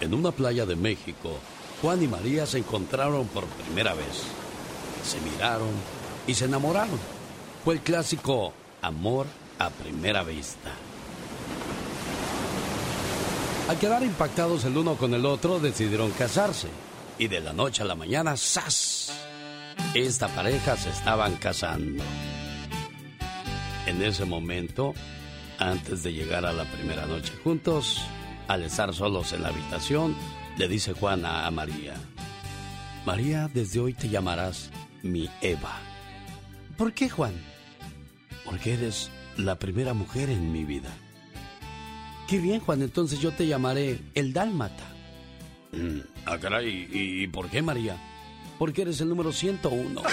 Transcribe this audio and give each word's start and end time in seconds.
En 0.00 0.14
una 0.14 0.30
playa 0.30 0.64
de 0.64 0.76
México, 0.76 1.38
Juan 1.82 2.02
y 2.02 2.08
María 2.08 2.46
se 2.46 2.58
encontraron 2.58 3.26
por 3.28 3.44
primera 3.46 3.94
vez. 3.94 4.24
Se 5.04 5.20
miraron 5.20 5.70
y 6.26 6.34
se 6.34 6.46
enamoraron. 6.46 6.98
Fue 7.64 7.74
el 7.74 7.80
clásico 7.80 8.52
amor 8.80 9.26
a 9.58 9.68
primera 9.70 10.22
vista. 10.22 10.70
Al 13.68 13.78
quedar 13.78 14.02
impactados 14.02 14.64
el 14.64 14.76
uno 14.76 14.96
con 14.96 15.14
el 15.14 15.24
otro, 15.26 15.60
decidieron 15.60 16.10
casarse. 16.12 16.68
Y 17.18 17.28
de 17.28 17.40
la 17.40 17.52
noche 17.52 17.82
a 17.82 17.86
la 17.86 17.94
mañana, 17.94 18.36
¡zas! 18.36 19.12
Esta 19.94 20.28
pareja 20.28 20.76
se 20.76 20.90
estaban 20.90 21.36
casando. 21.36 22.02
En 23.86 24.02
ese 24.02 24.24
momento, 24.24 24.94
antes 25.58 26.02
de 26.02 26.12
llegar 26.12 26.46
a 26.46 26.52
la 26.52 26.64
primera 26.64 27.06
noche 27.06 27.32
juntos, 27.44 28.00
al 28.50 28.64
estar 28.64 28.92
solos 28.92 29.32
en 29.32 29.44
la 29.44 29.50
habitación, 29.50 30.16
le 30.58 30.66
dice 30.66 30.92
Juan 30.92 31.24
a 31.24 31.48
María, 31.52 31.94
María, 33.06 33.48
desde 33.54 33.78
hoy 33.78 33.94
te 33.94 34.08
llamarás 34.08 34.70
mi 35.04 35.30
Eva. 35.40 35.78
¿Por 36.76 36.92
qué, 36.92 37.08
Juan? 37.08 37.32
Porque 38.44 38.74
eres 38.74 39.12
la 39.36 39.56
primera 39.56 39.94
mujer 39.94 40.30
en 40.30 40.50
mi 40.50 40.64
vida. 40.64 40.90
Qué 42.26 42.38
bien, 42.38 42.58
Juan, 42.58 42.82
entonces 42.82 43.20
yo 43.20 43.30
te 43.30 43.46
llamaré 43.46 44.00
el 44.16 44.32
Dálmata. 44.32 44.84
Mm, 45.70 46.00
ah, 46.26 46.38
caray, 46.38 46.88
¿y, 46.90 47.28
por 47.28 47.48
qué, 47.50 47.62
María? 47.62 47.96
Porque 48.58 48.82
eres 48.82 49.00
el 49.00 49.10
número 49.10 49.30
101. 49.30 50.02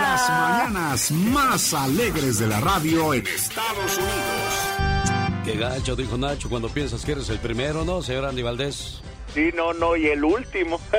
Las 0.00 0.30
mañanas 0.30 1.10
más 1.10 1.74
alegres 1.74 2.38
de 2.38 2.46
la 2.46 2.60
radio 2.60 3.14
en 3.14 3.26
Estados 3.26 3.98
Unidos. 3.98 4.11
Qué 5.44 5.56
gacho, 5.56 5.96
dijo 5.96 6.16
Nacho, 6.16 6.48
cuando 6.48 6.68
piensas 6.68 7.04
que 7.04 7.12
eres 7.12 7.28
el 7.28 7.38
primero, 7.38 7.84
¿no, 7.84 8.00
señor 8.00 8.26
Andy 8.26 8.42
Valdés? 8.42 9.02
Sí, 9.34 9.50
no, 9.56 9.72
no, 9.72 9.96
y 9.96 10.06
el 10.06 10.24
último. 10.24 10.80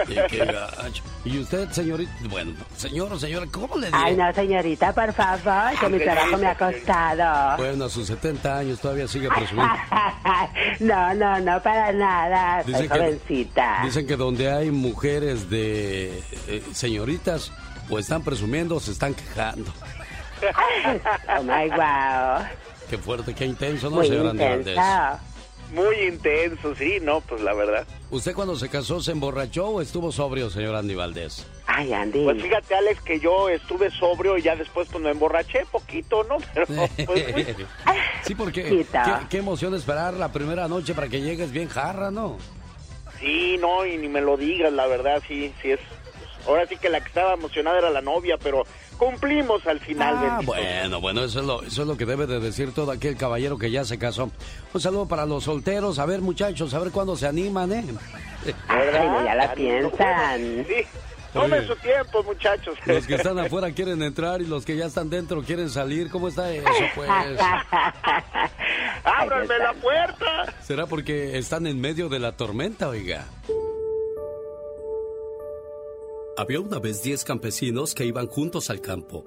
Y, 1.26 1.40
usted, 1.40 1.70
señorita, 1.72 2.12
bueno, 2.30 2.52
señor 2.76 3.14
o 3.14 3.18
señora, 3.18 3.46
¿cómo 3.50 3.78
le 3.78 3.86
digo? 3.88 3.98
Ay, 3.98 4.18
no, 4.18 4.34
señorita, 4.34 4.92
por 4.92 5.14
favor, 5.14 5.80
que 5.80 5.88
mi 5.88 6.00
trabajo 6.00 6.38
me 6.38 6.48
ha 6.48 6.58
costado. 6.58 7.56
Bueno, 7.56 7.86
a 7.86 7.90
sus 7.90 8.08
70 8.08 8.58
años 8.58 8.82
todavía 8.82 9.08
sigue 9.08 9.30
presumiendo. 9.30 9.74
no, 10.82 11.14
no, 11.14 11.40
no, 11.40 11.64
para 11.64 11.94
nada, 11.94 12.62
soy 12.66 12.90
jovencita. 12.90 13.84
dicen 13.86 14.06
que 14.06 14.18
donde 14.18 14.52
hay 14.52 14.70
mujeres 14.70 15.50
de 15.50 16.22
eh, 16.50 16.62
señoritas, 16.74 17.54
o 17.90 17.98
están 17.98 18.22
presumiendo 18.22 18.76
o 18.76 18.80
se 18.82 18.92
están 18.92 19.14
quejando. 19.14 19.72
oh 21.40 21.44
my 21.44 21.70
wow. 21.70 22.46
Qué 22.90 22.98
fuerte, 22.98 23.34
qué 23.34 23.46
intenso, 23.46 23.90
¿no, 23.90 24.04
señor 24.04 24.36
muy 25.74 25.96
intenso, 26.08 26.76
sí, 26.76 27.00
no, 27.02 27.22
pues 27.22 27.42
la 27.42 27.54
verdad. 27.54 27.88
¿Usted 28.12 28.34
cuando 28.36 28.56
se 28.56 28.70
casó 28.70 29.02
se 29.02 29.12
emborrachó 29.12 29.68
o 29.68 29.82
estuvo 29.82 30.12
sobrio, 30.12 30.50
señor 30.52 30.76
Andy 30.76 30.94
Valdés? 30.94 31.48
Ay, 31.66 31.92
Andy. 31.92 32.24
Pues 32.24 32.42
fíjate, 32.42 32.76
Alex, 32.76 33.02
que 33.02 33.20
yo 33.20 33.50
estuve 33.50 33.90
sobrio 33.90 34.38
y 34.38 34.44
ya 34.44 34.56
después 34.56 34.88
pues 34.92 35.04
me 35.04 35.10
emborraché 35.10 35.66
poquito, 35.72 36.24
¿no? 36.26 36.38
Pero, 36.54 36.68
pues, 37.08 37.26
sí, 38.24 38.36
porque 38.36 38.86
qué, 39.30 39.38
emoción 39.38 39.74
esperar 39.74 40.14
la 40.14 40.32
primera 40.32 40.68
noche 40.68 40.94
para 40.94 41.08
que 41.08 41.22
llegues 41.22 41.52
bien 41.52 41.68
jarra, 41.68 42.12
¿no? 42.12 42.38
Sí, 43.20 43.58
no, 43.60 43.86
y 43.86 43.98
ni 43.98 44.08
me 44.08 44.22
lo 44.22 44.38
digas, 44.38 44.72
la 44.72 44.86
verdad, 44.86 45.24
sí, 45.28 45.54
sí 45.62 45.72
es... 45.72 45.80
Ahora 46.46 46.68
sí 46.68 46.76
que 46.76 46.90
la 46.90 47.00
que 47.00 47.08
estaba 47.08 47.34
emocionada 47.34 47.80
era 47.80 47.90
la 47.90 48.02
novia, 48.02 48.38
pero 48.38 48.66
cumplimos 49.04 49.66
al 49.68 49.80
final. 49.80 50.16
Ah, 50.18 50.42
bueno, 50.44 51.02
bueno, 51.02 51.24
eso 51.24 51.40
es, 51.40 51.46
lo, 51.46 51.64
eso 51.64 51.82
es 51.82 51.88
lo 51.88 51.98
que 51.98 52.06
debe 52.06 52.26
de 52.26 52.40
decir 52.40 52.74
todo 52.74 52.92
aquel 52.92 53.18
caballero 53.18 53.58
que 53.58 53.72
ya 53.72 53.84
se 53.84 53.98
casó. 53.98 54.32
Un 54.74 54.82
saludo 54.82 55.08
para 55.08 55.26
los 55.26 55.44
solteros. 55.44 56.00
A 56.00 56.06
ver, 56.06 56.22
muchachos, 56.22 56.74
a 56.74 56.80
ver 56.80 56.92
cuándo 56.92 57.16
se 57.16 57.28
animan, 57.28 57.72
¿eh? 57.74 57.84
ya 58.68 59.36
la 59.36 59.54
piensan. 59.54 60.66
Sí. 60.68 60.86
Tomen 61.34 61.68
su 61.68 61.76
tiempo, 61.78 62.24
muchachos. 62.24 62.78
Los 62.86 63.08
que 63.08 63.16
están 63.16 63.40
afuera 63.46 63.72
quieren 63.72 64.04
entrar 64.04 64.42
y 64.42 64.46
los 64.46 64.66
que 64.66 64.78
ya 64.78 64.86
están 64.86 65.10
dentro 65.10 65.42
quieren 65.42 65.70
salir. 65.70 66.10
¿Cómo 66.12 66.28
está 66.28 66.52
eso, 66.52 66.68
pues? 66.96 67.10
¡Ábranme 69.04 69.58
la 69.58 69.74
puerta! 69.74 70.54
¿Será 70.62 70.86
porque 70.86 71.38
están 71.38 71.66
en 71.66 71.82
medio 71.82 72.08
de 72.08 72.20
la 72.20 72.34
tormenta, 72.34 72.88
oiga? 72.88 73.26
Había 76.36 76.60
una 76.60 76.80
vez 76.80 77.04
diez 77.04 77.24
campesinos 77.24 77.94
que 77.94 78.08
iban 78.08 78.26
juntos 78.26 78.72
al 78.72 78.82
campo. 78.82 79.24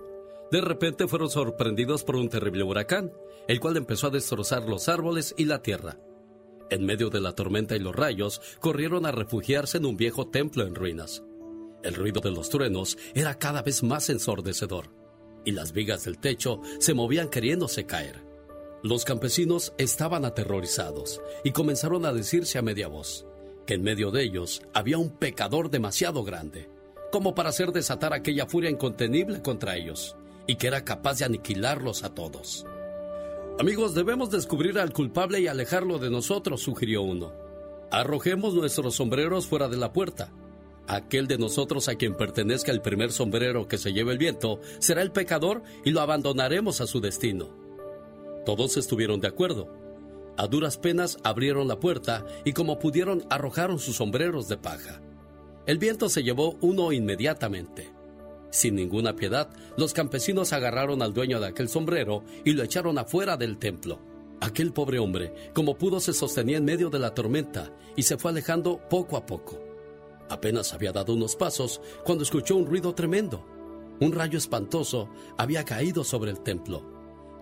De 0.50 0.60
repente 0.60 1.06
fueron 1.06 1.30
sorprendidos 1.30 2.02
por 2.02 2.16
un 2.16 2.28
terrible 2.28 2.64
huracán, 2.64 3.12
el 3.46 3.60
cual 3.60 3.76
empezó 3.76 4.08
a 4.08 4.10
destrozar 4.10 4.68
los 4.68 4.88
árboles 4.88 5.32
y 5.38 5.44
la 5.44 5.62
tierra. 5.62 6.00
En 6.68 6.84
medio 6.84 7.08
de 7.08 7.20
la 7.20 7.32
tormenta 7.32 7.76
y 7.76 7.78
los 7.78 7.94
rayos, 7.94 8.42
corrieron 8.58 9.06
a 9.06 9.12
refugiarse 9.12 9.78
en 9.78 9.86
un 9.86 9.96
viejo 9.96 10.26
templo 10.30 10.66
en 10.66 10.74
ruinas. 10.74 11.22
El 11.84 11.94
ruido 11.94 12.20
de 12.20 12.32
los 12.32 12.48
truenos 12.48 12.98
era 13.14 13.38
cada 13.38 13.62
vez 13.62 13.84
más 13.84 14.10
ensordecedor, 14.10 14.90
y 15.44 15.52
las 15.52 15.72
vigas 15.72 16.04
del 16.04 16.18
techo 16.18 16.60
se 16.80 16.92
movían 16.92 17.28
queriéndose 17.28 17.86
caer. 17.86 18.24
Los 18.82 19.04
campesinos 19.04 19.74
estaban 19.78 20.24
aterrorizados 20.24 21.20
y 21.44 21.52
comenzaron 21.52 22.04
a 22.04 22.12
decirse 22.12 22.58
a 22.58 22.62
media 22.62 22.88
voz 22.88 23.26
que 23.64 23.74
en 23.74 23.82
medio 23.82 24.10
de 24.10 24.24
ellos 24.24 24.62
había 24.74 24.98
un 24.98 25.10
pecador 25.10 25.70
demasiado 25.70 26.24
grande 26.24 26.68
como 27.10 27.34
para 27.34 27.50
hacer 27.50 27.72
desatar 27.72 28.12
aquella 28.12 28.46
furia 28.46 28.70
incontenible 28.70 29.42
contra 29.42 29.76
ellos, 29.76 30.16
y 30.46 30.56
que 30.56 30.66
era 30.66 30.84
capaz 30.84 31.18
de 31.18 31.24
aniquilarlos 31.24 32.04
a 32.04 32.14
todos. 32.14 32.66
Amigos, 33.58 33.94
debemos 33.94 34.30
descubrir 34.30 34.78
al 34.78 34.92
culpable 34.92 35.40
y 35.40 35.46
alejarlo 35.46 35.98
de 35.98 36.10
nosotros, 36.10 36.62
sugirió 36.62 37.02
uno. 37.02 37.32
Arrojemos 37.90 38.54
nuestros 38.54 38.96
sombreros 38.96 39.46
fuera 39.46 39.68
de 39.68 39.78
la 39.78 39.92
puerta. 39.92 40.30
Aquel 40.88 41.26
de 41.26 41.38
nosotros 41.38 41.88
a 41.88 41.94
quien 41.94 42.14
pertenezca 42.14 42.70
el 42.70 42.82
primer 42.82 43.12
sombrero 43.12 43.66
que 43.66 43.78
se 43.78 43.92
lleve 43.92 44.12
el 44.12 44.18
viento 44.18 44.60
será 44.78 45.02
el 45.02 45.10
pecador 45.10 45.62
y 45.84 45.90
lo 45.90 46.00
abandonaremos 46.00 46.80
a 46.80 46.86
su 46.86 47.00
destino. 47.00 47.48
Todos 48.44 48.76
estuvieron 48.76 49.20
de 49.20 49.28
acuerdo. 49.28 49.68
A 50.36 50.46
duras 50.46 50.76
penas 50.76 51.16
abrieron 51.24 51.66
la 51.66 51.80
puerta 51.80 52.26
y 52.44 52.52
como 52.52 52.78
pudieron 52.78 53.24
arrojaron 53.30 53.78
sus 53.78 53.96
sombreros 53.96 54.48
de 54.48 54.58
paja. 54.58 55.00
El 55.66 55.78
viento 55.78 56.08
se 56.08 56.22
llevó 56.22 56.56
uno 56.60 56.92
inmediatamente. 56.92 57.90
Sin 58.50 58.76
ninguna 58.76 59.16
piedad, 59.16 59.50
los 59.76 59.92
campesinos 59.92 60.52
agarraron 60.52 61.02
al 61.02 61.12
dueño 61.12 61.40
de 61.40 61.48
aquel 61.48 61.68
sombrero 61.68 62.22
y 62.44 62.52
lo 62.52 62.62
echaron 62.62 62.98
afuera 62.98 63.36
del 63.36 63.58
templo. 63.58 63.98
Aquel 64.40 64.72
pobre 64.72 65.00
hombre, 65.00 65.34
como 65.54 65.76
pudo, 65.76 65.98
se 65.98 66.12
sostenía 66.12 66.58
en 66.58 66.64
medio 66.64 66.88
de 66.88 67.00
la 67.00 67.14
tormenta 67.14 67.72
y 67.96 68.04
se 68.04 68.16
fue 68.16 68.30
alejando 68.30 68.80
poco 68.88 69.16
a 69.16 69.26
poco. 69.26 69.58
Apenas 70.28 70.72
había 70.72 70.92
dado 70.92 71.14
unos 71.14 71.34
pasos 71.34 71.80
cuando 72.04 72.22
escuchó 72.22 72.54
un 72.54 72.66
ruido 72.66 72.94
tremendo. 72.94 73.44
Un 73.98 74.12
rayo 74.12 74.38
espantoso 74.38 75.08
había 75.36 75.64
caído 75.64 76.04
sobre 76.04 76.30
el 76.30 76.40
templo 76.40 76.84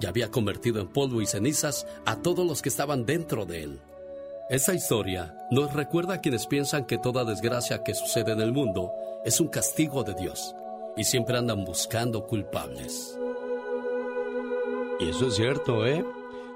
y 0.01 0.07
había 0.07 0.31
convertido 0.31 0.81
en 0.81 0.89
polvo 0.89 1.21
y 1.21 1.27
cenizas 1.27 1.87
a 2.07 2.23
todos 2.23 2.47
los 2.47 2.63
que 2.63 2.71
estaban 2.71 3.05
dentro 3.05 3.45
de 3.45 3.65
él. 3.65 3.81
Esta 4.55 4.73
historia 4.73 5.35
nos 5.51 5.73
recuerda 5.73 6.15
a 6.15 6.21
quienes 6.21 6.47
piensan 6.47 6.85
que 6.85 6.97
toda 6.97 7.25
desgracia 7.25 7.83
que 7.83 7.93
sucede 7.93 8.31
en 8.31 8.41
el 8.41 8.53
mundo 8.53 8.93
es 9.25 9.41
un 9.41 9.49
castigo 9.49 10.05
de 10.05 10.15
Dios 10.15 10.55
y 10.97 11.03
siempre 11.03 11.37
andan 11.37 11.65
buscando 11.65 12.25
culpables. 12.25 13.19
Y 15.01 15.09
eso 15.09 15.27
es 15.27 15.35
cierto, 15.35 15.85
¿eh? 15.85 16.05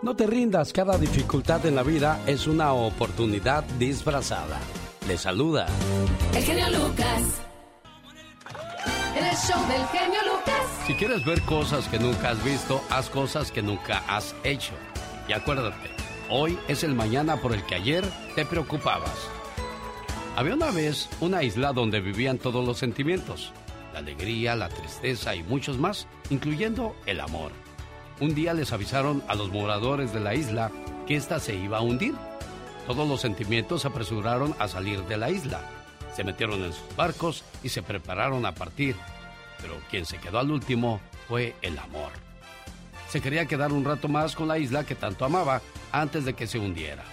No 0.00 0.14
te 0.14 0.28
rindas, 0.28 0.72
cada 0.72 0.96
dificultad 0.96 1.66
en 1.66 1.74
la 1.74 1.82
vida 1.82 2.20
es 2.28 2.46
una 2.46 2.72
oportunidad 2.72 3.64
disfrazada. 3.80 4.60
Le 5.08 5.18
saluda. 5.18 5.66
El 6.36 6.44
genio 6.44 6.70
Lucas. 6.70 7.22
el 9.16 9.36
show 9.36 9.60
del 9.66 9.84
genio 9.88 10.20
Lucas. 10.22 10.86
Si 10.86 10.94
quieres 10.94 11.24
ver 11.24 11.42
cosas 11.42 11.88
que 11.88 11.98
nunca 11.98 12.30
has 12.30 12.44
visto, 12.44 12.80
haz 12.90 13.10
cosas 13.10 13.50
que 13.50 13.60
nunca 13.60 14.04
has 14.06 14.36
hecho. 14.44 14.74
Y 15.28 15.32
acuérdate, 15.32 15.97
Hoy 16.30 16.58
es 16.68 16.84
el 16.84 16.94
mañana 16.94 17.38
por 17.38 17.54
el 17.54 17.64
que 17.64 17.74
ayer 17.74 18.04
te 18.34 18.44
preocupabas. 18.44 19.30
Había 20.36 20.54
una 20.54 20.70
vez 20.70 21.08
una 21.20 21.42
isla 21.42 21.72
donde 21.72 22.00
vivían 22.00 22.36
todos 22.36 22.66
los 22.66 22.76
sentimientos, 22.76 23.50
la 23.94 24.00
alegría, 24.00 24.54
la 24.54 24.68
tristeza 24.68 25.34
y 25.34 25.42
muchos 25.42 25.78
más, 25.78 26.06
incluyendo 26.28 26.94
el 27.06 27.20
amor. 27.20 27.52
Un 28.20 28.34
día 28.34 28.52
les 28.52 28.72
avisaron 28.74 29.22
a 29.26 29.34
los 29.34 29.50
moradores 29.50 30.12
de 30.12 30.20
la 30.20 30.34
isla 30.34 30.70
que 31.06 31.16
ésta 31.16 31.40
se 31.40 31.54
iba 31.54 31.78
a 31.78 31.82
hundir. 31.82 32.14
Todos 32.86 33.08
los 33.08 33.22
sentimientos 33.22 33.82
se 33.82 33.88
apresuraron 33.88 34.54
a 34.58 34.68
salir 34.68 35.02
de 35.04 35.16
la 35.16 35.30
isla. 35.30 35.62
Se 36.14 36.24
metieron 36.24 36.62
en 36.62 36.74
sus 36.74 36.94
barcos 36.94 37.42
y 37.62 37.70
se 37.70 37.82
prepararon 37.82 38.44
a 38.44 38.54
partir. 38.54 38.96
Pero 39.62 39.74
quien 39.90 40.04
se 40.04 40.18
quedó 40.18 40.40
al 40.40 40.50
último 40.50 41.00
fue 41.26 41.54
el 41.62 41.78
amor 41.78 42.10
se 43.08 43.20
quería 43.20 43.46
quedar 43.46 43.72
un 43.72 43.84
rato 43.84 44.08
más 44.08 44.36
con 44.36 44.48
la 44.48 44.58
isla 44.58 44.84
que 44.84 44.94
tanto 44.94 45.24
amaba 45.24 45.62
antes 45.92 46.24
de 46.24 46.34
que 46.34 46.46
se 46.46 46.58
hundiera. 46.58 47.04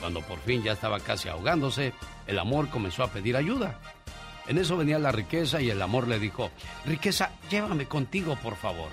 Cuando 0.00 0.20
por 0.20 0.38
fin 0.40 0.62
ya 0.62 0.72
estaba 0.72 1.00
casi 1.00 1.28
ahogándose, 1.28 1.92
el 2.26 2.38
amor 2.38 2.68
comenzó 2.68 3.02
a 3.02 3.08
pedir 3.08 3.36
ayuda. 3.36 3.78
En 4.46 4.58
eso 4.58 4.76
venía 4.76 4.98
la 4.98 5.12
riqueza 5.12 5.60
y 5.60 5.70
el 5.70 5.80
amor 5.80 6.08
le 6.08 6.18
dijo, 6.18 6.50
Riqueza, 6.84 7.30
llévame 7.50 7.86
contigo, 7.86 8.36
por 8.42 8.56
favor. 8.56 8.90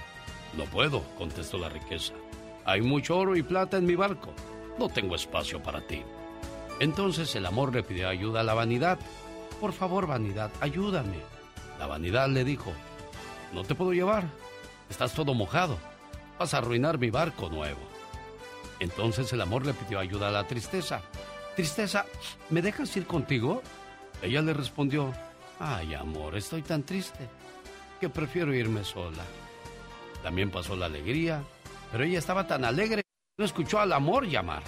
No 0.55 0.65
puedo, 0.65 1.03
contestó 1.17 1.57
la 1.57 1.69
riqueza. 1.69 2.13
Hay 2.65 2.81
mucho 2.81 3.17
oro 3.17 3.35
y 3.35 3.43
plata 3.43 3.77
en 3.77 3.85
mi 3.85 3.95
barco. 3.95 4.33
no 4.79 4.87
tengo 4.89 5.15
espacio 5.15 5.61
para 5.61 5.81
ti. 5.85 6.03
Entonces 6.79 7.35
el 7.35 7.45
amor 7.45 7.75
le 7.75 7.83
pidió 7.83 8.09
ayuda 8.09 8.39
a 8.39 8.43
la 8.43 8.53
vanidad. 8.53 8.97
Por 9.59 9.73
favor, 9.73 10.07
vanidad, 10.07 10.49
ayúdame. 10.61 11.19
La 11.77 11.87
vanidad 11.87 12.29
le 12.29 12.43
dijo, 12.43 12.71
no 13.53 13.63
te 13.63 13.75
puedo 13.75 13.93
llevar, 13.93 14.23
estás 14.89 15.13
todo 15.13 15.33
mojado, 15.33 15.77
vas 16.39 16.53
a 16.53 16.59
arruinar 16.59 16.97
mi 16.97 17.09
barco 17.09 17.49
nuevo. 17.49 17.90
Entonces 18.81 19.31
el 19.31 19.41
amor 19.41 19.63
le 19.63 19.75
pidió 19.75 19.99
ayuda 19.99 20.29
a 20.29 20.31
la 20.31 20.47
tristeza. 20.47 21.01
Tristeza, 21.55 22.07
¿me 22.49 22.63
dejas 22.63 22.97
ir 22.97 23.05
contigo? 23.05 23.61
Ella 24.23 24.41
le 24.41 24.55
respondió, 24.55 25.13
ay 25.59 25.93
amor, 25.93 26.35
estoy 26.35 26.63
tan 26.63 26.81
triste 26.81 27.29
que 27.99 28.09
prefiero 28.09 28.55
irme 28.55 28.83
sola. 28.83 29.23
También 30.23 30.49
pasó 30.49 30.75
la 30.75 30.87
alegría, 30.87 31.43
pero 31.91 32.05
ella 32.05 32.17
estaba 32.17 32.47
tan 32.47 32.65
alegre 32.65 33.03
no 33.37 33.45
escuchó 33.45 33.79
al 33.79 33.93
amor 33.93 34.27
llamar. 34.27 34.63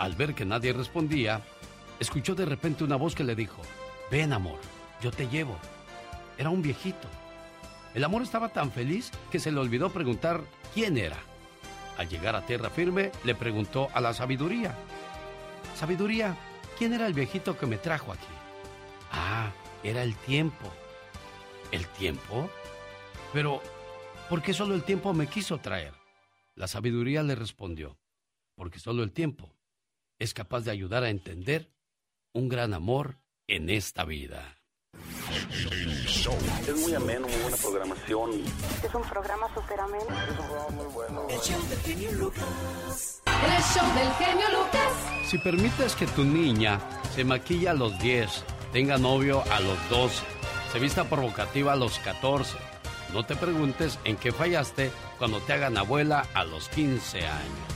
Al 0.00 0.16
ver 0.16 0.34
que 0.34 0.44
nadie 0.44 0.72
respondía, 0.72 1.40
escuchó 2.00 2.34
de 2.34 2.46
repente 2.46 2.82
una 2.82 2.96
voz 2.96 3.14
que 3.14 3.22
le 3.22 3.36
dijo, 3.36 3.62
ven 4.10 4.32
amor, 4.32 4.58
yo 5.00 5.12
te 5.12 5.28
llevo. 5.28 5.56
Era 6.38 6.50
un 6.50 6.60
viejito. 6.60 7.06
El 7.94 8.02
amor 8.02 8.22
estaba 8.22 8.48
tan 8.48 8.72
feliz 8.72 9.12
que 9.30 9.38
se 9.38 9.52
le 9.52 9.60
olvidó 9.60 9.90
preguntar 9.90 10.42
quién 10.74 10.98
era. 10.98 11.18
Al 11.96 12.08
llegar 12.08 12.34
a 12.34 12.44
tierra 12.44 12.70
firme, 12.70 13.12
le 13.24 13.34
preguntó 13.34 13.88
a 13.94 14.00
la 14.00 14.12
sabiduría, 14.14 14.74
Sabiduría, 15.74 16.36
¿quién 16.78 16.92
era 16.92 17.06
el 17.06 17.14
viejito 17.14 17.58
que 17.58 17.66
me 17.66 17.78
trajo 17.78 18.12
aquí? 18.12 18.26
Ah, 19.10 19.52
era 19.82 20.02
el 20.02 20.14
tiempo. 20.16 20.72
¿El 21.72 21.86
tiempo? 21.88 22.48
Pero, 23.32 23.60
¿por 24.28 24.40
qué 24.40 24.54
solo 24.54 24.74
el 24.74 24.84
tiempo 24.84 25.12
me 25.12 25.26
quiso 25.26 25.58
traer? 25.58 25.92
La 26.54 26.68
sabiduría 26.68 27.24
le 27.24 27.34
respondió, 27.34 27.98
porque 28.54 28.78
solo 28.78 29.02
el 29.02 29.10
tiempo 29.10 29.52
es 30.20 30.32
capaz 30.32 30.60
de 30.60 30.70
ayudar 30.70 31.02
a 31.02 31.10
entender 31.10 31.72
un 32.32 32.48
gran 32.48 32.72
amor 32.72 33.18
en 33.48 33.68
esta 33.68 34.04
vida. 34.04 34.56
Es 36.66 36.76
muy 36.80 36.94
ameno, 36.94 37.26
muy 37.26 37.36
buena 37.42 37.56
programación. 37.56 38.30
Es 38.82 38.94
un 38.94 39.02
programa 39.02 39.46
súper 39.54 39.80
ameno. 39.80 40.04
Es 40.04 40.30
un 40.30 40.46
programa 40.46 40.70
muy 40.70 40.86
bueno. 40.92 41.26
El 41.28 41.40
show 41.40 41.62
del 41.68 41.78
genio 41.80 42.12
Lucas. 42.12 43.22
El 43.26 43.62
show 43.62 43.94
del 43.94 44.12
genio 44.14 44.46
Lucas. 44.50 45.28
Si 45.28 45.38
permites 45.38 45.94
que 45.94 46.06
tu 46.06 46.24
niña 46.24 46.80
se 47.14 47.24
maquilla 47.24 47.72
a 47.72 47.74
los 47.74 47.98
10, 47.98 48.44
tenga 48.72 48.98
novio 48.98 49.42
a 49.52 49.60
los 49.60 49.78
12, 49.90 50.24
se 50.72 50.78
vista 50.78 51.04
provocativa 51.04 51.72
a 51.72 51.76
los 51.76 51.98
14, 52.00 52.56
no 53.12 53.24
te 53.24 53.36
preguntes 53.36 53.98
en 54.04 54.16
qué 54.16 54.32
fallaste 54.32 54.90
cuando 55.18 55.40
te 55.40 55.52
hagan 55.52 55.76
abuela 55.76 56.26
a 56.34 56.44
los 56.44 56.68
15 56.70 57.18
años. 57.18 57.74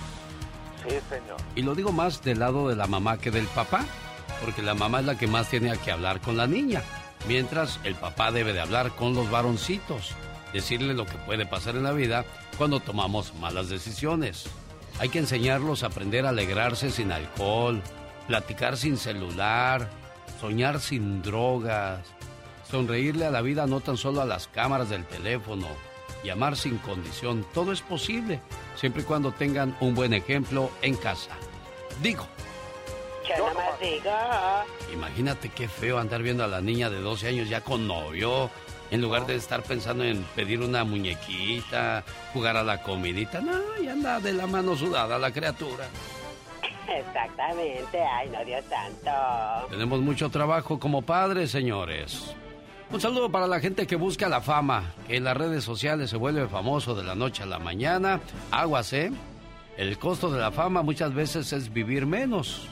Sí, 0.83 0.97
señor. 1.09 1.37
Y 1.55 1.63
lo 1.63 1.75
digo 1.75 1.93
más 1.93 2.23
del 2.23 2.39
lado 2.39 2.69
de 2.69 2.77
la 2.77 2.87
mamá 2.87 3.19
que 3.19 3.31
del 3.31 3.47
papá, 3.47 3.85
porque 4.45 4.63
la 4.63 4.75
mamá 4.75 5.01
es 5.01 5.07
la 5.07 5.19
que 5.19 5.27
más 5.27 5.49
tiene 5.49 5.77
que 5.79 5.93
hablar 5.93 6.21
con 6.21 6.37
la 6.37 6.47
niña, 6.47 6.83
mientras 7.27 7.81
el 7.85 7.95
papá 7.95 8.31
debe 8.31 8.53
de 8.53 8.61
hablar 8.61 8.95
con 8.95 9.15
los 9.15 9.31
varoncitos, 9.31 10.13
decirle 10.53 10.95
lo 10.95 11.07
que 11.07 11.19
puede 11.19 11.47
pasar 11.47 11.77
en 11.77 11.85
la 11.85 11.93
vida 11.93 12.25
cuando 12.57 12.81
tomamos 12.81 13.35
malas 13.35 13.69
decisiones. 13.69 14.47
Hay 14.99 15.09
que 15.09 15.19
enseñarlos 15.19 15.83
a 15.83 15.87
aprender 15.87 16.27
a 16.27 16.31
alegrarse 16.31 16.91
sin 16.91 17.13
alcohol, 17.13 17.83
platicar 18.27 18.77
sin 18.77 18.97
celular, 18.97 19.89
soñar 20.41 20.81
sin 20.81 21.23
drogas, 21.23 22.01
sonreírle 22.71 23.27
a 23.27 23.31
la 23.31 23.43
vida 23.43 23.67
no 23.67 23.81
tan 23.81 23.97
solo 23.97 24.21
a 24.21 24.27
las 24.27 24.49
cámaras 24.49 24.91
del 24.91 25.05
teléfono 25.05 25.67
y 26.23 26.31
amar 26.31 26.57
sin 26.57 26.79
condición. 26.79 27.47
Todo 27.55 27.73
es 27.73 27.81
posible, 27.81 28.41
siempre 28.77 29.03
y 29.03 29.05
cuando 29.05 29.33
tengan 29.33 29.77
un 29.81 29.95
buen 29.95 30.13
ejemplo 30.13 30.71
en 30.83 30.97
casa. 30.97 31.31
Digo, 32.03 32.27
Yo 33.29 33.49
nomás 33.49 33.81
digo. 33.81 34.11
imagínate 34.93 35.49
qué 35.51 35.69
feo 35.69 35.99
andar 35.99 36.23
viendo 36.23 36.45
a 36.45 36.49
la 36.49 36.61
niña 36.61 36.89
de 36.91 37.01
12 37.01 37.29
años 37.29 37.49
ya 37.49 37.61
con 37.61 37.87
novio, 37.87 38.51
en 38.91 39.01
lugar 39.03 39.27
de 39.27 39.37
estar 39.37 39.63
pensando 39.63 40.05
en 40.05 40.23
pedir 40.35 40.61
una 40.61 40.85
muñequita, 40.85 42.05
jugar 42.33 42.57
a 42.57 42.63
la 42.63 42.83
comidita. 42.83 43.41
No, 43.41 43.61
y 43.83 43.89
anda 43.89 44.21
de 44.21 44.33
la 44.33 44.47
mano 44.47 44.77
sudada 44.77 45.19
la 45.19 45.31
criatura. 45.31 45.87
Exactamente. 46.89 48.03
Ay, 48.03 48.31
no, 48.31 48.45
Dios 48.45 48.65
santo. 48.69 49.69
Tenemos 49.69 50.01
mucho 50.01 50.31
trabajo 50.31 50.79
como 50.79 51.03
padres, 51.03 51.51
señores. 51.51 52.35
Un 52.91 53.01
saludo 53.01 53.31
para 53.31 53.47
la 53.47 53.61
gente 53.61 53.87
que 53.87 53.97
busca 53.97 54.31
la 54.31 54.41
fama, 54.41 54.95
que 55.07 55.17
en 55.17 55.25
las 55.25 55.37
redes 55.37 55.63
sociales 55.63 56.09
se 56.09 56.17
vuelve 56.17 56.49
famoso 56.49 56.95
de 56.95 57.05
la 57.05 57.15
noche 57.15 57.43
a 57.43 57.47
la 57.47 57.59
mañana. 57.59 58.21
Aguas, 58.51 58.95
¿eh? 58.95 59.13
El 59.77 59.99
costo 59.99 60.31
de 60.31 60.41
la 60.41 60.51
fama 60.51 60.83
muchas 60.83 61.13
veces 61.13 61.53
es 61.53 61.71
vivir 61.71 62.07
menos. 62.07 62.67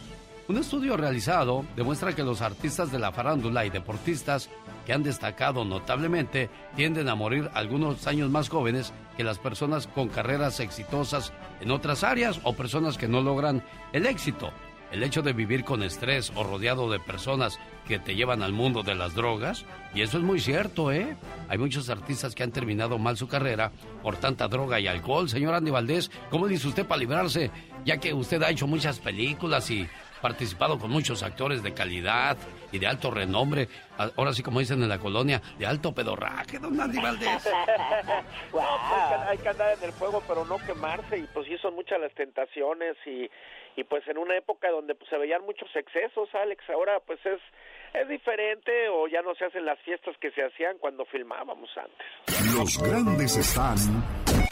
Un 0.48 0.58
estudio 0.58 0.96
realizado 0.96 1.64
demuestra 1.74 2.14
que 2.14 2.22
los 2.22 2.40
artistas 2.40 2.92
de 2.92 3.00
la 3.00 3.10
farándula 3.10 3.66
y 3.66 3.70
deportistas 3.70 4.48
que 4.86 4.92
han 4.92 5.02
destacado 5.02 5.64
notablemente 5.64 6.50
tienden 6.76 7.08
a 7.08 7.16
morir 7.16 7.50
algunos 7.52 8.06
años 8.06 8.30
más 8.30 8.48
jóvenes 8.48 8.92
que 9.16 9.24
las 9.24 9.40
personas 9.40 9.88
con 9.88 10.08
carreras 10.08 10.60
exitosas 10.60 11.32
en 11.60 11.72
otras 11.72 12.04
áreas 12.04 12.38
o 12.44 12.52
personas 12.52 12.96
que 12.96 13.08
no 13.08 13.22
logran 13.22 13.64
el 13.92 14.06
éxito. 14.06 14.52
El 14.92 15.02
hecho 15.02 15.20
de 15.20 15.32
vivir 15.32 15.64
con 15.64 15.82
estrés 15.82 16.32
o 16.36 16.44
rodeado 16.44 16.88
de 16.88 17.00
personas 17.00 17.58
que 17.88 17.98
te 17.98 18.14
llevan 18.14 18.44
al 18.44 18.52
mundo 18.52 18.84
de 18.84 18.94
las 18.94 19.16
drogas, 19.16 19.64
y 19.92 20.02
eso 20.02 20.18
es 20.18 20.22
muy 20.22 20.38
cierto, 20.38 20.92
¿eh? 20.92 21.16
Hay 21.48 21.58
muchos 21.58 21.90
artistas 21.90 22.36
que 22.36 22.44
han 22.44 22.52
terminado 22.52 22.96
mal 22.96 23.16
su 23.16 23.26
carrera 23.26 23.72
por 24.00 24.16
tanta 24.16 24.46
droga 24.46 24.78
y 24.78 24.86
alcohol. 24.86 25.28
Señor 25.28 25.54
Andy 25.54 25.72
Valdés, 25.72 26.08
¿cómo 26.30 26.46
dice 26.46 26.68
usted 26.68 26.86
para 26.86 27.00
librarse? 27.00 27.50
Ya 27.84 27.96
que 27.98 28.14
usted 28.14 28.40
ha 28.44 28.50
hecho 28.50 28.68
muchas 28.68 29.00
películas 29.00 29.68
y 29.72 29.88
participado 30.20 30.78
con 30.78 30.90
muchos 30.90 31.22
actores 31.22 31.62
de 31.62 31.74
calidad 31.74 32.36
y 32.72 32.78
de 32.78 32.86
alto 32.86 33.10
renombre. 33.10 33.68
Ahora 34.16 34.32
sí, 34.32 34.42
como 34.42 34.60
dicen 34.60 34.82
en 34.82 34.88
la 34.88 34.98
colonia, 34.98 35.40
de 35.58 35.66
alto 35.66 35.94
pedorraje, 35.94 36.58
don 36.58 36.78
Andy 36.80 37.00
Valdés. 37.00 37.48
No, 38.52 38.62
pues 38.62 38.64
hay, 38.64 39.08
que, 39.08 39.30
hay 39.30 39.38
que 39.38 39.48
andar 39.48 39.76
en 39.76 39.84
el 39.84 39.92
fuego, 39.92 40.22
pero 40.26 40.44
no 40.44 40.58
quemarse. 40.58 41.18
Y 41.18 41.22
pues 41.24 41.46
sí, 41.46 41.56
son 41.58 41.74
muchas 41.74 42.00
las 42.00 42.12
tentaciones. 42.14 42.96
Y, 43.04 43.28
y 43.76 43.84
pues 43.84 44.06
en 44.08 44.18
una 44.18 44.36
época 44.36 44.70
donde 44.70 44.94
pues, 44.94 45.10
se 45.10 45.18
veían 45.18 45.42
muchos 45.44 45.68
excesos, 45.76 46.34
Alex, 46.34 46.64
ahora 46.70 47.00
pues 47.00 47.20
es, 47.26 47.40
es 48.00 48.08
diferente 48.08 48.88
o 48.88 49.08
ya 49.08 49.22
no 49.22 49.34
se 49.34 49.46
hacen 49.46 49.64
las 49.64 49.78
fiestas 49.80 50.16
que 50.20 50.30
se 50.32 50.42
hacían 50.42 50.78
cuando 50.78 51.04
filmábamos 51.06 51.70
antes. 51.76 52.54
Los 52.54 52.78
grandes 52.78 53.36
están 53.36 53.76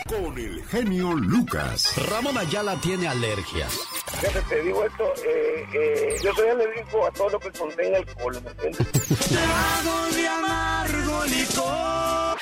con 0.08 0.38
el 0.38 0.62
genio 0.64 1.12
Lucas. 1.12 1.94
Ramón 2.10 2.36
Ayala 2.38 2.76
tiene 2.80 3.08
alergias. 3.08 3.86
Fíjate, 4.20 4.40
te 4.48 4.62
digo 4.62 4.84
esto, 4.84 5.04
eh, 5.26 5.66
eh, 5.74 6.16
yo 6.22 6.32
soy 6.34 6.48
alérgico 6.48 7.06
a 7.06 7.10
todo 7.12 7.30
lo 7.30 7.40
que 7.40 7.50
contenga 7.52 7.98
alcohol, 7.98 8.42
¿me 8.42 8.50
entiendes? 8.50 9.28
Trago 9.28 10.06
de 10.14 10.28
amargo 10.28 11.24
licor. 11.24 12.38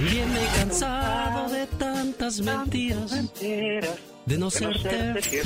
Viene 0.00 0.46
cansado 0.56 1.48
de 1.52 1.66
tantas 1.78 2.40
mentiras. 2.40 3.32
De 4.26 4.38
no 4.38 4.50
serte 4.50 5.20
fiel. 5.22 5.44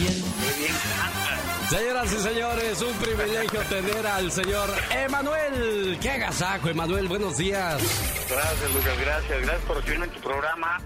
Señoras 1.71 2.12
y 2.12 2.18
señores, 2.21 2.83
un 2.83 2.95
privilegio 2.99 3.61
tener 3.62 4.06
al 4.06 4.30
señor 4.30 4.71
Emanuel. 4.90 5.99
¡Qué 6.00 6.11
agasajo, 6.11 6.68
Emanuel! 6.68 7.09
Buenos 7.09 7.38
días. 7.38 7.83
Gracias, 8.30 8.75
Lucas, 8.75 9.00
gracias. 9.00 9.40
Gracias 9.42 9.64
por 9.64 9.76
recibirme 9.78 10.06
en 10.06 10.12
tu 10.12 10.21
programa. 10.21 10.80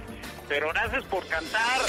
Pero 0.48 0.68
gracias 0.70 1.04
por 1.04 1.26
cantar. 1.26 1.80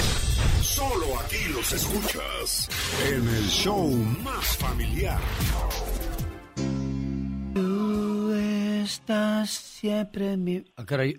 Solo 0.60 1.18
aquí 1.20 1.44
los 1.52 1.72
escuchas 1.72 2.68
en 3.06 3.28
el 3.28 3.48
show 3.48 3.88
más 4.22 4.56
familiar. 4.58 5.20
Tú 7.54 8.32
estás 8.82 9.50
siempre 9.50 10.32
en 10.32 10.44
mi... 10.44 10.64
Ah, 10.76 10.84
caray. 10.84 11.16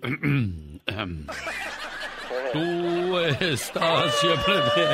Tú 2.52 3.18
estás 3.18 4.14
siempre 4.16 4.54
bien. 4.76 4.88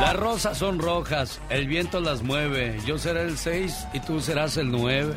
Las 0.00 0.16
rosas 0.16 0.58
son 0.58 0.78
rojas, 0.78 1.40
el 1.48 1.66
viento 1.66 2.00
las 2.00 2.22
mueve. 2.22 2.78
Yo 2.84 2.98
seré 2.98 3.22
el 3.22 3.38
6 3.38 3.86
y 3.94 4.00
tú 4.00 4.20
serás 4.20 4.56
el 4.56 4.70
9. 4.70 5.14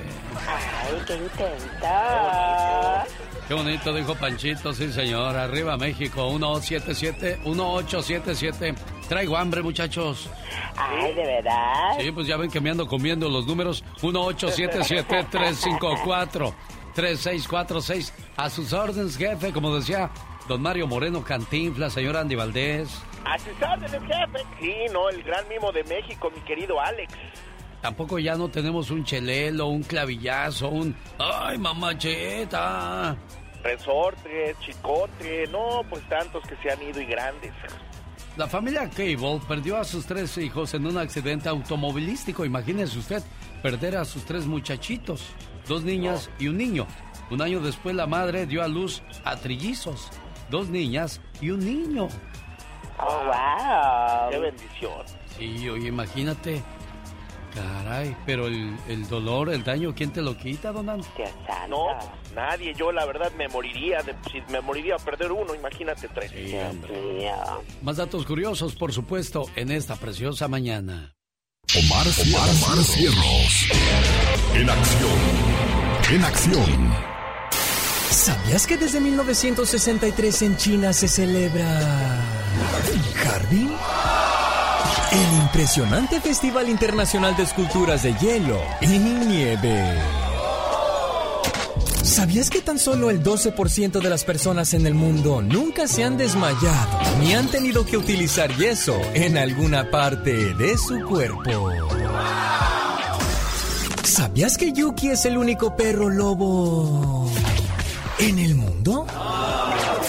Ay, 0.48 1.04
qué 1.06 1.16
intento. 1.16 1.88
Qué 3.48 3.54
bonito, 3.54 3.94
dijo 3.94 4.16
Panchito, 4.16 4.74
sí 4.74 4.92
señor. 4.92 5.36
Arriba 5.36 5.78
México, 5.78 6.32
1877, 6.32 7.40
1877. 7.46 8.76
Traigo 9.08 9.38
hambre, 9.38 9.62
muchachos. 9.62 10.30
Ay, 10.76 11.14
de 11.14 11.26
verdad. 11.26 12.00
Sí, 12.00 12.12
pues 12.12 12.26
ya 12.28 12.38
ven 12.38 12.50
que 12.50 12.60
me 12.60 12.72
ando 12.72 12.88
comiendo 12.88 13.30
los 13.30 13.46
números 13.46 13.84
1877-354-3646. 16.96 18.12
A 18.38 18.50
sus 18.50 18.74
órdenes, 18.74 19.18
jefe, 19.18 19.52
como 19.52 19.76
decía 19.76 20.10
don 20.48 20.62
Mario 20.62 20.88
Moreno 20.88 21.24
Cantinfla, 21.24 21.90
señor 21.90 22.18
Andy 22.18 22.36
Valdés. 22.36 23.02
A 23.26 23.38
sus 23.40 23.54
órdenes, 23.62 23.92
jefe. 23.92 24.46
Sí, 24.60 24.76
no, 24.92 25.10
el 25.10 25.24
gran 25.24 25.48
mimo 25.48 25.72
de 25.72 25.84
México, 25.84 26.32
mi 26.34 26.42
querido 26.42 26.80
Alex. 26.80 27.14
Tampoco 27.82 28.18
ya 28.20 28.36
no 28.36 28.50
tenemos 28.50 28.90
un 28.90 29.04
chelelo, 29.04 29.68
un 29.68 29.84
clavillazo, 29.84 30.70
un... 30.70 30.96
¡Ay, 31.20 31.58
mamacheta! 31.58 33.16
Resorte, 33.64 34.56
Chicote, 34.60 35.48
no, 35.52 35.82
pues 35.90 36.08
tantos 36.10 36.44
que 36.48 36.56
se 36.58 36.72
han 36.72 36.82
ido 36.82 37.02
y 37.02 37.06
grandes. 37.06 37.52
La 38.38 38.48
familia 38.48 38.90
Cable 38.90 39.40
perdió 39.48 39.78
a 39.78 39.84
sus 39.84 40.06
tres 40.06 40.38
hijos 40.38 40.74
en 40.74 40.86
un 40.86 40.98
accidente 40.98 41.48
automovilístico. 41.48 42.44
Imagínese 42.44 43.00
usted 43.00 43.24
perder 43.64 43.98
a 43.98 44.06
sus 44.06 44.26
tres 44.26 44.46
muchachitos, 44.46 45.28
dos 45.68 45.84
niñas 45.84 46.30
y 46.40 46.48
un 46.48 46.58
niño. 46.58 46.88
Un 47.30 47.42
año 47.42 47.60
después 47.60 47.96
la 47.96 48.08
madre 48.08 48.46
dio 48.46 48.64
a 48.64 48.68
luz 48.68 49.02
a 49.24 49.36
trillizos, 49.36 50.10
dos 50.50 50.70
niñas 50.70 51.22
y 51.42 51.50
un 51.50 51.66
niño. 51.66 52.08
Oh, 53.00 53.24
wow. 53.26 54.30
Qué 54.30 54.40
bendición. 54.40 55.04
Sí, 55.38 55.70
oye, 55.70 55.88
imagínate. 55.88 56.64
Caray, 57.54 58.16
pero 58.26 58.48
el, 58.48 58.76
el 58.90 59.08
dolor, 59.08 59.50
el 59.50 59.64
daño, 59.64 59.96
¿quién 59.96 60.12
te 60.12 60.22
lo 60.22 60.36
quita, 60.38 60.74
don? 60.74 60.86
No, 60.88 60.96
nadie. 62.36 62.74
Yo 62.76 62.92
la 62.92 63.06
verdad 63.06 63.32
me 63.38 63.48
moriría, 63.48 64.02
de, 64.04 64.14
si 64.30 64.42
me 64.52 64.60
moriría 64.60 64.96
a 64.96 65.00
perder 65.00 65.32
uno, 65.32 65.56
imagínate 65.56 66.10
tres. 66.10 66.32
Sí, 66.32 66.54
hombre. 66.58 67.32
Más 67.82 67.96
datos 67.96 68.26
curiosos, 68.26 68.76
por 68.76 68.92
supuesto, 68.92 69.46
en 69.56 69.72
esta 69.72 69.96
preciosa 69.96 70.50
mañana. 70.50 71.16
Omar, 71.78 72.06
Omar, 72.08 72.50
Omar 72.50 72.84
Cierros. 72.84 73.70
En 74.54 74.70
acción. 74.70 75.55
En 76.12 76.24
acción. 76.24 76.94
¿Sabías 78.12 78.68
que 78.68 78.78
desde 78.78 79.02
1963 79.02 80.42
en 80.44 80.56
China 80.56 80.94
se 80.94 81.08
celebra 81.08 82.22
Harbin? 83.26 83.72
El 85.12 85.42
impresionante 85.42 86.22
Festival 86.22 86.70
Internacional 86.70 87.36
de 87.36 87.44
Esculturas 87.44 88.04
de 88.04 88.14
Hielo 88.14 88.62
y 88.82 89.00
Nieve. 89.00 90.00
¿Sabías 92.04 92.52
que 92.52 92.62
tan 92.62 92.78
solo 92.78 93.10
el 93.10 93.24
12% 93.24 94.00
de 94.00 94.10
las 94.10 94.24
personas 94.24 94.76
en 94.76 94.86
el 94.86 94.94
mundo 94.94 95.42
nunca 95.42 95.88
se 95.88 96.04
han 96.04 96.18
desmayado 96.18 97.00
ni 97.20 97.34
han 97.34 97.48
tenido 97.48 97.84
que 97.84 97.98
utilizar 97.98 98.56
yeso 98.58 98.96
en 99.16 99.40
alguna 99.40 99.90
parte 99.90 100.54
de 100.54 100.78
su 100.78 101.02
cuerpo? 101.02 101.72
¿Sabías 104.06 104.56
que 104.56 104.72
Yuki 104.72 105.10
es 105.10 105.26
el 105.26 105.36
único 105.36 105.76
perro 105.76 106.10
lobo 106.10 107.28
en 108.20 108.38
el 108.38 108.54
mundo? 108.54 109.08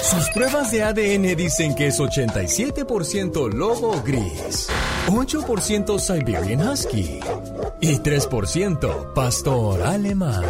Sus 0.03 0.29
pruebas 0.35 0.71
de 0.71 0.83
ADN 0.83 1.35
dicen 1.35 1.75
que 1.75 1.87
es 1.87 1.99
87% 1.99 3.51
lobo 3.53 4.03
gris, 4.05 4.69
8% 5.09 5.99
Siberian 5.99 6.69
Husky 6.69 7.21
y 7.81 7.97
3% 7.97 9.15
pastor 9.15 9.83
alemán. 9.83 10.45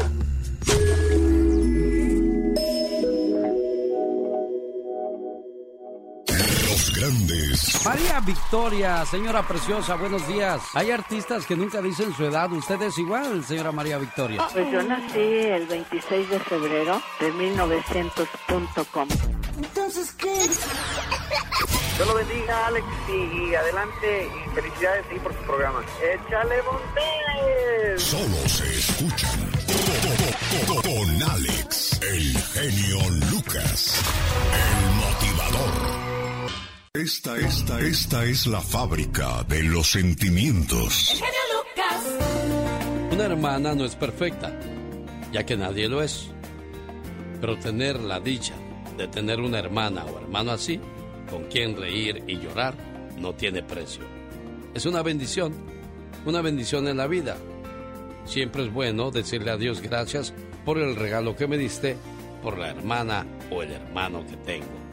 María 7.84 8.20
Victoria, 8.20 9.04
señora 9.06 9.42
preciosa, 9.46 9.94
buenos 9.94 10.26
días. 10.28 10.60
Hay 10.75 10.90
artistas 10.90 11.46
que 11.46 11.56
nunca 11.56 11.80
dicen 11.80 12.12
su 12.14 12.25
edad. 12.25 12.52
¿Usted 12.52 12.80
es 12.82 12.98
igual, 12.98 13.44
señora 13.44 13.72
María 13.72 13.98
Victoria? 13.98 14.46
Pues 14.52 14.70
yo 14.70 14.82
nací 14.82 15.20
el 15.20 15.66
26 15.66 16.30
de 16.30 16.40
febrero 16.40 17.00
de 17.20 17.32
1900.com. 17.32 19.08
Entonces, 19.58 20.12
¿qué? 20.12 20.34
Dios 21.96 22.08
lo 22.08 22.14
bendiga, 22.14 22.66
Alex, 22.66 22.86
y, 23.08 23.54
adelante, 23.54 24.28
y 24.28 24.54
felicidades 24.54 25.06
sí, 25.10 25.18
por 25.20 25.32
su 25.32 25.42
programa. 25.44 25.82
¡Échale 26.02 26.56
montes! 26.62 28.02
Solo 28.02 28.48
se 28.48 28.78
escuchan 28.78 29.56
con 30.82 31.22
Alex, 31.30 32.00
el 32.02 32.38
genio 32.38 32.98
Lucas, 33.30 34.02
el 34.52 34.94
motivador. 34.96 35.95
Esta, 36.96 37.36
esta, 37.36 37.78
esta 37.80 38.24
es 38.24 38.46
la 38.46 38.62
fábrica 38.62 39.44
de 39.46 39.62
los 39.64 39.90
sentimientos. 39.90 41.10
El 41.10 41.18
genio 41.18 41.40
Lucas. 41.52 43.12
Una 43.12 43.24
hermana 43.24 43.74
no 43.74 43.84
es 43.84 43.94
perfecta, 43.94 44.58
ya 45.30 45.44
que 45.44 45.58
nadie 45.58 45.90
lo 45.90 46.00
es. 46.00 46.28
Pero 47.38 47.58
tener 47.58 48.00
la 48.00 48.18
dicha 48.18 48.54
de 48.96 49.08
tener 49.08 49.40
una 49.40 49.58
hermana 49.58 50.06
o 50.06 50.18
hermano 50.18 50.52
así, 50.52 50.80
con 51.28 51.44
quien 51.48 51.76
reír 51.76 52.24
y 52.26 52.38
llorar, 52.38 52.74
no 53.18 53.34
tiene 53.34 53.62
precio. 53.62 54.02
Es 54.72 54.86
una 54.86 55.02
bendición, 55.02 55.52
una 56.24 56.40
bendición 56.40 56.88
en 56.88 56.96
la 56.96 57.06
vida. 57.06 57.36
Siempre 58.24 58.64
es 58.64 58.72
bueno 58.72 59.10
decirle 59.10 59.50
a 59.50 59.58
Dios 59.58 59.82
gracias 59.82 60.32
por 60.64 60.78
el 60.78 60.96
regalo 60.96 61.36
que 61.36 61.46
me 61.46 61.58
diste, 61.58 61.94
por 62.42 62.56
la 62.56 62.70
hermana 62.70 63.26
o 63.50 63.62
el 63.62 63.72
hermano 63.72 64.24
que 64.26 64.38
tengo. 64.38 64.86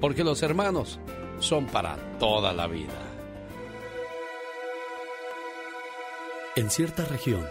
Porque 0.00 0.24
los 0.24 0.42
hermanos 0.42 0.98
son 1.40 1.66
para 1.66 1.96
toda 2.18 2.52
la 2.52 2.66
vida. 2.66 3.10
En 6.56 6.70
cierta 6.70 7.04
región 7.04 7.46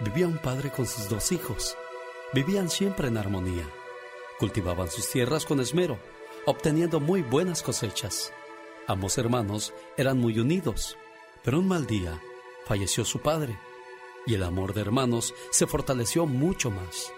vivía 0.00 0.26
un 0.26 0.38
padre 0.38 0.70
con 0.70 0.86
sus 0.86 1.08
dos 1.08 1.32
hijos. 1.32 1.76
Vivían 2.32 2.70
siempre 2.70 3.08
en 3.08 3.16
armonía. 3.16 3.68
Cultivaban 4.38 4.90
sus 4.90 5.08
tierras 5.08 5.44
con 5.44 5.60
esmero, 5.60 5.98
obteniendo 6.46 7.00
muy 7.00 7.22
buenas 7.22 7.62
cosechas. 7.62 8.32
Ambos 8.86 9.18
hermanos 9.18 9.72
eran 9.96 10.18
muy 10.18 10.38
unidos, 10.38 10.96
pero 11.44 11.58
un 11.58 11.68
mal 11.68 11.86
día 11.86 12.20
falleció 12.66 13.04
su 13.04 13.20
padre 13.20 13.58
y 14.26 14.34
el 14.34 14.42
amor 14.42 14.74
de 14.74 14.80
hermanos 14.80 15.34
se 15.50 15.66
fortaleció 15.66 16.26
mucho 16.26 16.70
más. 16.70 17.12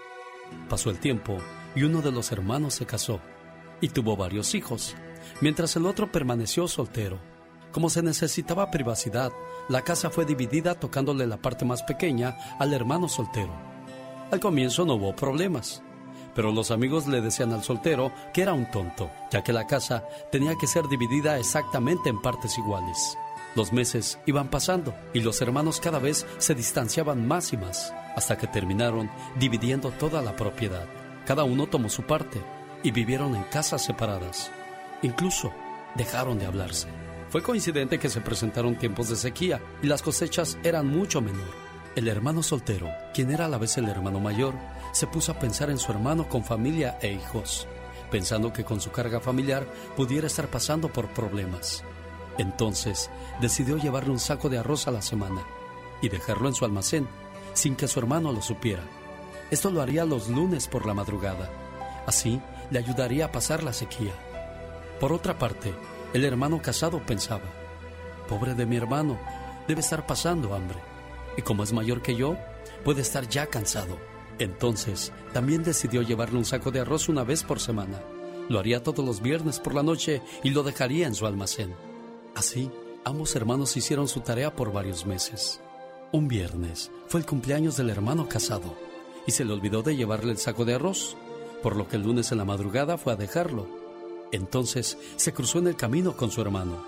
Pasó 0.69 0.89
el 0.89 0.99
tiempo 0.99 1.37
y 1.75 1.83
uno 1.83 2.01
de 2.01 2.11
los 2.11 2.31
hermanos 2.31 2.75
se 2.75 2.85
casó 2.85 3.21
y 3.81 3.89
tuvo 3.89 4.15
varios 4.15 4.55
hijos, 4.55 4.95
mientras 5.41 5.75
el 5.75 5.85
otro 5.85 6.11
permaneció 6.11 6.67
soltero. 6.67 7.19
Como 7.71 7.89
se 7.89 8.03
necesitaba 8.03 8.69
privacidad, 8.69 9.31
la 9.67 9.81
casa 9.81 10.09
fue 10.09 10.25
dividida 10.25 10.75
tocándole 10.75 11.25
la 11.25 11.37
parte 11.37 11.65
más 11.65 11.83
pequeña 11.83 12.37
al 12.59 12.73
hermano 12.73 13.09
soltero. 13.09 13.53
Al 14.31 14.39
comienzo 14.39 14.85
no 14.85 14.95
hubo 14.95 15.15
problemas, 15.15 15.81
pero 16.35 16.51
los 16.51 16.71
amigos 16.71 17.07
le 17.07 17.21
decían 17.21 17.53
al 17.53 17.63
soltero 17.63 18.11
que 18.33 18.41
era 18.41 18.53
un 18.53 18.69
tonto, 18.69 19.09
ya 19.31 19.43
que 19.43 19.53
la 19.53 19.67
casa 19.67 20.03
tenía 20.31 20.55
que 20.55 20.67
ser 20.67 20.87
dividida 20.87 21.37
exactamente 21.37 22.09
en 22.09 22.21
partes 22.21 22.57
iguales. 22.57 23.17
Los 23.55 23.71
meses 23.71 24.19
iban 24.25 24.49
pasando 24.49 24.95
y 25.13 25.19
los 25.19 25.41
hermanos 25.41 25.79
cada 25.79 25.99
vez 25.99 26.25
se 26.39 26.55
distanciaban 26.55 27.27
más 27.27 27.53
y 27.53 27.57
más, 27.57 27.93
hasta 28.15 28.37
que 28.37 28.47
terminaron 28.47 29.09
dividiendo 29.39 29.91
toda 29.91 30.21
la 30.21 30.35
propiedad. 30.35 30.85
Cada 31.25 31.43
uno 31.43 31.67
tomó 31.67 31.89
su 31.89 32.03
parte 32.03 32.41
y 32.81 32.91
vivieron 32.91 33.35
en 33.35 33.43
casas 33.43 33.83
separadas. 33.83 34.51
Incluso 35.03 35.53
dejaron 35.95 36.39
de 36.39 36.47
hablarse. 36.47 36.87
Fue 37.29 37.43
coincidente 37.43 37.99
que 37.99 38.09
se 38.09 38.21
presentaron 38.21 38.77
tiempos 38.77 39.09
de 39.09 39.15
sequía 39.15 39.61
y 39.81 39.87
las 39.87 40.01
cosechas 40.01 40.57
eran 40.63 40.87
mucho 40.87 41.21
menor. 41.21 41.49
El 41.95 42.07
hermano 42.07 42.41
soltero, 42.41 42.89
quien 43.13 43.29
era 43.31 43.45
a 43.45 43.49
la 43.49 43.59
vez 43.59 43.77
el 43.77 43.87
hermano 43.87 44.19
mayor, 44.19 44.55
se 44.93 45.05
puso 45.05 45.31
a 45.31 45.39
pensar 45.39 45.69
en 45.69 45.77
su 45.77 45.91
hermano 45.91 46.27
con 46.27 46.43
familia 46.43 46.97
e 47.01 47.11
hijos, 47.11 47.67
pensando 48.09 48.51
que 48.51 48.63
con 48.63 48.81
su 48.81 48.91
carga 48.91 49.19
familiar 49.19 49.67
pudiera 49.95 50.27
estar 50.27 50.47
pasando 50.47 50.89
por 50.89 51.09
problemas. 51.09 51.83
Entonces 52.37 53.11
decidió 53.41 53.77
llevarle 53.77 54.11
un 54.11 54.19
saco 54.19 54.49
de 54.49 54.57
arroz 54.57 54.87
a 54.87 54.91
la 54.91 55.01
semana 55.01 55.43
y 56.01 56.09
dejarlo 56.09 56.47
en 56.47 56.55
su 56.55 56.65
almacén 56.65 57.07
sin 57.53 57.75
que 57.75 57.87
su 57.87 57.99
hermano 57.99 58.31
lo 58.31 58.41
supiera. 58.41 58.83
Esto 59.51 59.69
lo 59.69 59.81
haría 59.81 60.05
los 60.05 60.29
lunes 60.29 60.67
por 60.67 60.85
la 60.85 60.93
madrugada. 60.93 61.49
Así 62.07 62.41
le 62.71 62.79
ayudaría 62.79 63.25
a 63.25 63.31
pasar 63.31 63.63
la 63.63 63.73
sequía. 63.73 64.13
Por 65.03 65.11
otra 65.11 65.37
parte, 65.37 65.73
el 66.13 66.23
hermano 66.23 66.61
casado 66.61 67.05
pensaba, 67.05 67.43
pobre 68.29 68.53
de 68.53 68.65
mi 68.65 68.77
hermano, 68.77 69.19
debe 69.67 69.81
estar 69.81 70.07
pasando 70.07 70.55
hambre. 70.55 70.77
Y 71.35 71.41
como 71.41 71.63
es 71.63 71.73
mayor 71.73 72.01
que 72.01 72.15
yo, 72.15 72.37
puede 72.85 73.01
estar 73.01 73.27
ya 73.27 73.47
cansado. 73.47 73.97
Entonces, 74.39 75.11
también 75.33 75.61
decidió 75.61 76.03
llevarle 76.03 76.37
un 76.37 76.45
saco 76.45 76.71
de 76.71 76.79
arroz 76.79 77.09
una 77.09 77.25
vez 77.25 77.43
por 77.43 77.59
semana. 77.59 77.99
Lo 78.47 78.59
haría 78.59 78.81
todos 78.81 79.03
los 79.03 79.21
viernes 79.21 79.59
por 79.59 79.75
la 79.75 79.83
noche 79.83 80.21
y 80.41 80.51
lo 80.51 80.63
dejaría 80.63 81.05
en 81.05 81.15
su 81.15 81.25
almacén. 81.25 81.75
Así, 82.33 82.71
ambos 83.03 83.35
hermanos 83.35 83.75
hicieron 83.75 84.07
su 84.07 84.21
tarea 84.21 84.55
por 84.55 84.71
varios 84.71 85.05
meses. 85.05 85.59
Un 86.13 86.29
viernes 86.29 86.91
fue 87.07 87.19
el 87.19 87.25
cumpleaños 87.25 87.75
del 87.75 87.89
hermano 87.89 88.29
casado 88.29 88.73
y 89.27 89.33
se 89.33 89.43
le 89.43 89.51
olvidó 89.51 89.83
de 89.83 89.97
llevarle 89.97 90.31
el 90.31 90.37
saco 90.37 90.63
de 90.63 90.75
arroz, 90.75 91.17
por 91.61 91.75
lo 91.75 91.89
que 91.89 91.97
el 91.97 92.03
lunes 92.03 92.31
en 92.31 92.37
la 92.37 92.45
madrugada 92.45 92.97
fue 92.97 93.11
a 93.11 93.17
dejarlo. 93.17 93.82
Entonces 94.33 94.97
se 95.15 95.31
cruzó 95.31 95.59
en 95.59 95.67
el 95.67 95.75
camino 95.75 96.17
con 96.17 96.31
su 96.31 96.41
hermano. 96.41 96.83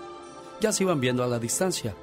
Ya 0.60 0.72
se 0.72 0.82
iban 0.82 1.00
viendo 1.00 1.22
a 1.22 1.28
la 1.28 1.38
distancia, 1.38 1.94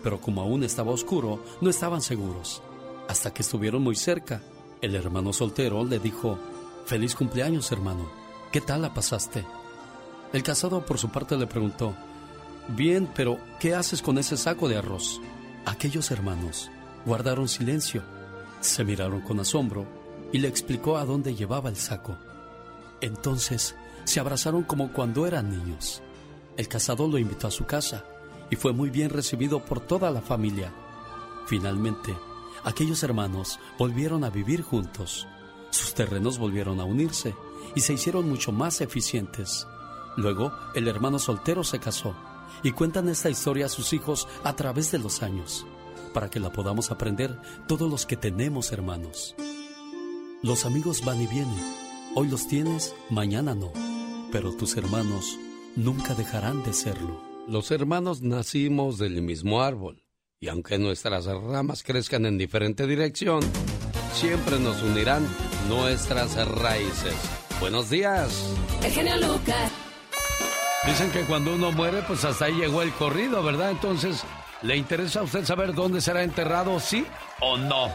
pero 0.00 0.20
como 0.20 0.42
aún 0.42 0.62
estaba 0.62 0.92
oscuro, 0.92 1.42
no 1.60 1.68
estaban 1.68 2.00
seguros. 2.00 2.62
Hasta 3.08 3.34
que 3.34 3.42
estuvieron 3.42 3.82
muy 3.82 3.96
cerca, 3.96 4.42
el 4.80 4.94
hermano 4.94 5.32
soltero 5.32 5.84
le 5.84 5.98
dijo, 5.98 6.38
Feliz 6.86 7.16
cumpleaños, 7.16 7.72
hermano. 7.72 8.08
¿Qué 8.52 8.60
tal 8.60 8.82
la 8.82 8.94
pasaste? 8.94 9.44
El 10.32 10.44
casado 10.44 10.86
por 10.86 10.98
su 10.98 11.10
parte 11.10 11.36
le 11.36 11.48
preguntó, 11.48 11.96
Bien, 12.68 13.10
pero 13.12 13.38
¿qué 13.58 13.74
haces 13.74 14.02
con 14.02 14.18
ese 14.18 14.36
saco 14.36 14.68
de 14.68 14.76
arroz? 14.76 15.20
Aquellos 15.64 16.12
hermanos 16.12 16.70
guardaron 17.04 17.48
silencio, 17.48 18.04
se 18.60 18.84
miraron 18.84 19.20
con 19.22 19.40
asombro 19.40 19.84
y 20.32 20.38
le 20.38 20.46
explicó 20.46 20.96
a 20.96 21.04
dónde 21.04 21.34
llevaba 21.34 21.70
el 21.70 21.76
saco. 21.76 22.16
Entonces 23.00 23.74
se 24.04 24.20
abrazaron 24.20 24.62
como 24.62 24.92
cuando 24.92 25.26
eran 25.26 25.50
niños. 25.50 26.02
El 26.56 26.68
casado 26.68 27.08
lo 27.08 27.18
invitó 27.18 27.46
a 27.46 27.50
su 27.50 27.64
casa 27.64 28.04
y 28.50 28.56
fue 28.56 28.72
muy 28.72 28.90
bien 28.90 29.10
recibido 29.10 29.64
por 29.64 29.80
toda 29.80 30.10
la 30.10 30.20
familia. 30.20 30.72
Finalmente, 31.46 32.16
aquellos 32.64 33.02
hermanos 33.02 33.58
volvieron 33.78 34.24
a 34.24 34.30
vivir 34.30 34.62
juntos. 34.62 35.26
Sus 35.70 35.94
terrenos 35.94 36.38
volvieron 36.38 36.80
a 36.80 36.84
unirse 36.84 37.34
y 37.74 37.80
se 37.80 37.94
hicieron 37.94 38.28
mucho 38.28 38.52
más 38.52 38.80
eficientes. 38.80 39.66
Luego, 40.16 40.52
el 40.74 40.88
hermano 40.88 41.18
soltero 41.18 41.64
se 41.64 41.78
casó 41.78 42.14
y 42.62 42.72
cuentan 42.72 43.08
esta 43.08 43.30
historia 43.30 43.66
a 43.66 43.70
sus 43.70 43.92
hijos 43.92 44.28
a 44.44 44.54
través 44.54 44.92
de 44.92 44.98
los 44.98 45.22
años, 45.22 45.66
para 46.12 46.28
que 46.28 46.40
la 46.40 46.52
podamos 46.52 46.90
aprender 46.90 47.40
todos 47.66 47.90
los 47.90 48.04
que 48.04 48.16
tenemos 48.16 48.72
hermanos. 48.72 49.34
Los 50.42 50.66
amigos 50.66 51.02
van 51.04 51.20
y 51.22 51.26
vienen. 51.26 51.74
Hoy 52.14 52.28
los 52.28 52.46
tienes, 52.46 52.94
mañana 53.08 53.54
no. 53.54 53.91
Pero 54.32 54.50
tus 54.50 54.78
hermanos 54.78 55.38
nunca 55.76 56.14
dejarán 56.14 56.62
de 56.62 56.72
serlo. 56.72 57.20
Los 57.46 57.70
hermanos 57.70 58.22
nacimos 58.22 58.96
del 58.96 59.20
mismo 59.20 59.62
árbol. 59.62 60.06
Y 60.40 60.48
aunque 60.48 60.78
nuestras 60.78 61.26
ramas 61.26 61.82
crezcan 61.82 62.24
en 62.24 62.38
diferente 62.38 62.86
dirección, 62.86 63.42
siempre 64.14 64.58
nos 64.58 64.82
unirán 64.82 65.28
nuestras 65.68 66.34
raíces. 66.48 67.14
Buenos 67.60 67.90
días. 67.90 68.54
El 68.82 69.20
Lucas. 69.20 69.70
Dicen 70.86 71.10
que 71.12 71.24
cuando 71.26 71.54
uno 71.54 71.70
muere, 71.70 72.02
pues 72.08 72.24
hasta 72.24 72.46
ahí 72.46 72.54
llegó 72.54 72.80
el 72.80 72.92
corrido, 72.92 73.42
¿verdad? 73.42 73.70
Entonces, 73.70 74.24
¿le 74.62 74.76
interesa 74.78 75.20
a 75.20 75.24
usted 75.24 75.44
saber 75.44 75.74
dónde 75.74 76.00
será 76.00 76.24
enterrado, 76.24 76.80
sí 76.80 77.04
o 77.40 77.58
no? 77.58 77.88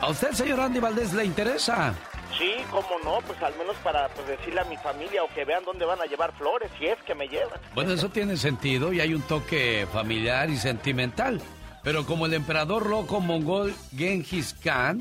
¿A 0.00 0.10
usted, 0.10 0.32
señor 0.32 0.60
Andy 0.60 0.80
Valdés, 0.80 1.14
le 1.14 1.24
interesa? 1.24 1.94
Sí, 2.38 2.52
cómo 2.70 2.88
no, 3.04 3.18
pues 3.26 3.42
al 3.42 3.56
menos 3.56 3.76
para 3.82 4.08
pues, 4.08 4.26
decirle 4.26 4.60
a 4.60 4.64
mi 4.64 4.76
familia 4.76 5.24
o 5.24 5.28
que 5.34 5.44
vean 5.44 5.64
dónde 5.64 5.84
van 5.84 6.00
a 6.00 6.06
llevar 6.06 6.32
flores, 6.36 6.70
si 6.78 6.86
es 6.86 6.98
que 7.02 7.14
me 7.14 7.28
llevan. 7.28 7.58
Bueno, 7.74 7.92
eso 7.92 8.08
tiene 8.10 8.36
sentido 8.36 8.92
y 8.92 9.00
hay 9.00 9.14
un 9.14 9.22
toque 9.22 9.86
familiar 9.92 10.50
y 10.50 10.56
sentimental. 10.56 11.40
Pero 11.82 12.04
como 12.04 12.26
el 12.26 12.34
emperador 12.34 12.86
loco 12.90 13.20
mongol 13.20 13.74
Genghis 13.96 14.54
Khan, 14.62 15.00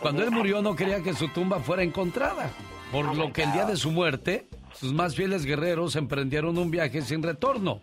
cuando 0.00 0.22
él 0.22 0.30
murió 0.30 0.62
no 0.62 0.76
quería 0.76 1.02
que 1.02 1.14
su 1.14 1.28
tumba 1.28 1.60
fuera 1.60 1.82
encontrada, 1.82 2.50
por 2.92 3.16
lo 3.16 3.32
que 3.32 3.42
el 3.42 3.52
día 3.52 3.64
de 3.64 3.76
su 3.76 3.90
muerte 3.90 4.46
sus 4.78 4.92
más 4.92 5.14
fieles 5.14 5.44
guerreros 5.44 5.96
emprendieron 5.96 6.56
un 6.56 6.70
viaje 6.70 7.02
sin 7.02 7.22
retorno. 7.22 7.80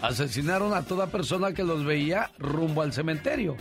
Asesinaron 0.00 0.74
a 0.74 0.82
toda 0.82 1.06
persona 1.06 1.52
que 1.52 1.62
los 1.62 1.84
veía 1.84 2.30
rumbo 2.38 2.82
al 2.82 2.92
cementerio 2.92 3.56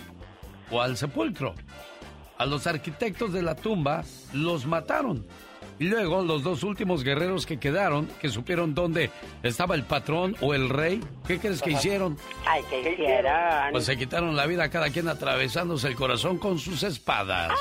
o 0.72 0.82
al 0.82 0.98
sepulcro. 0.98 1.54
A 2.42 2.46
los 2.48 2.66
arquitectos 2.66 3.34
de 3.34 3.44
la 3.44 3.54
tumba 3.54 4.04
los 4.34 4.66
mataron. 4.66 5.28
Y 5.78 5.84
luego 5.84 6.24
los 6.24 6.42
dos 6.42 6.64
últimos 6.64 7.04
guerreros 7.04 7.46
que 7.46 7.60
quedaron, 7.60 8.08
que 8.20 8.30
supieron 8.30 8.74
dónde 8.74 9.12
estaba 9.44 9.76
el 9.76 9.84
patrón 9.84 10.36
o 10.42 10.56
el 10.56 10.68
rey, 10.70 11.04
¿qué 11.28 11.38
crees 11.38 11.62
que 11.62 11.70
hicieron? 11.70 12.18
Ay, 12.48 12.64
¿qué 12.68 12.94
hicieron? 12.94 13.72
Pues 13.72 13.86
se 13.86 13.96
quitaron 13.96 14.36
la 14.36 14.48
vida 14.48 14.72
cada 14.72 14.90
quien 14.90 15.08
atravesándose 15.08 15.88
el 15.88 15.96
corazón 15.96 16.40
con 16.40 16.58
sus 16.58 16.82
espadas. 16.82 17.52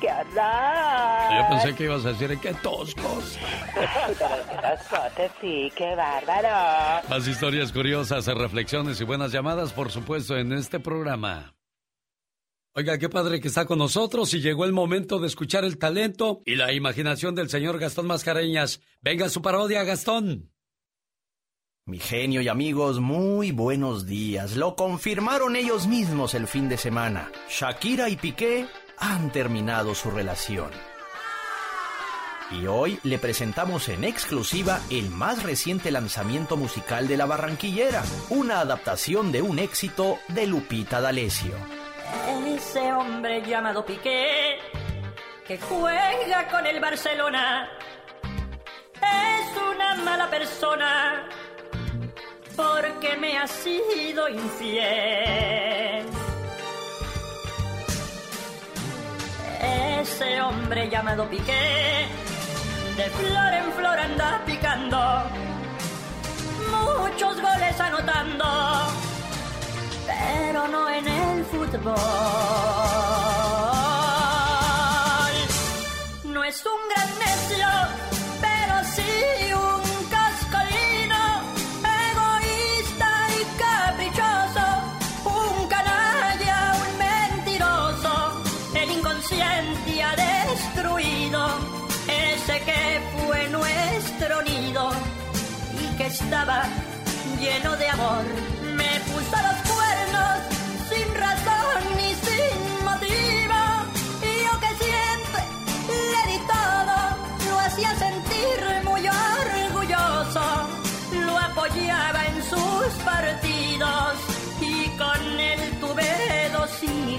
¡Qué 0.00 0.06
horror! 0.06 1.32
Yo 1.32 1.48
pensé 1.48 1.74
que 1.74 1.84
ibas 1.86 2.04
a 2.04 2.10
decir 2.10 2.38
qué 2.38 2.54
toscos. 2.54 3.36
Pero 3.74 5.32
sí, 5.40 5.72
qué 5.74 5.96
bárbaro. 5.96 7.08
Más 7.08 7.26
historias 7.26 7.72
curiosas, 7.72 8.26
reflexiones 8.26 9.00
y 9.00 9.04
buenas 9.04 9.32
llamadas, 9.32 9.72
por 9.72 9.90
supuesto, 9.90 10.36
en 10.36 10.52
este 10.52 10.78
programa. 10.78 11.52
Oiga, 12.76 12.98
qué 12.98 13.08
padre 13.08 13.40
que 13.40 13.46
está 13.46 13.66
con 13.66 13.78
nosotros 13.78 14.34
y 14.34 14.40
llegó 14.40 14.64
el 14.64 14.72
momento 14.72 15.20
de 15.20 15.28
escuchar 15.28 15.64
el 15.64 15.78
talento 15.78 16.42
y 16.44 16.56
la 16.56 16.72
imaginación 16.72 17.36
del 17.36 17.48
señor 17.48 17.78
Gastón 17.78 18.08
Mascareñas. 18.08 18.80
Venga 19.00 19.28
su 19.28 19.42
parodia, 19.42 19.84
Gastón. 19.84 20.50
Mi 21.86 22.00
genio 22.00 22.40
y 22.40 22.48
amigos, 22.48 22.98
muy 22.98 23.52
buenos 23.52 24.06
días. 24.06 24.56
Lo 24.56 24.74
confirmaron 24.74 25.54
ellos 25.54 25.86
mismos 25.86 26.34
el 26.34 26.48
fin 26.48 26.68
de 26.68 26.76
semana. 26.76 27.30
Shakira 27.48 28.08
y 28.08 28.16
Piqué 28.16 28.66
han 28.98 29.30
terminado 29.30 29.94
su 29.94 30.10
relación. 30.10 30.72
Y 32.50 32.66
hoy 32.66 32.98
le 33.04 33.20
presentamos 33.20 33.88
en 33.88 34.02
exclusiva 34.02 34.80
el 34.90 35.10
más 35.10 35.44
reciente 35.44 35.92
lanzamiento 35.92 36.56
musical 36.56 37.06
de 37.06 37.18
la 37.18 37.26
Barranquillera, 37.26 38.02
una 38.30 38.58
adaptación 38.58 39.30
de 39.30 39.42
un 39.42 39.60
éxito 39.60 40.18
de 40.26 40.48
Lupita 40.48 41.00
D'Alessio. 41.00 41.83
Ese 42.54 42.92
hombre 42.92 43.42
llamado 43.42 43.84
Piqué, 43.84 44.58
que 45.46 45.58
juega 45.58 46.48
con 46.48 46.66
el 46.66 46.80
Barcelona, 46.80 47.68
es 49.00 49.56
una 49.56 49.94
mala 49.96 50.28
persona 50.30 51.28
porque 52.56 53.16
me 53.16 53.38
ha 53.38 53.46
sido 53.46 54.28
infiel. 54.28 56.06
Ese 60.00 60.40
hombre 60.42 60.88
llamado 60.88 61.28
Piqué, 61.28 62.06
de 62.96 63.10
flor 63.10 63.54
en 63.54 63.72
flor 63.72 63.98
anda 63.98 64.42
picando, 64.46 65.22
muchos 66.70 67.40
goles 67.40 67.80
anotando, 67.80 68.44
pero 70.06 70.68
no 70.68 70.88
en 70.88 71.06
el 71.08 71.44
fútbol. 71.44 71.94
No 76.24 76.44
es 76.44 76.64
un 76.66 76.80
gran 76.90 77.10
necio, 77.18 77.66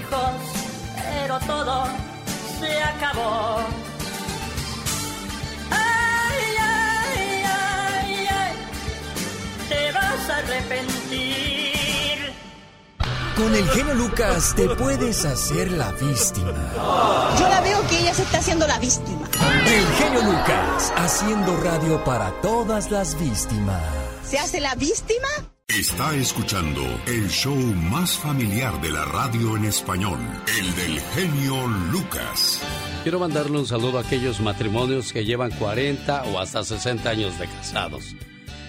Pero 0.08 1.38
todo 1.40 1.84
se 2.60 2.82
acabó. 2.82 3.58
Ay, 5.70 6.44
ay, 6.60 7.42
ay, 7.44 8.26
ay, 8.30 8.52
te 9.68 9.92
vas 9.92 10.30
a 10.30 10.36
arrepentir. 10.36 11.46
Con 13.36 13.54
el 13.54 13.68
genio 13.68 13.94
Lucas 13.94 14.54
te 14.56 14.68
puedes 14.68 15.24
hacer 15.24 15.70
la 15.72 15.92
víctima. 15.92 16.54
Yo 17.38 17.48
la 17.48 17.60
veo 17.60 17.86
que 17.88 18.00
ella 18.00 18.14
se 18.14 18.22
está 18.22 18.38
haciendo 18.38 18.66
la 18.66 18.78
víctima. 18.78 19.28
El 19.66 19.86
genio 19.94 20.22
Lucas, 20.22 20.92
haciendo 20.96 21.56
radio 21.58 22.02
para 22.04 22.30
todas 22.40 22.90
las 22.90 23.18
víctimas. 23.18 23.82
¿Se 24.24 24.38
hace 24.38 24.60
la 24.60 24.74
víctima? 24.74 25.28
Está 25.68 26.14
escuchando 26.14 26.80
el 27.08 27.28
show 27.28 27.56
más 27.56 28.16
familiar 28.16 28.80
de 28.80 28.88
la 28.88 29.04
radio 29.04 29.56
en 29.56 29.64
español, 29.64 30.18
el 30.58 30.74
del 30.76 31.00
genio 31.00 31.66
Lucas. 31.90 32.62
Quiero 33.02 33.18
mandarle 33.18 33.58
un 33.58 33.66
saludo 33.66 33.98
a 33.98 34.02
aquellos 34.02 34.40
matrimonios 34.40 35.12
que 35.12 35.24
llevan 35.24 35.50
40 35.50 36.22
o 36.26 36.38
hasta 36.38 36.62
60 36.62 37.10
años 37.10 37.38
de 37.40 37.48
casados. 37.48 38.14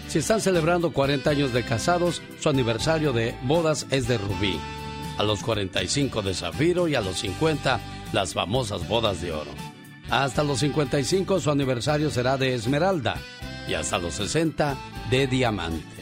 Si 0.08 0.18
están 0.18 0.42
celebrando 0.42 0.92
40 0.92 1.30
años 1.30 1.54
de 1.54 1.64
casados, 1.64 2.24
su 2.40 2.50
aniversario 2.50 3.14
de 3.14 3.36
bodas 3.44 3.86
es 3.92 4.08
de 4.08 4.18
rubí. 4.18 4.60
A 5.20 5.24
los 5.24 5.44
45 5.44 6.24
de 6.24 6.34
zafiro 6.34 6.88
y 6.88 6.96
a 6.96 7.02
los 7.02 7.20
50 7.20 7.80
las 8.12 8.34
famosas 8.34 8.88
bodas 8.88 9.22
de 9.22 9.32
oro. 9.32 9.52
Hasta 10.10 10.44
los 10.44 10.60
55 10.60 11.42
su 11.42 11.52
aniversario 11.52 12.10
será 12.10 12.38
de 12.38 12.56
esmeralda 12.56 13.18
y 13.68 13.76
hasta 13.76 14.00
los 14.00 14.16
60 14.16 14.76
de 15.12 15.28
diamante. 15.28 15.97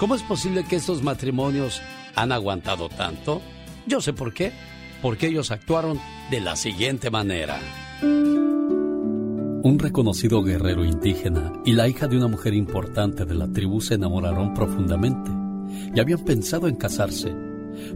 ¿Cómo 0.00 0.14
es 0.14 0.22
posible 0.22 0.64
que 0.64 0.76
estos 0.76 1.02
matrimonios 1.02 1.82
han 2.16 2.32
aguantado 2.32 2.88
tanto? 2.88 3.42
Yo 3.86 4.00
sé 4.00 4.14
por 4.14 4.32
qué. 4.32 4.50
Porque 5.02 5.26
ellos 5.26 5.50
actuaron 5.50 6.00
de 6.30 6.40
la 6.40 6.56
siguiente 6.56 7.10
manera. 7.10 7.60
Un 8.02 9.78
reconocido 9.78 10.42
guerrero 10.42 10.86
indígena 10.86 11.52
y 11.66 11.72
la 11.72 11.86
hija 11.86 12.08
de 12.08 12.16
una 12.16 12.28
mujer 12.28 12.54
importante 12.54 13.26
de 13.26 13.34
la 13.34 13.52
tribu 13.52 13.82
se 13.82 13.94
enamoraron 13.94 14.54
profundamente 14.54 15.30
y 15.94 16.00
habían 16.00 16.24
pensado 16.24 16.66
en 16.66 16.76
casarse, 16.76 17.34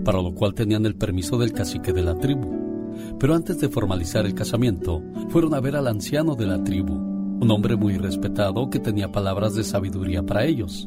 para 0.05 0.21
lo 0.21 0.35
cual 0.35 0.53
tenían 0.53 0.85
el 0.85 0.97
permiso 0.97 1.39
del 1.39 1.53
cacique 1.55 1.95
de 1.95 2.03
la 2.03 2.19
tribu. 2.19 3.17
Pero 3.19 3.35
antes 3.35 3.59
de 3.61 3.71
formalizar 3.71 4.27
el 4.27 4.35
casamiento, 4.35 5.03
fueron 5.31 5.55
a 5.55 5.61
ver 5.61 5.75
al 5.75 5.89
anciano 5.89 6.35
de 6.35 6.47
la 6.47 6.63
tribu, 6.63 6.95
un 6.95 7.51
hombre 7.51 7.77
muy 7.77 7.97
respetado 7.97 8.69
que 8.69 8.79
tenía 8.79 9.11
palabras 9.11 9.55
de 9.55 9.65
sabiduría 9.65 10.23
para 10.23 10.45
ellos. 10.45 10.87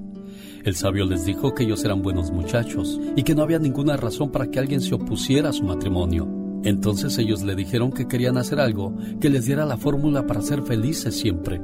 El 0.63 0.75
sabio 0.75 1.05
les 1.05 1.25
dijo 1.25 1.53
que 1.53 1.63
ellos 1.63 1.83
eran 1.85 2.01
buenos 2.01 2.31
muchachos 2.31 2.99
y 3.15 3.23
que 3.23 3.35
no 3.35 3.43
había 3.43 3.59
ninguna 3.59 3.97
razón 3.97 4.31
para 4.31 4.49
que 4.49 4.59
alguien 4.59 4.81
se 4.81 4.95
opusiera 4.95 5.49
a 5.49 5.53
su 5.53 5.63
matrimonio. 5.63 6.27
Entonces 6.63 7.17
ellos 7.17 7.43
le 7.43 7.55
dijeron 7.55 7.91
que 7.91 8.07
querían 8.07 8.37
hacer 8.37 8.59
algo 8.59 8.93
que 9.21 9.29
les 9.29 9.45
diera 9.45 9.65
la 9.65 9.77
fórmula 9.77 10.25
para 10.25 10.41
ser 10.41 10.63
felices 10.63 11.15
siempre. 11.15 11.61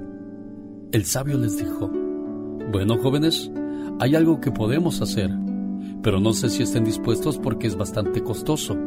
El 0.92 1.06
sabio 1.06 1.38
les 1.38 1.58
dijo, 1.58 1.92
bueno 2.72 2.98
jóvenes, 2.98 3.52
hay 4.00 4.16
algo 4.16 4.40
que 4.40 4.52
podemos 4.52 5.02
hacer, 5.02 5.30
pero 6.02 6.20
no 6.20 6.34
sé 6.34 6.50
si 6.50 6.64
estén 6.64 6.84
dispuestos 6.84 7.40
porque 7.40 7.68
es 7.68 7.76
bastante 7.76 8.24
costoso. 8.24 8.78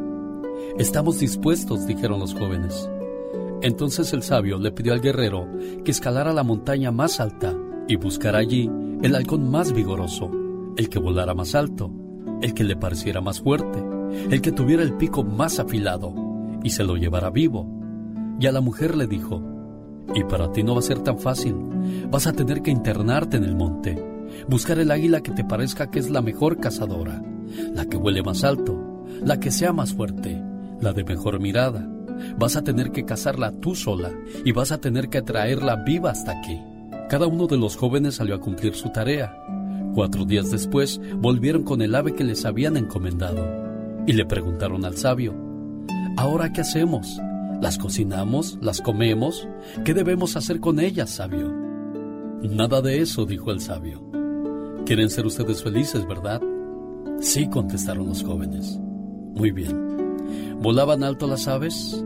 Estamos 0.79 1.19
dispuestos, 1.19 1.87
dijeron 1.87 2.21
los 2.21 2.35
jóvenes. 2.35 2.89
Entonces 3.63 4.13
el 4.13 4.23
sabio 4.23 4.59
le 4.59 4.73
pidió 4.73 4.93
al 4.93 5.01
guerrero 5.01 5.49
que 5.85 5.91
escalara 5.91 6.33
la 6.33 6.43
montaña 6.43 6.93
más 6.93 7.21
alta 7.21 7.55
y 7.89 7.97
buscara 7.97 8.39
allí 8.39 8.71
el 9.03 9.15
halcón 9.15 9.51
más 9.51 9.73
vigoroso, 9.73 10.31
el 10.77 10.89
que 10.89 10.99
volara 10.99 11.35
más 11.35 11.55
alto, 11.55 11.91
el 12.41 12.55
que 12.55 12.65
le 12.65 12.77
pareciera 12.77 13.21
más 13.21 13.41
fuerte, 13.41 13.83
el 14.31 14.41
que 14.41 14.53
tuviera 14.53 14.83
el 14.83 14.95
pico 14.95 15.23
más 15.23 15.59
afilado, 15.59 16.15
y 16.63 16.71
se 16.71 16.85
lo 16.85 16.97
llevara 16.97 17.31
vivo. 17.31 17.69
Y 18.41 18.47
a 18.47 18.53
la 18.53 18.61
mujer 18.61 18.97
le 18.97 19.07
dijo, 19.07 19.43
y 20.15 20.25
para 20.25 20.51
ti 20.53 20.63
no 20.63 20.75
va 20.75 20.81
a 20.81 20.83
ser 20.83 21.01
tan 21.01 21.19
fácil, 21.19 21.55
vas 22.11 22.27
a 22.27 22.33
tener 22.33 22.63
que 22.63 22.71
internarte 22.71 23.37
en 23.37 23.45
el 23.45 23.55
monte, 23.55 24.03
buscar 24.49 24.79
el 24.79 24.91
águila 24.91 25.23
que 25.23 25.33
te 25.33 25.45
parezca 25.45 25.91
que 25.91 25.99
es 25.99 26.11
la 26.11 26.23
mejor 26.23 26.59
cazadora, 26.59 27.23
la 27.75 27.87
que 27.87 27.97
vuele 27.97 28.23
más 28.23 28.45
alto, 28.45 29.05
la 29.23 29.39
que 29.39 29.51
sea 29.51 29.73
más 29.73 29.95
fuerte, 29.95 30.43
la 30.81 30.93
de 30.93 31.05
mejor 31.05 31.41
mirada. 31.41 31.89
Vas 32.39 32.57
a 32.57 32.65
tener 32.65 32.93
que 32.93 33.05
cazarla 33.05 33.53
tú 33.53 33.75
sola 33.75 34.11
y 34.45 34.53
vas 34.53 34.73
a 34.73 34.79
tener 34.79 35.09
que 35.09 35.23
traerla 35.23 35.77
viva 35.77 36.11
hasta 36.11 36.33
aquí. 36.33 36.59
Cada 37.09 37.29
uno 37.29 37.47
de 37.47 37.57
los 37.57 37.77
jóvenes 37.77 38.17
salió 38.17 38.35
a 38.35 38.41
cumplir 38.41 38.75
su 38.75 38.91
tarea. 38.91 39.33
Cuatro 39.95 40.25
días 40.25 40.51
después 40.51 41.01
volvieron 41.19 41.63
con 41.63 41.81
el 41.81 41.95
ave 41.95 42.15
que 42.15 42.25
les 42.25 42.45
habían 42.45 42.77
encomendado 42.77 43.47
y 44.07 44.13
le 44.13 44.27
preguntaron 44.27 44.85
al 44.85 44.97
sabio, 44.97 45.33
¿ahora 46.17 46.53
qué 46.53 46.63
hacemos? 46.63 47.21
¿Las 47.63 47.79
cocinamos? 47.79 48.59
¿Las 48.61 48.81
comemos? 48.81 49.49
¿Qué 49.85 49.95
debemos 49.95 50.37
hacer 50.37 50.59
con 50.59 50.81
ellas, 50.81 51.11
sabio? 51.11 51.53
Nada 52.43 52.83
de 52.83 53.01
eso, 53.01 53.25
dijo 53.25 53.53
el 53.53 53.61
sabio. 53.61 54.03
Quieren 54.85 55.09
ser 55.09 55.27
ustedes 55.27 55.63
felices, 55.63 56.07
¿verdad? 56.09 56.43
Sí, 57.21 57.49
contestaron 57.49 58.09
los 58.09 58.25
jóvenes. 58.25 58.81
Muy 59.35 59.53
bien. 59.53 60.59
¿Volaban 60.61 61.05
alto 61.05 61.29
las 61.29 61.47
aves? 61.47 62.05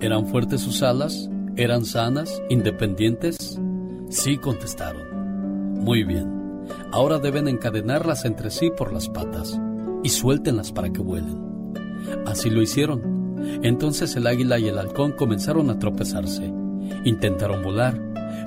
¿Eran 0.00 0.26
fuertes 0.26 0.60
sus 0.60 0.82
alas? 0.82 1.30
¿Eran 1.56 1.84
sanas? 1.84 2.42
¿Independientes? 2.50 3.60
Sí, 4.10 4.38
contestaron. 4.38 5.84
Muy 5.84 6.02
bien. 6.02 6.66
Ahora 6.90 7.18
deben 7.18 7.46
encadenarlas 7.46 8.24
entre 8.24 8.50
sí 8.50 8.70
por 8.76 8.92
las 8.92 9.08
patas 9.08 9.58
y 10.02 10.08
suéltenlas 10.08 10.72
para 10.72 10.90
que 10.90 11.00
vuelen. 11.00 11.38
Así 12.26 12.50
lo 12.50 12.60
hicieron. 12.60 13.38
Entonces 13.62 14.16
el 14.16 14.26
águila 14.26 14.58
y 14.58 14.66
el 14.66 14.78
halcón 14.78 15.12
comenzaron 15.12 15.70
a 15.70 15.78
tropezarse. 15.78 16.52
Intentaron 17.04 17.62
volar, 17.62 18.00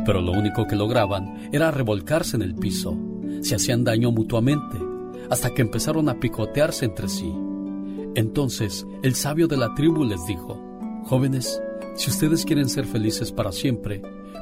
pero 0.06 0.22
lo 0.22 0.34
único 0.34 0.68
que 0.68 0.76
lograban 0.76 1.50
era 1.54 1.72
revolcarse 1.72 2.36
en 2.36 2.42
el 2.42 2.56
piso. 2.56 2.98
Se 3.42 3.56
hacían 3.56 3.86
daño 3.86 4.12
mutuamente, 4.12 4.78
hasta 5.30 5.52
que 5.52 5.62
empezaron 5.62 6.10
a 6.10 6.20
picotearse 6.20 6.84
entre 6.84 7.08
sí. 7.08 7.34
Entonces 8.16 8.86
el 9.02 9.16
sabio 9.16 9.48
de 9.48 9.58
la 9.58 9.74
tribu 9.76 10.04
les 10.04 10.26
dijo, 10.28 10.62
Jóvenes, 11.06 11.62
si 11.96 12.10
ustedes 12.10 12.44
quieren 12.44 12.68
ser 12.68 12.86
felices 12.86 13.32
para 13.32 13.54
siempre, 13.54 14.02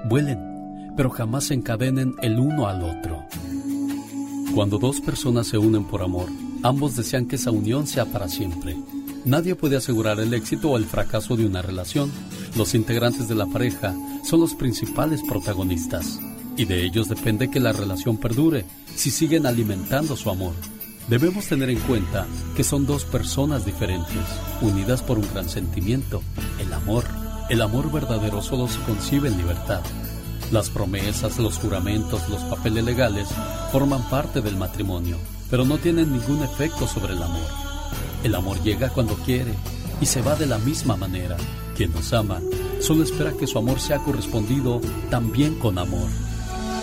vuelen 0.10 0.52
pero 0.96 1.10
jamás 1.10 1.46
se 1.46 1.54
encadenen 1.54 2.16
el 2.22 2.40
uno 2.40 2.68
al 2.68 2.84
otro. 2.84 3.26
Cuando 4.54 4.78
dos 4.78 5.00
personas 5.02 5.48
se 5.48 5.58
unen 5.58 5.86
por 5.86 6.02
amor, 6.02 6.28
ambos 6.64 6.96
desean 6.96 7.26
que 7.26 7.38
esa 7.38 7.52
unión 7.52 7.88
sea 7.88 8.06
para 8.06 8.28
siempre. 8.28 8.76
Nadie 9.24 9.56
puede 9.56 9.78
asegurar 9.78 10.20
el 10.20 10.34
éxito 10.34 10.72
o 10.72 10.78
el 10.78 10.86
fracaso 10.86 11.38
de 11.38 11.46
una 11.46 11.62
relación. 11.62 12.12
Los 12.56 12.74
integrantes 12.74 13.28
de 13.28 13.36
la 13.36 13.46
pareja 13.46 13.96
son 14.24 14.40
los 14.40 14.56
principales 14.56 15.22
protagonistas 15.28 16.20
y 16.58 16.66
de 16.66 16.84
ellos 16.84 17.08
depende 17.08 17.50
que 17.50 17.60
la 17.60 17.72
relación 17.72 18.18
perdure 18.18 18.66
si 18.96 19.12
siguen 19.12 19.46
alimentando 19.46 20.18
su 20.18 20.30
amor. 20.30 20.54
Debemos 21.08 21.46
tener 21.46 21.70
en 21.70 21.80
cuenta 21.80 22.26
que 22.56 22.64
son 22.64 22.86
dos 22.86 23.06
personas 23.06 23.66
diferentes, 23.66 24.18
unidas 24.62 25.02
por 25.02 25.18
un 25.18 25.28
gran 25.34 25.50
sentimiento, 25.50 26.22
el 26.60 26.72
amor. 26.74 27.06
El 27.50 27.62
amor 27.62 27.92
verdadero 27.92 28.42
solo 28.42 28.68
se 28.68 28.80
concibe 28.82 29.28
en 29.28 29.38
libertad. 29.38 29.82
Las 30.52 30.70
promesas, 30.70 31.40
los 31.40 31.58
juramentos, 31.58 32.28
los 32.28 32.42
papeles 32.44 32.84
legales 32.84 33.30
forman 33.72 34.04
parte 34.10 34.42
del 34.42 34.58
matrimonio, 34.58 35.18
pero 35.50 35.64
no 35.64 35.78
tienen 35.78 36.12
ningún 36.12 36.44
efecto 36.44 36.88
sobre 36.88 37.14
el 37.14 37.24
amor. 37.24 37.48
El 38.22 38.36
amor 38.36 38.62
llega 38.62 38.90
cuando 38.90 39.16
quiere 39.16 39.54
y 40.02 40.06
se 40.06 40.22
va 40.22 40.36
de 40.36 40.48
la 40.48 40.58
misma 40.58 40.98
manera. 40.98 41.38
Quien 41.78 41.94
nos 41.94 42.12
ama 42.12 42.42
solo 42.82 43.04
espera 43.04 43.32
que 43.32 43.48
su 43.48 43.58
amor 43.58 43.80
sea 43.80 44.00
correspondido 44.00 44.82
también 45.10 45.58
con 45.58 45.78
amor. 45.78 46.10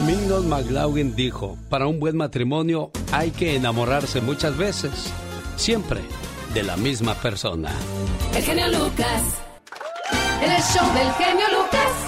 Mingus 0.07 0.47
McLaughlin 0.47 1.15
dijo, 1.15 1.59
para 1.69 1.87
un 1.87 2.01
buen 2.01 2.17
matrimonio 2.17 2.91
hay 3.13 3.33
que 3.33 3.55
enamorarse 3.55 4.23
muchas 4.23 4.57
veces, 4.57 5.13
siempre 5.57 6.01
de 6.55 6.63
la 6.63 6.79
misma 6.79 7.15
persona. 7.15 7.71
El 8.35 8.43
genio 8.43 8.69
Lucas, 8.69 9.23
el 10.41 10.63
show 10.63 10.95
del 10.95 11.13
genio 11.13 11.47
Lucas. 11.53 12.08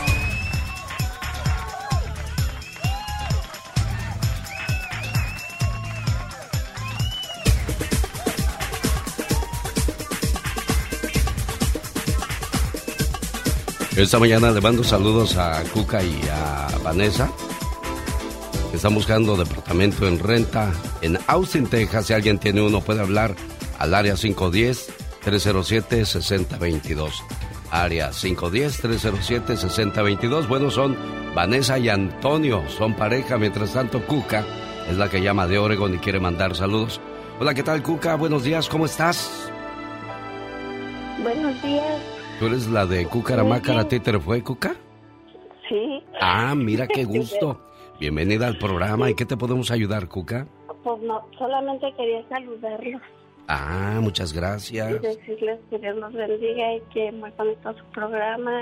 Esta 14.00 14.18
mañana 14.18 14.50
le 14.50 14.60
mando 14.62 14.82
saludos 14.82 15.36
a 15.36 15.62
Cuca 15.74 16.02
y 16.02 16.18
a 16.32 16.68
Vanessa. 16.82 17.30
Están 18.72 18.94
buscando 18.94 19.36
departamento 19.36 20.08
en 20.08 20.18
renta 20.18 20.72
en 21.02 21.18
Austin, 21.26 21.66
Texas. 21.66 22.06
Si 22.06 22.14
alguien 22.14 22.38
tiene 22.38 22.62
uno, 22.62 22.80
puede 22.80 23.02
hablar 23.02 23.36
al 23.78 23.92
área 23.92 24.14
510-307-6022. 24.14 27.10
Área 27.70 28.08
510-307-6022. 28.10 30.48
Bueno, 30.48 30.70
son 30.70 30.96
Vanessa 31.34 31.78
y 31.78 31.90
Antonio. 31.90 32.66
Son 32.70 32.96
pareja. 32.96 33.36
Mientras 33.36 33.74
tanto, 33.74 34.06
Cuca 34.06 34.46
es 34.88 34.96
la 34.96 35.10
que 35.10 35.20
llama 35.20 35.46
de 35.46 35.58
Oregon 35.58 35.94
y 35.94 35.98
quiere 35.98 36.20
mandar 36.20 36.56
saludos. 36.56 37.02
Hola, 37.38 37.52
¿qué 37.52 37.62
tal, 37.62 37.82
Cuca? 37.82 38.14
Buenos 38.14 38.44
días, 38.44 38.70
¿cómo 38.70 38.86
estás? 38.86 39.50
Buenos 41.22 41.62
días. 41.62 42.19
¿Tú 42.40 42.46
eres 42.46 42.70
la 42.70 42.86
de 42.86 43.04
Cucaramácara? 43.04 43.80
¿A 43.82 43.88
ti 43.88 44.00
te 44.00 44.18
fue, 44.18 44.42
Cuca? 44.42 44.74
Sí. 45.68 46.02
Ah, 46.18 46.54
mira 46.56 46.86
qué 46.88 47.04
gusto. 47.04 47.60
Bienvenida 48.00 48.46
al 48.46 48.56
programa. 48.56 49.10
¿Y 49.10 49.14
qué 49.14 49.26
te 49.26 49.36
podemos 49.36 49.70
ayudar, 49.70 50.08
Cuca? 50.08 50.46
Pues 50.82 51.02
no, 51.02 51.20
solamente 51.36 51.92
quería 51.98 52.26
saludarlos. 52.30 53.02
Ah, 53.46 53.98
muchas 54.00 54.32
gracias. 54.32 54.90
Y 54.90 54.98
decirles 55.00 55.60
que 55.68 55.78
Dios 55.80 55.94
los 55.96 56.14
bendiga 56.14 56.76
y 56.76 56.80
que 56.94 57.12
me 57.12 57.30
conectó 57.32 57.68
a 57.68 57.74
su 57.74 57.84
programa 57.92 58.58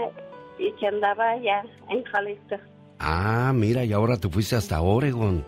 y 0.58 0.72
que 0.72 0.88
andaba 0.88 1.30
allá 1.30 1.62
en 1.88 2.02
Jalisco. 2.02 2.56
Ah, 2.98 3.52
mira, 3.54 3.84
y 3.84 3.92
ahora 3.92 4.16
te 4.16 4.28
fuiste 4.28 4.56
hasta 4.56 4.82
Oregon. 4.82 5.44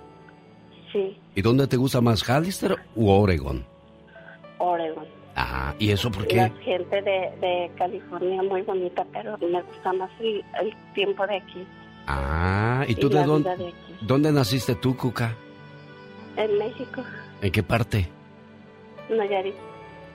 Sí, 0.93 1.19
¿Y 1.35 1.43
dónde 1.43 1.66
te 1.66 1.77
gusta 1.77 2.01
más, 2.01 2.23
Hollister 2.29 2.77
u 2.95 3.11
Oregon? 3.11 3.66
Oregon. 4.59 5.05
Ah, 5.42 5.74
¿y 5.79 5.90
eso 5.90 6.11
por 6.11 6.26
qué? 6.26 6.37
La 6.37 6.50
gente 6.62 7.00
de, 7.03 7.31
de 7.40 7.70
California 7.79 8.42
muy 8.42 8.61
bonita, 8.62 9.07
pero 9.12 9.38
me 9.38 9.62
gusta 9.62 9.92
más 9.94 10.11
el, 10.20 10.44
el 10.61 10.74
tiempo 10.94 11.26
de 11.26 11.37
aquí, 11.37 11.66
Ah, 12.07 12.85
¿y 12.88 12.94
tú 12.94 13.07
Y 13.07 13.11
de 13.11 13.24
dónde, 13.24 13.57
de 13.57 13.72
dónde 14.03 14.33
naciste 14.33 14.74
tú, 14.74 14.96
Cuca? 14.96 15.35
en 16.37 16.59
México, 16.59 17.03
¿En 17.42 17.50
qué 17.53 17.62
parte? 17.62 18.09
Nayarit. 19.09 19.55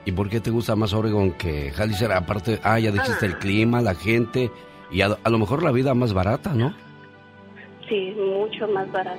¿Y 0.04 0.12
por 0.12 0.28
qué 0.28 0.40
te 0.40 0.50
gusta 0.50 0.76
más 0.76 0.92
Oregon 0.92 1.32
que 1.32 1.72
Hollister? 1.76 2.12
Aparte, 2.12 2.60
ah, 2.62 2.78
ya 2.78 2.92
dijiste 2.92 3.26
el 3.26 3.38
clima, 3.38 3.80
la 3.80 3.94
gente 3.96 4.50
y 4.92 5.00
a, 5.00 5.16
a 5.24 5.30
lo 5.30 5.38
mejor 5.38 5.62
la 5.64 5.72
vida 5.72 5.92
más 5.94 6.12
barata, 6.12 6.54
¿no? 6.54 6.72
Sí, 7.88 8.14
mucho 8.16 8.68
más 8.68 8.90
barato. 8.92 9.18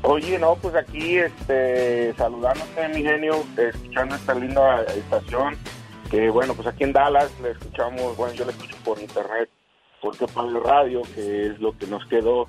Oye, 0.04 0.40
no, 0.40 0.56
pues 0.56 0.74
aquí, 0.76 1.18
este, 1.18 2.14
saludándote, 2.14 2.88
mi 2.94 3.04
genio, 3.04 3.44
escuchando 3.58 4.16
esta 4.16 4.36
linda 4.36 4.84
estación. 4.84 5.58
Que 6.10 6.30
bueno, 6.30 6.54
pues 6.54 6.68
aquí 6.70 6.86
en 6.86 6.94
Dallas 6.94 7.30
le 7.42 7.52
escuchamos, 7.52 8.16
bueno, 8.16 8.34
yo 8.36 8.46
le 8.46 8.52
escucho 8.52 8.78
por 8.86 9.02
internet, 9.02 9.50
porque 10.02 10.28
para 10.28 10.48
el 10.48 10.64
radio, 10.64 11.02
que 11.14 11.48
es 11.48 11.60
lo 11.60 11.78
que 11.78 11.88
nos 11.88 12.06
quedó. 12.06 12.48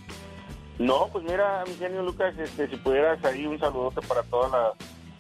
No, 0.79 1.09
pues 1.11 1.25
mira, 1.25 1.65
mi 1.67 1.73
genio 1.77 2.03
Lucas, 2.03 2.35
este, 2.39 2.69
si 2.69 2.77
pudieras 2.77 3.25
ahí 3.25 3.47
un 3.47 3.59
saludote 3.59 4.07
para 4.07 4.23
toda 4.25 4.51
la, 4.51 4.75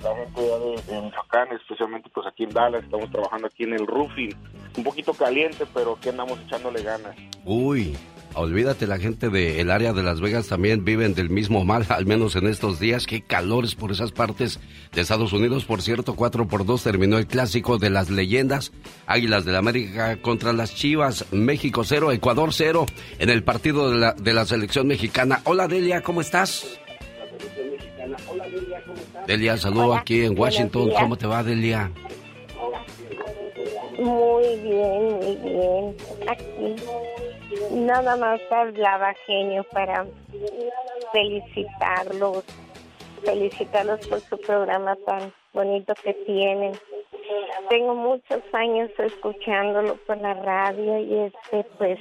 la 0.05 0.15
gente 0.17 0.41
de, 0.41 0.83
de 0.95 1.03
Michoacán, 1.03 1.49
especialmente 1.53 2.11
pues 2.13 2.27
aquí 2.27 2.45
en 2.45 2.51
Dallas, 2.51 2.85
estamos 2.85 3.11
trabajando 3.11 3.47
aquí 3.47 3.65
en 3.65 3.73
el 3.73 3.87
roofing, 3.87 4.35
un 4.77 4.85
poquito 4.85 5.15
caliente, 5.15 5.65
pero 5.73 5.99
que 5.99 6.11
andamos 6.11 6.39
echándole 6.41 6.83
ganas. 6.83 7.17
Uy, 7.45 7.97
olvídate, 8.35 8.87
la 8.87 8.99
gente 8.99 9.31
del 9.31 9.71
área 9.71 9.95
de 9.95 10.03
Las 10.03 10.21
Vegas 10.21 10.49
también 10.49 10.85
viven 10.85 11.15
del 11.15 11.31
mismo 11.31 11.65
mal, 11.65 11.87
al 11.89 12.05
menos 12.05 12.37
en 12.37 12.47
estos 12.47 12.79
días. 12.79 13.07
Qué 13.07 13.23
calores 13.23 13.75
por 13.75 13.93
esas 13.93 14.13
partes 14.13 14.61
de 14.93 15.01
Estados 15.01 15.33
Unidos. 15.33 15.65
Por 15.65 15.81
cierto, 15.81 16.15
4 16.15 16.47
por 16.49 16.67
2 16.67 16.83
terminó 16.83 17.17
el 17.17 17.27
clásico 17.27 17.79
de 17.79 17.89
las 17.89 18.11
leyendas. 18.11 18.73
Águilas 19.07 19.47
del 19.47 19.57
América 19.57 20.21
contra 20.21 20.53
las 20.53 20.75
Chivas. 20.75 21.25
México 21.33 21.83
0, 21.83 22.13
Ecuador 22.13 22.53
0 22.53 22.87
en 23.19 23.31
el 23.31 23.43
partido 23.43 23.91
de 23.91 23.97
la, 23.97 24.13
de 24.13 24.35
la 24.35 24.45
selección 24.45 24.87
mexicana. 24.87 25.41
Hola 25.45 25.67
Delia, 25.67 26.03
¿cómo 26.03 26.21
estás? 26.21 26.84
Delia, 29.27 29.57
saludo 29.57 29.95
aquí 29.95 30.25
en 30.25 30.39
Washington. 30.39 30.91
¿Cómo 30.99 31.17
te 31.17 31.27
va, 31.27 31.43
Delia? 31.43 31.91
Muy 33.99 34.57
bien, 34.59 35.19
muy 35.19 35.37
bien. 35.37 35.97
Aquí 36.29 36.77
nada 37.71 38.17
más 38.17 38.41
hablaba 38.51 39.15
genio 39.27 39.65
para 39.73 40.07
felicitarlos, 41.13 42.45
felicitarlos 43.25 44.07
por 44.09 44.21
su 44.21 44.39
programa 44.39 44.97
tan 45.07 45.33
bonito 45.53 45.95
que 46.03 46.13
tienen. 46.27 46.73
Tengo 47.69 47.95
muchos 47.95 48.43
años 48.53 48.91
escuchándolo 48.99 49.97
por 50.07 50.19
la 50.19 50.35
radio 50.35 50.99
y 50.99 51.15
este 51.27 51.65
pues 51.79 51.99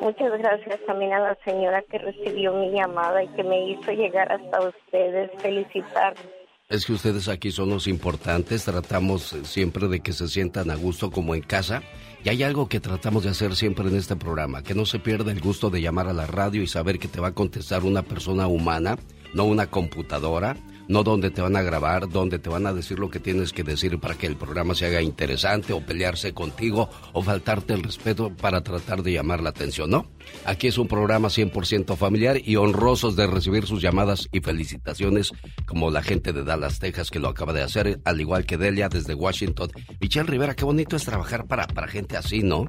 muchas 0.00 0.38
gracias 0.38 0.80
también 0.86 1.12
a 1.12 1.20
la 1.20 1.38
señora 1.44 1.82
que 1.82 1.98
recibió 1.98 2.52
mi 2.54 2.70
llamada 2.70 3.22
y 3.22 3.28
que 3.28 3.42
me 3.42 3.70
hizo 3.70 3.92
llegar 3.92 4.30
hasta 4.30 4.68
ustedes, 4.68 5.30
felicitarlos. 5.40 6.24
Es 6.68 6.86
que 6.86 6.92
ustedes 6.94 7.28
aquí 7.28 7.50
son 7.50 7.68
los 7.68 7.86
importantes, 7.86 8.64
tratamos 8.64 9.36
siempre 9.42 9.86
de 9.86 10.00
que 10.00 10.12
se 10.12 10.28
sientan 10.28 10.70
a 10.70 10.76
gusto 10.76 11.10
como 11.10 11.34
en 11.34 11.42
casa. 11.42 11.82
Y 12.24 12.30
hay 12.30 12.42
algo 12.42 12.70
que 12.70 12.80
tratamos 12.80 13.24
de 13.24 13.30
hacer 13.30 13.54
siempre 13.54 13.86
en 13.86 13.96
este 13.96 14.16
programa, 14.16 14.62
que 14.62 14.74
no 14.74 14.86
se 14.86 14.98
pierda 14.98 15.30
el 15.30 15.40
gusto 15.40 15.68
de 15.68 15.82
llamar 15.82 16.08
a 16.08 16.14
la 16.14 16.26
radio 16.26 16.62
y 16.62 16.66
saber 16.66 16.98
que 16.98 17.06
te 17.06 17.20
va 17.20 17.28
a 17.28 17.34
contestar 17.34 17.84
una 17.84 18.02
persona 18.02 18.46
humana, 18.46 18.96
no 19.34 19.44
una 19.44 19.66
computadora, 19.66 20.56
no 20.88 21.02
donde 21.02 21.30
te 21.30 21.42
van 21.42 21.56
a 21.56 21.62
grabar, 21.62 22.08
donde 22.08 22.38
te 22.38 22.50
van 22.50 22.66
a 22.66 22.72
decir 22.72 22.98
lo 22.98 23.10
que 23.10 23.20
tienes 23.20 23.52
que 23.52 23.64
decir 23.64 23.98
para 23.98 24.14
que 24.14 24.26
el 24.26 24.36
programa 24.36 24.74
se 24.74 24.86
haga 24.86 25.02
interesante 25.02 25.72
o 25.72 25.80
pelearse 25.80 26.34
contigo 26.34 26.88
o 27.12 27.22
faltarte 27.22 27.74
el 27.74 27.82
respeto 27.82 28.30
para 28.34 28.62
tratar 28.62 29.02
de 29.02 29.12
llamar 29.12 29.42
la 29.42 29.50
atención, 29.50 29.90
¿no? 29.90 30.06
Aquí 30.44 30.68
es 30.68 30.78
un 30.78 30.88
programa 30.88 31.28
100% 31.28 31.96
familiar 31.96 32.36
y 32.42 32.56
honrosos 32.56 33.16
de 33.16 33.26
recibir 33.26 33.66
sus 33.66 33.80
llamadas 33.80 34.28
y 34.32 34.40
felicitaciones 34.40 35.32
como 35.66 35.90
la 35.90 36.02
gente 36.02 36.32
de 36.32 36.44
Dallas, 36.44 36.78
Texas 36.78 37.10
que 37.10 37.18
lo 37.18 37.28
acaba 37.28 37.52
de 37.52 37.62
hacer, 37.62 38.00
al 38.04 38.20
igual 38.20 38.44
que 38.44 38.58
Delia 38.58 38.88
desde 38.88 39.14
Washington. 39.14 39.70
Michelle 40.00 40.28
Rivera, 40.28 40.54
qué 40.54 40.64
bonito 40.64 40.96
es 40.96 41.04
trabajar 41.04 41.46
para, 41.46 41.66
para 41.66 41.88
gente 41.88 42.16
así, 42.16 42.42
¿no? 42.42 42.66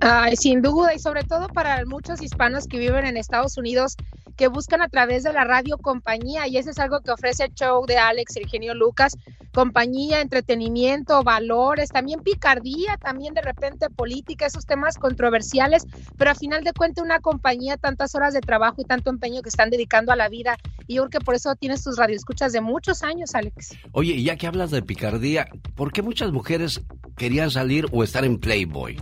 Ay, 0.00 0.36
sin 0.36 0.62
duda, 0.62 0.94
y 0.94 1.00
sobre 1.00 1.24
todo 1.24 1.48
para 1.48 1.84
muchos 1.84 2.22
hispanos 2.22 2.68
que 2.68 2.78
viven 2.78 3.04
en 3.04 3.16
Estados 3.16 3.58
Unidos, 3.58 3.96
que 4.36 4.46
buscan 4.46 4.80
a 4.80 4.88
través 4.88 5.24
de 5.24 5.32
la 5.32 5.42
radio 5.42 5.76
compañía, 5.76 6.46
y 6.46 6.56
eso 6.56 6.70
es 6.70 6.78
algo 6.78 7.00
que 7.00 7.10
ofrece 7.10 7.46
el 7.46 7.54
show 7.54 7.84
de 7.84 7.98
Alex 7.98 8.36
y 8.36 8.40
el 8.40 8.48
genio 8.48 8.74
Lucas, 8.74 9.16
compañía, 9.52 10.20
entretenimiento, 10.20 11.24
valores, 11.24 11.88
también 11.88 12.20
picardía, 12.20 12.96
también 12.98 13.34
de 13.34 13.42
repente 13.42 13.90
política, 13.90 14.46
esos 14.46 14.66
temas 14.66 14.98
controversiales, 14.98 15.84
pero 16.16 16.30
a 16.30 16.36
final 16.36 16.62
de 16.62 16.72
cuentas 16.72 16.87
una 16.96 17.20
compañía, 17.20 17.76
tantas 17.76 18.14
horas 18.14 18.34
de 18.34 18.40
trabajo 18.40 18.76
y 18.78 18.84
tanto 18.84 19.10
empeño 19.10 19.42
que 19.42 19.48
están 19.48 19.70
dedicando 19.70 20.12
a 20.12 20.16
la 20.16 20.28
vida, 20.28 20.56
y 20.86 20.94
yo 20.94 21.02
creo 21.02 21.20
que 21.20 21.24
por 21.24 21.34
eso 21.34 21.54
tienes 21.54 21.84
tus 21.84 21.96
radioescuchas 21.96 22.52
de 22.52 22.60
muchos 22.60 23.02
años, 23.02 23.34
Alex. 23.34 23.74
Oye, 23.92 24.14
y 24.14 24.24
ya 24.24 24.36
que 24.36 24.46
hablas 24.46 24.70
de 24.70 24.82
picardía, 24.82 25.48
¿por 25.74 25.92
qué 25.92 26.02
muchas 26.02 26.32
mujeres 26.32 26.80
querían 27.16 27.50
salir 27.50 27.86
o 27.92 28.02
estar 28.02 28.24
en 28.24 28.38
Playboy? 28.38 28.96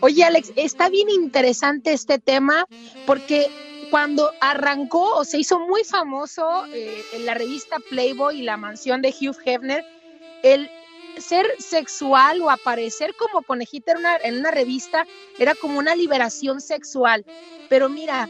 Oye, 0.00 0.24
Alex, 0.24 0.52
está 0.56 0.88
bien 0.88 1.08
interesante 1.08 1.92
este 1.92 2.18
tema 2.18 2.66
porque 3.06 3.46
cuando 3.90 4.30
arrancó 4.40 5.16
o 5.16 5.24
se 5.24 5.38
hizo 5.38 5.58
muy 5.60 5.84
famoso 5.84 6.66
eh, 6.72 7.02
en 7.14 7.26
la 7.26 7.34
revista 7.34 7.76
Playboy 7.90 8.40
y 8.40 8.42
la 8.42 8.56
mansión 8.56 9.00
de 9.00 9.08
Hugh 9.08 9.36
Hefner, 9.44 9.84
el 10.42 10.68
ser 11.18 11.46
sexual 11.58 12.40
o 12.42 12.50
aparecer 12.50 13.14
como 13.16 13.42
conejita 13.42 13.92
en 13.92 13.98
una, 13.98 14.16
en 14.16 14.38
una 14.38 14.50
revista 14.50 15.06
era 15.38 15.54
como 15.54 15.78
una 15.78 15.94
liberación 15.94 16.60
sexual. 16.60 17.24
Pero 17.68 17.88
mira, 17.88 18.28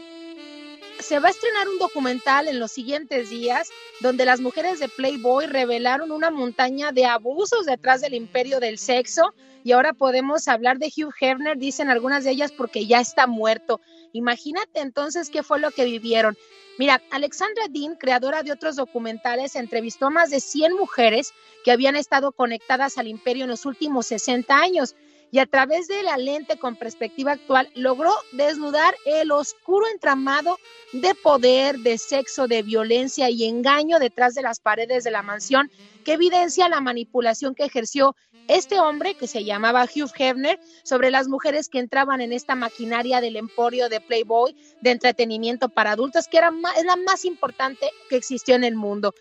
se 0.99 1.19
va 1.19 1.27
a 1.27 1.31
estrenar 1.31 1.67
un 1.69 1.77
documental 1.77 2.47
en 2.47 2.59
los 2.59 2.71
siguientes 2.71 3.29
días 3.29 3.69
donde 3.99 4.25
las 4.25 4.39
mujeres 4.39 4.79
de 4.79 4.89
Playboy 4.89 5.45
revelaron 5.47 6.11
una 6.11 6.31
montaña 6.31 6.91
de 6.91 7.05
abusos 7.05 7.65
detrás 7.65 8.01
del 8.01 8.13
imperio 8.13 8.59
del 8.59 8.77
sexo 8.77 9.33
y 9.63 9.73
ahora 9.73 9.93
podemos 9.93 10.47
hablar 10.47 10.77
de 10.79 10.87
Hugh 10.87 11.13
Hefner, 11.19 11.57
dicen 11.57 11.89
algunas 11.89 12.23
de 12.23 12.31
ellas 12.31 12.51
porque 12.51 12.85
ya 12.87 12.99
está 12.99 13.27
muerto. 13.27 13.81
Imagínate 14.13 14.79
entonces 14.79 15.29
qué 15.29 15.43
fue 15.43 15.59
lo 15.59 15.71
que 15.71 15.85
vivieron. 15.85 16.37
Mira, 16.77 17.01
Alexandra 17.09 17.65
Dean, 17.69 17.95
creadora 17.95 18.43
de 18.43 18.51
otros 18.51 18.75
documentales, 18.75 19.55
entrevistó 19.55 20.07
a 20.07 20.11
más 20.11 20.29
de 20.29 20.39
100 20.39 20.73
mujeres 20.75 21.33
que 21.63 21.71
habían 21.71 21.95
estado 21.95 22.31
conectadas 22.31 22.97
al 22.97 23.07
imperio 23.07 23.45
en 23.45 23.49
los 23.49 23.65
últimos 23.65 24.05
60 24.07 24.55
años 24.55 24.95
y 25.31 25.39
a 25.39 25.45
través 25.45 25.87
de 25.87 26.03
la 26.03 26.17
lente 26.17 26.57
con 26.57 26.75
perspectiva 26.75 27.33
actual 27.33 27.69
logró 27.75 28.13
desnudar 28.31 28.95
el 29.05 29.31
oscuro 29.31 29.87
entramado 29.87 30.57
de 30.93 31.15
poder, 31.15 31.79
de 31.79 31.97
sexo, 31.97 32.47
de 32.47 32.63
violencia 32.63 33.29
y 33.29 33.45
engaño 33.45 33.99
detrás 33.99 34.35
de 34.35 34.41
las 34.41 34.59
paredes 34.59 35.03
de 35.03 35.11
la 35.11 35.23
mansión 35.23 35.69
que 36.05 36.13
evidencia 36.13 36.69
la 36.69 36.79
manipulación 36.79 37.55
que 37.55 37.65
ejerció 37.65 38.15
este 38.47 38.79
hombre 38.79 39.15
que 39.15 39.27
se 39.27 39.43
llamaba 39.43 39.83
Hugh 39.83 40.11
Hefner 40.17 40.59
sobre 40.83 41.11
las 41.11 41.27
mujeres 41.27 41.69
que 41.69 41.79
entraban 41.79 42.21
en 42.21 42.33
esta 42.33 42.55
maquinaria 42.55 43.21
del 43.21 43.35
emporio 43.35 43.89
de 43.89 44.01
Playboy 44.01 44.55
de 44.81 44.91
entretenimiento 44.91 45.69
para 45.69 45.91
adultos 45.91 46.27
que 46.27 46.37
era 46.37 46.51
es 46.77 46.85
la 46.85 46.95
más 46.95 47.25
importante 47.25 47.89
que 48.09 48.15
existió 48.15 48.55
en 48.55 48.63
el 48.63 48.75
mundo. 48.75 49.13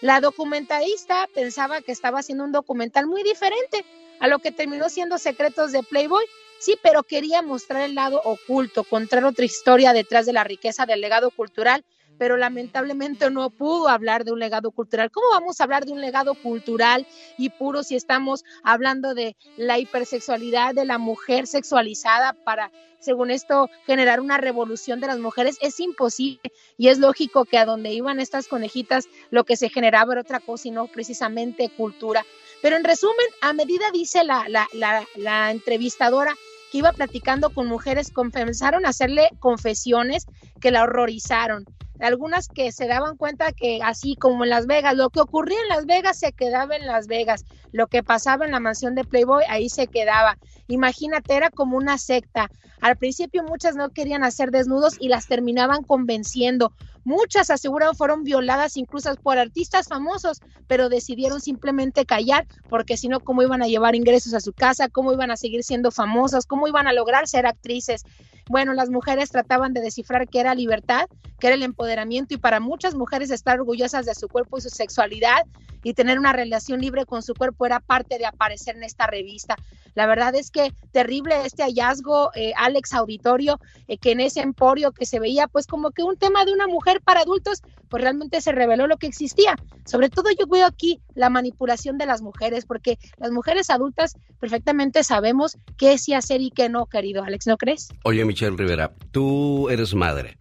La 0.00 0.20
documentalista 0.20 1.28
pensaba 1.34 1.80
que 1.80 1.92
estaba 1.92 2.18
haciendo 2.18 2.44
un 2.44 2.52
documental 2.52 3.06
muy 3.06 3.22
diferente 3.22 3.84
a 4.20 4.28
lo 4.28 4.38
que 4.38 4.52
terminó 4.52 4.88
siendo 4.88 5.18
Secretos 5.18 5.72
de 5.72 5.82
Playboy. 5.82 6.24
Sí, 6.58 6.78
pero 6.82 7.02
quería 7.02 7.42
mostrar 7.42 7.82
el 7.82 7.94
lado 7.94 8.20
oculto, 8.24 8.84
contar 8.84 9.24
otra 9.24 9.44
historia 9.44 9.92
detrás 9.92 10.26
de 10.26 10.32
la 10.32 10.44
riqueza 10.44 10.86
del 10.86 11.00
legado 11.00 11.30
cultural 11.30 11.84
pero 12.18 12.36
lamentablemente 12.36 13.30
no 13.30 13.50
pudo 13.50 13.88
hablar 13.88 14.24
de 14.24 14.32
un 14.32 14.38
legado 14.38 14.70
cultural. 14.70 15.10
¿Cómo 15.10 15.28
vamos 15.30 15.60
a 15.60 15.64
hablar 15.64 15.84
de 15.84 15.92
un 15.92 16.00
legado 16.00 16.34
cultural 16.34 17.06
y 17.36 17.50
puro 17.50 17.82
si 17.82 17.96
estamos 17.96 18.44
hablando 18.62 19.14
de 19.14 19.36
la 19.56 19.78
hipersexualidad 19.78 20.74
de 20.74 20.84
la 20.84 20.98
mujer 20.98 21.46
sexualizada 21.46 22.32
para, 22.44 22.70
según 22.98 23.30
esto, 23.30 23.68
generar 23.86 24.20
una 24.20 24.38
revolución 24.38 25.00
de 25.00 25.08
las 25.08 25.18
mujeres? 25.18 25.58
Es 25.60 25.80
imposible 25.80 26.52
y 26.76 26.88
es 26.88 26.98
lógico 26.98 27.44
que 27.44 27.58
a 27.58 27.64
donde 27.64 27.92
iban 27.92 28.20
estas 28.20 28.48
conejitas 28.48 29.08
lo 29.30 29.44
que 29.44 29.56
se 29.56 29.68
generaba 29.68 30.12
era 30.12 30.22
otra 30.22 30.40
cosa 30.40 30.68
y 30.68 30.70
no 30.70 30.86
precisamente 30.86 31.70
cultura. 31.76 32.24
Pero 32.62 32.76
en 32.76 32.84
resumen, 32.84 33.26
a 33.42 33.52
medida, 33.52 33.90
dice 33.92 34.24
la, 34.24 34.46
la, 34.48 34.68
la, 34.72 35.04
la 35.16 35.50
entrevistadora, 35.50 36.34
que 36.72 36.78
iba 36.78 36.92
platicando 36.92 37.50
con 37.50 37.66
mujeres, 37.66 38.10
comenzaron 38.10 38.86
a 38.86 38.88
hacerle 38.88 39.28
confesiones 39.38 40.26
que 40.60 40.70
la 40.70 40.82
horrorizaron 40.82 41.66
algunas 41.98 42.48
que 42.48 42.72
se 42.72 42.86
daban 42.86 43.16
cuenta 43.16 43.52
que 43.52 43.80
así 43.82 44.16
como 44.16 44.44
en 44.44 44.50
Las 44.50 44.66
Vegas, 44.66 44.94
lo 44.96 45.10
que 45.10 45.20
ocurría 45.20 45.58
en 45.62 45.68
Las 45.68 45.86
Vegas 45.86 46.18
se 46.18 46.32
quedaba 46.32 46.76
en 46.76 46.86
Las 46.86 47.06
Vegas, 47.06 47.44
lo 47.72 47.86
que 47.88 48.02
pasaba 48.02 48.44
en 48.44 48.52
la 48.52 48.60
mansión 48.60 48.94
de 48.94 49.04
Playboy 49.04 49.44
ahí 49.48 49.68
se 49.68 49.88
quedaba. 49.88 50.38
Imagínate, 50.68 51.34
era 51.34 51.50
como 51.50 51.76
una 51.76 51.98
secta. 51.98 52.50
Al 52.80 52.96
principio 52.96 53.42
muchas 53.42 53.76
no 53.76 53.90
querían 53.90 54.24
hacer 54.24 54.50
desnudos 54.50 54.96
y 54.98 55.08
las 55.08 55.26
terminaban 55.26 55.84
convenciendo. 55.84 56.72
Muchas 57.04 57.50
aseguran 57.50 57.94
fueron 57.94 58.24
violadas 58.24 58.76
incluso 58.76 59.14
por 59.22 59.38
artistas 59.38 59.88
famosos, 59.88 60.40
pero 60.66 60.88
decidieron 60.88 61.40
simplemente 61.40 62.06
callar 62.06 62.46
porque 62.70 62.96
si 62.96 63.08
no, 63.08 63.20
¿cómo 63.20 63.42
iban 63.42 63.62
a 63.62 63.66
llevar 63.66 63.94
ingresos 63.94 64.32
a 64.32 64.40
su 64.40 64.52
casa? 64.52 64.88
¿Cómo 64.88 65.12
iban 65.12 65.30
a 65.30 65.36
seguir 65.36 65.64
siendo 65.64 65.90
famosas? 65.90 66.46
¿Cómo 66.46 66.66
iban 66.66 66.86
a 66.86 66.92
lograr 66.94 67.28
ser 67.28 67.46
actrices? 67.46 68.04
Bueno, 68.48 68.74
las 68.74 68.90
mujeres 68.90 69.30
trataban 69.30 69.72
de 69.72 69.80
descifrar 69.80 70.28
qué 70.28 70.40
era 70.40 70.54
libertad, 70.54 71.06
qué 71.38 71.48
era 71.48 71.56
el 71.56 71.62
empoderamiento 71.62 72.34
y 72.34 72.38
para 72.38 72.60
muchas 72.60 72.94
mujeres 72.94 73.30
estar 73.30 73.60
orgullosas 73.60 74.06
de 74.06 74.14
su 74.14 74.28
cuerpo 74.28 74.58
y 74.58 74.62
su 74.62 74.70
sexualidad 74.70 75.42
y 75.82 75.94
tener 75.94 76.18
una 76.18 76.32
relación 76.32 76.80
libre 76.80 77.04
con 77.06 77.22
su 77.22 77.34
cuerpo 77.34 77.66
era 77.66 77.80
parte 77.80 78.18
de 78.18 78.26
aparecer 78.26 78.76
en 78.76 78.82
esta 78.82 79.06
revista. 79.06 79.56
La 79.94 80.06
verdad 80.06 80.34
es 80.34 80.50
que 80.50 80.72
terrible 80.92 81.34
este 81.44 81.62
hallazgo, 81.62 82.30
eh, 82.34 82.52
Alex 82.56 82.94
Auditorio, 82.94 83.60
eh, 83.88 83.98
que 83.98 84.12
en 84.12 84.20
ese 84.20 84.40
emporio 84.40 84.92
que 84.92 85.06
se 85.06 85.20
veía 85.20 85.46
pues 85.46 85.66
como 85.66 85.90
que 85.90 86.02
un 86.02 86.16
tema 86.16 86.44
de 86.44 86.52
una 86.52 86.66
mujer 86.66 87.00
para 87.00 87.20
adultos, 87.20 87.62
pues 87.88 88.02
realmente 88.02 88.40
se 88.40 88.52
reveló 88.52 88.86
lo 88.86 88.96
que 88.96 89.06
existía. 89.06 89.56
Sobre 89.84 90.10
todo 90.10 90.30
yo 90.38 90.46
veo 90.46 90.66
aquí 90.66 91.00
la 91.14 91.30
manipulación 91.30 91.98
de 91.98 92.06
las 92.06 92.22
mujeres, 92.22 92.66
porque 92.66 92.98
las 93.18 93.30
mujeres 93.30 93.70
adultas 93.70 94.16
perfectamente 94.40 95.04
sabemos 95.04 95.56
qué 95.76 95.98
sí 95.98 96.14
hacer 96.14 96.40
y 96.40 96.50
qué 96.50 96.68
no, 96.68 96.86
querido 96.86 97.22
Alex, 97.22 97.46
¿no 97.46 97.56
crees? 97.56 97.88
Oye, 98.04 98.24
Michelle 98.24 98.56
Rivera, 98.56 98.92
tú 99.10 99.68
eres 99.68 99.94
madre. 99.94 100.36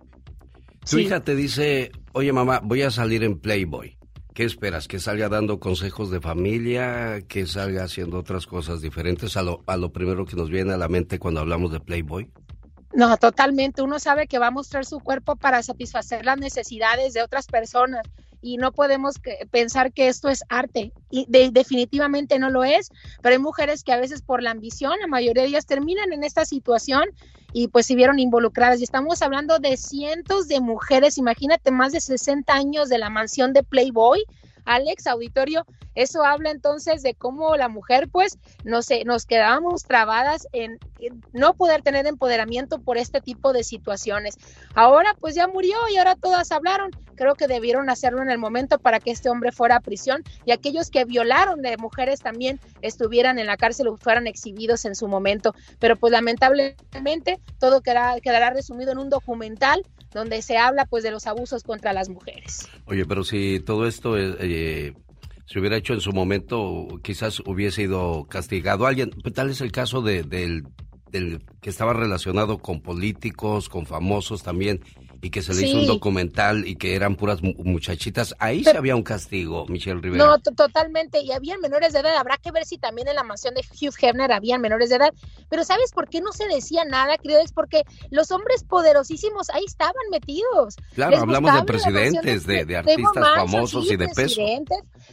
Tu 0.90 1.00
hija 1.00 1.24
te 1.24 1.36
dice, 1.36 1.92
oye 2.12 2.34
mamá, 2.34 2.60
voy 2.62 2.82
a 2.82 2.92
salir 2.92 3.24
en 3.24 3.40
Playboy. 3.40 3.98
¿Qué 4.34 4.44
esperas? 4.44 4.88
¿Que 4.88 5.00
salga 5.00 5.30
dando 5.30 5.60
consejos 5.60 6.10
de 6.10 6.20
familia? 6.20 7.22
¿Que 7.28 7.46
salga 7.46 7.84
haciendo 7.84 8.18
otras 8.18 8.48
cosas 8.48 8.82
diferentes 8.82 9.38
a 9.38 9.44
lo, 9.44 9.64
a 9.68 9.78
lo 9.78 9.94
primero 9.94 10.26
que 10.26 10.36
nos 10.36 10.50
viene 10.50 10.74
a 10.74 10.78
la 10.78 10.88
mente 10.88 11.20
cuando 11.20 11.40
hablamos 11.40 11.72
de 11.72 11.80
Playboy? 11.80 12.32
No, 12.94 13.16
totalmente. 13.18 13.82
Uno 13.82 14.00
sabe 14.00 14.28
que 14.28 14.40
va 14.40 14.48
a 14.48 14.52
mostrar 14.52 14.86
su 14.86 15.00
cuerpo 15.00 15.36
para 15.36 15.62
satisfacer 15.62 16.26
las 16.26 16.38
necesidades 16.38 17.14
de 17.14 17.22
otras 17.22 17.46
personas 17.46 18.02
y 18.44 18.58
no 18.58 18.74
podemos 18.74 19.16
pensar 19.50 19.94
que 19.94 20.10
esto 20.10 20.30
es 20.30 20.44
arte 20.50 20.92
y 21.10 21.26
definitivamente 21.52 22.38
no 22.38 22.50
lo 22.50 22.64
es, 22.64 22.92
pero 23.22 23.34
hay 23.34 23.40
mujeres 23.40 23.84
que 23.84 23.94
a 23.94 23.98
veces 23.98 24.22
por 24.22 24.44
la 24.44 24.52
ambición, 24.52 25.00
la 25.00 25.08
mayoría 25.08 25.44
de 25.44 25.50
ellas 25.50 25.66
terminan 25.66 26.12
en 26.12 26.24
esta 26.24 26.44
situación 26.44 27.06
y 27.54 27.70
pues 27.70 27.86
se 27.86 27.96
vieron 27.96 28.20
involucradas. 28.20 28.82
Y 28.82 28.84
estamos 28.84 29.22
hablando 29.22 29.60
de 29.60 29.78
cientos 29.78 30.48
de 30.48 30.60
mujeres, 30.60 31.18
imagínate 31.18 31.72
más 31.72 31.94
de 31.94 32.02
60 32.02 32.54
años 32.54 32.90
de 32.90 32.98
la 32.98 33.10
mansión 33.10 33.54
de 33.54 33.64
Playboy 33.64 34.26
Alex, 34.66 35.08
auditorio, 35.08 35.66
eso 35.96 36.24
habla 36.24 36.50
entonces 36.52 37.04
de 37.04 37.14
cómo 37.14 37.56
la 37.56 37.70
mujer, 37.70 38.10
pues, 38.12 38.38
no 38.64 38.82
sé, 38.82 39.04
nos 39.06 39.26
quedábamos 39.26 39.84
trabadas 39.84 40.48
en, 40.52 40.80
no 41.34 41.54
poder 41.54 41.82
tener 41.82 42.08
empoderamiento 42.08 42.80
por 42.80 42.98
este 42.98 43.22
tipo 43.22 43.54
de 43.54 43.64
situaciones. 43.64 44.38
Ahora, 44.74 45.16
pues 45.20 45.36
ya 45.36 45.48
murió 45.48 45.78
y 45.92 45.98
ahora 45.98 46.16
todas 46.16 46.52
hablaron. 46.52 46.92
Creo 47.16 47.36
que 47.36 47.48
debieron 47.48 47.90
hacerlo 47.90 48.24
en 48.24 48.32
el 48.32 48.40
momento 48.40 48.80
para 48.80 49.00
que 49.00 49.12
este 49.12 49.30
hombre 49.30 49.52
fuera 49.52 49.76
a 49.76 49.80
prisión 49.82 50.24
y 50.46 50.52
aquellos 50.52 50.90
que 50.90 51.06
violaron 51.06 51.62
de 51.62 51.78
mujeres 51.78 52.22
también 52.22 52.60
estuvieran 52.82 53.38
en 53.38 53.46
la 53.46 53.58
cárcel 53.58 53.88
o 53.88 53.98
fueran 53.98 54.26
exhibidos 54.26 54.86
en 54.86 54.96
su 54.96 55.08
momento. 55.08 55.54
Pero 55.80 55.96
pues 55.96 56.12
lamentablemente 56.12 57.40
todo 57.60 57.82
quedará, 57.82 58.20
quedará 58.20 58.50
resumido 58.50 58.92
en 58.92 58.98
un 58.98 59.10
documental 59.10 59.84
donde 60.14 60.42
se 60.42 60.58
habla 60.58 60.86
pues 60.86 61.04
de 61.04 61.12
los 61.12 61.28
abusos 61.28 61.64
contra 61.64 61.94
las 61.94 62.10
mujeres. 62.10 62.68
Oye, 62.86 63.06
pero 63.06 63.24
si 63.24 63.60
todo 63.60 63.88
esto 63.88 64.18
eh, 64.18 64.94
se 65.46 65.60
hubiera 65.60 65.78
hecho 65.78 65.94
en 65.94 66.02
su 66.02 66.12
momento, 66.12 66.88
quizás 67.04 67.40
hubiese 67.42 67.84
ido 67.84 68.26
castigado 68.30 68.86
alguien. 68.86 69.12
Tal 69.34 69.50
es 69.50 69.62
el 69.62 69.72
caso 69.72 70.02
de, 70.02 70.24
del, 70.24 70.64
del 71.14 71.42
que 71.62 71.70
estaba 71.70 71.94
relacionado 71.94 72.58
con 72.58 72.82
políticos, 72.82 73.70
con 73.70 73.86
famosos 73.86 74.44
también, 74.44 74.84
y 75.22 75.30
que 75.30 75.42
se 75.42 75.54
le 75.54 75.66
hizo 75.66 75.80
un 75.80 75.88
documental 75.88 76.68
y 76.68 76.76
que 76.76 76.96
eran 76.96 77.16
puras 77.16 77.42
muchachitas, 77.42 78.36
ahí 78.40 78.64
sí 78.64 78.76
había 78.76 78.96
un 78.96 79.04
castigo, 79.04 79.66
Michelle 79.68 80.02
Rivera. 80.02 80.26
No, 80.26 80.40
totalmente, 80.40 81.22
y 81.22 81.32
habían 81.32 81.62
menores 81.62 81.94
de 81.94 82.00
edad, 82.00 82.18
habrá 82.18 82.38
que 82.38 82.52
ver 82.52 82.66
si 82.66 82.78
también 82.78 83.08
en 83.08 83.16
la 83.16 83.24
mansión 83.24 83.54
de 83.54 83.62
Hugh 83.62 83.94
Hefner 83.98 84.34
habían 84.34 84.60
menores 84.60 84.90
de 84.90 84.98
edad, 84.98 85.14
pero 85.50 85.64
¿sabes 85.64 85.94
por 85.94 86.10
qué 86.10 86.20
no 86.20 86.34
se 86.34 86.46
decía 86.48 86.84
nada, 86.84 87.18
querido? 87.18 87.40
Es 87.40 87.54
porque 87.54 87.84
los 88.10 88.32
hombres 88.32 88.66
poderosísimos 88.66 89.50
ahí 89.52 89.64
estaban 89.66 89.94
metidos. 90.12 90.76
Claro, 90.94 91.20
hablamos 91.20 91.54
de 91.54 91.64
presidentes, 91.64 92.46
de, 92.46 92.76
artistas 92.76 93.28
famosos 93.36 93.90
y 93.90 93.96
de 93.96 94.10
peso. 94.10 94.42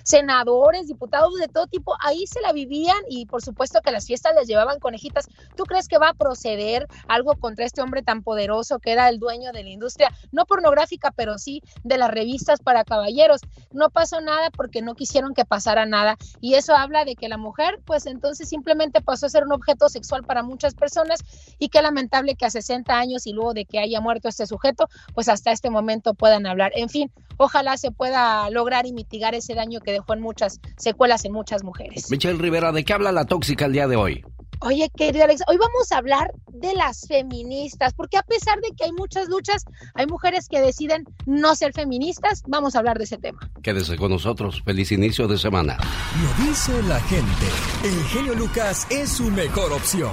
Senadores, 0.03 0.87
diputados 0.87 1.35
de 1.37 1.49
todo 1.49 1.67
tipo, 1.67 1.97
ahí 2.01 2.27
se 2.27 2.41
la 2.41 2.53
vivían 2.53 2.99
y 3.09 3.27
por 3.27 3.43
supuesto 3.43 3.81
que 3.83 3.91
las 3.91 4.07
fiestas 4.07 4.35
les 4.35 4.47
llevaban 4.47 4.81
conejitas. 4.81 5.29
¿Tú 5.57 5.65
crees 5.65 5.89
que 5.89 5.99
va 5.99 6.11
a 6.11 6.15
proceder 6.15 6.87
algo 7.09 7.35
contra 7.37 7.65
este 7.65 7.83
hombre 7.83 8.03
tan 8.03 8.23
poderoso 8.23 8.79
que 8.79 8.93
era 8.93 9.09
el 9.09 9.19
dueño 9.19 9.53
de 9.53 9.63
la 9.63 9.71
industria? 9.71 10.11
no 10.33 10.47
pornográfica, 10.47 11.11
pero 11.11 11.39
sí 11.39 11.63
de 11.85 11.99
las 11.99 12.11
revistas 12.11 12.61
para 12.61 12.85
caballeros. 12.85 13.41
No 13.73 13.91
pasó 13.91 14.21
nada 14.21 14.51
porque 14.51 14.83
no 14.83 14.95
quisieron 14.95 15.35
que 15.35 15.45
pasara 15.45 15.87
nada. 15.87 16.17
Y 16.41 16.55
eso 16.55 16.75
habla 16.75 17.05
de 17.05 17.17
que 17.17 17.29
la 17.29 17.37
mujer, 17.37 17.81
pues 17.85 18.07
entonces 18.07 18.49
simplemente 18.49 19.01
pasó 19.01 19.27
a 19.27 19.31
ser 19.31 19.45
un 19.45 19.53
objeto 19.53 19.89
sexual 19.89 20.25
para 20.25 20.43
muchas 20.43 20.75
personas 20.75 21.21
y 21.59 21.69
qué 21.69 21.83
lamentable 21.83 22.35
que 22.35 22.47
a 22.47 22.51
60 22.51 22.97
años 22.97 23.27
y 23.27 23.33
luego 23.33 23.55
de 23.55 23.65
que 23.65 23.79
haya 23.79 24.01
muerto 24.01 24.29
este 24.29 24.47
sujeto, 24.47 24.89
pues 25.15 25.29
hasta 25.29 25.53
este 25.53 25.71
momento 25.71 26.15
puedan 26.15 26.47
hablar. 26.47 26.73
En 26.75 26.89
fin, 26.89 27.11
ojalá 27.37 27.77
se 27.77 27.91
pueda 27.91 28.49
lograr 28.51 28.87
y 28.87 28.93
mitigar 28.93 29.35
ese 29.35 29.55
daño 29.55 29.81
que 29.81 29.90
dejó 29.93 30.15
en 30.15 30.21
muchas 30.21 30.61
secuelas 30.77 31.25
en 31.25 31.33
muchas 31.33 31.65
mujeres. 31.65 32.11
Michelle 32.11 32.39
Rivera, 32.39 32.73
¿de 32.73 32.85
qué 32.85 32.93
habla 32.93 33.13
la 33.13 33.25
tóxica 33.25 33.67
el 33.67 33.73
día 33.73 33.89
de 33.89 33.97
hoy? 33.97 34.25
Oye, 34.63 34.91
querido 34.95 35.25
Alex, 35.25 35.43
hoy 35.49 35.57
vamos 35.57 35.91
a 35.91 35.97
hablar 35.97 36.33
de 36.53 36.75
las 36.75 37.07
feministas, 37.09 37.95
porque 37.95 38.19
a 38.19 38.23
pesar 38.23 38.61
de 38.61 38.77
que 38.77 38.85
hay 38.85 38.93
muchas 38.93 39.29
luchas, 39.29 39.65
hay 39.95 40.07
mujeres 40.07 40.49
que 40.49 40.61
deciden 40.61 41.05
no 41.25 41.55
ser 41.55 41.73
feministas. 41.73 42.43
Vamos 42.47 42.77
a 42.77 42.81
hablar 42.81 42.99
de 42.99 43.05
ese 43.05 43.17
tema. 43.17 43.41
Quédese 43.63 43.97
con 43.97 44.11
nosotros. 44.11 44.63
Feliz 44.63 44.93
inicio 44.93 45.27
de 45.29 45.39
semana. 45.39 45.79
Lo 46.23 46.45
dice 46.45 46.83
la 46.83 47.01
gente. 47.01 47.47
El 47.85 48.05
genio 48.09 48.35
Lucas 48.35 48.87
es 48.91 49.09
su 49.09 49.31
mejor 49.31 49.73
opción. 49.73 50.13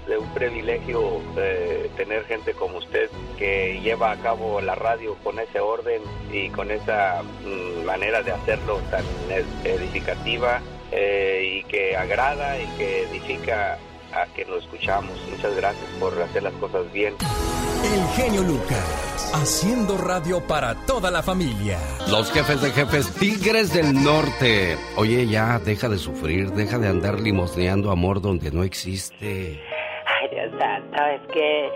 es 0.07 0.17
un 0.17 0.33
privilegio 0.33 1.21
eh, 1.37 1.89
tener 1.95 2.25
gente 2.25 2.53
como 2.53 2.77
usted 2.77 3.09
que 3.37 3.79
lleva 3.81 4.11
a 4.11 4.17
cabo 4.17 4.61
la 4.61 4.75
radio 4.75 5.15
con 5.23 5.39
ese 5.39 5.59
orden 5.59 6.01
y 6.31 6.49
con 6.49 6.71
esa 6.71 7.21
mm, 7.23 7.85
manera 7.85 8.21
de 8.21 8.31
hacerlo 8.31 8.79
tan 8.89 9.03
edificativa 9.63 10.61
eh, 10.91 11.59
y 11.59 11.63
que 11.63 11.95
agrada 11.95 12.59
y 12.59 12.65
que 12.77 13.03
edifica 13.03 13.77
a 14.13 14.25
que 14.33 14.45
lo 14.45 14.57
escuchamos. 14.57 15.17
Muchas 15.29 15.55
gracias 15.55 15.89
por 15.99 16.21
hacer 16.21 16.43
las 16.43 16.53
cosas 16.53 16.91
bien. 16.91 17.15
El 17.83 18.07
genio 18.09 18.43
Lucas, 18.43 19.31
haciendo 19.33 19.97
radio 19.97 20.45
para 20.45 20.75
toda 20.85 21.09
la 21.09 21.23
familia. 21.23 21.79
Los 22.09 22.31
jefes 22.31 22.61
de 22.61 22.71
jefes 22.71 23.11
Tigres 23.15 23.73
del 23.73 24.03
Norte. 24.03 24.77
Oye, 24.97 25.25
ya, 25.27 25.57
deja 25.59 25.89
de 25.89 25.97
sufrir, 25.97 26.51
deja 26.51 26.77
de 26.77 26.89
andar 26.89 27.19
limosneando 27.19 27.89
amor 27.89 28.21
donde 28.21 28.51
no 28.51 28.63
existe. 28.63 29.59
Dios 30.31 30.49
santo, 30.57 31.03
es 31.05 31.21
que 31.33 31.69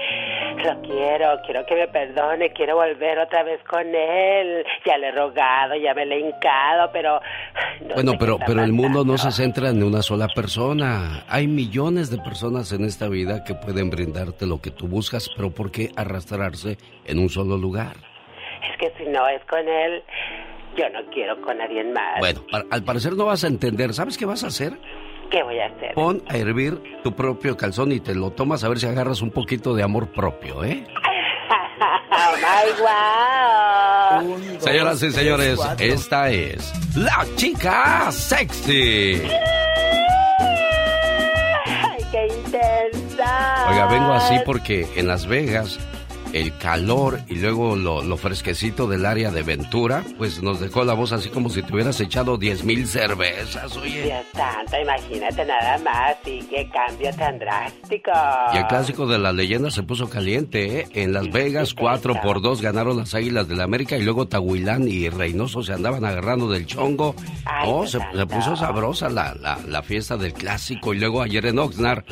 Lo 0.63 0.81
quiero, 0.81 1.37
quiero 1.45 1.65
que 1.65 1.75
me 1.75 1.87
perdone, 1.89 2.53
quiero 2.53 2.75
volver 2.75 3.19
otra 3.19 3.43
vez 3.43 3.61
con 3.63 3.83
él. 3.93 4.65
Ya 4.85 4.97
le 4.97 5.09
he 5.09 5.11
rogado, 5.11 5.75
ya 5.75 5.93
me 5.93 6.05
le 6.05 6.15
he 6.15 6.19
hincado, 6.21 6.89
pero... 6.93 7.19
bueno, 7.93 8.13
pero, 8.17 8.37
pero 8.45 8.63
el 8.63 8.71
mundo 8.71 9.03
no 9.03 9.17
se 9.17 9.31
centra 9.31 9.69
en 9.69 9.83
una 9.83 10.01
sola 10.01 10.27
persona. 10.33 11.25
Hay 11.27 11.47
millones 11.47 12.09
de 12.09 12.17
personas 12.17 12.71
en 12.71 12.85
esta 12.85 13.09
vida 13.09 13.43
que 13.43 13.55
pueden 13.55 13.89
brindarte 13.89 14.45
lo 14.45 14.61
que 14.61 14.71
tú 14.71 14.87
buscas, 14.87 15.29
pero 15.35 15.51
¿por 15.51 15.71
qué 15.71 15.89
arrastrarse 15.97 16.77
en 17.05 17.19
un 17.19 17.29
solo 17.29 17.57
lugar? 17.57 17.97
Es 18.71 18.77
que 18.79 18.91
si 18.97 19.09
no 19.09 19.27
es 19.27 19.43
con 19.45 19.67
él, 19.67 20.01
yo 20.77 20.89
no 20.89 21.05
quiero 21.11 21.41
con 21.41 21.57
nadie 21.57 21.83
más. 21.83 22.19
Bueno, 22.19 22.41
al 22.71 22.83
parecer 22.83 23.13
no 23.13 23.25
vas 23.25 23.43
a 23.43 23.47
entender. 23.47 23.93
¿Sabes 23.93 24.17
qué 24.17 24.25
vas 24.25 24.43
a 24.43 24.47
hacer? 24.47 24.73
¿Qué 25.29 25.43
voy 25.43 25.59
a 25.59 25.65
hacer? 25.67 25.93
Pon 25.93 26.23
a 26.27 26.37
hervir 26.37 26.81
tu 27.03 27.13
propio 27.13 27.57
calzón 27.57 27.91
y 27.91 27.99
te 27.99 28.15
lo 28.15 28.31
tomas 28.31 28.63
a 28.63 28.69
ver 28.69 28.79
si 28.79 28.87
agarras 28.87 29.21
un 29.21 29.31
poquito 29.31 29.73
de 29.73 29.83
amor 29.83 30.11
propio, 30.11 30.63
¿eh? 30.63 30.85
oh 32.11 32.35
my 32.37 32.71
wow. 34.29 34.59
Señoras 34.59 35.03
y 35.03 35.11
señores, 35.11 35.59
esta 35.79 36.29
es 36.29 36.73
la 36.95 37.25
chica 37.35 38.11
sexy. 38.11 39.21
¡Ay, 41.65 42.05
qué 42.11 42.27
intensa! 42.27 43.67
Oiga, 43.69 43.87
vengo 43.87 44.13
así 44.13 44.35
porque 44.45 44.87
en 44.95 45.07
Las 45.07 45.27
Vegas 45.27 45.79
el 46.35 46.57
calor 46.57 47.21
y 47.29 47.35
luego 47.35 47.77
lo, 47.77 48.17
fresquecito 48.17 48.87
del 48.87 49.05
área 49.05 49.31
de 49.31 49.41
Ventura, 49.41 50.03
pues 50.17 50.43
nos 50.43 50.59
dejó 50.59 50.83
la 50.83 50.93
voz 50.93 51.13
así 51.13 51.29
como 51.29 51.49
si 51.49 51.63
te 51.63 51.73
hubieras 51.73 52.01
echado 52.01 52.37
10 52.37 52.65
mil 52.65 52.85
cervezas, 52.87 53.77
oye. 53.77 54.03
Dios 54.03 54.25
santo, 54.33 54.77
imagínate 54.81 55.45
nada 55.45 55.77
más, 55.77 56.17
y 56.25 56.41
qué 56.43 56.69
cambio 56.69 57.09
tan 57.15 57.39
drástico. 57.39 58.11
Y 58.53 58.57
el 58.57 58.67
clásico 58.67 59.07
de 59.07 59.17
la 59.17 59.31
leyenda 59.31 59.71
se 59.71 59.83
puso 59.83 60.09
caliente, 60.09 60.81
¿eh? 60.81 60.87
En 60.91 61.13
Las 61.13 61.31
Vegas, 61.31 61.73
4 61.73 62.19
por 62.21 62.41
2 62.41 62.61
ganaron 62.61 62.97
las 62.97 63.13
Águilas 63.13 63.47
del 63.47 63.55
la 63.55 63.63
América 63.63 63.95
y 63.97 64.03
luego 64.03 64.27
Tahuilán 64.27 64.89
y 64.89 65.07
Reynoso 65.07 65.63
se 65.63 65.71
andaban 65.71 66.03
agarrando 66.03 66.49
del 66.49 66.65
chongo. 66.65 67.15
oh, 67.63 67.87
se, 67.87 67.99
puso 68.27 68.57
sabrosa 68.57 69.07
la, 69.07 69.33
la, 69.35 69.57
la 69.65 69.81
fiesta 69.81 70.17
del 70.17 70.33
clásico 70.33 70.93
y 70.93 70.99
luego 70.99 71.21
ayer 71.21 71.45
en 71.45 71.59
Oxnard, 71.59 72.03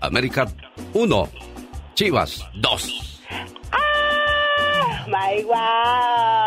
América 0.00 0.46
1, 0.94 1.28
Chivas 1.94 2.42
2. 2.54 3.15
My 5.08 5.42
God. 5.42 6.45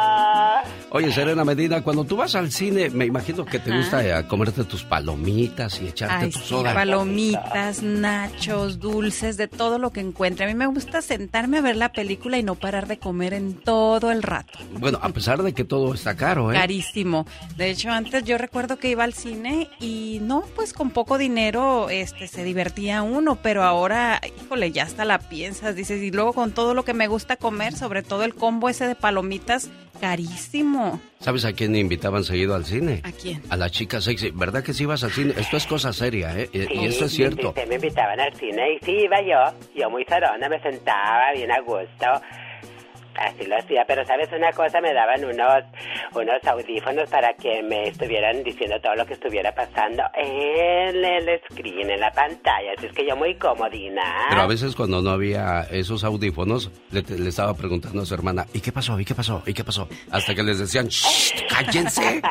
Oye, 0.91 1.11
Serena 1.11 1.45
Medina, 1.45 1.83
cuando 1.83 2.03
tú 2.03 2.17
vas 2.17 2.33
al 2.33 2.51
cine, 2.51 2.89
me 2.89 3.05
imagino 3.05 3.45
que 3.45 3.59
te 3.59 3.75
gusta 3.75 4.03
eh, 4.03 4.27
comerte 4.27 4.63
tus 4.63 4.83
palomitas 4.83 5.79
y 5.81 5.87
echarte 5.87 6.25
Ay, 6.25 6.31
tu 6.31 6.39
sí. 6.39 6.55
Palomitas, 6.63 7.83
nachos, 7.83 8.79
dulces, 8.79 9.37
de 9.37 9.47
todo 9.47 9.77
lo 9.77 9.91
que 9.91 9.99
encuentre. 9.99 10.45
A 10.45 10.47
mí 10.47 10.55
me 10.55 10.65
gusta 10.65 11.03
sentarme 11.03 11.59
a 11.59 11.61
ver 11.61 11.75
la 11.75 11.91
película 11.91 12.39
y 12.39 12.43
no 12.43 12.55
parar 12.55 12.87
de 12.87 12.97
comer 12.97 13.33
en 13.33 13.53
todo 13.53 14.09
el 14.09 14.23
rato. 14.23 14.57
Bueno, 14.79 14.97
a 15.03 15.09
pesar 15.09 15.43
de 15.43 15.53
que 15.53 15.63
todo 15.63 15.93
está 15.93 16.15
caro, 16.15 16.51
¿eh? 16.51 16.55
Carísimo. 16.55 17.27
De 17.55 17.69
hecho, 17.69 17.91
antes 17.91 18.23
yo 18.23 18.39
recuerdo 18.39 18.77
que 18.77 18.89
iba 18.89 19.03
al 19.03 19.13
cine 19.13 19.69
y 19.79 20.17
no, 20.23 20.43
pues 20.55 20.73
con 20.73 20.89
poco 20.89 21.19
dinero 21.19 21.89
este 21.91 22.27
se 22.27 22.43
divertía 22.43 23.03
uno, 23.03 23.35
pero 23.35 23.63
ahora, 23.63 24.19
híjole, 24.43 24.71
ya 24.71 24.83
hasta 24.83 25.05
la 25.05 25.19
piensas, 25.19 25.75
dices, 25.75 26.01
y 26.01 26.09
luego 26.09 26.33
con 26.33 26.51
todo 26.51 26.73
lo 26.73 26.83
que 26.83 26.95
me 26.95 27.07
gusta 27.07 27.35
comer, 27.35 27.75
sobre 27.75 28.01
todo 28.01 28.23
el 28.23 28.33
combo 28.33 28.69
ese 28.69 28.87
de 28.87 28.95
palomitas, 28.95 29.69
carísimo. 30.01 30.78
¿Sabes 31.19 31.45
a 31.45 31.53
quién 31.53 31.75
invitaban 31.75 32.23
seguido 32.23 32.55
al 32.55 32.65
cine? 32.65 33.01
¿A 33.03 33.11
quién? 33.11 33.41
A 33.49 33.57
la 33.57 33.69
chica 33.69 34.01
sexy. 34.01 34.31
¿Verdad 34.31 34.63
que 34.63 34.73
si 34.73 34.83
ibas 34.83 35.03
al 35.03 35.11
cine? 35.11 35.33
Esto 35.37 35.57
es 35.57 35.67
cosa 35.67 35.93
seria, 35.93 36.37
¿eh? 36.37 36.49
y 36.53 36.85
esto 36.85 37.05
es 37.05 37.11
cierto. 37.11 37.53
Sí, 37.55 37.61
me 37.67 37.75
invitaban 37.75 38.19
al 38.19 38.33
cine 38.35 38.73
y 38.73 38.85
sí 38.85 38.91
iba 38.91 39.21
yo. 39.21 39.57
Yo 39.75 39.89
muy 39.89 40.05
zarona, 40.05 40.47
me 40.49 40.61
sentaba 40.61 41.33
bien 41.33 41.51
a 41.51 41.59
gusto 41.61 42.05
así 43.19 43.45
lo 43.45 43.57
hacía, 43.57 43.83
pero 43.87 44.05
sabes 44.05 44.29
una 44.31 44.51
cosa, 44.51 44.81
me 44.81 44.93
daban 44.93 45.23
unos, 45.25 45.63
unos 46.13 46.43
audífonos 46.45 47.09
para 47.09 47.33
que 47.33 47.61
me 47.63 47.87
estuvieran 47.89 48.43
diciendo 48.43 48.79
todo 48.81 48.95
lo 48.95 49.05
que 49.05 49.13
estuviera 49.13 49.53
pasando 49.53 50.03
en 50.15 51.03
el 51.03 51.41
screen, 51.51 51.89
en 51.89 51.99
la 51.99 52.11
pantalla, 52.11 52.73
así 52.77 52.87
es 52.87 52.93
que 52.93 53.07
yo 53.07 53.15
muy 53.15 53.35
comodina. 53.35 54.27
Pero 54.29 54.41
a 54.41 54.47
veces 54.47 54.75
cuando 54.75 55.01
no 55.01 55.11
había 55.11 55.61
esos 55.71 56.03
audífonos, 56.03 56.71
le, 56.91 57.01
le 57.01 57.29
estaba 57.29 57.53
preguntando 57.53 58.01
a 58.01 58.05
su 58.05 58.13
hermana, 58.13 58.45
¿y 58.53 58.61
qué 58.61 58.71
pasó? 58.71 58.99
¿y 58.99 59.05
qué 59.05 59.15
pasó? 59.15 59.43
¿y 59.45 59.53
qué 59.53 59.63
pasó? 59.63 59.87
Hasta 60.11 60.35
que 60.35 60.43
les 60.43 60.59
decían, 60.59 60.87
¡Shh, 60.87 61.33
cállense! 61.49 62.21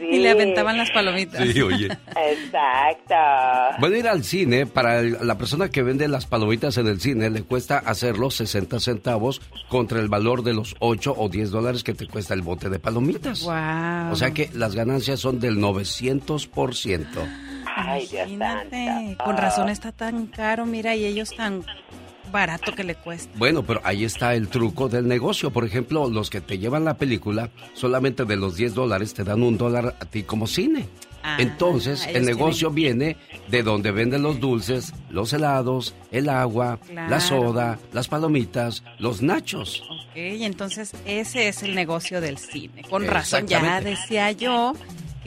Y 0.00 0.18
le 0.18 0.30
aventaban 0.30 0.76
las 0.76 0.90
palomitas. 0.90 1.46
Sí, 1.48 1.60
oye. 1.60 1.86
Exacto. 1.86 3.14
Bueno, 3.78 3.96
ir 3.96 4.08
al 4.08 4.24
cine, 4.24 4.66
para 4.66 5.02
la 5.02 5.36
persona 5.36 5.68
que 5.68 5.82
vende 5.82 6.08
las 6.08 6.26
palomitas 6.26 6.78
en 6.78 6.86
el 6.86 7.00
cine, 7.00 7.30
le 7.30 7.42
cuesta 7.42 7.78
hacerlo 7.78 8.30
60 8.30 8.80
centavos 8.80 9.40
contra 9.68 10.00
el 10.00 10.08
valor 10.08 10.37
de 10.42 10.54
los 10.54 10.74
8 10.78 11.14
o 11.16 11.28
10 11.28 11.50
dólares 11.50 11.84
que 11.84 11.94
te 11.94 12.06
cuesta 12.06 12.34
el 12.34 12.42
bote 12.42 12.68
de 12.68 12.78
palomitas. 12.78 13.42
Wow. 13.42 14.12
O 14.12 14.16
sea 14.16 14.32
que 14.32 14.50
las 14.54 14.74
ganancias 14.74 15.20
son 15.20 15.40
del 15.40 15.58
900%. 15.58 17.06
Ay, 17.76 18.08
Imagínate, 18.12 19.16
con 19.24 19.36
razón 19.36 19.68
está 19.68 19.92
tan 19.92 20.26
caro, 20.26 20.66
mira, 20.66 20.96
y 20.96 21.04
ellos 21.04 21.34
tan 21.36 21.64
barato 22.32 22.74
que 22.74 22.84
le 22.84 22.94
cuesta. 22.94 23.32
Bueno, 23.36 23.62
pero 23.62 23.80
ahí 23.84 24.04
está 24.04 24.34
el 24.34 24.48
truco 24.48 24.88
del 24.88 25.06
negocio. 25.08 25.50
Por 25.50 25.64
ejemplo, 25.64 26.08
los 26.08 26.30
que 26.30 26.40
te 26.40 26.58
llevan 26.58 26.84
la 26.84 26.94
película, 26.94 27.50
solamente 27.74 28.24
de 28.24 28.36
los 28.36 28.56
10 28.56 28.74
dólares 28.74 29.14
te 29.14 29.24
dan 29.24 29.42
un 29.42 29.56
dólar 29.56 29.96
a 30.00 30.04
ti 30.04 30.22
como 30.22 30.46
cine. 30.46 30.86
Ah, 31.22 31.36
Entonces, 31.40 32.06
el 32.06 32.24
negocio 32.24 32.70
viene 32.70 33.16
de 33.48 33.62
donde 33.62 33.90
venden 33.90 34.22
los 34.22 34.40
dulces, 34.40 34.92
los 35.10 35.32
helados, 35.32 35.94
el 36.10 36.28
agua, 36.28 36.78
la 36.92 37.20
soda, 37.20 37.78
las 37.92 38.08
palomitas, 38.08 38.84
los 38.98 39.20
nachos. 39.22 39.82
Ok, 39.90 40.14
entonces 40.14 40.92
ese 41.04 41.48
es 41.48 41.62
el 41.62 41.74
negocio 41.74 42.20
del 42.20 42.38
cine. 42.38 42.82
Con 42.88 43.06
razón, 43.06 43.46
ya 43.46 43.80
decía 43.80 44.32
yo 44.32 44.74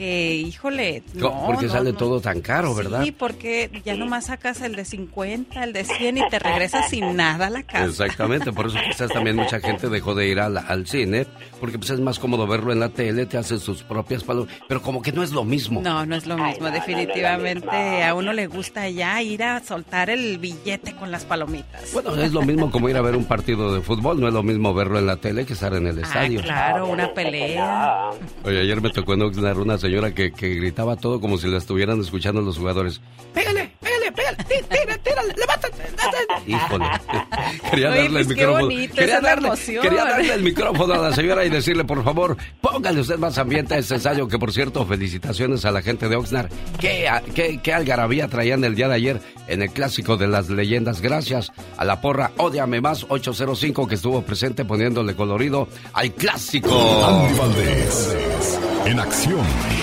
que, 0.02 0.34
híjole, 0.34 1.04
no, 1.14 1.44
Porque 1.46 1.66
no, 1.66 1.72
sale 1.72 1.92
no. 1.92 1.96
todo 1.98 2.20
tan 2.20 2.40
caro, 2.40 2.74
¿verdad? 2.74 3.04
Sí, 3.04 3.12
porque 3.12 3.70
ya 3.84 3.94
nomás 3.94 4.26
sacas 4.26 4.60
el 4.60 4.74
de 4.74 4.84
50, 4.84 5.62
el 5.62 5.72
de 5.72 5.84
100 5.84 6.18
y 6.18 6.28
te 6.28 6.40
regresas 6.40 6.90
sin 6.90 7.14
nada 7.14 7.46
a 7.46 7.50
la 7.50 7.62
casa. 7.62 7.84
Exactamente, 7.84 8.50
por 8.52 8.66
eso 8.66 8.78
quizás 8.84 9.12
también 9.12 9.36
mucha 9.36 9.60
gente 9.60 9.88
dejó 9.88 10.16
de 10.16 10.26
ir 10.26 10.40
al, 10.40 10.56
al 10.58 10.88
cine, 10.88 11.24
porque 11.60 11.78
pues 11.78 11.90
es 11.90 12.00
más 12.00 12.18
cómodo 12.18 12.48
verlo 12.48 12.72
en 12.72 12.80
la 12.80 12.88
tele, 12.88 13.26
te 13.26 13.38
hacen 13.38 13.60
sus 13.60 13.84
propias 13.84 14.24
palomitas, 14.24 14.58
pero 14.66 14.82
como 14.82 15.02
que 15.02 15.12
no 15.12 15.22
es 15.22 15.30
lo 15.30 15.44
mismo. 15.44 15.80
No, 15.80 16.04
no 16.04 16.16
es 16.16 16.26
lo 16.26 16.36
mismo, 16.36 16.68
definitivamente. 16.68 18.02
A 18.02 18.14
uno 18.16 18.32
le 18.32 18.48
gusta 18.48 18.88
ya 18.88 19.22
ir 19.22 19.44
a 19.44 19.60
soltar 19.62 20.10
el 20.10 20.38
billete 20.38 20.94
con 20.96 21.12
las 21.12 21.24
palomitas. 21.24 21.92
Bueno, 21.92 22.16
es 22.16 22.32
lo 22.32 22.42
mismo 22.42 22.72
como 22.72 22.88
ir 22.88 22.96
a 22.96 23.02
ver 23.02 23.14
un 23.14 23.24
partido 23.26 23.72
de 23.72 23.82
fútbol, 23.82 24.18
no 24.20 24.26
es 24.26 24.34
lo 24.34 24.42
mismo 24.42 24.74
verlo 24.74 24.98
en 24.98 25.06
la 25.06 25.16
tele 25.18 25.46
que 25.46 25.52
estar 25.52 25.72
en 25.74 25.86
el 25.86 25.98
Ah, 25.98 26.02
estadio. 26.02 26.40
claro, 26.42 26.86
una 26.88 27.14
pelea. 27.14 28.10
Oye, 28.44 28.60
ayer 28.62 28.80
me 28.80 28.90
tocó 28.90 29.14
en 29.14 29.22
Oxnard 29.22 29.58
una 29.58 29.78
señora 29.78 29.91
que, 30.14 30.32
que 30.32 30.54
gritaba 30.54 30.96
todo 30.96 31.20
como 31.20 31.36
si 31.38 31.48
la 31.48 31.58
estuvieran 31.58 32.00
escuchando 32.00 32.40
los 32.40 32.58
jugadores. 32.58 33.00
¡Pégale, 33.34 33.70
pégale, 33.80 34.12
pégale! 34.12 34.36
¡Tira, 34.44 34.98
tírale! 34.98 35.34
¡Levántate! 35.36 35.82
date". 35.96 36.50
Híjole. 36.50 36.84
Quería 37.70 37.90
Oye, 37.90 37.98
darle 37.98 38.10
pues, 38.10 38.20
el 38.20 38.26
qué 38.28 38.34
micrófono. 38.34 38.64
bonito, 38.64 38.94
quería, 38.94 39.20
darle, 39.20 39.50
quería 39.80 40.04
darle 40.04 40.34
el 40.34 40.42
micrófono 40.42 40.94
a 40.94 40.98
la 40.98 41.12
señora 41.14 41.44
y 41.44 41.50
decirle, 41.50 41.84
por 41.84 42.02
favor, 42.04 42.36
póngale 42.60 43.00
usted 43.00 43.18
más 43.18 43.38
ambiente 43.38 43.74
a 43.74 43.78
este 43.78 43.94
ensayo. 43.94 44.28
Que 44.28 44.38
por 44.38 44.52
cierto, 44.52 44.84
felicitaciones 44.86 45.64
a 45.64 45.70
la 45.70 45.82
gente 45.82 46.08
de 46.08 46.16
Oxnard. 46.16 46.50
¿Qué, 46.78 47.08
qué, 47.34 47.60
qué 47.62 47.72
algarabía 47.72 48.28
traían 48.28 48.64
el 48.64 48.74
día 48.74 48.88
de 48.88 48.94
ayer 48.94 49.20
en 49.46 49.62
el 49.62 49.70
clásico 49.70 50.16
de 50.16 50.26
las 50.26 50.50
leyendas? 50.50 51.00
Gracias 51.00 51.52
a 51.76 51.84
la 51.84 52.00
porra 52.00 52.32
Odiame 52.36 52.80
Más 52.80 53.06
805 53.08 53.86
que 53.86 53.94
estuvo 53.94 54.22
presente 54.22 54.64
poniéndole 54.64 55.14
colorido 55.14 55.68
al 55.92 56.12
clásico. 56.12 57.04
Andy 57.04 57.38
Valdés, 57.38 58.58
en 58.86 59.00
acción. 59.00 59.81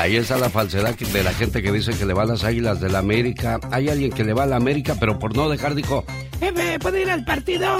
Ahí 0.00 0.16
está 0.16 0.38
la 0.38 0.48
falsedad 0.48 0.96
de 0.96 1.22
la 1.22 1.34
gente 1.34 1.62
que 1.62 1.70
dice 1.70 1.92
que 1.92 2.06
le 2.06 2.14
va 2.14 2.22
a 2.22 2.26
las 2.26 2.42
águilas 2.42 2.80
de 2.80 2.88
la 2.88 3.00
América. 3.00 3.60
Hay 3.70 3.90
alguien 3.90 4.10
que 4.10 4.24
le 4.24 4.32
va 4.32 4.44
a 4.44 4.46
la 4.46 4.56
América, 4.56 4.96
pero 4.98 5.18
por 5.18 5.36
no 5.36 5.50
dejar 5.50 5.74
dijo, 5.74 6.06
jefe, 6.38 6.78
¿puede 6.78 7.02
ir 7.02 7.10
al 7.10 7.22
partido? 7.22 7.76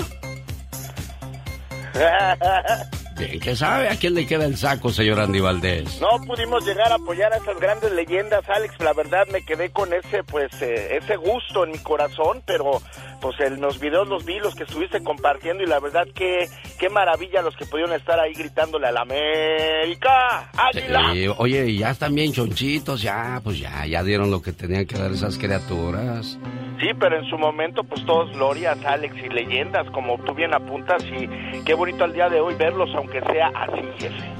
Bien, 3.18 3.41
que 3.41 3.57
sabe 3.57 3.89
a 3.89 3.97
quién 3.97 4.12
le 4.12 4.27
queda 4.27 4.45
el 4.45 4.59
saco, 4.59 4.91
señor 4.91 5.18
Andy 5.18 5.41
Valdés. 5.41 5.99
No 5.99 6.21
pudimos 6.27 6.62
llegar 6.66 6.93
a 6.93 6.97
apoyar 6.97 7.33
a 7.33 7.39
esas 7.39 7.59
grandes 7.59 7.91
leyendas, 7.93 8.47
Alex. 8.51 8.75
La 8.81 8.93
verdad 8.93 9.27
me 9.33 9.43
quedé 9.43 9.71
con 9.71 9.91
ese, 9.95 10.23
pues, 10.23 10.51
eh, 10.61 10.99
ese 10.99 11.16
gusto 11.16 11.64
en 11.64 11.71
mi 11.73 11.79
corazón, 11.79 12.43
pero, 12.45 12.83
pues, 13.21 13.39
en 13.41 13.61
los 13.61 13.79
videos 13.79 14.09
los 14.09 14.25
vi, 14.25 14.39
los 14.39 14.55
que 14.55 14.64
estuviste 14.64 15.03
compartiendo 15.03 15.62
y 15.62 15.66
la 15.66 15.81
verdad 15.81 16.07
que, 16.14 16.49
qué 16.79 16.89
maravilla 16.89 17.43
los 17.43 17.57
que 17.57 17.66
pudieron 17.66 17.95
estar 17.95 18.18
ahí 18.18 18.33
gritándole 18.33 18.87
a 18.87 18.93
la 18.93 19.03
América, 19.03 20.51
Águila. 20.57 21.11
Sí, 21.12 21.27
oye, 21.39 21.66
y 21.66 21.79
ya 21.79 21.91
están 21.91 22.14
bien 22.14 22.33
chonchitos, 22.33 23.03
ya, 23.03 23.41
pues 23.43 23.59
ya, 23.59 23.87
ya 23.87 24.03
dieron 24.03 24.31
lo 24.31 24.43
que 24.43 24.53
tenían 24.53 24.87
que 24.87 24.99
dar 24.99 25.11
esas 25.12 25.39
criaturas. 25.39 26.39
Sí, 26.81 26.89
pero 26.99 27.18
en 27.18 27.29
su 27.29 27.37
momento, 27.37 27.85
pues, 27.85 28.05
todos 28.07 28.33
glorias, 28.33 28.79
Alex 28.85 29.14
y 29.16 29.29
leyendas, 29.29 29.89
como 29.91 30.18
tú 30.25 30.35
bien 30.35 30.55
apuntas 30.55 31.03
y 31.05 31.62
qué 31.64 31.75
bonito 31.75 32.05
al 32.05 32.12
día 32.12 32.29
de 32.29 32.41
hoy 32.41 32.55
verlos, 32.55 32.91
aunque 32.95 33.21
sea 33.21 33.49
así, 33.49 33.83
jefe. 33.99 34.31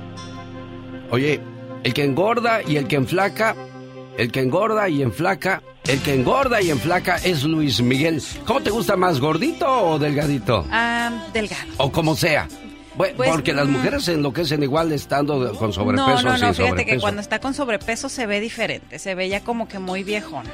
Oye, 1.11 1.41
el 1.83 1.95
que 1.95 2.05
engorda 2.05 2.63
y 2.63 2.77
el 2.77 2.87
que 2.87 2.97
enflaca, 2.97 3.55
el 4.21 4.31
que 4.31 4.41
engorda 4.41 4.89
y 4.89 5.03
enflaca 5.03 5.63
el 5.89 5.99
que 6.03 6.15
engorda 6.15 6.61
y 6.61 6.71
enflaca 6.71 7.17
es 7.17 7.43
Luis 7.43 7.81
Miguel. 7.81 8.23
¿Cómo 8.47 8.61
te 8.61 8.71
gusta 8.71 8.97
más, 8.97 9.19
gordito 9.19 9.67
o 9.67 9.99
delgadito? 9.99 10.65
Ah, 10.71 11.27
delgado. 11.33 11.65
O 11.79 11.91
como 11.91 12.15
sea. 12.15 12.47
Bueno, 12.95 13.15
Pues, 13.17 13.31
porque 13.31 13.53
las 13.55 13.67
mm. 13.67 13.71
mujeres 13.71 14.05
se 14.05 14.13
enloquecen 14.13 14.63
igual 14.63 14.93
estando 14.93 15.53
con 15.55 15.73
sobrepeso 15.73 16.07
no, 16.07 16.23
no, 16.23 16.31
no, 16.31 16.37
fíjate 16.37 16.55
sobrepeso. 16.55 16.87
que 16.87 17.01
cuando 17.01 17.21
está 17.23 17.39
con 17.39 17.55
sobrepeso 17.55 18.09
se 18.09 18.27
ve 18.27 18.41
diferente, 18.41 18.99
se 18.99 19.15
ve 19.15 19.29
ya 19.29 19.41
como 19.41 19.67
que 19.69 19.79
muy 19.79 20.05
viejón. 20.05 20.45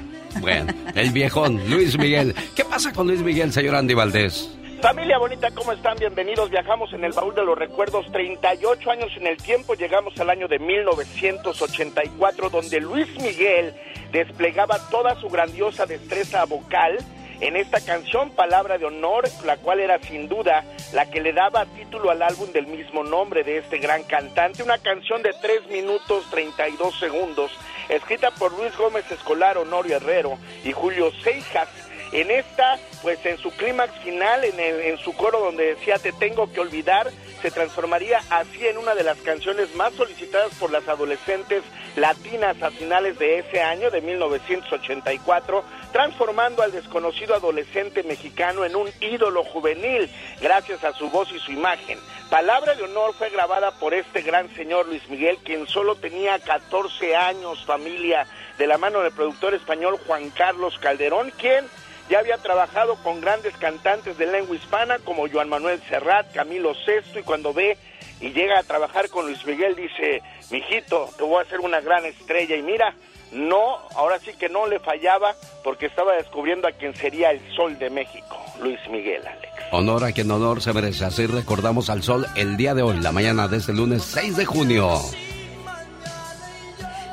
Bueno, 0.41 0.73
el 0.95 1.11
viejón, 1.11 1.61
Luis 1.69 1.99
Miguel. 1.99 2.35
¿Qué 2.55 2.65
pasa 2.65 2.93
con 2.93 3.09
Luis 3.09 3.21
Miguel, 3.21 3.53
señor 3.53 3.75
Andy 3.75 3.95
Valdés? 3.95 4.51
Familia 4.81 5.19
bonita, 5.19 5.51
¿cómo 5.53 5.73
están? 5.73 5.97
Bienvenidos. 5.97 6.51
Viajamos 6.51 6.93
en 6.93 7.03
el 7.03 7.13
baúl 7.13 7.35
de 7.35 7.45
los 7.45 7.59
recuerdos 7.59 8.07
38 8.13 8.91
años 8.91 9.11
en 9.17 9.27
el 9.27 9.39
tiempo. 9.39 9.75
Llegamos 9.75 10.19
al 10.21 10.29
año 10.29 10.49
de 10.49 10.59
1984, 10.59 12.51
donde 12.51 12.81
Luis 12.81 13.09
Miguel 13.21 13.75
desplegaba 14.13 14.79
toda 14.91 15.19
su 15.19 15.29
grandiosa 15.29 15.87
destreza 15.87 16.45
vocal 16.45 16.99
en 17.41 17.57
esta 17.57 17.81
canción 17.81 18.31
Palabra 18.31 18.77
de 18.79 18.85
Honor, 18.85 19.25
la 19.45 19.57
cual 19.57 19.81
era 19.81 19.99
sin 19.99 20.29
duda 20.29 20.65
la 20.93 21.11
que 21.11 21.21
le 21.21 21.33
daba 21.33 21.65
título 21.67 22.11
al 22.11 22.23
álbum 22.23 22.53
del 22.53 22.67
mismo 22.67 23.03
nombre 23.03 23.45
de 23.45 23.59
este 23.59 23.79
gran 23.79 24.05
cantante. 24.05 24.63
Una 24.63 24.79
canción 24.79 25.23
de 25.23 25.33
3 25.41 25.69
minutos 25.69 26.29
32 26.31 26.99
segundos, 26.99 27.51
escrita 27.89 28.31
por 28.31 28.53
Luis 28.53 28.77
Gómez 28.77 29.11
Escolar, 29.11 29.57
Honorio 29.59 29.97
Herrero 29.97 30.39
y 30.65 30.73
Julio 30.73 31.11
Seijas. 31.23 31.86
En 32.13 32.31
esta, 32.31 32.79
pues 33.03 33.25
en 33.27 33.37
su 33.39 33.51
clímax 33.51 33.93
final, 34.03 34.45
en, 34.45 34.99
su 34.99 35.13
coro 35.15 35.41
donde 35.41 35.75
decía 35.75 35.99
Te 35.99 36.13
tengo 36.13 36.53
que 36.53 36.61
olvidar, 36.61 37.11
se 37.43 37.51
transformaría 37.51 38.21
así 38.31 38.67
en 38.67 38.79
una 38.79 38.95
de 38.95 39.03
las 39.03 39.19
canciones 39.19 39.75
más 39.75 39.93
solicitadas 39.95 40.55
por 40.55 40.71
las 40.71 40.87
adolescentes 40.89 41.63
latinas 41.97 42.63
a 42.63 42.71
finales 42.71 43.19
de 43.19 43.41
ese 43.41 43.61
año, 43.61 43.91
de 43.91 44.01
1984, 44.01 45.65
transformando 45.93 46.63
al 46.63 46.73
desconocido 46.73 47.35
adolescente 47.35 48.03
mexicano 48.03 48.65
en 48.65 48.77
un 48.77 48.89
ídolo 49.01 49.45
juvenil, 49.45 50.09
gracias 50.41 50.85
a 50.85 50.93
su 50.93 51.11
voz 51.11 51.31
y 51.33 51.39
su 51.39 51.53
imagen. 51.53 51.99
Palabra 52.31 52.75
de 52.75 52.83
honor 52.83 53.15
fue 53.15 53.31
grabada 53.31 53.73
por 53.73 53.95
este 53.95 54.23
gran 54.23 54.53
señor 54.55 54.87
Luis 54.87 55.09
Miguel, 55.09 55.39
quien 55.45 55.67
solo 55.67 55.97
tenía 55.97 56.39
14 56.39 57.17
años, 57.17 57.65
familia, 57.65 58.27
de 58.59 58.67
la 58.67 58.79
mano 58.79 59.01
del 59.01 59.13
productor 59.13 59.55
español 59.55 59.99
Juan 60.07 60.31
Carlos 60.31 60.79
Calderón, 60.79 61.31
quien 61.39 61.67
ya 62.09 62.21
había 62.21 62.39
trabajado 62.39 62.97
con 63.03 63.21
grandes 63.21 63.57
cantantes 63.57 64.17
de 64.19 64.27
lengua 64.27 64.57
hispana 64.57 64.99
como 64.99 65.29
Joan 65.29 65.49
Manuel 65.49 65.81
Serrat, 65.89 66.33
Camilo 66.33 66.75
Sesto, 66.75 67.19
y 67.19 67.23
cuando 67.23 67.53
ve 67.53 67.77
y 68.21 68.31
llega 68.31 68.59
a 68.59 68.63
trabajar 68.63 69.09
con 69.11 69.27
Luis 69.27 69.45
Miguel 69.45 69.77
dice, 69.77 70.23
mijito, 70.51 71.11
te 71.17 71.25
voy 71.25 71.39
a 71.39 71.43
hacer 71.43 71.61
una 71.61 71.81
gran 71.81 72.05
estrella. 72.07 72.57
Y 72.57 72.63
mira, 72.63 72.95
no, 73.33 73.79
ahora 73.95 74.19
sí 74.19 74.33
que 74.39 74.49
no 74.49 74.67
le 74.67 74.79
fallaba 74.79 75.35
porque 75.63 75.87
estaba 75.87 76.15
descubriendo 76.15 76.67
a 76.67 76.73
quien 76.73 76.95
sería 76.95 77.31
el 77.31 77.41
sol 77.55 77.79
de 77.79 77.91
México, 77.91 78.37
Luis 78.63 78.79
Miguel, 78.91 79.27
Alex. 79.27 79.53
Honor 79.73 80.05
a 80.05 80.13
quien 80.13 80.31
honor 80.31 80.63
se 80.63 80.73
merece. 80.73 81.05
Así 81.05 81.27
recordamos 81.27 81.91
al 81.91 82.03
sol 82.03 82.27
el 82.37 82.57
día 82.57 82.75
de 82.75 82.83
hoy, 82.83 82.99
la 83.01 83.13
mañana 83.13 83.49
de 83.49 83.59
este 83.59 83.73
lunes 83.73 84.03
6 84.05 84.37
de 84.37 84.45
junio. 84.45 85.01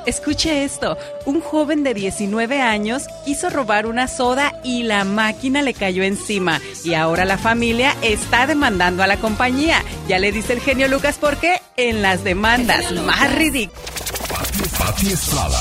Escuche 0.05 0.63
esto, 0.65 0.97
un 1.25 1.39
joven 1.39 1.83
de 1.83 1.93
19 1.93 2.61
años 2.61 3.03
quiso 3.25 3.49
robar 3.49 3.85
una 3.85 4.07
soda 4.07 4.53
y 4.63 4.83
la 4.83 5.05
máquina 5.05 5.61
le 5.61 5.73
cayó 5.73 6.03
encima 6.03 6.59
y 6.83 6.93
ahora 6.93 7.23
la 7.23 7.37
familia 7.37 7.95
está 8.01 8.45
demandando 8.45 9.03
a 9.03 9.07
la 9.07 9.17
compañía. 9.17 9.83
Ya 10.07 10.19
le 10.19 10.31
dice 10.31 10.53
el 10.53 10.59
genio 10.59 10.87
Lucas 10.87 11.17
por 11.17 11.37
qué 11.37 11.61
en 11.77 12.01
las 12.01 12.23
demandas 12.23 12.91
más 12.91 13.33
ridículas. 13.33 13.93
Pati 14.77 15.07
Estrada. 15.07 15.59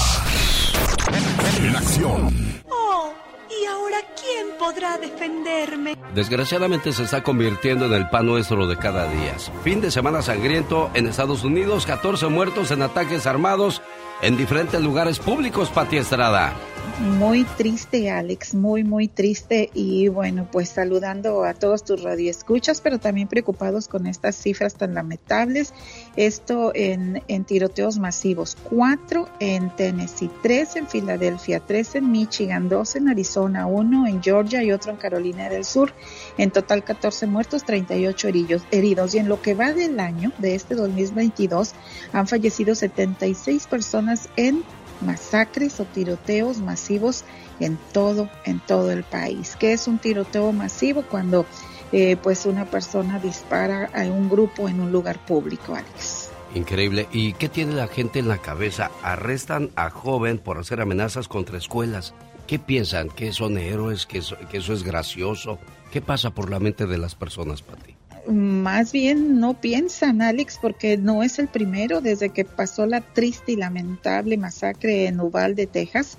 En 1.58 1.76
acción. 1.76 2.62
Oh, 2.68 3.12
¿y 3.48 3.66
ahora 3.66 3.98
quién 4.20 4.48
podrá 4.58 4.98
defenderme? 4.98 5.96
Desgraciadamente 6.14 6.92
se 6.92 7.04
está 7.04 7.22
convirtiendo 7.22 7.86
en 7.86 7.92
el 7.94 8.08
pan 8.08 8.26
nuestro 8.26 8.66
de 8.66 8.76
cada 8.76 9.06
día. 9.10 9.34
Fin 9.64 9.80
de 9.80 9.90
semana 9.90 10.22
sangriento 10.22 10.90
en 10.94 11.06
Estados 11.06 11.44
Unidos, 11.44 11.86
14 11.86 12.26
muertos 12.28 12.70
en 12.70 12.82
ataques 12.82 13.26
armados 13.26 13.80
en 14.22 14.36
diferentes 14.36 14.80
lugares 14.80 15.18
públicos, 15.18 15.68
Pati 15.70 15.98
Estrada. 15.98 16.54
Muy 17.00 17.44
triste, 17.44 18.10
Alex, 18.10 18.54
muy, 18.54 18.84
muy 18.84 19.08
triste. 19.08 19.70
Y 19.74 20.08
bueno, 20.08 20.46
pues 20.50 20.68
saludando 20.68 21.44
a 21.44 21.54
todos 21.54 21.84
tus 21.84 22.02
radioescuchas, 22.02 22.80
pero 22.80 22.98
también 22.98 23.28
preocupados 23.28 23.88
con 23.88 24.06
estas 24.06 24.36
cifras 24.36 24.74
tan 24.74 24.94
lamentables. 24.94 25.74
Esto 26.16 26.72
en, 26.74 27.22
en 27.28 27.44
tiroteos 27.44 27.98
masivos: 27.98 28.56
cuatro 28.62 29.28
en 29.40 29.70
Tennessee, 29.76 30.30
tres 30.42 30.76
en 30.76 30.86
Filadelfia, 30.88 31.60
tres 31.60 31.94
en 31.94 32.10
Michigan, 32.10 32.68
dos 32.68 32.96
en 32.96 33.08
Arizona, 33.08 33.66
uno 33.66 34.06
en 34.06 34.22
Georgia 34.22 34.62
y 34.62 34.72
otro 34.72 34.92
en 34.92 34.98
Carolina 34.98 35.48
del 35.48 35.64
Sur. 35.64 35.92
En 36.38 36.50
total, 36.50 36.84
14 36.84 37.26
muertos, 37.26 37.64
38 37.64 38.28
heridos. 38.28 38.62
heridos. 38.70 39.14
Y 39.14 39.18
en 39.18 39.28
lo 39.28 39.40
que 39.40 39.54
va 39.54 39.72
del 39.72 40.00
año, 40.00 40.32
de 40.38 40.54
este 40.54 40.74
2022, 40.74 41.74
han 42.12 42.26
fallecido 42.26 42.74
76 42.74 43.66
personas 43.66 44.28
en 44.36 44.62
masacres 45.00 45.80
o 45.80 45.84
tiroteos 45.84 46.58
masivos 46.58 47.24
en 47.60 47.78
todo 47.92 48.28
en 48.44 48.60
todo 48.60 48.90
el 48.90 49.04
país. 49.04 49.56
¿Qué 49.58 49.72
es 49.72 49.88
un 49.88 49.98
tiroteo 49.98 50.52
masivo? 50.52 51.02
Cuando 51.02 51.46
eh, 51.92 52.16
pues 52.16 52.46
una 52.46 52.64
persona 52.64 53.18
dispara 53.18 53.90
a 53.94 54.02
un 54.04 54.28
grupo 54.28 54.68
en 54.68 54.80
un 54.80 54.90
lugar 54.92 55.18
público, 55.24 55.74
Alex. 55.74 56.30
Increíble. 56.54 57.08
¿Y 57.12 57.32
qué 57.34 57.48
tiene 57.48 57.74
la 57.74 57.88
gente 57.88 58.18
en 58.18 58.28
la 58.28 58.38
cabeza? 58.38 58.90
Arrestan 59.02 59.70
a 59.76 59.90
joven 59.90 60.38
por 60.38 60.58
hacer 60.58 60.80
amenazas 60.80 61.28
contra 61.28 61.58
escuelas. 61.58 62.14
¿Qué 62.46 62.58
piensan? 62.58 63.08
¿Que 63.08 63.32
son 63.32 63.56
héroes? 63.56 64.06
¿Que 64.06 64.18
eso, 64.18 64.36
es 64.50 64.82
gracioso? 64.82 65.58
¿Qué 65.90 66.00
pasa 66.02 66.30
por 66.30 66.50
la 66.50 66.60
mente 66.60 66.86
de 66.86 66.98
las 66.98 67.14
personas, 67.14 67.62
Pati? 67.62 67.96
Más 68.26 68.92
bien 68.92 69.40
no 69.40 69.60
piensan, 69.60 70.22
Alex, 70.22 70.58
porque 70.62 70.96
no 70.96 71.24
es 71.24 71.40
el 71.40 71.48
primero 71.48 72.00
desde 72.00 72.30
que 72.30 72.44
pasó 72.44 72.86
la 72.86 73.00
triste 73.00 73.52
y 73.52 73.56
lamentable 73.56 74.36
masacre 74.36 75.06
en 75.06 75.20
Uvalde, 75.20 75.66
Texas, 75.66 76.18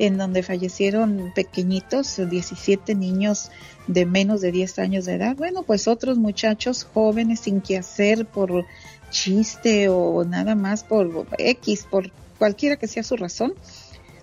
en 0.00 0.18
donde 0.18 0.42
fallecieron 0.42 1.32
pequeñitos, 1.32 2.20
17 2.28 2.96
niños 2.96 3.52
de 3.86 4.04
menos 4.04 4.40
de 4.40 4.50
10 4.50 4.80
años 4.80 5.04
de 5.04 5.14
edad. 5.14 5.36
Bueno, 5.36 5.62
pues 5.62 5.86
otros 5.86 6.18
muchachos 6.18 6.84
jóvenes 6.92 7.40
sin 7.40 7.60
que 7.60 7.78
hacer 7.78 8.26
por 8.26 8.64
chiste 9.10 9.88
o 9.88 10.24
nada 10.24 10.56
más 10.56 10.82
por 10.82 11.26
X, 11.38 11.86
por 11.88 12.10
cualquiera 12.38 12.76
que 12.76 12.88
sea 12.88 13.04
su 13.04 13.16
razón, 13.16 13.54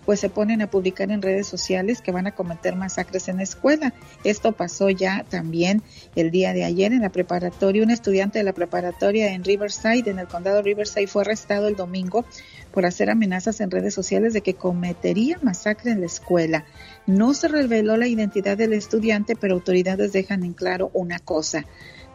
pues 0.05 0.19
se 0.19 0.29
ponen 0.29 0.61
a 0.61 0.69
publicar 0.69 1.11
en 1.11 1.21
redes 1.21 1.47
sociales 1.47 2.01
que 2.01 2.11
van 2.11 2.27
a 2.27 2.33
cometer 2.33 2.75
masacres 2.75 3.27
en 3.27 3.37
la 3.37 3.43
escuela. 3.43 3.93
Esto 4.23 4.51
pasó 4.51 4.89
ya 4.89 5.25
también 5.29 5.81
el 6.15 6.31
día 6.31 6.53
de 6.53 6.63
ayer 6.63 6.93
en 6.93 7.01
la 7.01 7.09
preparatoria. 7.09 7.83
Un 7.83 7.91
estudiante 7.91 8.39
de 8.39 8.43
la 8.43 8.53
preparatoria 8.53 9.33
en 9.33 9.43
Riverside, 9.43 10.09
en 10.09 10.19
el 10.19 10.27
condado 10.27 10.57
de 10.57 10.63
Riverside, 10.63 11.07
fue 11.07 11.21
arrestado 11.21 11.67
el 11.67 11.75
domingo 11.75 12.25
por 12.71 12.85
hacer 12.85 13.09
amenazas 13.09 13.61
en 13.61 13.71
redes 13.71 13.93
sociales 13.93 14.33
de 14.33 14.41
que 14.41 14.55
cometería 14.55 15.37
masacre 15.41 15.91
en 15.91 15.99
la 15.99 16.05
escuela. 16.05 16.65
No 17.05 17.33
se 17.33 17.47
reveló 17.47 17.97
la 17.97 18.07
identidad 18.07 18.57
del 18.57 18.73
estudiante, 18.73 19.35
pero 19.35 19.55
autoridades 19.55 20.13
dejan 20.13 20.43
en 20.43 20.53
claro 20.53 20.89
una 20.93 21.19
cosa. 21.19 21.65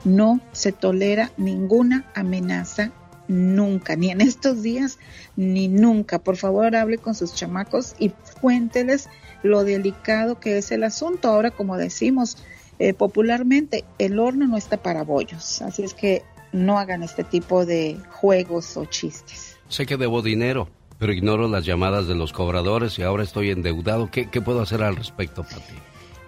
No 0.05 0.41
se 0.53 0.73
tolera 0.73 1.33
ninguna 1.37 2.11
amenaza 2.15 2.93
nunca, 3.29 3.97
ni 3.97 4.11
en 4.11 4.21
estos 4.21 4.63
días, 4.63 4.99
ni 5.37 5.69
nunca. 5.69 6.19
Por 6.19 6.37
favor, 6.37 6.75
hable 6.77 6.99
con 6.99 7.15
sus 7.15 7.35
chamacos 7.35 7.95
y 7.99 8.11
cuénteles 8.41 9.09
lo 9.43 9.65
delicado 9.65 10.41
que 10.41 10.59
es 10.59 10.71
el 10.73 10.85
asunto. 10.85 11.29
Ahora, 11.29 11.51
como 11.51 11.77
decimos 11.77 12.39
eh, 12.79 12.95
popularmente, 12.95 13.85
el 13.99 14.19
horno 14.19 14.47
no 14.47 14.57
está 14.57 14.77
para 14.77 15.03
bollos, 15.03 15.63
así 15.63 15.83
es 15.83 15.95
que 15.95 16.23
no 16.53 16.79
hagan 16.79 17.03
este 17.03 17.25
tipo 17.25 17.67
de 17.67 17.99
juegos 18.11 18.77
o 18.77 18.85
chistes. 18.85 19.57
Sé 19.69 19.87
que 19.87 19.97
debo 19.97 20.23
dinero, 20.23 20.69
pero 20.99 21.13
ignoro 21.13 21.49
las 21.49 21.65
llamadas 21.65 22.07
de 22.07 22.15
los 22.15 22.33
cobradores 22.33 22.99
y 22.99 23.03
ahora 23.03 23.23
estoy 23.23 23.51
endeudado. 23.51 24.11
¿Qué, 24.11 24.27
puedo 24.41 24.61
hacer 24.61 24.83
al 24.83 24.97
respecto, 24.97 25.43
Pati? 25.43 25.75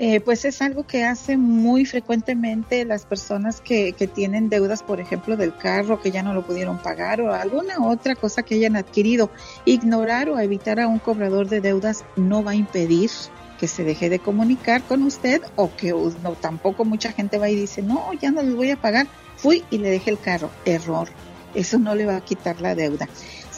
Eh, 0.01 0.21
pues 0.21 0.45
es 0.45 0.63
algo 0.63 0.87
que 0.87 1.05
hacen 1.05 1.41
muy 1.41 1.85
frecuentemente 1.85 2.85
las 2.85 3.05
personas 3.05 3.61
que, 3.61 3.95
que, 3.95 4.07
tienen 4.07 4.49
deudas, 4.49 4.85
por 4.85 5.01
ejemplo, 5.01 5.37
del 5.37 5.57
carro 5.57 6.01
que 6.01 6.13
ya 6.13 6.23
no 6.23 6.35
lo 6.35 6.47
pudieron 6.47 6.79
pagar 6.79 7.21
o 7.21 7.35
alguna 7.35 7.85
otra 7.85 8.15
cosa 8.15 8.45
que 8.45 8.55
hayan 8.55 8.77
adquirido. 8.77 9.31
Ignorar 9.65 10.31
o 10.31 10.39
evitar 10.39 10.79
a 10.79 10.87
un 10.87 11.01
cobrador 11.01 11.49
de 11.49 11.61
deudas 11.61 12.05
no 12.15 12.45
va 12.45 12.53
a 12.53 12.55
impedir 12.55 13.11
que 13.59 13.69
se 13.69 13.85
deje 13.85 14.09
de 14.09 14.21
comunicar 14.21 14.83
con 14.85 15.03
usted 15.03 15.43
o 15.57 15.75
que 15.77 15.91
no, 15.91 16.33
tampoco 16.41 16.85
mucha 16.85 17.13
gente 17.13 17.39
va 17.39 17.51
y 17.51 17.57
dice, 17.57 17.83
no, 17.83 18.13
ya 18.15 18.31
no 18.31 18.43
les 18.43 18.55
voy 18.55 18.71
a 18.71 18.81
pagar, 18.81 19.09
fui 19.37 19.65
y 19.71 19.79
le 19.79 19.91
dejé 19.91 20.11
el 20.11 20.21
carro. 20.21 20.51
Error. 20.65 21.09
Eso 21.55 21.79
no 21.79 21.95
le 21.95 22.07
va 22.07 22.17
a 22.17 22.21
quitar 22.21 22.61
la 22.61 22.75
deuda. 22.75 23.09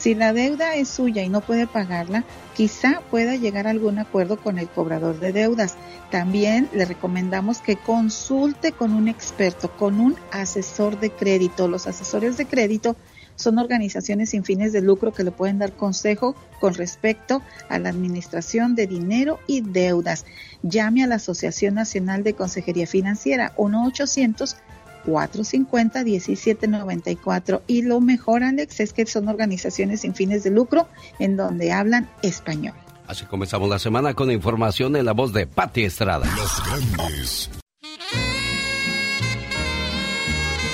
Si 0.01 0.15
la 0.15 0.33
deuda 0.33 0.73
es 0.73 0.89
suya 0.89 1.21
y 1.21 1.29
no 1.29 1.41
puede 1.41 1.67
pagarla, 1.67 2.23
quizá 2.55 3.03
pueda 3.11 3.35
llegar 3.35 3.67
a 3.67 3.69
algún 3.69 3.99
acuerdo 3.99 4.37
con 4.37 4.57
el 4.57 4.67
cobrador 4.67 5.19
de 5.19 5.31
deudas. 5.31 5.75
También 6.09 6.67
le 6.73 6.85
recomendamos 6.85 7.59
que 7.59 7.75
consulte 7.75 8.71
con 8.71 8.95
un 8.95 9.07
experto, 9.07 9.69
con 9.77 9.99
un 9.99 10.15
asesor 10.31 10.99
de 10.99 11.11
crédito. 11.11 11.67
Los 11.67 11.85
asesores 11.85 12.35
de 12.37 12.47
crédito 12.47 12.95
Son 13.35 13.59
organizaciones 13.59 14.31
sin 14.31 14.43
fines 14.43 14.73
de 14.73 14.81
lucro 14.81 15.13
que 15.13 15.23
le 15.23 15.31
pueden 15.31 15.59
dar 15.59 15.71
consejo 15.71 16.35
con 16.59 16.73
respecto 16.73 17.43
a 17.69 17.77
la 17.77 17.89
administración 17.89 18.73
de 18.73 18.87
dinero 18.87 19.39
y 19.45 19.61
deudas. 19.61 20.25
Llame 20.63 21.03
a 21.03 21.07
la 21.07 21.15
Asociación 21.15 21.75
Nacional 21.75 22.23
de 22.23 22.33
Consejería 22.33 22.87
Financiera 22.87 23.53
1 23.57 23.85
800 23.85 24.57
450-1794. 25.05 27.61
Y 27.67 27.83
lo 27.83 28.01
mejor, 28.01 28.43
Alex, 28.43 28.79
es 28.79 28.93
que 28.93 29.05
son 29.05 29.27
organizaciones 29.27 30.01
sin 30.01 30.15
fines 30.15 30.43
de 30.43 30.49
lucro 30.51 30.87
en 31.19 31.37
donde 31.37 31.71
hablan 31.71 32.09
español. 32.21 32.73
Así 33.07 33.25
comenzamos 33.25 33.69
la 33.69 33.79
semana 33.79 34.13
con 34.13 34.31
información 34.31 34.95
en 34.95 35.05
la 35.05 35.13
voz 35.13 35.33
de 35.33 35.47
Patti 35.47 35.83
Estrada. 35.83 36.27
Los 36.35 36.63
grandes. 36.63 37.49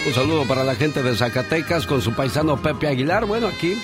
Un 0.06 0.14
saludo 0.14 0.48
para 0.48 0.64
la 0.64 0.76
gente 0.76 1.04
de 1.04 1.16
Zacatecas 1.16 1.86
con 1.86 2.02
su 2.02 2.14
paisano 2.14 2.62
Pepe 2.62 2.88
Aguilar. 2.88 3.26
Bueno, 3.26 3.48
aquí 3.48 3.78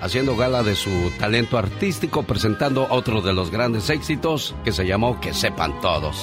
haciendo 0.00 0.36
gala 0.36 0.62
de 0.62 0.74
su 0.74 1.10
talento 1.18 1.58
artístico, 1.58 2.22
presentando 2.22 2.86
otro 2.90 3.20
de 3.20 3.32
los 3.32 3.50
grandes 3.50 3.90
éxitos 3.90 4.54
que 4.64 4.72
se 4.72 4.86
llamó 4.86 5.20
Que 5.20 5.34
sepan 5.34 5.78
todos. 5.80 6.16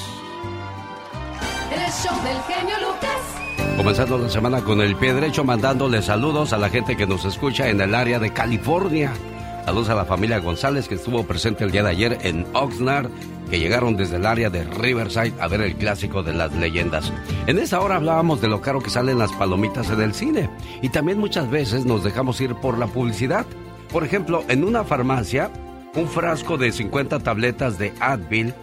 El 1.71 1.91
show 1.91 2.15
del 2.23 2.41
genio 2.43 2.75
Lucas. 2.79 3.42
Comenzando 3.77 4.19
la 4.19 4.29
semana 4.29 4.61
con 4.61 4.81
el 4.81 4.95
pie 4.95 5.13
derecho, 5.15 5.43
mandándole 5.43 6.01
saludos 6.03 6.53
a 6.53 6.57
la 6.57 6.69
gente 6.69 6.95
que 6.95 7.07
nos 7.07 7.25
escucha 7.25 7.69
en 7.69 7.81
el 7.81 7.95
área 7.95 8.19
de 8.19 8.31
California. 8.31 9.11
Saludos 9.65 9.89
a 9.89 9.95
la 9.95 10.05
familia 10.05 10.39
González 10.39 10.87
que 10.87 10.95
estuvo 10.95 11.23
presente 11.23 11.63
el 11.63 11.71
día 11.71 11.81
de 11.83 11.89
ayer 11.89 12.17
en 12.21 12.45
Oxnard, 12.53 13.09
que 13.49 13.59
llegaron 13.59 13.97
desde 13.97 14.17
el 14.17 14.27
área 14.27 14.51
de 14.51 14.63
Riverside 14.63 15.33
a 15.39 15.47
ver 15.47 15.61
el 15.61 15.75
clásico 15.75 16.21
de 16.21 16.33
las 16.33 16.53
leyendas. 16.53 17.11
En 17.47 17.57
esa 17.57 17.81
hora 17.81 17.95
hablábamos 17.95 18.41
de 18.41 18.47
lo 18.47 18.61
caro 18.61 18.79
que 18.79 18.91
salen 18.91 19.17
las 19.17 19.33
palomitas 19.33 19.89
en 19.89 20.01
el 20.01 20.13
cine 20.13 20.49
y 20.83 20.89
también 20.89 21.17
muchas 21.17 21.49
veces 21.49 21.83
nos 21.83 22.03
dejamos 22.03 22.39
ir 22.41 22.53
por 22.55 22.77
la 22.77 22.87
publicidad. 22.87 23.45
Por 23.91 24.03
ejemplo, 24.03 24.43
en 24.49 24.63
una 24.63 24.83
farmacia, 24.83 25.49
un 25.95 26.07
frasco 26.07 26.57
de 26.57 26.71
50 26.71 27.19
tabletas 27.19 27.79
de 27.79 27.91
Advil 27.99 28.53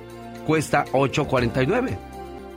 cuesta 0.47 0.85
8.49. 0.93 2.10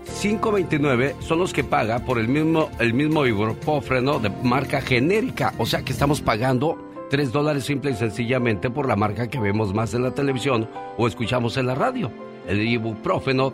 5.29 0.06 1.22
son 1.22 1.40
los 1.40 1.54
que 1.54 1.64
paga 1.64 2.00
por 2.00 2.20
el 2.20 2.28
mismo, 2.28 2.70
el 2.80 2.94
mismo 2.94 3.26
ibuprofeno 3.26 4.20
de 4.20 4.30
marca 4.30 4.82
genérica. 4.82 5.54
O 5.58 5.66
sea 5.66 5.82
que 5.84 5.92
estamos 5.92 6.22
pagando 6.22 6.78
3 7.10 7.32
dólares 7.32 7.66
simple 7.66 7.92
y 7.92 7.96
sencillamente 7.96 8.70
por 8.70 8.88
la 8.88 8.96
marca 8.96 9.28
que 9.28 9.40
vemos 9.40 9.74
más 9.74 9.94
en 9.94 10.04
la 10.04 10.12
televisión 10.12 10.70
o 10.98 11.08
escuchamos 11.08 11.58
en 11.58 11.68
la 11.68 11.76
radio. 11.76 12.12
El 12.48 12.62
ibuprofeno 12.68 13.54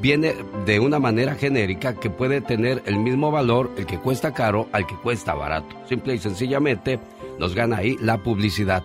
viene 0.00 0.34
de 0.64 0.80
una 0.80 0.98
manera 0.98 1.34
genérica 1.34 1.94
que 1.94 2.08
puede 2.08 2.40
tener 2.40 2.82
el 2.86 2.98
mismo 2.98 3.30
valor 3.30 3.70
el 3.76 3.86
que 3.86 3.98
cuesta 3.98 4.32
caro 4.32 4.68
al 4.72 4.86
que 4.86 4.96
cuesta 4.96 5.34
barato. 5.34 5.76
Simple 5.88 6.14
y 6.14 6.18
sencillamente 6.18 6.98
nos 7.38 7.54
gana 7.54 7.78
ahí 7.78 7.96
la 8.00 8.18
publicidad. 8.18 8.82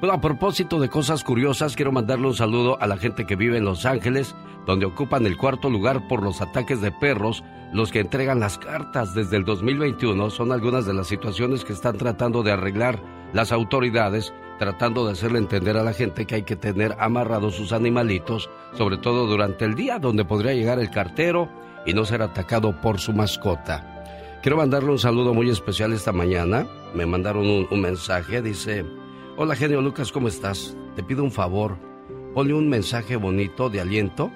Bueno, 0.00 0.14
a 0.14 0.20
propósito 0.20 0.78
de 0.78 0.88
cosas 0.88 1.24
curiosas, 1.24 1.74
quiero 1.74 1.90
mandarle 1.90 2.28
un 2.28 2.34
saludo 2.34 2.80
a 2.80 2.86
la 2.86 2.98
gente 2.98 3.26
que 3.26 3.34
vive 3.34 3.56
en 3.58 3.64
Los 3.64 3.84
Ángeles, 3.84 4.32
donde 4.64 4.86
ocupan 4.86 5.26
el 5.26 5.36
cuarto 5.36 5.68
lugar 5.70 6.06
por 6.06 6.22
los 6.22 6.40
ataques 6.40 6.80
de 6.80 6.92
perros. 6.92 7.42
Los 7.72 7.90
que 7.90 7.98
entregan 7.98 8.38
las 8.38 8.58
cartas 8.58 9.12
desde 9.12 9.36
el 9.36 9.44
2021 9.44 10.30
son 10.30 10.52
algunas 10.52 10.86
de 10.86 10.94
las 10.94 11.08
situaciones 11.08 11.64
que 11.64 11.72
están 11.72 11.98
tratando 11.98 12.44
de 12.44 12.52
arreglar 12.52 13.02
las 13.32 13.50
autoridades, 13.50 14.32
tratando 14.60 15.04
de 15.04 15.12
hacerle 15.14 15.40
entender 15.40 15.76
a 15.76 15.82
la 15.82 15.92
gente 15.92 16.26
que 16.26 16.36
hay 16.36 16.42
que 16.44 16.54
tener 16.54 16.94
amarrados 17.00 17.56
sus 17.56 17.72
animalitos, 17.72 18.48
sobre 18.74 18.98
todo 18.98 19.26
durante 19.26 19.64
el 19.64 19.74
día, 19.74 19.98
donde 19.98 20.24
podría 20.24 20.54
llegar 20.54 20.78
el 20.78 20.90
cartero 20.92 21.48
y 21.84 21.92
no 21.92 22.04
ser 22.04 22.22
atacado 22.22 22.80
por 22.80 23.00
su 23.00 23.12
mascota. 23.12 24.04
Quiero 24.42 24.58
mandarle 24.58 24.92
un 24.92 25.00
saludo 25.00 25.34
muy 25.34 25.50
especial 25.50 25.92
esta 25.92 26.12
mañana. 26.12 26.68
Me 26.94 27.04
mandaron 27.04 27.48
un, 27.48 27.66
un 27.68 27.80
mensaje, 27.80 28.40
dice... 28.42 29.07
Hola 29.40 29.54
genio 29.54 29.80
Lucas, 29.80 30.10
¿cómo 30.10 30.26
estás? 30.26 30.76
Te 30.96 31.04
pido 31.04 31.22
un 31.22 31.30
favor. 31.30 31.76
Ponle 32.34 32.54
un 32.54 32.68
mensaje 32.68 33.14
bonito 33.14 33.70
de 33.70 33.80
aliento 33.80 34.32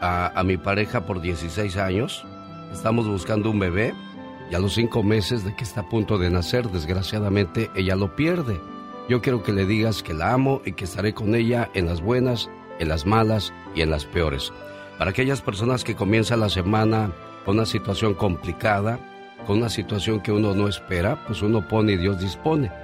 a, 0.00 0.42
mi 0.42 0.56
pareja 0.56 1.04
por 1.04 1.20
16 1.20 1.76
años. 1.76 2.24
Estamos 2.72 3.06
buscando 3.06 3.50
un 3.50 3.58
bebé 3.58 3.92
y 4.50 4.54
a 4.54 4.58
los 4.58 4.72
cinco 4.72 5.02
meses 5.02 5.44
de 5.44 5.54
que 5.54 5.64
está 5.64 5.82
a 5.82 5.88
punto 5.90 6.16
de 6.16 6.30
nacer, 6.30 6.70
desgraciadamente, 6.70 7.70
ella 7.76 7.94
lo 7.94 8.16
pierde. 8.16 8.58
Yo 9.10 9.20
quiero 9.20 9.42
que 9.42 9.52
le 9.52 9.66
digas 9.66 10.02
que 10.02 10.14
la 10.14 10.32
amo 10.32 10.62
y 10.64 10.72
que 10.72 10.84
estaré 10.84 11.12
con 11.12 11.34
ella 11.34 11.70
en 11.74 11.84
las 11.84 12.00
buenas, 12.00 12.48
en 12.78 12.88
las 12.88 13.04
malas 13.04 13.52
y 13.74 13.82
en 13.82 13.90
las 13.90 14.06
peores. 14.06 14.50
Para 14.96 15.10
aquellas 15.10 15.42
personas 15.42 15.84
que 15.84 15.94
comienzan 15.94 16.40
la 16.40 16.48
semana 16.48 17.12
con 17.44 17.56
una 17.56 17.66
situación 17.66 18.14
complicada, 18.14 18.98
con 19.46 19.58
una 19.58 19.68
situación 19.68 20.22
que 20.22 20.32
uno 20.32 20.54
no 20.54 20.68
espera, 20.68 21.22
pues 21.26 21.42
uno 21.42 21.68
pone 21.68 21.92
y 21.92 21.96
Dios 21.98 22.18
dispone 22.18 22.83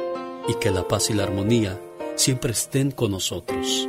y 0.47 0.55
que 0.55 0.71
la 0.71 0.87
paz 0.87 1.09
y 1.09 1.13
la 1.13 1.23
armonía 1.23 1.79
siempre 2.15 2.51
estén 2.51 2.91
con 2.91 3.11
nosotros. 3.11 3.87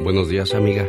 Buenos 0.00 0.28
días, 0.28 0.54
amiga. 0.54 0.86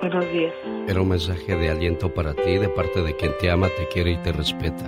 Buenos 0.00 0.30
días. 0.32 0.54
Era 0.86 1.02
un 1.02 1.08
mensaje 1.08 1.56
de 1.56 1.70
aliento 1.70 2.12
para 2.12 2.34
ti 2.34 2.56
de 2.58 2.68
parte 2.68 3.02
de 3.02 3.16
quien 3.16 3.32
te 3.40 3.50
ama, 3.50 3.68
te 3.76 3.86
quiere 3.88 4.12
y 4.12 4.16
te 4.18 4.32
respeta. 4.32 4.84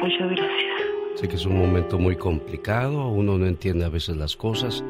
Muchas 0.00 0.30
gracias. 0.30 0.70
Sé 1.16 1.28
que 1.28 1.36
es 1.36 1.44
un 1.44 1.58
momento 1.58 1.98
muy 1.98 2.16
complicado, 2.16 3.08
uno 3.08 3.36
no 3.36 3.46
entiende 3.46 3.84
a 3.84 3.88
veces 3.88 4.16
las 4.16 4.36
cosas 4.36 4.84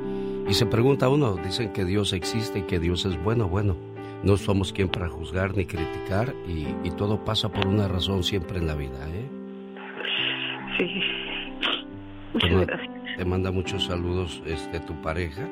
y 0.49 0.55
se 0.55 0.67
pregunta 0.67 1.09
uno, 1.09 1.37
dicen 1.37 1.73
que 1.73 1.85
Dios 1.85 2.13
existe 2.13 2.61
y 2.61 2.63
que 2.63 2.79
Dios 2.79 3.05
es 3.05 3.21
bueno, 3.23 3.49
bueno. 3.49 3.77
No 4.23 4.37
somos 4.37 4.73
quien 4.73 4.89
para 4.89 5.09
juzgar 5.09 5.57
ni 5.57 5.65
criticar 5.65 6.35
y, 6.47 6.67
y 6.87 6.91
todo 6.91 7.25
pasa 7.25 7.51
por 7.51 7.67
una 7.67 7.89
razón 7.89 8.23
siempre 8.23 8.59
en 8.59 8.67
la 8.67 8.75
vida, 8.75 9.09
¿eh? 9.09 9.31
Sí. 10.79 11.03
Muchas 12.35 12.67
gracias. 12.67 12.90
Te 13.21 13.27
manda 13.27 13.51
muchos 13.51 13.85
saludos 13.85 14.43
este, 14.47 14.81
tu 14.81 14.95
pareja 15.03 15.47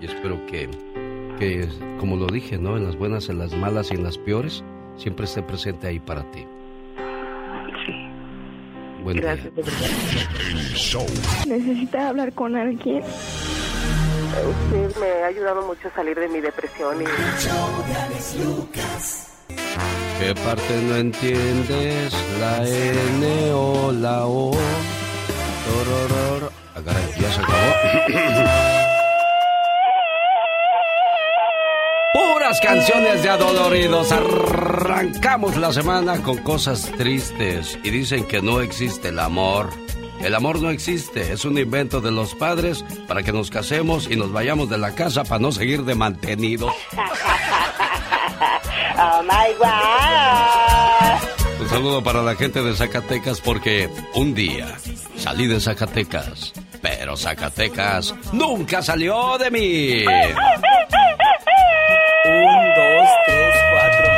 y 0.00 0.06
espero 0.06 0.44
que, 0.46 0.68
que, 1.38 1.68
como 2.00 2.16
lo 2.16 2.26
dije, 2.26 2.58
¿no? 2.58 2.76
En 2.76 2.84
las 2.84 2.96
buenas, 2.96 3.28
en 3.28 3.38
las 3.38 3.54
malas 3.54 3.92
y 3.92 3.94
en 3.94 4.02
las 4.02 4.18
peores, 4.18 4.64
siempre 4.96 5.26
esté 5.26 5.40
presente 5.40 5.86
ahí 5.86 6.00
para 6.00 6.28
ti. 6.32 6.44
Sí. 7.86 7.92
Buen 9.04 9.18
día. 9.18 9.36
Gracias, 9.36 9.54
de 9.54 9.62
verdad. 9.62 9.88
El 10.50 10.74
show. 10.74 11.06
Necesita 11.46 12.08
hablar 12.08 12.32
con 12.32 12.56
alguien. 12.56 13.04
Usted 13.04 15.00
me 15.00 15.22
ha 15.22 15.26
ayudado 15.26 15.64
mucho 15.64 15.86
a 15.86 15.92
salir 15.92 16.18
de 16.18 16.26
mi 16.26 16.40
depresión 16.40 17.02
y... 17.02 17.04
¿Qué 20.18 20.34
parte 20.34 20.82
no 20.88 20.96
entiendes? 20.96 22.12
La 22.40 22.66
N 22.66 23.52
o 23.52 23.92
la 23.92 24.26
O. 24.26 24.50
Tororor. 25.66 26.55
Ya 27.20 27.32
se 27.32 27.40
acabó. 27.40 27.72
Puras 32.12 32.60
canciones 32.60 33.22
de 33.22 33.28
adoloridos. 33.28 34.12
Arrancamos 34.12 35.56
la 35.56 35.72
semana 35.72 36.22
con 36.22 36.38
cosas 36.38 36.90
tristes 36.96 37.78
y 37.82 37.90
dicen 37.90 38.24
que 38.26 38.40
no 38.42 38.60
existe 38.60 39.08
el 39.08 39.18
amor. 39.18 39.70
El 40.20 40.34
amor 40.34 40.62
no 40.62 40.70
existe, 40.70 41.32
es 41.32 41.44
un 41.44 41.58
invento 41.58 42.00
de 42.00 42.10
los 42.10 42.34
padres 42.34 42.84
para 43.06 43.22
que 43.22 43.32
nos 43.32 43.50
casemos 43.50 44.10
y 44.10 44.16
nos 44.16 44.32
vayamos 44.32 44.70
de 44.70 44.78
la 44.78 44.94
casa 44.94 45.24
para 45.24 45.38
no 45.38 45.52
seguir 45.52 45.84
de 45.84 45.94
mantenidos. 45.94 46.72
oh 48.98 49.22
my 49.22 49.54
God. 49.58 49.76
Un 51.60 51.68
saludo 51.68 52.02
para 52.02 52.22
la 52.22 52.34
gente 52.34 52.62
de 52.62 52.74
Zacatecas 52.74 53.40
porque 53.40 53.90
un 54.14 54.34
día 54.34 54.78
salí 55.16 55.46
de 55.46 55.60
Zacatecas, 55.60 56.52
pero 56.80 57.16
Zacatecas 57.16 58.14
nunca 58.32 58.82
salió 58.82 59.38
de 59.38 59.50
mí. 59.50 60.04
Un, 62.24 62.74
dos, 62.74 63.08
tres, 63.26 63.54
cuatro. 63.72 64.12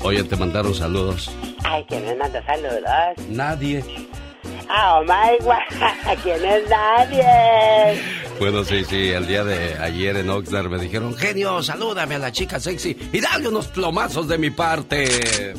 Oye, 0.00 0.22
te 0.24 0.36
mandaron 0.36 0.74
saludos. 0.74 1.30
Ay, 1.64 1.84
¿quién 1.88 2.04
me 2.04 2.14
manda 2.14 2.44
saludos? 2.46 2.82
Nadie. 3.28 3.84
Oh 4.68 5.02
my 5.02 5.38
God. 5.40 6.18
¿Quién 6.22 6.44
es 6.44 6.68
nadie? 6.68 8.02
Bueno, 8.38 8.64
sí, 8.64 8.84
sí, 8.84 9.08
el 9.08 9.26
día 9.26 9.44
de 9.44 9.74
ayer 9.78 10.16
en 10.16 10.28
Oxnard 10.28 10.68
me 10.68 10.78
dijeron, 10.78 11.14
genio, 11.14 11.62
salúdame 11.62 12.16
a 12.16 12.18
la 12.18 12.32
chica 12.32 12.60
sexy 12.60 12.96
y 13.12 13.20
dale 13.20 13.48
unos 13.48 13.68
plomazos 13.68 14.28
de 14.28 14.38
mi 14.38 14.50
parte. 14.50 15.54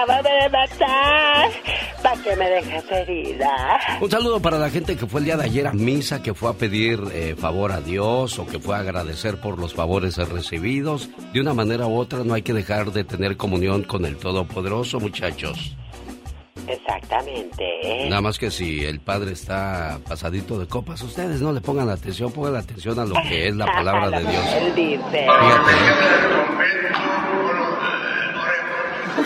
Acaba 0.00 0.22
de 0.22 0.48
matar! 0.48 1.50
¿Para 2.02 2.22
que 2.22 2.36
me 2.36 2.48
dejas 2.48 2.84
herida? 2.90 3.80
Un 4.00 4.10
saludo 4.10 4.40
para 4.40 4.58
la 4.58 4.70
gente 4.70 4.96
que 4.96 5.06
fue 5.06 5.20
el 5.20 5.26
día 5.26 5.36
de 5.36 5.44
ayer 5.44 5.66
a 5.66 5.72
misa, 5.72 6.22
que 6.22 6.32
fue 6.32 6.50
a 6.50 6.54
pedir 6.54 7.00
eh, 7.12 7.34
favor 7.38 7.72
a 7.72 7.80
Dios 7.80 8.38
o 8.38 8.46
que 8.46 8.58
fue 8.58 8.76
a 8.76 8.78
agradecer 8.78 9.38
por 9.40 9.58
los 9.58 9.74
favores 9.74 10.16
recibidos. 10.16 11.10
De 11.32 11.40
una 11.40 11.52
manera 11.54 11.86
u 11.86 11.96
otra 11.96 12.24
no 12.24 12.34
hay 12.34 12.42
que 12.42 12.54
dejar 12.54 12.92
de 12.92 13.04
tener 13.04 13.36
comunión 13.36 13.82
con 13.82 14.04
el 14.06 14.16
Todopoderoso, 14.16 15.00
muchachos. 15.00 15.76
Exactamente. 16.66 17.64
¿eh? 17.82 18.08
Nada 18.08 18.22
más 18.22 18.38
que 18.38 18.50
si 18.50 18.84
el 18.84 19.00
padre 19.00 19.32
está 19.32 19.98
pasadito 20.08 20.58
de 20.58 20.66
copas, 20.66 21.02
ustedes 21.02 21.40
no 21.40 21.52
le 21.52 21.60
pongan 21.60 21.88
atención, 21.88 22.32
pongan 22.32 22.56
atención 22.56 22.98
a 22.98 23.04
lo 23.04 23.14
que 23.28 23.48
es 23.48 23.56
la 23.56 23.66
palabra 23.72 24.10
de 24.10 24.20
Dios. 24.30 24.44
Él 24.54 24.74
dice. 24.74 25.26
Fíjate. 25.26 25.72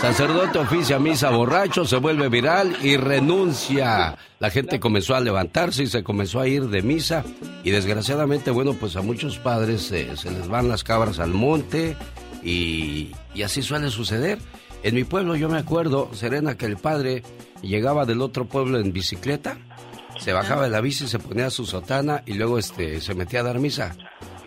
Sacerdote 0.05 0.59
oficia 0.59 0.99
misa 0.99 1.31
borracho, 1.31 1.87
se 1.87 1.97
vuelve 1.97 2.29
viral 2.29 2.77
y 2.83 2.99
renuncia. 2.99 4.19
La 4.39 4.51
gente 4.51 4.79
comenzó 4.79 5.15
a 5.15 5.21
levantarse 5.21 5.85
y 5.85 5.87
se 5.87 6.05
comenzó 6.05 6.41
a 6.41 6.47
ir 6.47 6.69
de 6.69 6.83
misa. 6.83 7.25
Y 7.65 7.71
desgraciadamente, 7.71 8.51
bueno, 8.51 8.75
pues 8.75 8.97
a 8.97 9.01
muchos 9.01 9.39
padres 9.39 9.91
eh, 9.93 10.15
se 10.15 10.31
les 10.31 10.47
van 10.47 10.69
las 10.69 10.85
cabras 10.85 11.21
al 11.21 11.31
monte 11.31 11.97
y, 12.43 13.13
y 13.35 13.43
así 13.45 13.63
suele 13.63 13.89
suceder. 13.89 14.39
En 14.83 14.95
mi 14.95 15.05
pueblo 15.05 15.37
yo 15.37 15.49
me 15.49 15.57
acuerdo, 15.57 16.11
Serena, 16.13 16.59
que 16.59 16.67
el 16.67 16.77
padre 16.77 17.23
llegaba 17.63 18.05
del 18.05 18.21
otro 18.21 18.45
pueblo 18.45 18.79
en 18.79 18.93
bicicleta, 18.93 19.57
se 20.21 20.35
bajaba 20.35 20.65
de 20.65 20.71
la 20.71 20.83
bici, 20.83 21.09
se 21.09 21.19
ponía 21.19 21.49
su 21.49 21.65
sotana 21.65 22.23
y 22.27 22.35
luego 22.35 22.59
este, 22.59 23.01
se 23.01 23.15
metía 23.15 23.41
a 23.41 23.45
dar 23.45 23.59
misa. 23.59 23.97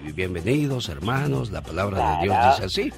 Y 0.08 0.12
bienvenidos 0.12 0.88
hermanos, 0.88 1.50
la 1.50 1.64
palabra 1.64 2.18
de 2.20 2.26
Dios 2.26 2.38
dice 2.52 2.66
así. 2.66 2.94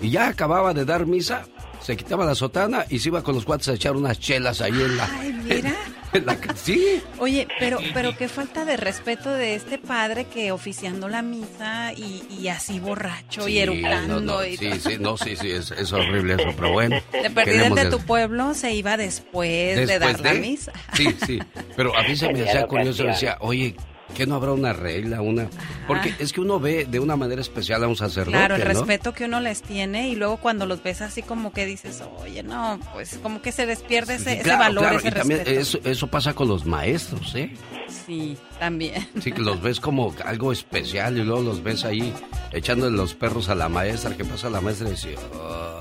Y 0.00 0.10
ya 0.10 0.26
acababa 0.26 0.74
de 0.74 0.84
dar 0.84 1.06
misa, 1.06 1.44
se 1.82 1.96
quitaba 1.96 2.24
la 2.24 2.34
sotana 2.34 2.86
y 2.88 2.98
se 2.98 3.08
iba 3.08 3.22
con 3.22 3.34
los 3.34 3.44
cuates 3.44 3.68
a 3.68 3.74
echar 3.74 3.96
unas 3.96 4.18
chelas 4.18 4.60
ahí 4.60 4.72
en 4.72 4.96
la... 4.96 5.08
Ay, 5.12 5.32
mira. 5.32 5.74
en 6.12 6.26
la 6.26 6.36
sí. 6.54 7.02
Oye, 7.18 7.48
pero, 7.58 7.78
pero 7.94 8.16
qué 8.16 8.28
falta 8.28 8.64
de 8.64 8.76
respeto 8.76 9.30
de 9.30 9.54
este 9.54 9.78
padre 9.78 10.26
que 10.26 10.52
oficiando 10.52 11.08
la 11.08 11.22
misa 11.22 11.92
y, 11.94 12.22
y 12.30 12.48
así 12.48 12.80
borracho 12.80 13.48
y 13.48 13.58
eructando. 13.58 14.20
no, 14.20 14.38
no, 14.38 14.46
y 14.46 14.56
sí, 14.56 14.70
sí, 14.78 14.96
no, 15.00 15.16
sí, 15.16 15.36
sí, 15.36 15.50
es, 15.50 15.70
es 15.70 15.92
horrible 15.92 16.34
eso, 16.34 16.52
pero 16.54 16.72
bueno. 16.72 17.00
De 17.12 17.30
perdida 17.30 17.66
el 17.66 17.74
de 17.74 17.86
tu 17.86 17.98
pueblo 18.00 18.54
se 18.54 18.72
iba 18.74 18.96
después, 18.96 19.86
de 19.86 19.98
dar 19.98 20.20
la 20.20 20.34
misa. 20.34 20.72
Sí, 20.94 21.14
sí. 21.26 21.38
Pero 21.76 21.96
a 21.96 22.02
mí 22.02 22.14
se 22.16 22.32
me 22.32 22.42
hacía 22.42 22.66
curioso, 22.66 23.04
decía, 23.04 23.38
oye, 23.40 23.74
¿qué 24.14 24.26
no 24.26 24.34
habrá 24.36 24.52
una 24.52 24.72
regla? 24.72 25.20
una 25.22 25.48
Porque 25.86 26.14
es 26.18 26.32
que 26.32 26.40
uno 26.40 26.60
ve 26.60 26.86
de 26.88 27.00
una 27.00 27.16
manera 27.16 27.40
especial 27.40 27.82
a 27.84 27.88
un 27.88 27.96
sacerdote, 27.96 28.36
Claro, 28.38 28.54
el 28.56 28.62
¿no? 28.62 28.68
respeto 28.68 29.12
que 29.12 29.24
uno 29.24 29.40
les 29.40 29.62
tiene 29.62 30.08
y 30.08 30.14
luego 30.16 30.36
cuando 30.38 30.66
los 30.66 30.82
ves 30.82 31.00
así 31.02 31.22
como 31.22 31.52
que 31.52 31.66
dices, 31.66 32.02
oye, 32.22 32.42
no, 32.42 32.78
pues 32.92 33.18
como 33.22 33.42
que 33.42 33.52
se 33.52 33.66
les 33.66 33.80
pierde 33.80 34.14
ese, 34.16 34.40
ese 34.40 34.56
valor, 34.56 34.84
claro, 34.84 34.98
ese 34.98 35.08
y 35.08 35.10
también 35.12 35.42
eso, 35.46 35.78
eso 35.84 36.06
pasa 36.06 36.34
con 36.34 36.48
los 36.48 36.64
maestros, 36.66 37.34
¿eh? 37.34 37.54
Sí, 38.06 38.36
también. 38.58 39.06
Sí, 39.20 39.32
que 39.32 39.40
los 39.40 39.60
ves 39.60 39.80
como 39.80 40.14
algo 40.24 40.52
especial 40.52 41.18
y 41.18 41.22
luego 41.24 41.42
los 41.42 41.62
ves 41.62 41.84
ahí 41.84 42.12
echando 42.52 42.90
los 42.90 43.14
perros 43.14 43.48
a 43.48 43.54
la 43.54 43.68
maestra. 43.68 44.16
¿Qué 44.16 44.24
pasa 44.24 44.48
la 44.50 44.60
maestra? 44.60 44.88
Y 44.88 44.92
dice, 44.92 45.14
"Ah", 45.34 45.80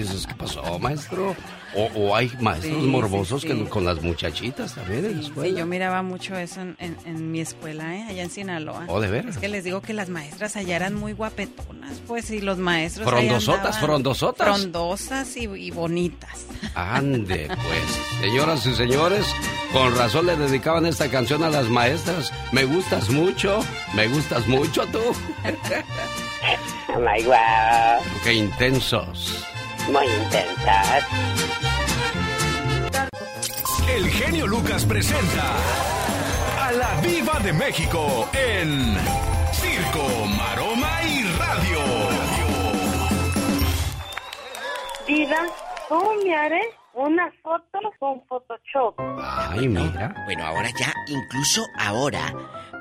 dices, 0.00 0.26
¿qué 0.26 0.34
pasó, 0.34 0.78
maestro? 0.78 1.34
O, 1.76 1.84
o 1.96 2.14
hay 2.14 2.30
maestros 2.40 2.82
Sí, 2.82 2.86
morbosos 2.88 3.42
sí, 3.42 3.48
que 3.48 3.54
sí. 3.54 3.64
con 3.64 3.84
las 3.84 4.00
muchachitas 4.00 4.74
también 4.76 5.04
en 5.06 5.16
la 5.16 5.20
Sí, 5.22 5.26
escuela. 5.28 5.58
yo 5.58 5.66
miraba 5.66 6.02
mucho 6.02 6.36
eso 6.36 6.60
en, 6.60 6.76
en- 6.78 6.96
en 7.04 7.32
mi 7.32 7.40
escuela, 7.40 7.96
¿eh? 7.96 8.04
allá 8.08 8.22
en 8.22 8.30
Sinaloa. 8.30 8.84
Oh, 8.86 9.00
¿de 9.00 9.08
veras? 9.10 9.34
Es 9.34 9.40
que 9.40 9.48
les 9.48 9.64
digo 9.64 9.80
que 9.82 9.92
las 9.92 10.08
maestras 10.08 10.54
allá 10.56 10.76
eran 10.76 10.94
muy 10.94 11.12
guapetonas, 11.14 12.00
pues, 12.06 12.30
y 12.30 12.40
los 12.40 12.58
maestros 12.58 13.08
Frondosotas, 13.08 13.78
frondosotas. 13.80 14.46
Frondosas 14.58 15.36
y, 15.36 15.44
y 15.46 15.70
bonitas. 15.72 16.46
Ande, 16.76 17.48
pues. 17.48 18.20
Señoras 18.20 18.64
y 18.66 18.74
señores, 18.74 19.26
con 19.72 19.96
razón 19.96 20.26
le 20.26 20.36
dedicaban 20.36 20.86
esta 20.86 21.08
canción 21.10 21.42
a 21.42 21.50
las 21.50 21.68
maestras. 21.68 22.32
Me 22.52 22.64
gustas 22.64 23.10
mucho, 23.10 23.58
me 23.94 24.06
gustas 24.06 24.46
mucho 24.46 24.86
tú. 24.86 25.00
Oh 26.96 27.00
my 27.00 27.22
God. 27.24 28.04
Qué 28.22 28.34
intensos. 28.34 29.44
Muy 29.90 30.06
intensas. 30.06 31.04
El 33.88 34.08
genio 34.08 34.46
Lucas 34.46 34.84
presenta 34.84 35.54
a 36.60 36.72
la 36.72 37.00
Viva 37.00 37.38
de 37.40 37.52
México 37.52 38.28
en 38.32 38.96
Circo, 39.52 40.26
Maroma 40.36 41.02
y 41.04 41.22
Radio. 41.38 41.80
Diva, 45.06 45.46
¿cómo 45.88 46.14
me 46.24 46.34
haré 46.34 46.62
una 46.94 47.30
foto 47.42 47.78
con 47.98 48.22
Photoshop? 48.26 48.94
Ay, 49.20 49.68
mira. 49.68 50.14
Bueno, 50.24 50.44
ahora 50.44 50.70
ya, 50.78 50.92
incluso 51.08 51.62
ahora, 51.78 52.32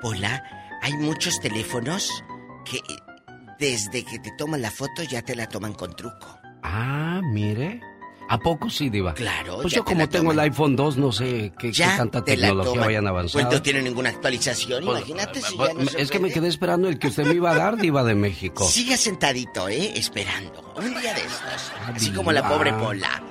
Pola, 0.01 0.41
hay 0.81 0.93
muchos 0.93 1.39
teléfonos 1.41 2.23
que 2.63 2.77
eh, 2.77 2.81
desde 3.59 4.03
que 4.05 4.19
te 4.19 4.31
toman 4.37 4.61
la 4.61 4.71
foto 4.71 5.03
ya 5.03 5.21
te 5.21 5.35
la 5.35 5.47
toman 5.47 5.73
con 5.73 5.95
truco. 5.95 6.42
Ah, 6.63 7.21
mire. 7.23 7.81
¿A 8.29 8.39
poco 8.39 8.69
sí, 8.69 8.89
Diva? 8.89 9.13
Claro, 9.13 9.59
Pues 9.61 9.73
yo 9.73 9.83
como 9.83 10.07
tengo 10.07 10.31
el 10.31 10.39
iPhone 10.39 10.75
2, 10.77 10.97
no 10.97 11.11
sé 11.11 11.51
qué, 11.59 11.67
qué 11.67 11.71
Ya 11.73 11.97
tanta 11.97 12.23
te 12.23 12.35
tecnología 12.37 12.79
vayan 12.81 13.03
Pues 13.03 13.09
avanzando. 13.11 13.51
no 13.51 13.61
tiene 13.61 13.81
ninguna 13.81 14.09
actualización, 14.09 14.85
Pues, 14.85 14.97
imagínate 14.99 15.41
si 15.41 15.55
Pues, 15.57 15.69
ya 15.69 15.73
no 15.83 15.89
se 15.91 16.01
es 16.01 16.09
que 16.09 16.19
me 16.19 16.31
quedé 16.31 16.47
esperando 16.47 16.87
el 16.87 16.97
que 16.97 17.07
usted 17.09 17.25
me 17.25 17.33
iba 17.35 17.51
a 17.51 17.55
dar, 17.55 17.77
Diva 17.77 18.03
de 18.03 18.15
México. 18.15 18.63
Siga 18.63 18.95
sentadito, 18.97 19.67
¿eh? 19.67 19.91
Esperando. 19.97 20.73
Un 20.77 20.99
día 20.99 21.13
de 21.13 21.19
estos. 21.21 21.71
Así 21.85 22.05
Diva. 22.05 22.15
como 22.15 22.31
la 22.31 22.47
pobre 22.47 22.71
Pola. 22.73 23.21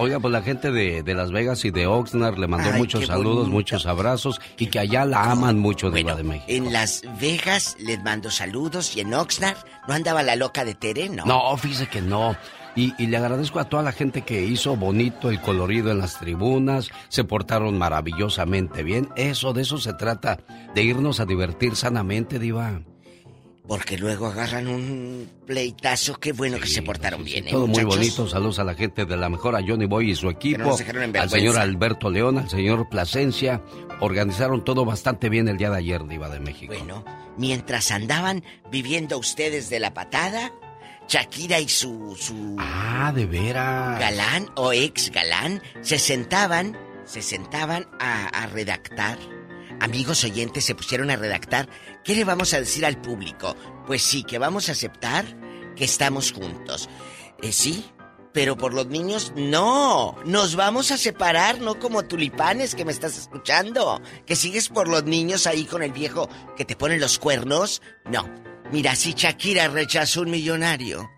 Oiga, 0.00 0.18
pues 0.18 0.32
la 0.32 0.42
gente 0.42 0.70
de, 0.72 1.02
de 1.02 1.14
Las 1.14 1.30
Vegas 1.30 1.64
y 1.64 1.70
de 1.70 1.86
Oxnard 1.86 2.38
le 2.38 2.46
mandó 2.46 2.70
Ay, 2.72 2.78
muchos 2.78 3.06
saludos, 3.06 3.34
bonito. 3.34 3.50
muchos 3.52 3.86
abrazos 3.86 4.40
y 4.58 4.66
que 4.66 4.78
allá 4.78 5.04
la 5.04 5.30
aman 5.30 5.58
mucho, 5.58 5.90
Diva 5.90 6.14
de 6.14 6.22
México. 6.22 6.46
En 6.48 6.72
Las 6.72 7.02
Vegas 7.20 7.76
les 7.78 8.02
mando 8.02 8.30
saludos 8.30 8.96
y 8.96 9.00
en 9.00 9.12
Oxnard 9.12 9.58
no 9.86 9.94
andaba 9.94 10.22
la 10.22 10.36
loca 10.36 10.64
de 10.64 10.74
Tere, 10.74 11.08
¿no? 11.10 11.24
No, 11.26 11.56
fíjese 11.56 11.86
que 11.88 12.00
no. 12.00 12.34
Y, 12.76 12.94
y 13.02 13.08
le 13.08 13.16
agradezco 13.16 13.58
a 13.58 13.64
toda 13.68 13.82
la 13.82 13.92
gente 13.92 14.22
que 14.22 14.42
hizo 14.44 14.76
bonito 14.76 15.28
el 15.28 15.40
colorido 15.40 15.90
en 15.90 15.98
las 15.98 16.18
tribunas, 16.18 16.88
se 17.08 17.24
portaron 17.24 17.76
maravillosamente 17.76 18.82
bien. 18.82 19.08
Eso, 19.16 19.52
de 19.52 19.62
eso 19.62 19.78
se 19.78 19.92
trata, 19.92 20.38
de 20.74 20.82
irnos 20.82 21.20
a 21.20 21.26
divertir 21.26 21.76
sanamente, 21.76 22.38
Diva. 22.38 22.80
Porque 23.70 23.96
luego 23.96 24.26
agarran 24.26 24.66
un 24.66 25.30
pleitazo. 25.46 26.16
Qué 26.18 26.32
bueno 26.32 26.58
que 26.58 26.66
se 26.66 26.82
portaron 26.82 27.22
bien, 27.22 27.46
¿eh, 27.46 27.52
Todo 27.52 27.68
muy 27.68 27.84
bonito. 27.84 28.26
Saludos 28.28 28.58
a 28.58 28.64
la 28.64 28.74
gente 28.74 29.04
de 29.04 29.16
la 29.16 29.28
mejor, 29.28 29.54
a 29.54 29.60
Johnny 29.64 29.86
Boy 29.86 30.10
y 30.10 30.16
su 30.16 30.28
equipo. 30.28 30.76
al 31.20 31.30
señor 31.30 31.56
Alberto 31.56 32.10
León, 32.10 32.36
al 32.38 32.50
señor 32.50 32.88
Plasencia. 32.88 33.62
Organizaron 34.00 34.64
todo 34.64 34.84
bastante 34.84 35.28
bien 35.28 35.46
el 35.46 35.56
día 35.56 35.70
de 35.70 35.76
ayer, 35.76 36.04
Diva 36.08 36.28
de 36.28 36.40
México. 36.40 36.74
Bueno, 36.76 37.04
mientras 37.36 37.92
andaban 37.92 38.42
viviendo 38.72 39.16
ustedes 39.18 39.70
de 39.70 39.78
la 39.78 39.94
patada, 39.94 40.50
Shakira 41.06 41.60
y 41.60 41.68
su, 41.68 42.16
su 42.18 42.56
Ah, 42.58 43.12
de 43.14 43.26
veras. 43.26 44.00
galán 44.00 44.48
o 44.56 44.72
ex 44.72 45.12
galán 45.12 45.62
se 45.82 46.00
sentaban, 46.00 46.76
se 47.04 47.22
sentaban 47.22 47.86
a, 48.00 48.26
a 48.26 48.48
redactar. 48.48 49.16
Amigos 49.80 50.24
oyentes 50.24 50.64
se 50.64 50.74
pusieron 50.74 51.10
a 51.10 51.16
redactar. 51.16 51.68
¿Qué 52.04 52.14
le 52.14 52.24
vamos 52.24 52.52
a 52.52 52.60
decir 52.60 52.84
al 52.84 53.00
público? 53.00 53.56
Pues 53.86 54.02
sí, 54.02 54.24
que 54.24 54.38
vamos 54.38 54.68
a 54.68 54.72
aceptar 54.72 55.24
que 55.74 55.84
estamos 55.84 56.32
juntos. 56.32 56.88
Eh, 57.42 57.50
sí, 57.50 57.86
pero 58.32 58.56
por 58.56 58.74
los 58.74 58.86
niños 58.86 59.32
no. 59.36 60.16
Nos 60.26 60.54
vamos 60.54 60.90
a 60.90 60.98
separar, 60.98 61.60
no 61.60 61.78
como 61.78 62.04
tulipanes 62.04 62.74
que 62.74 62.84
me 62.84 62.92
estás 62.92 63.16
escuchando. 63.16 64.02
Que 64.26 64.36
sigues 64.36 64.68
por 64.68 64.86
los 64.86 65.04
niños 65.04 65.46
ahí 65.46 65.64
con 65.64 65.82
el 65.82 65.92
viejo 65.92 66.28
que 66.56 66.66
te 66.66 66.76
pone 66.76 66.98
los 66.98 67.18
cuernos. 67.18 67.80
No. 68.04 68.28
Mira, 68.70 68.94
si 68.94 69.14
Shakira 69.14 69.68
rechazó 69.68 70.20
un 70.20 70.30
millonario 70.30 71.10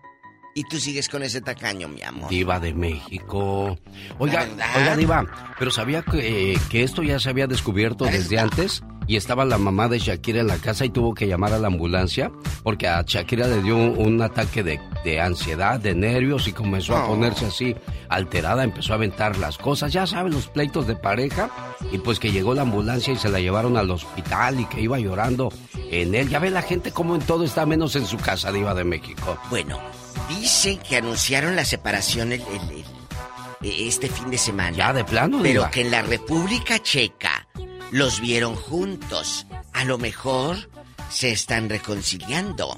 y 0.53 0.63
tú 0.65 0.79
sigues 0.79 1.09
con 1.09 1.23
ese 1.23 1.41
tacaño, 1.41 1.87
mi 1.87 2.01
amor. 2.03 2.29
Diva 2.29 2.59
de 2.59 2.73
México. 2.73 3.77
Oiga, 4.19 4.47
oiga, 4.75 4.95
Diva, 4.95 5.55
pero 5.57 5.71
¿sabía 5.71 6.03
que, 6.03 6.57
que 6.69 6.83
esto 6.83 7.03
ya 7.03 7.19
se 7.19 7.29
había 7.29 7.47
descubierto 7.47 8.05
desde 8.05 8.39
antes? 8.39 8.83
Y 9.07 9.17
estaba 9.17 9.43
la 9.45 9.57
mamá 9.57 9.89
de 9.89 9.99
Shakira 9.99 10.39
en 10.41 10.47
la 10.47 10.57
casa 10.57 10.85
y 10.85 10.89
tuvo 10.89 11.13
que 11.13 11.27
llamar 11.27 11.51
a 11.53 11.59
la 11.59 11.67
ambulancia 11.67 12.31
porque 12.63 12.87
a 12.87 13.03
Shakira 13.05 13.47
le 13.47 13.61
dio 13.61 13.75
un, 13.75 13.97
un 13.97 14.21
ataque 14.21 14.63
de, 14.63 14.79
de 15.03 15.19
ansiedad, 15.19 15.79
de 15.79 15.93
nervios 15.93 16.47
y 16.47 16.53
comenzó 16.53 16.95
a 16.95 17.05
ponerse 17.07 17.45
así 17.47 17.75
alterada, 18.09 18.63
empezó 18.63 18.93
a 18.93 18.95
aventar 18.95 19.37
las 19.37 19.57
cosas, 19.57 19.91
ya 19.91 20.07
saben, 20.07 20.31
los 20.33 20.47
pleitos 20.47 20.87
de 20.87 20.95
pareja. 20.95 21.49
Y 21.91 21.97
pues 21.97 22.19
que 22.19 22.31
llegó 22.31 22.53
la 22.53 22.61
ambulancia 22.61 23.11
y 23.13 23.17
se 23.17 23.27
la 23.29 23.39
llevaron 23.41 23.75
al 23.75 23.91
hospital 23.91 24.59
y 24.61 24.65
que 24.65 24.79
iba 24.81 24.97
llorando 24.99 25.51
en 25.91 26.15
él. 26.15 26.29
Ya 26.29 26.39
ve 26.39 26.49
la 26.49 26.61
gente 26.61 26.91
como 26.91 27.15
en 27.15 27.21
todo 27.21 27.43
está 27.43 27.65
menos 27.65 27.95
en 27.97 28.05
su 28.05 28.17
casa, 28.17 28.51
Diva 28.53 28.73
de 28.73 28.85
México. 28.85 29.37
Bueno, 29.49 29.79
dicen 30.29 30.77
que 30.79 30.95
anunciaron 30.97 31.55
la 31.57 31.65
separación 31.65 32.31
el, 32.31 32.41
el- 32.41 32.77
el- 32.77 33.87
este 33.87 34.07
fin 34.09 34.29
de 34.29 34.37
semana. 34.37 34.71
Ya 34.75 34.93
de 34.93 35.03
plano, 35.05 35.39
Pero 35.41 35.61
Diva. 35.61 35.71
que 35.71 35.81
en 35.81 35.91
la 35.91 36.01
República 36.01 36.79
Checa 36.79 37.42
los 37.93 38.19
vieron 38.19 38.55
juntos. 38.55 39.45
A 39.71 39.85
lo 39.85 39.97
mejor 39.97 40.57
se 41.09 41.31
están 41.31 41.69
reconciliando. 41.69 42.77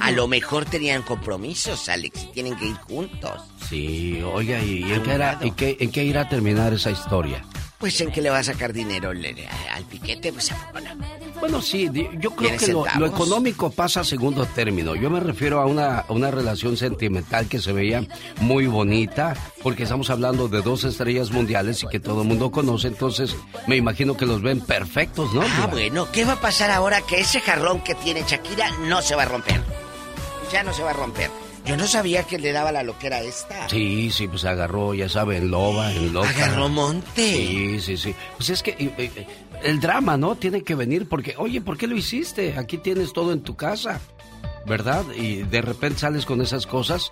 A 0.00 0.10
lo 0.10 0.26
mejor 0.26 0.64
tenían 0.64 1.02
compromisos, 1.02 1.88
Alex, 1.88 2.24
y 2.24 2.26
tienen 2.32 2.56
que 2.56 2.66
ir 2.66 2.74
juntos. 2.76 3.40
Sí, 3.68 4.20
oiga, 4.22 4.60
¿y, 4.60 4.84
y 4.84 4.92
en, 4.92 5.02
qué 5.04 5.12
era- 5.12 5.38
en 5.40 5.54
qué, 5.54 5.76
en 5.78 5.92
qué 5.92 6.04
irá 6.04 6.22
a 6.22 6.28
terminar 6.28 6.74
esa 6.74 6.90
historia? 6.90 7.44
Pues 7.78 8.00
en 8.00 8.10
que 8.10 8.20
le 8.20 8.30
va 8.30 8.38
a 8.38 8.42
sacar 8.44 8.72
dinero 8.72 9.10
al 9.10 9.84
piquete, 9.88 10.32
pues 10.32 10.50
a 10.50 10.56
poco 10.66 10.80
no. 10.80 10.90
Bueno, 11.40 11.60
sí, 11.60 11.90
yo 12.18 12.30
creo 12.30 12.56
¿Tiene 12.56 12.56
que 12.58 12.72
lo, 12.72 13.06
económico 13.06 13.70
pasa 13.70 14.00
a 14.00 14.04
segundo 14.04 14.46
término. 14.46 14.94
Yo 14.94 15.10
me 15.10 15.20
refiero 15.20 15.60
a 15.60 15.66
una, 15.66 16.00
a 16.00 16.12
una 16.12 16.30
relación 16.30 16.76
sentimental 16.76 17.48
que 17.48 17.58
se 17.58 17.72
veía 17.72 18.04
muy 18.40 18.66
bonita, 18.66 19.34
porque 19.62 19.84
estamos 19.84 20.10
hablando 20.10 20.48
de 20.48 20.62
dos 20.62 20.84
estrellas 20.84 21.30
mundiales 21.30 21.82
y 21.82 21.88
que 21.88 22.00
todo 22.00 22.22
el 22.22 22.28
mundo 22.28 22.50
conoce, 22.50 22.88
entonces 22.88 23.36
me 23.66 23.76
imagino 23.76 24.16
que 24.16 24.26
los 24.26 24.42
ven 24.42 24.60
perfectos, 24.60 25.32
¿no? 25.34 25.42
Ah, 25.42 25.68
bueno, 25.70 26.08
¿qué 26.12 26.24
va 26.24 26.34
a 26.34 26.40
pasar 26.40 26.70
ahora 26.70 27.00
que 27.02 27.20
ese 27.20 27.40
jarrón 27.40 27.80
que 27.80 27.94
tiene 27.94 28.24
Shakira 28.26 28.70
no 28.88 29.02
se 29.02 29.14
va 29.14 29.22
a 29.22 29.26
romper? 29.26 29.60
Ya 30.52 30.62
no 30.62 30.72
se 30.72 30.82
va 30.82 30.90
a 30.90 30.94
romper. 30.94 31.30
Yo 31.66 31.76
no 31.76 31.86
sabía 31.88 32.22
que 32.22 32.38
le 32.38 32.52
daba 32.52 32.70
la 32.70 32.84
loquera 32.84 33.20
esta. 33.22 33.68
Sí, 33.68 34.10
sí, 34.12 34.28
pues 34.28 34.44
agarró, 34.44 34.94
ya 34.94 35.08
sabe, 35.08 35.38
en 35.38 35.50
loba, 35.50 35.92
en 35.92 36.12
loca. 36.12 36.28
Agarró 36.30 36.68
monte. 36.68 37.34
Sí, 37.36 37.80
sí, 37.80 37.96
sí. 37.96 38.14
Pues 38.36 38.50
es 38.50 38.62
que 38.62 38.92
el 39.62 39.80
drama, 39.80 40.16
¿no? 40.16 40.36
Tiene 40.36 40.62
que 40.62 40.76
venir 40.76 41.08
porque, 41.08 41.34
oye, 41.38 41.60
¿por 41.60 41.76
qué 41.76 41.88
lo 41.88 41.96
hiciste? 41.96 42.56
Aquí 42.56 42.78
tienes 42.78 43.12
todo 43.12 43.32
en 43.32 43.40
tu 43.40 43.56
casa, 43.56 44.00
¿verdad? 44.64 45.04
Y 45.16 45.42
de 45.42 45.60
repente 45.60 45.98
sales 46.00 46.24
con 46.24 46.40
esas 46.40 46.66
cosas. 46.66 47.10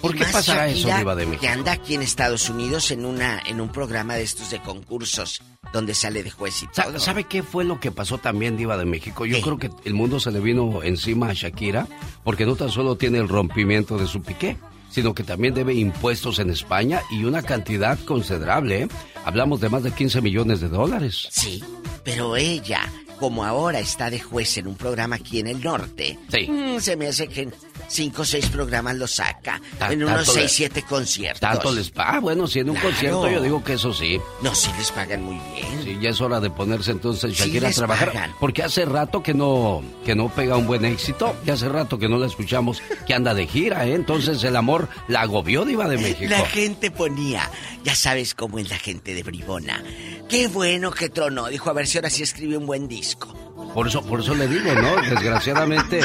¿Por 0.00 0.14
qué 0.14 0.24
pasará 0.24 0.68
eso, 0.68 0.88
Diva 0.96 1.14
de 1.14 1.26
México? 1.26 1.42
Que 1.42 1.48
anda 1.48 1.72
aquí 1.72 1.94
en 1.94 2.02
Estados 2.02 2.48
Unidos 2.48 2.90
en 2.90 3.04
una 3.04 3.42
en 3.46 3.60
un 3.60 3.68
programa 3.68 4.14
de 4.14 4.22
estos 4.22 4.50
de 4.50 4.60
concursos 4.60 5.42
donde 5.72 5.94
sale 5.94 6.22
de 6.22 6.30
juez 6.30 6.62
y 6.62 6.66
todo. 6.68 6.98
¿Sabe 6.98 7.24
qué 7.24 7.42
fue 7.42 7.64
lo 7.64 7.80
que 7.80 7.90
pasó 7.92 8.18
también, 8.18 8.56
Diva 8.56 8.76
de 8.76 8.84
México? 8.84 9.26
Yo 9.26 9.40
creo 9.40 9.58
que 9.58 9.70
el 9.84 9.94
mundo 9.94 10.20
se 10.20 10.30
le 10.30 10.40
vino 10.40 10.82
encima 10.82 11.28
a 11.28 11.32
Shakira 11.32 11.86
porque 12.24 12.46
no 12.46 12.56
tan 12.56 12.70
solo 12.70 12.96
tiene 12.96 13.18
el 13.18 13.28
rompimiento 13.28 13.98
de 13.98 14.06
su 14.06 14.22
piqué, 14.22 14.56
sino 14.90 15.14
que 15.14 15.22
también 15.22 15.54
debe 15.54 15.74
impuestos 15.74 16.38
en 16.38 16.50
España 16.50 17.02
y 17.10 17.24
una 17.24 17.42
cantidad 17.42 17.98
considerable. 18.00 18.82
¿eh? 18.82 18.88
Hablamos 19.24 19.60
de 19.60 19.68
más 19.68 19.82
de 19.82 19.92
15 19.92 20.20
millones 20.20 20.60
de 20.60 20.68
dólares. 20.68 21.28
Sí, 21.30 21.62
pero 22.04 22.36
ella, 22.36 22.90
como 23.20 23.44
ahora 23.44 23.78
está 23.78 24.10
de 24.10 24.18
juez 24.18 24.56
en 24.58 24.66
un 24.66 24.74
programa 24.74 25.16
aquí 25.16 25.38
en 25.38 25.46
el 25.46 25.62
norte, 25.62 26.18
mm, 26.48 26.78
se 26.80 26.96
me 26.96 27.06
hace 27.06 27.28
que 27.28 27.42
en 27.42 27.54
cinco 27.86 28.22
o 28.22 28.24
seis 28.24 28.46
programas 28.48 28.96
lo 28.96 29.06
saca. 29.06 29.60
Ta- 29.78 29.92
en 29.92 30.02
unos 30.04 30.26
seis, 30.26 30.50
siete 30.50 30.82
conciertos. 30.82 31.40
Tanto 31.40 31.70
les 31.72 31.90
paga. 31.90 32.20
Bueno, 32.20 32.46
si 32.46 32.60
en 32.60 32.70
un 32.70 32.76
Claro. 32.76 32.90
concierto 32.90 33.28
yo 33.30 33.40
digo 33.42 33.62
que 33.62 33.74
eso 33.74 33.92
sí. 33.92 34.18
No, 34.42 34.54
sí 34.54 34.70
les 34.78 34.90
pagan 34.90 35.22
muy 35.22 35.38
bien. 35.54 35.82
Sí, 35.84 35.98
ya 36.00 36.10
es 36.10 36.20
hora 36.20 36.40
de 36.40 36.50
ponerse 36.50 36.90
entonces 36.92 37.36
Sí 37.36 37.44
Shakira 37.44 37.66
a 37.66 37.70
les 37.70 37.76
trabajar. 37.76 38.12
pagan. 38.12 38.34
Porque 38.40 38.62
hace 38.62 38.84
rato 38.86 39.22
que 39.22 39.34
no, 39.34 39.82
que 40.04 40.14
no 40.14 40.28
pega 40.30 40.56
un 40.56 40.66
buen 40.66 40.84
éxito. 40.84 41.36
Y 41.46 41.50
hace 41.50 41.68
rato 41.68 41.98
que 41.98 42.08
no 42.08 42.16
la 42.18 42.26
escuchamos 42.26 42.80
que 43.06 43.12
anda 43.14 43.34
de 43.34 43.46
gira, 43.46 43.86
¿eh? 43.86 43.94
Entonces 43.94 44.42
el 44.44 44.56
amor 44.56 44.88
la 45.08 45.20
agobió, 45.22 45.64
Diva 45.64 45.86
de 45.88 45.98
México. 45.98 46.30
La 46.30 46.46
gente 46.46 46.90
ponía, 46.90 47.50
ya 47.84 47.94
sabes 47.94 48.34
cómo 48.34 48.58
es 48.58 48.70
la 48.70 48.78
gente 48.78 49.14
de 49.14 49.22
Bribona. 49.22 49.82
Qué 50.28 50.48
bueno 50.48 50.90
que 50.90 51.08
tronó, 51.08 51.48
dijo, 51.48 51.70
a 51.70 51.72
ver 51.72 51.86
si 51.86 51.98
ahora 51.98 52.10
sí 52.10 52.22
escribe 52.22 52.56
un 52.56 52.66
buen 52.66 52.88
disco. 52.88 53.34
Por 53.74 53.86
eso, 53.86 54.02
por 54.02 54.20
eso 54.20 54.34
le 54.34 54.48
digo, 54.48 54.72
¿no? 54.74 54.96
Desgraciadamente, 55.02 56.00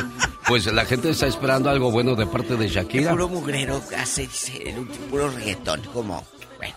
pues 0.48 0.66
la 0.68 0.86
gente 0.86 1.10
está 1.10 1.28
esperando 1.28 1.70
algo 1.70 1.92
bueno 1.92 2.16
de 2.16 2.28
parte 2.28 2.56
de 2.56 2.68
Shakira. 2.68 3.12
Puro 3.12 3.28
mugrero 3.28 3.82
hace, 3.98 4.22
dice, 4.24 4.70
el 4.70 4.86
puro 5.10 5.30
reggaetón, 5.32 5.82
como, 5.94 6.24
bueno. 6.58 6.76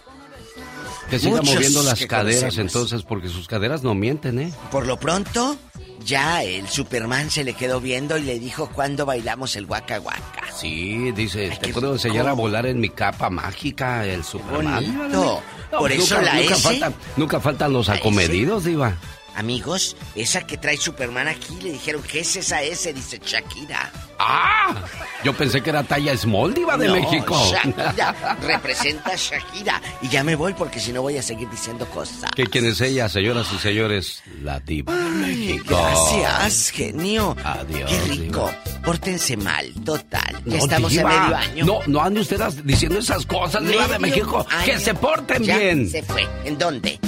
Que 1.10 1.18
siga 1.18 1.42
moviendo 1.42 1.82
las 1.82 2.04
caderas 2.06 2.40
conocemos. 2.40 2.58
entonces, 2.58 3.02
porque 3.02 3.28
sus 3.28 3.46
caderas 3.46 3.82
no 3.82 3.94
mienten, 3.94 4.38
¿eh? 4.38 4.52
Por 4.70 4.86
lo 4.86 4.98
pronto, 4.98 5.58
ya 6.04 6.42
el 6.42 6.68
Superman 6.68 7.30
se 7.30 7.44
le 7.44 7.54
quedó 7.54 7.80
viendo 7.80 8.16
y 8.18 8.22
le 8.22 8.38
dijo 8.38 8.68
cuándo 8.70 9.04
bailamos 9.06 9.56
el 9.56 9.66
Waka 9.66 10.00
Waka. 10.00 10.20
Sí, 10.54 11.12
dice, 11.12 11.50
te 11.60 11.72
puedo 11.72 11.92
enseñar 11.92 12.28
a 12.28 12.32
volar 12.32 12.66
en 12.66 12.80
mi 12.80 12.88
capa 12.88 13.30
mágica, 13.30 14.04
el 14.06 14.24
Superman. 14.24 14.96
bonito. 14.98 15.42
Por 15.70 15.92
eso 15.92 16.20
la 16.20 16.34
nunca 16.34 16.54
S- 16.54 16.62
faltan, 16.62 16.94
nunca 17.16 17.40
faltan 17.40 17.72
los 17.72 17.88
S- 17.88 17.98
acomedidos, 17.98 18.64
Diva. 18.64 18.94
Amigos, 19.38 19.96
esa 20.16 20.44
que 20.44 20.56
trae 20.58 20.76
Superman 20.76 21.28
aquí 21.28 21.56
le 21.62 21.70
dijeron, 21.70 22.02
¿qué 22.02 22.20
es 22.20 22.34
esa 22.34 22.60
S? 22.60 22.92
Dice 22.92 23.20
Shakira. 23.24 23.92
¡Ah! 24.18 24.74
Yo 25.22 25.32
pensé 25.32 25.60
que 25.62 25.70
era 25.70 25.84
talla 25.84 26.16
small, 26.16 26.52
Diva 26.52 26.76
de 26.76 26.88
No, 26.88 26.94
México. 26.94 27.40
Shakira 27.52 28.36
representa 28.42 29.12
a 29.12 29.16
Shakira. 29.16 29.80
Y 30.02 30.08
ya 30.08 30.24
me 30.24 30.34
voy 30.34 30.54
porque 30.54 30.80
si 30.80 30.92
no 30.92 31.02
voy 31.02 31.18
a 31.18 31.22
seguir 31.22 31.48
diciendo 31.50 31.86
cosas. 31.90 32.28
¿Que 32.34 32.46
quién 32.46 32.64
es 32.66 32.80
ella, 32.80 33.08
señoras 33.08 33.46
y 33.54 33.58
señores? 33.58 34.24
La 34.42 34.58
Diva 34.58 34.92
de 34.92 35.08
México. 35.08 35.76
Gracias, 35.76 36.70
genio. 36.70 37.36
Adiós. 37.44 37.88
Qué 37.90 38.00
rico. 38.14 38.50
Diva. 38.66 38.82
Pórtense 38.82 39.36
mal, 39.36 39.72
total. 39.84 40.42
Ya 40.46 40.56
No, 40.56 40.64
estamos 40.64 40.90
Diva. 40.90 41.10
a 41.10 41.20
medio 41.22 41.36
año. 41.36 41.64
No, 41.64 41.78
no 41.86 42.02
ande 42.02 42.20
usted 42.22 42.40
diciendo 42.64 42.98
esas 42.98 43.24
cosas, 43.24 43.64
Diva 43.64 43.86
de 43.86 44.00
México. 44.00 44.44
Que 44.64 44.80
se 44.80 44.94
porten 44.94 45.44
Ya 45.44 45.58
bien. 45.58 45.88
Se 45.88 46.02
fue. 46.02 46.26
¿En 46.44 46.58
dónde? 46.58 46.98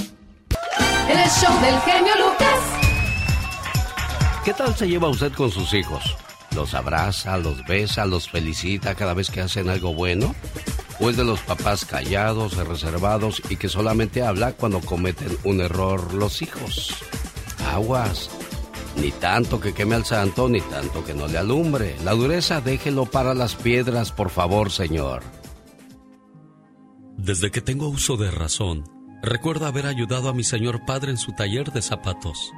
En 1.09 1.17
el 1.17 1.29
show 1.29 1.53
del 1.61 1.79
genio 1.81 2.13
Lucas. 2.15 2.59
¿Qué 4.45 4.53
tal 4.53 4.75
se 4.75 4.87
lleva 4.87 5.09
usted 5.09 5.31
con 5.33 5.51
sus 5.51 5.73
hijos? 5.73 6.15
¿Los 6.55 6.73
abraza, 6.73 7.37
los 7.37 7.63
besa, 7.65 8.05
los 8.05 8.29
felicita 8.29 8.95
cada 8.95 9.13
vez 9.13 9.29
que 9.29 9.41
hacen 9.41 9.69
algo 9.69 9.93
bueno? 9.93 10.35
¿O 10.99 11.09
es 11.09 11.17
de 11.17 11.23
los 11.23 11.39
papás 11.41 11.85
callados, 11.85 12.57
reservados 12.57 13.41
y 13.49 13.55
que 13.55 13.69
solamente 13.69 14.23
habla 14.23 14.53
cuando 14.53 14.81
cometen 14.81 15.37
un 15.43 15.61
error 15.61 16.13
los 16.13 16.41
hijos? 16.41 16.95
Aguas. 17.71 18.29
Ni 18.97 19.11
tanto 19.11 19.59
que 19.59 19.73
queme 19.73 19.95
al 19.95 20.05
santo, 20.05 20.49
ni 20.49 20.61
tanto 20.61 21.03
que 21.03 21.13
no 21.13 21.27
le 21.27 21.37
alumbre. 21.37 21.95
La 22.03 22.11
dureza 22.11 22.61
déjelo 22.61 23.05
para 23.05 23.33
las 23.33 23.55
piedras, 23.55 24.11
por 24.11 24.29
favor, 24.29 24.71
señor. 24.71 25.23
Desde 27.17 27.51
que 27.51 27.61
tengo 27.61 27.87
uso 27.87 28.17
de 28.17 28.31
razón, 28.31 28.83
recuerdo 29.21 29.65
haber 29.65 29.85
ayudado 29.85 30.29
a 30.29 30.33
mi 30.33 30.43
señor 30.43 30.85
padre 30.85 31.11
en 31.11 31.17
su 31.17 31.33
taller 31.33 31.71
de 31.71 31.81
zapatos. 31.81 32.51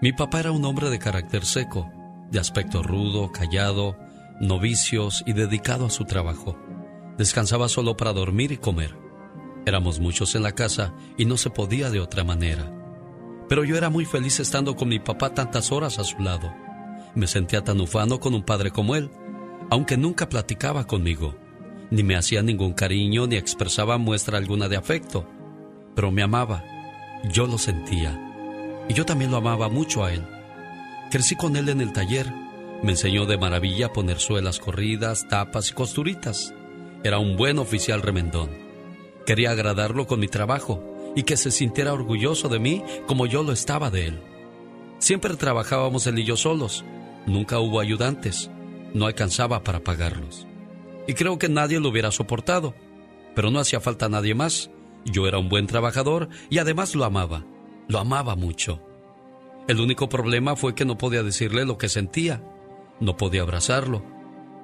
Mi 0.00 0.12
papá 0.12 0.40
era 0.40 0.52
un 0.52 0.64
hombre 0.64 0.90
de 0.90 0.98
carácter 0.98 1.44
seco, 1.44 1.90
de 2.30 2.38
aspecto 2.38 2.82
rudo, 2.82 3.32
callado, 3.32 3.96
novicios 4.40 5.24
y 5.26 5.32
dedicado 5.32 5.86
a 5.86 5.90
su 5.90 6.04
trabajo. 6.04 6.56
Descansaba 7.16 7.68
solo 7.68 7.96
para 7.96 8.12
dormir 8.12 8.52
y 8.52 8.58
comer. 8.58 8.96
Éramos 9.66 9.98
muchos 9.98 10.34
en 10.34 10.42
la 10.42 10.52
casa 10.52 10.94
y 11.16 11.24
no 11.24 11.36
se 11.36 11.50
podía 11.50 11.90
de 11.90 12.00
otra 12.00 12.22
manera. 12.22 12.72
Pero 13.48 13.64
yo 13.64 13.76
era 13.76 13.90
muy 13.90 14.04
feliz 14.04 14.38
estando 14.40 14.76
con 14.76 14.88
mi 14.88 15.00
papá 15.00 15.34
tantas 15.34 15.72
horas 15.72 15.98
a 15.98 16.04
su 16.04 16.18
lado. 16.20 16.54
Me 17.14 17.26
sentía 17.26 17.64
tan 17.64 17.80
ufano 17.80 18.20
con 18.20 18.34
un 18.34 18.42
padre 18.42 18.70
como 18.70 18.94
él, 18.94 19.10
aunque 19.70 19.96
nunca 19.96 20.28
platicaba 20.28 20.86
conmigo, 20.86 21.34
ni 21.90 22.02
me 22.02 22.16
hacía 22.16 22.42
ningún 22.42 22.72
cariño 22.72 23.26
ni 23.26 23.36
expresaba 23.36 23.98
muestra 23.98 24.38
alguna 24.38 24.68
de 24.68 24.76
afecto. 24.76 25.26
Pero 25.98 26.12
me 26.12 26.22
amaba, 26.22 26.62
yo 27.24 27.48
lo 27.48 27.58
sentía, 27.58 28.16
y 28.88 28.94
yo 28.94 29.04
también 29.04 29.32
lo 29.32 29.38
amaba 29.38 29.68
mucho 29.68 30.04
a 30.04 30.12
él. 30.12 30.24
Crecí 31.10 31.34
con 31.34 31.56
él 31.56 31.68
en 31.70 31.80
el 31.80 31.92
taller 31.92 32.32
Me 32.84 32.92
enseñó 32.92 33.26
de 33.26 33.36
maravilla 33.36 33.86
a 33.86 33.92
poner 33.92 34.20
suelas 34.20 34.60
corridas, 34.60 35.26
tapas 35.26 35.70
y 35.70 35.72
costuritas. 35.74 36.54
Era 37.02 37.18
un 37.18 37.36
buen 37.36 37.58
oficial 37.58 38.00
remendón. 38.00 38.50
Quería 39.26 39.50
agradarlo 39.50 40.06
con 40.06 40.20
mi 40.20 40.28
trabajo 40.28 40.80
y 41.16 41.24
que 41.24 41.36
se 41.36 41.50
sintiera 41.50 41.92
orgulloso 41.92 42.48
de 42.48 42.60
mí 42.60 42.84
como 43.08 43.26
yo 43.26 43.42
lo 43.42 43.50
estaba 43.50 43.90
de 43.90 44.06
él. 44.06 44.20
Siempre 45.00 45.34
trabajábamos 45.34 46.06
él 46.06 46.20
y 46.20 46.24
yo 46.24 46.36
solos. 46.36 46.84
Nunca 47.26 47.58
hubo 47.58 47.80
ayudantes. 47.80 48.52
No 48.94 49.06
alcanzaba 49.06 49.64
para 49.64 49.80
pagarlos. 49.80 50.46
Y 51.08 51.14
creo 51.14 51.40
que 51.40 51.48
nadie 51.48 51.80
lo 51.80 51.88
hubiera 51.88 52.12
soportado. 52.12 52.72
Pero 53.34 53.50
no 53.50 53.58
hacía 53.58 53.80
falta 53.80 54.08
nadie 54.08 54.36
más. 54.36 54.70
Yo 55.04 55.26
era 55.26 55.38
un 55.38 55.48
buen 55.48 55.66
trabajador 55.66 56.28
y 56.50 56.58
además 56.58 56.94
lo 56.94 57.04
amaba. 57.04 57.44
Lo 57.88 57.98
amaba 57.98 58.36
mucho. 58.36 58.82
El 59.66 59.80
único 59.80 60.08
problema 60.08 60.56
fue 60.56 60.74
que 60.74 60.84
no 60.84 60.98
podía 60.98 61.22
decirle 61.22 61.64
lo 61.64 61.78
que 61.78 61.88
sentía. 61.88 62.42
No 63.00 63.16
podía 63.16 63.42
abrazarlo. 63.42 64.02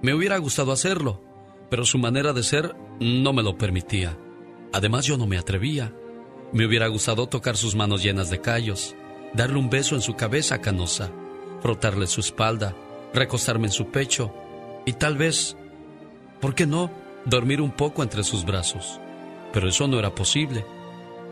Me 0.03 0.15
hubiera 0.15 0.39
gustado 0.39 0.73
hacerlo, 0.73 1.23
pero 1.71 1.85
su 1.85 1.99
manera 1.99 2.33
de 2.33 2.43
ser 2.43 2.75
no 3.01 3.33
me 3.33 3.43
lo 3.43 3.57
permitía. 3.57 4.19
Además 4.73 5.07
yo 5.07 5.17
no 5.17 5.27
me 5.27 5.39
atrevía. 5.39 5.95
Me 6.53 6.67
hubiera 6.67 6.89
gustado 6.89 7.27
tocar 7.27 7.57
sus 7.57 7.75
manos 7.75 8.03
llenas 8.03 8.31
de 8.31 8.41
callos, 8.41 8.95
darle 9.33 9.59
un 9.59 9.71
beso 9.71 9.95
en 9.95 10.03
su 10.03 10.15
cabeza 10.15 10.61
canosa, 10.61 11.11
frotarle 11.61 12.07
su 12.07 12.21
espalda, 12.21 12.77
recostarme 13.13 13.67
en 13.67 13.73
su 13.73 13.87
pecho 13.87 14.33
y 14.85 14.93
tal 14.93 15.17
vez, 15.17 15.57
¿por 16.41 16.55
qué 16.55 16.67
no?, 16.67 16.91
dormir 17.25 17.61
un 17.61 17.71
poco 17.71 18.03
entre 18.03 18.23
sus 18.23 18.45
brazos. 18.45 19.01
Pero 19.55 19.69
eso 19.69 19.87
no 19.87 20.01
era 20.01 20.17
posible, 20.17 20.67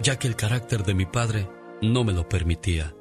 ya 0.01 0.17
que 0.17 0.29
el 0.29 0.37
carácter 0.37 0.85
de 0.85 0.95
mi 0.95 1.07
padre 1.07 1.51
no 1.83 2.05
me 2.05 2.13
lo 2.13 2.29
permitía. 2.29 2.95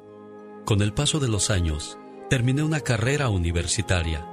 Con 0.64 0.82
el 0.82 0.92
paso 0.92 1.20
de 1.20 1.28
los 1.28 1.48
años, 1.48 1.96
terminé 2.28 2.64
una 2.64 2.80
carrera 2.80 3.28
universitaria 3.28 4.26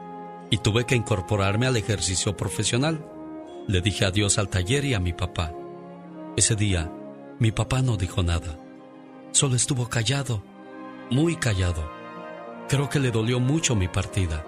y 0.50 0.58
tuve 0.58 0.86
que 0.86 0.96
incorporarme 0.96 1.68
al 1.68 1.78
ejercicio 1.78 2.36
profesional. 2.36 3.06
Le 3.68 3.82
dije 3.82 4.04
adiós 4.04 4.40
al 4.40 4.50
taller 4.50 4.84
y 4.84 4.96
a 4.96 5.00
mi 5.00 5.14
papá. 5.14 5.54
Ese 6.36 6.56
día, 6.56 6.92
mi 7.38 7.52
papá 7.52 7.84
no 7.84 7.96
dijo 7.96 8.24
nada. 8.24 8.60
Solo 9.32 9.56
estuvo 9.56 9.90
callado, 9.90 10.42
muy 11.12 11.36
callado. 11.36 11.88
Creo 12.68 12.90
que 12.90 13.00
le 13.00 13.12
dolió 13.12 13.40
mucho 13.40 13.76
mi 13.76 13.88
partida, 13.88 14.44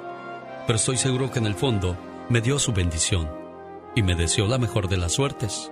pero 0.66 0.78
estoy 0.78 0.98
seguro 0.98 1.30
que 1.30 1.38
en 1.38 1.46
el 1.46 1.54
fondo 1.54 1.96
me 2.30 2.42
dio 2.42 2.58
su 2.58 2.74
bendición 2.74 3.30
y 3.96 4.02
me 4.02 4.16
deseó 4.16 4.48
la 4.48 4.58
mejor 4.58 4.90
de 4.90 4.98
las 4.98 5.12
suertes. 5.12 5.72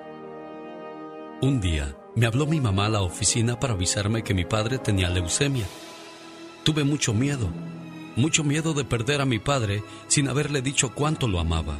Un 1.41 1.61
día 1.61 1.95
me 2.15 2.25
habló 2.25 2.45
mi 2.45 2.59
mamá 2.59 2.87
a 2.87 2.89
la 2.89 3.01
oficina 3.01 3.57
para 3.57 3.73
avisarme 3.73 4.23
que 4.23 4.33
mi 4.33 4.43
padre 4.43 4.77
tenía 4.77 5.09
leucemia. 5.09 5.65
Tuve 6.65 6.83
mucho 6.83 7.13
miedo, 7.13 7.47
mucho 8.17 8.43
miedo 8.43 8.73
de 8.73 8.83
perder 8.83 9.21
a 9.21 9.25
mi 9.25 9.39
padre 9.39 9.81
sin 10.07 10.27
haberle 10.27 10.61
dicho 10.61 10.93
cuánto 10.93 11.29
lo 11.29 11.39
amaba. 11.39 11.77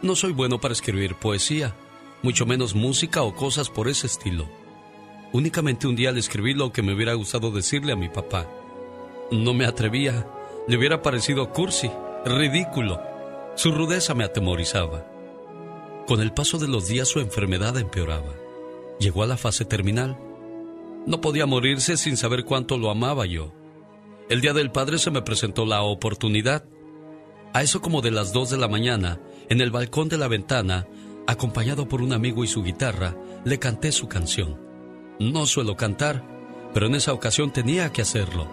No 0.00 0.14
soy 0.14 0.32
bueno 0.32 0.60
para 0.60 0.74
escribir 0.74 1.16
poesía, 1.16 1.74
mucho 2.22 2.46
menos 2.46 2.76
música 2.76 3.22
o 3.22 3.34
cosas 3.34 3.68
por 3.68 3.88
ese 3.88 4.06
estilo. 4.06 4.48
Únicamente 5.32 5.88
un 5.88 5.96
día 5.96 6.12
le 6.12 6.20
escribí 6.20 6.54
lo 6.54 6.72
que 6.72 6.82
me 6.82 6.94
hubiera 6.94 7.14
gustado 7.14 7.50
decirle 7.50 7.92
a 7.92 7.96
mi 7.96 8.10
papá. 8.10 8.46
No 9.32 9.54
me 9.54 9.66
atrevía, 9.66 10.24
le 10.68 10.76
hubiera 10.76 11.02
parecido 11.02 11.50
cursi, 11.50 11.90
ridículo. 12.24 13.02
Su 13.56 13.72
rudeza 13.72 14.14
me 14.14 14.22
atemorizaba. 14.22 15.04
Con 16.06 16.20
el 16.20 16.32
paso 16.32 16.58
de 16.58 16.68
los 16.68 16.86
días 16.86 17.08
su 17.08 17.18
enfermedad 17.18 17.76
empeoraba. 17.76 18.41
Llegó 18.98 19.22
a 19.22 19.26
la 19.26 19.36
fase 19.36 19.64
terminal. 19.64 20.18
No 21.06 21.20
podía 21.20 21.46
morirse 21.46 21.96
sin 21.96 22.16
saber 22.16 22.44
cuánto 22.44 22.78
lo 22.78 22.90
amaba 22.90 23.26
yo. 23.26 23.52
El 24.28 24.40
día 24.40 24.52
del 24.52 24.70
padre 24.70 24.98
se 24.98 25.10
me 25.10 25.22
presentó 25.22 25.66
la 25.66 25.82
oportunidad. 25.82 26.64
A 27.52 27.62
eso 27.62 27.82
como 27.82 28.00
de 28.00 28.10
las 28.10 28.32
dos 28.32 28.50
de 28.50 28.56
la 28.56 28.68
mañana, 28.68 29.20
en 29.48 29.60
el 29.60 29.70
balcón 29.70 30.08
de 30.08 30.16
la 30.16 30.28
ventana, 30.28 30.86
acompañado 31.26 31.88
por 31.88 32.02
un 32.02 32.12
amigo 32.12 32.44
y 32.44 32.46
su 32.46 32.62
guitarra, 32.62 33.16
le 33.44 33.58
canté 33.58 33.92
su 33.92 34.08
canción. 34.08 34.58
No 35.18 35.46
suelo 35.46 35.76
cantar, 35.76 36.24
pero 36.72 36.86
en 36.86 36.94
esa 36.94 37.12
ocasión 37.12 37.52
tenía 37.52 37.92
que 37.92 38.02
hacerlo. 38.02 38.48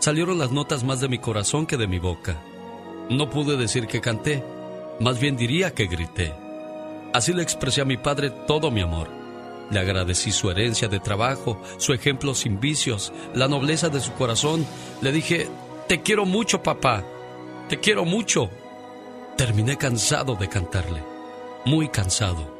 Salieron 0.00 0.38
las 0.38 0.52
notas 0.52 0.84
más 0.84 1.00
de 1.00 1.08
mi 1.08 1.18
corazón 1.18 1.66
que 1.66 1.76
de 1.76 1.86
mi 1.86 1.98
boca. 1.98 2.42
No 3.08 3.30
pude 3.30 3.56
decir 3.56 3.86
que 3.86 4.00
canté, 4.00 4.44
más 5.00 5.18
bien 5.18 5.36
diría 5.36 5.72
que 5.72 5.86
grité. 5.86 6.34
Así 7.14 7.32
le 7.32 7.42
expresé 7.42 7.80
a 7.80 7.86
mi 7.86 7.96
padre 7.96 8.30
todo 8.30 8.70
mi 8.70 8.80
amor. 8.80 9.23
Le 9.70 9.80
agradecí 9.80 10.30
su 10.30 10.50
herencia 10.50 10.88
de 10.88 11.00
trabajo, 11.00 11.60
su 11.78 11.92
ejemplo 11.92 12.34
sin 12.34 12.60
vicios, 12.60 13.12
la 13.34 13.48
nobleza 13.48 13.88
de 13.88 14.00
su 14.00 14.12
corazón. 14.12 14.66
Le 15.00 15.12
dije, 15.12 15.48
te 15.88 16.02
quiero 16.02 16.26
mucho, 16.26 16.62
papá. 16.62 17.04
Te 17.68 17.80
quiero 17.80 18.04
mucho. 18.04 18.50
Terminé 19.36 19.76
cansado 19.76 20.36
de 20.36 20.48
cantarle, 20.48 21.02
muy 21.64 21.88
cansado, 21.88 22.56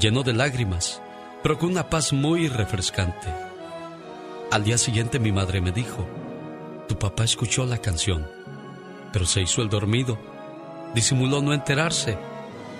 lleno 0.00 0.22
de 0.22 0.32
lágrimas, 0.32 1.02
pero 1.42 1.58
con 1.58 1.70
una 1.70 1.90
paz 1.90 2.12
muy 2.12 2.48
refrescante. 2.48 3.28
Al 4.50 4.64
día 4.64 4.78
siguiente 4.78 5.18
mi 5.18 5.30
madre 5.30 5.60
me 5.60 5.72
dijo, 5.72 6.06
tu 6.88 6.98
papá 6.98 7.24
escuchó 7.24 7.66
la 7.66 7.78
canción, 7.78 8.26
pero 9.12 9.26
se 9.26 9.42
hizo 9.42 9.60
el 9.60 9.68
dormido. 9.68 10.16
Disimuló 10.94 11.42
no 11.42 11.52
enterarse, 11.52 12.16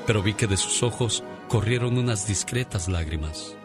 pero 0.06 0.22
vi 0.22 0.32
que 0.32 0.46
de 0.46 0.56
sus 0.56 0.82
ojos 0.82 1.22
corrieron 1.48 1.96
unas 1.98 2.26
discretas 2.26 2.88
lágrimas. 2.88 3.56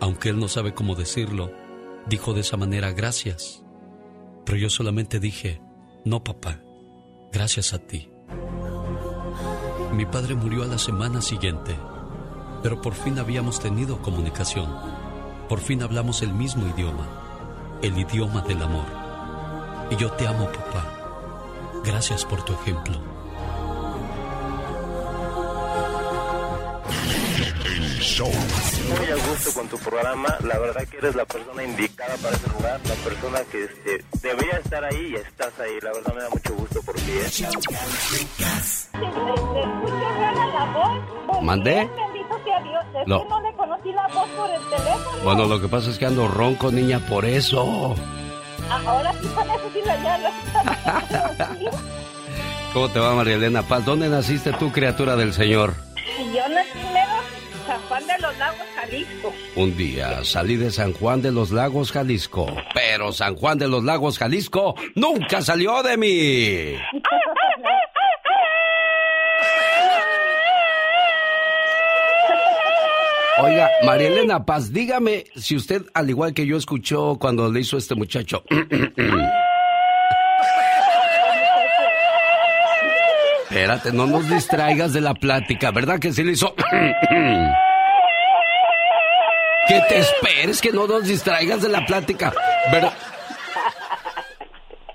Aunque 0.00 0.30
él 0.30 0.38
no 0.38 0.48
sabe 0.48 0.74
cómo 0.74 0.94
decirlo, 0.94 1.52
dijo 2.06 2.34
de 2.34 2.40
esa 2.40 2.56
manera 2.56 2.92
gracias. 2.92 3.62
Pero 4.44 4.58
yo 4.58 4.70
solamente 4.70 5.20
dije, 5.20 5.60
no 6.04 6.24
papá, 6.24 6.60
gracias 7.32 7.72
a 7.72 7.78
ti. 7.78 8.10
Mi 9.94 10.06
padre 10.06 10.34
murió 10.34 10.62
a 10.62 10.66
la 10.66 10.78
semana 10.78 11.20
siguiente, 11.20 11.76
pero 12.62 12.80
por 12.80 12.94
fin 12.94 13.18
habíamos 13.18 13.60
tenido 13.60 14.00
comunicación. 14.00 14.68
Por 15.48 15.60
fin 15.60 15.82
hablamos 15.82 16.22
el 16.22 16.32
mismo 16.32 16.66
idioma, 16.66 17.78
el 17.82 17.98
idioma 17.98 18.40
del 18.42 18.62
amor. 18.62 18.86
Y 19.90 19.96
yo 19.96 20.10
te 20.12 20.26
amo, 20.26 20.46
papá. 20.46 21.82
Gracias 21.84 22.24
por 22.24 22.42
tu 22.42 22.54
ejemplo. 22.54 23.11
Show. 28.12 28.28
Muy 28.28 29.06
a 29.10 29.14
gusto 29.26 29.52
con 29.54 29.68
tu 29.68 29.78
programa. 29.78 30.36
La 30.44 30.58
verdad 30.58 30.86
que 30.86 30.98
eres 30.98 31.14
la 31.14 31.24
persona 31.24 31.64
indicada 31.64 32.14
para 32.18 32.36
ese 32.36 32.48
lugar, 32.48 32.80
la 32.86 32.94
persona 32.96 33.40
que 33.50 33.64
este, 33.64 34.04
debería 34.22 34.58
estar 34.58 34.84
ahí 34.84 35.12
y 35.12 35.14
estás 35.16 35.58
ahí. 35.60 35.78
La 35.82 35.92
verdad 35.92 36.14
me 36.14 36.22
da 36.22 36.28
mucho 36.30 36.54
gusto 36.54 36.82
por 36.82 36.94
ti. 36.96 37.10
¿eh? 37.10 37.30
¿Mandé? 41.42 41.74
Bendito 41.76 42.44
sea 42.44 42.60
Dios, 42.62 42.84
es 43.00 43.08
No. 43.08 43.22
que 43.22 43.28
no 43.28 43.40
le 43.42 43.52
conocí 43.56 43.92
la 43.92 44.06
voz 44.08 44.28
por 44.30 44.50
el 44.50 44.60
teléfono. 44.68 45.18
Bueno, 45.24 45.44
lo 45.46 45.60
que 45.60 45.68
pasa 45.68 45.90
es 45.90 45.98
que 45.98 46.06
ando 46.06 46.28
ronco, 46.28 46.70
niña, 46.70 47.00
por 47.08 47.24
eso. 47.24 47.94
Ahora 48.86 49.12
sí 49.20 49.26
con 49.28 49.50
eso 49.50 49.70
sí 49.72 49.80
la 49.84 49.96
llama. 49.96 50.30
¿Cómo 52.72 52.88
te 52.88 52.98
va, 53.00 53.14
María 53.14 53.34
Elena 53.34 53.62
Paz? 53.62 53.84
¿Dónde 53.84 54.08
naciste 54.08 54.52
tú, 54.52 54.70
criatura 54.72 55.16
del 55.16 55.32
Señor? 55.34 55.74
Yo 56.34 56.48
nací 56.48 56.78
en 56.78 56.96
los 58.22 58.38
Lagos, 58.38 58.66
Jalisco. 58.76 59.34
Un 59.56 59.76
día 59.76 60.24
salí 60.24 60.56
de 60.56 60.70
San 60.70 60.92
Juan 60.92 61.20
de 61.20 61.32
los 61.32 61.50
Lagos, 61.50 61.90
Jalisco, 61.90 62.46
pero 62.72 63.12
San 63.12 63.34
Juan 63.34 63.58
de 63.58 63.68
los 63.68 63.82
Lagos, 63.82 64.18
Jalisco, 64.18 64.76
nunca 64.94 65.42
salió 65.42 65.82
de 65.82 65.96
mí. 65.96 66.76
Oiga, 73.42 73.68
María 73.84 74.06
Elena 74.08 74.44
Paz, 74.44 74.72
dígame 74.72 75.24
si 75.34 75.56
usted, 75.56 75.82
al 75.92 76.08
igual 76.08 76.32
que 76.32 76.46
yo, 76.46 76.56
escuchó 76.56 77.16
cuando 77.18 77.50
le 77.50 77.60
hizo 77.60 77.76
este 77.76 77.96
muchacho. 77.96 78.44
Espérate, 83.50 83.92
no 83.92 84.06
nos 84.06 84.30
distraigas 84.30 84.92
de 84.92 85.00
la 85.00 85.14
plática, 85.14 85.72
¿verdad 85.72 85.98
que 85.98 86.12
sí 86.12 86.22
le 86.22 86.32
hizo? 86.32 86.54
Que 89.68 89.80
te 89.88 89.98
esperes, 89.98 90.60
que 90.60 90.72
no 90.72 90.86
nos 90.86 91.04
distraigas 91.04 91.62
de 91.62 91.68
la 91.68 91.84
plática. 91.86 92.32
¿Verdad? 92.70 92.92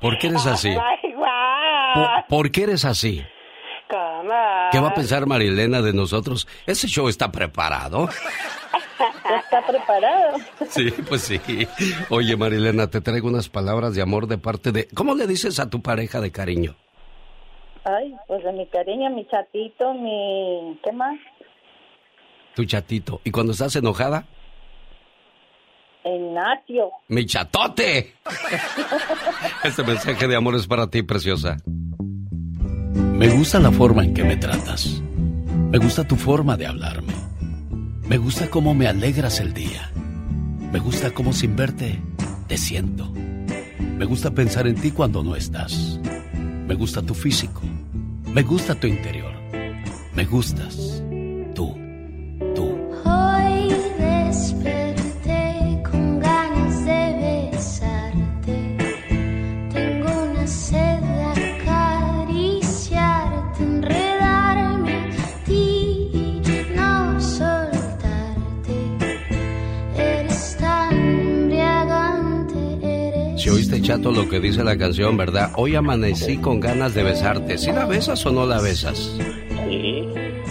¿Por 0.02 0.18
qué 0.18 0.28
eres 0.28 0.46
así? 0.46 0.76
¿Por, 1.94 2.10
por 2.28 2.52
qué 2.52 2.64
eres 2.64 2.86
así? 2.86 3.26
¿Qué 4.72 4.80
va 4.80 4.90
a 4.90 4.94
pensar 4.94 5.26
Marilena 5.26 5.82
de 5.82 5.94
nosotros? 5.94 6.48
¿Ese 6.66 6.88
show 6.88 7.08
está 7.08 7.32
preparado? 7.32 8.10
¿Está 9.44 9.66
preparado? 9.66 10.38
Sí, 10.70 10.92
pues 11.08 11.22
sí. 11.22 11.40
Oye, 12.10 12.36
Marilena, 12.36 12.88
te 12.88 13.02
traigo 13.02 13.28
unas 13.28 13.50
palabras 13.50 13.96
de 13.96 14.02
amor 14.02 14.28
de 14.28 14.38
parte 14.38 14.72
de... 14.72 14.88
¿Cómo 14.94 15.16
le 15.16 15.28
dices 15.28 15.60
a 15.60 15.70
tu 15.70 15.82
pareja 15.82 16.20
de 16.20 16.32
cariño? 16.32 16.76
Ay, 17.86 18.14
pues 18.28 18.44
de 18.44 18.52
mi 18.52 18.68
cariño, 18.68 19.10
mi 19.12 19.26
chatito, 19.28 19.94
mi... 19.94 20.78
¿Qué 20.84 20.92
más? 20.92 21.18
Tu 22.56 22.66
chatito. 22.66 23.22
¿Y 23.24 23.32
cuando 23.32 23.54
estás 23.54 23.76
enojada? 23.76 24.26
El 26.08 26.34
Natio. 26.34 26.92
¡Mi 27.10 27.26
chatote! 27.26 28.14
Este 29.64 29.84
mensaje 29.84 30.26
de 30.26 30.38
amor 30.38 30.56
es 30.56 30.66
para 30.66 30.88
ti, 30.88 31.04
preciosa. 31.04 31.58
Me 31.66 33.28
gusta 33.28 33.60
la 33.60 33.72
forma 33.72 34.06
en 34.06 34.14
que 34.14 34.24
me 34.24 34.38
tratas. 34.38 35.02
Me 35.70 35.78
gusta 35.80 36.08
tu 36.08 36.16
forma 36.16 36.56
de 36.56 36.66
hablarme. 36.66 37.14
Me 38.08 38.18
gusta 38.18 38.50
cómo 38.50 38.74
me 38.74 38.88
alegras 38.88 39.42
el 39.42 39.54
día. 39.54 39.92
Me 40.72 40.80
gusta 40.80 41.12
cómo 41.12 41.34
sin 41.34 41.58
verte 41.58 42.00
te 42.48 42.58
siento. 42.58 43.12
Me 43.12 44.06
gusta 44.06 44.32
pensar 44.32 44.66
en 44.66 44.76
ti 44.76 44.92
cuando 44.92 45.24
no 45.24 45.36
estás. 45.36 46.00
Me 46.68 46.76
gusta 46.76 47.02
tu 47.02 47.16
físico. 47.16 47.62
Me 48.24 48.44
gusta 48.44 48.76
tu 48.76 48.88
interior. 48.88 49.34
Me 50.16 50.24
gustas. 50.24 50.87
Si 73.48 73.54
oíste, 73.54 73.82
chato, 73.82 74.12
lo 74.12 74.28
que 74.28 74.42
dice 74.42 74.62
la 74.62 74.78
canción, 74.78 75.16
¿verdad? 75.16 75.54
Hoy 75.56 75.74
amanecí 75.74 76.38
con 76.38 76.60
ganas 76.60 76.94
de 76.94 77.02
besarte. 77.02 77.58
¿Sí 77.58 77.72
la 77.72 77.86
besas 77.86 78.26
o 78.26 78.32
no 78.34 78.46
la 78.46 78.60
besas? 78.60 79.18
Sí, 79.70 80.06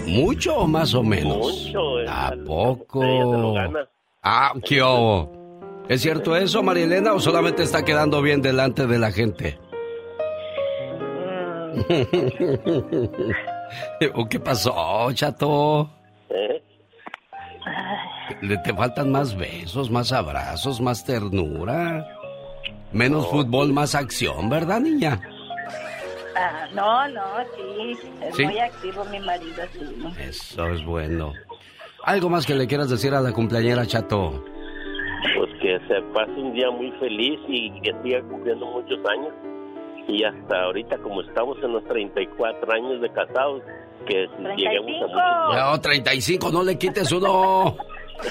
¿Mucho 0.07 0.57
o 0.57 0.65
más 0.65 0.95
o 0.95 1.03
menos? 1.03 1.37
mucho. 1.37 1.99
eh, 1.99 2.05
¿A 2.09 2.33
poco? 2.43 3.03
Ah, 4.23 4.51
¿qué 4.65 4.81
hubo? 4.81 5.31
¿Es 5.87 6.01
cierto 6.01 6.35
eso, 6.35 6.63
Marielena, 6.63 7.13
o 7.13 7.19
solamente 7.19 7.61
está 7.61 7.85
quedando 7.85 8.19
bien 8.23 8.41
delante 8.41 8.87
de 8.87 8.97
la 8.97 9.11
gente? 9.11 9.59
¿O 14.15 14.27
qué 14.27 14.39
pasó, 14.39 15.11
chato? 15.13 15.87
¿Eh? 16.31 16.63
¿Le 18.41 18.57
te 18.57 18.73
faltan 18.73 19.11
más 19.11 19.37
besos, 19.37 19.91
más 19.91 20.11
abrazos, 20.11 20.81
más 20.81 21.05
ternura? 21.05 22.16
Menos 22.91 23.27
fútbol, 23.27 23.73
más 23.73 23.95
acción, 23.95 24.49
¿verdad, 24.49 24.79
niña? 24.79 25.19
Ah, 26.35 26.67
no, 26.73 27.07
no, 27.09 27.21
sí. 27.55 27.97
Es 28.21 28.35
¿Sí? 28.35 28.45
muy 28.45 28.59
activo 28.59 29.03
mi 29.05 29.19
marido, 29.19 29.63
sí. 29.73 29.79
¿no? 29.97 30.09
Eso 30.19 30.67
es 30.67 30.85
bueno. 30.85 31.33
¿Algo 32.03 32.29
más 32.29 32.45
que 32.45 32.55
le 32.55 32.67
quieras 32.67 32.89
decir 32.89 33.13
a 33.13 33.19
la 33.21 33.33
cumpleañera, 33.33 33.85
chato? 33.85 34.43
Pues 35.35 35.49
que 35.61 35.79
se 35.87 36.01
pase 36.13 36.31
un 36.31 36.53
día 36.53 36.69
muy 36.71 36.91
feliz 36.99 37.39
y 37.47 37.71
que 37.81 37.91
siga 38.03 38.21
cumpliendo 38.21 38.65
muchos 38.67 38.99
años. 39.09 39.33
Y 40.07 40.23
hasta 40.23 40.63
ahorita, 40.63 40.97
como 40.99 41.21
estamos 41.21 41.57
en 41.61 41.73
los 41.73 41.83
34 41.85 42.71
años 42.71 43.01
de 43.01 43.11
casados, 43.11 43.61
que 44.07 44.27
lleguemos 44.55 45.01
a 45.01 45.07
muchos 45.07 45.71
No, 45.71 45.81
35, 45.81 46.51
no 46.51 46.63
le 46.63 46.77
quites 46.77 47.11
uno. 47.11 47.75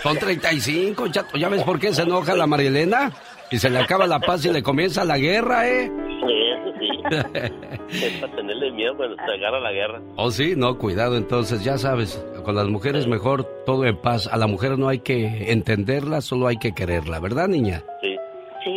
Son 0.03 0.19
35, 0.19 1.09
chato. 1.09 1.37
¿Ya 1.37 1.49
ves 1.49 1.63
por 1.65 1.79
qué 1.79 1.93
se 1.93 2.03
enoja 2.03 2.35
la 2.35 2.47
Marielena? 2.47 3.13
Y 3.51 3.59
se 3.59 3.71
le 3.71 3.79
acaba 3.79 4.07
la 4.07 4.19
paz 4.19 4.45
y 4.45 4.53
le 4.53 4.63
comienza 4.63 5.05
la 5.05 5.19
guerra, 5.19 5.69
¿eh? 5.69 5.85
Eso 5.85 6.73
sí. 6.79 8.05
es 8.07 8.13
para 8.21 8.35
tenerle 8.35 8.73
miedo 8.73 8.97
cuando 8.97 9.17
se 9.17 9.33
agarra 9.33 9.61
la 9.61 9.73
guerra. 9.73 10.03
Oh, 10.17 10.31
sí, 10.31 10.55
no, 10.57 10.79
cuidado 10.79 11.17
entonces, 11.17 11.63
ya 11.63 11.79
sabes, 11.79 12.25
con 12.45 12.57
las 12.57 12.67
mujeres 12.67 13.07
mejor 13.07 13.45
todo 13.65 13.85
en 13.85 13.97
paz. 13.97 14.27
A 14.27 14.37
la 14.37 14.47
mujer 14.47 14.79
no 14.79 14.89
hay 14.89 14.99
que 15.01 15.53
entenderla, 15.53 16.21
solo 16.21 16.49
hay 16.49 16.57
que 16.57 16.73
quererla, 16.73 17.21
¿verdad, 17.21 17.49
niña? 17.49 17.85
Sí. 18.03 18.17
Sí, 18.65 18.73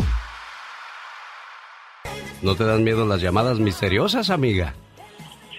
¿No 2.42 2.54
te 2.54 2.64
dan 2.64 2.84
miedo 2.84 3.04
las 3.04 3.20
llamadas 3.20 3.59
misteriosas, 3.59 4.30
amiga? 4.30 4.74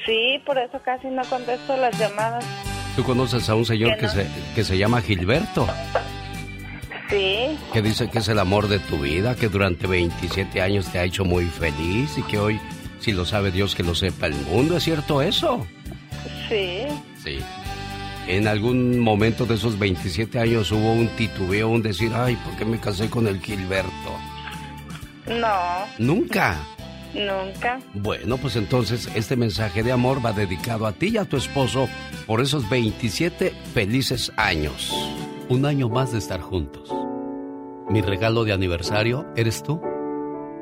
Sí, 0.10 0.42
por 0.44 0.58
eso 0.58 0.82
casi 0.84 1.08
no 1.08 1.24
contesto 1.26 1.78
las 1.78 1.96
llamadas. 2.00 2.44
Tú 2.96 3.04
conoces 3.04 3.48
a 3.48 3.54
un 3.54 3.64
señor 3.64 3.96
Que 3.98 4.10
se, 4.10 4.26
que 4.56 4.64
se 4.64 4.76
llama 4.76 5.02
Gilberto, 5.02 5.68
Sí, 7.12 7.58
que 7.72 7.82
dice 7.84 8.10
que 8.10 8.18
es 8.20 8.28
el 8.28 8.40
amor 8.40 8.68
de 8.68 8.80
tu 8.80 8.98
vida, 9.00 9.36
que 9.36 9.50
durante 9.50 9.86
27 9.88 10.62
años 10.62 10.92
te 10.92 10.98
ha 11.00 11.04
hecho 11.04 11.26
muy 11.26 11.46
feliz 11.46 12.18
y 12.18 12.24
que 12.24 12.40
hoy, 12.40 12.60
si 13.00 13.12
lo 13.12 13.26
sabe 13.26 13.52
Dios, 13.52 13.76
que 13.76 13.84
lo 13.84 13.94
sepa 13.94 14.26
el 14.28 14.36
mundo. 14.36 14.78
¿Es 14.78 14.84
cierto 14.84 15.22
eso? 15.22 15.66
sí. 16.50 16.88
Sí. 17.24 17.40
En 18.28 18.48
algún 18.48 19.00
momento 19.00 19.46
de 19.46 19.56
esos 19.56 19.78
27 19.78 20.40
años 20.40 20.72
hubo 20.72 20.92
un 20.94 21.08
titubeo, 21.10 21.70
un 21.70 21.82
decir, 21.84 22.12
ay, 22.16 22.36
¿por 22.36 22.56
qué 22.58 22.66
me 22.66 22.80
casé 22.80 23.10
con 23.10 23.28
el 23.28 23.40
Gilberto? 23.42 23.92
No, 25.28 25.86
Nunca. 26.00 26.58
Nunca. 27.14 27.80
Bueno, 27.94 28.38
pues 28.38 28.56
entonces 28.56 29.10
este 29.16 29.36
mensaje 29.36 29.84
de 29.84 29.92
amor 29.92 30.24
va 30.26 30.34
dedicado 30.34 30.86
a 30.86 30.94
ti 30.94 31.10
y 31.14 31.18
a 31.18 31.26
tu 31.26 31.38
esposo 31.38 31.88
por 32.26 32.42
esos 32.42 32.70
27 32.70 33.52
felices 33.74 34.32
años. 34.38 34.94
Un 35.50 35.66
año 35.66 35.90
más 35.90 36.12
de 36.12 36.20
estar 36.20 36.42
juntos. 36.42 36.94
Mi 37.90 38.02
regalo 38.02 38.44
de 38.44 38.54
aniversario 38.54 39.26
eres 39.36 39.64
tú. 39.64 39.82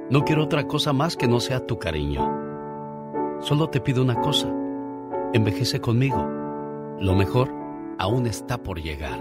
No 0.09 0.23
quiero 0.23 0.45
otra 0.45 0.65
cosa 0.65 0.93
más 0.93 1.17
que 1.17 1.27
no 1.27 1.41
sea 1.41 1.65
tu 1.65 1.77
cariño. 1.77 2.25
Solo 3.41 3.69
te 3.69 3.81
pido 3.81 4.01
una 4.01 4.15
cosa. 4.21 4.47
Envejece 5.33 5.81
conmigo. 5.81 6.25
Lo 6.99 7.13
mejor 7.15 7.53
aún 7.99 8.27
está 8.27 8.57
por 8.57 8.81
llegar. 8.81 9.19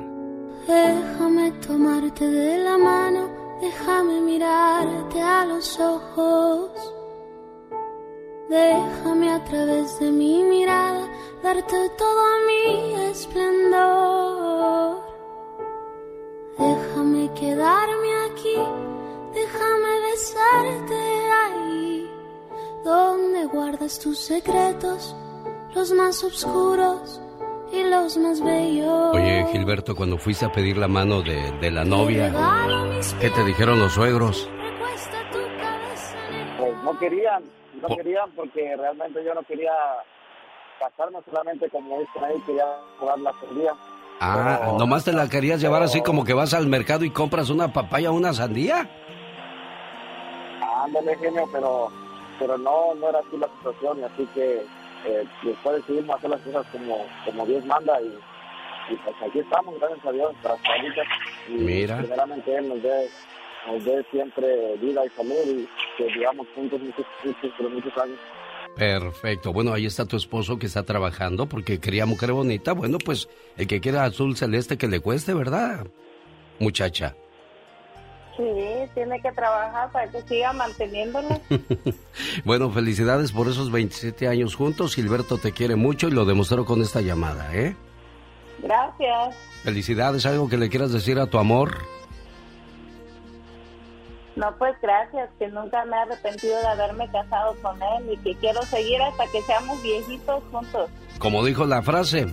Déjame 0.67 1.51
tomarte 1.67 2.27
de 2.27 2.59
la 2.59 2.79
mano, 2.79 3.29
déjame 3.61 4.21
mirarte 4.21 5.21
a 5.21 5.45
los 5.45 5.79
ojos. 5.79 6.96
Déjame 8.49 9.33
a 9.33 9.43
través 9.45 9.99
de 9.99 10.11
mi 10.13 10.43
mirada 10.45 11.09
darte 11.43 11.91
todo 11.99 12.23
mi 12.47 12.95
esplendor. 13.11 15.03
Déjame 16.59 17.33
quedarme 17.35 18.11
aquí, 18.31 18.57
déjame 19.35 20.01
besarte 20.11 20.95
ahí, 21.45 22.11
donde 22.85 23.47
guardas 23.47 23.99
tus 23.99 24.19
secretos, 24.19 25.15
los 25.75 25.93
más 25.93 26.23
oscuros 26.23 27.21
y 27.73 27.83
los 27.83 28.17
más 28.17 28.41
bellos. 28.41 29.15
Oye, 29.15 29.45
Gilberto, 29.51 29.95
cuando 29.97 30.19
fuiste 30.19 30.47
a 30.47 30.53
pedir 30.53 30.77
la 30.79 30.89
mano 30.89 31.21
de, 31.21 31.53
de 31.61 31.71
la 31.71 31.85
novia, 31.85 32.33
¿qué 33.21 33.29
te 33.29 33.45
dijeron 33.45 33.81
los 33.81 33.93
suegros? 33.93 34.49
no 36.85 36.99
querían, 36.99 37.43
no 37.83 37.97
querían 37.97 38.31
porque 38.33 38.77
realmente 38.77 39.23
yo 39.25 39.35
no 39.35 39.43
quería 39.43 39.73
casarme 40.79 41.19
solamente 41.29 41.69
como 41.71 41.99
dicen 42.01 42.25
ahí, 42.25 42.41
quería 42.47 42.67
jugar 42.99 43.19
la 43.21 43.33
sandía. 43.41 43.73
Ah, 44.21 44.73
nomás 44.79 45.05
te 45.05 45.13
la 45.13 45.29
querías 45.29 45.61
llevar 45.61 45.83
así 45.83 46.01
como 46.03 46.25
que 46.25 46.33
vas 46.33 46.55
al 46.55 46.67
mercado 46.67 47.05
y 47.05 47.11
compras 47.11 47.51
una 47.51 47.73
papaya 47.73 48.11
o 48.11 48.15
una 48.15 48.33
sandía. 48.33 48.89
Ándale, 50.85 51.17
genio, 51.17 51.49
pero, 51.53 51.91
pero 52.39 52.57
no, 52.57 52.95
no 52.95 53.09
era 53.09 53.19
así 53.19 53.37
la 53.37 53.49
situación, 53.59 54.05
así 54.05 54.27
que 54.35 54.65
eh, 55.05 55.25
después 55.43 55.77
decidimos 55.77 56.17
hacer 56.17 56.31
las 56.31 56.41
cosas 56.41 56.67
como, 56.73 57.05
como 57.25 57.47
Dios 57.47 57.65
manda 57.67 58.01
y, 58.01 58.07
y 58.93 58.97
pues 58.97 59.17
aquí 59.29 59.41
estamos, 59.41 59.79
gracias 59.79 60.05
a 60.07 60.13
Dios, 60.13 60.33
tras 60.43 60.59
y 61.49 61.53
Mira. 61.53 61.99
primeramente 61.99 62.57
Él 62.57 62.69
nos 62.69 62.83
dé, 62.83 63.11
nos 63.67 63.85
dé 63.85 64.05
siempre 64.11 64.77
vida 64.81 65.05
y 65.05 65.09
salud 65.11 65.35
y 65.47 65.69
que 65.97 66.13
vivamos 66.13 66.47
juntos 66.55 66.81
muchos, 66.81 67.07
muchos, 67.25 67.51
pero 67.57 67.71
muchos 67.71 67.99
años. 67.99 68.19
Perfecto. 68.77 69.53
Bueno, 69.53 69.73
ahí 69.73 69.87
está 69.87 70.05
tu 70.05 70.17
esposo 70.17 70.59
que 70.59 70.67
está 70.67 70.83
trabajando 70.83 71.47
porque 71.47 71.81
quería 71.81 72.05
mujer 72.05 72.33
bonita. 72.33 72.73
Bueno, 72.73 72.99
pues 72.99 73.29
el 73.57 73.67
que 73.67 73.81
quiera 73.81 74.05
azul 74.05 74.37
celeste 74.37 74.77
que 74.77 74.87
le 74.87 75.01
cueste, 75.01 75.33
¿verdad? 75.33 75.87
Muchacha. 76.59 77.17
Sí, 78.37 78.45
tiene 78.93 79.19
que 79.23 79.33
trabajar 79.33 79.91
para 79.93 80.11
que 80.11 80.21
siga 80.23 80.53
manteniéndolo. 80.53 81.41
bueno, 82.45 82.71
felicidades 82.71 83.33
por 83.33 83.49
esos 83.49 83.73
27 83.73 84.29
años 84.29 84.55
juntos. 84.55 84.95
Gilberto 84.95 85.39
te 85.39 85.53
quiere 85.53 85.75
mucho 85.75 86.09
y 86.09 86.11
lo 86.11 86.27
demostró 86.27 86.67
con 86.67 86.83
esta 86.83 87.01
llamada, 87.01 87.55
¿eh? 87.55 87.75
Gracias. 88.63 89.37
Felicidades. 89.65 90.27
¿Algo 90.27 90.51
que 90.51 90.59
le 90.59 90.69
quieras 90.69 90.93
decir 90.93 91.19
a 91.19 91.29
tu 91.29 91.39
amor? 91.39 91.79
No, 94.37 94.55
pues 94.59 94.77
gracias, 94.83 95.31
que 95.39 95.49
nunca 95.49 95.83
me 95.87 95.97
he 95.97 96.01
arrepentido 96.01 96.59
de 96.61 96.67
haberme 96.67 97.11
casado 97.11 97.57
con 97.63 97.83
él 97.83 98.13
y 98.13 98.17
que 98.19 98.35
quiero 98.39 98.63
seguir 98.63 99.01
hasta 99.01 99.27
que 99.29 99.41
seamos 99.43 99.83
viejitos 99.83 100.43
juntos. 100.53 100.91
Como 101.19 101.43
dijo 101.43 101.65
la 101.65 101.81
frase, 101.81 102.27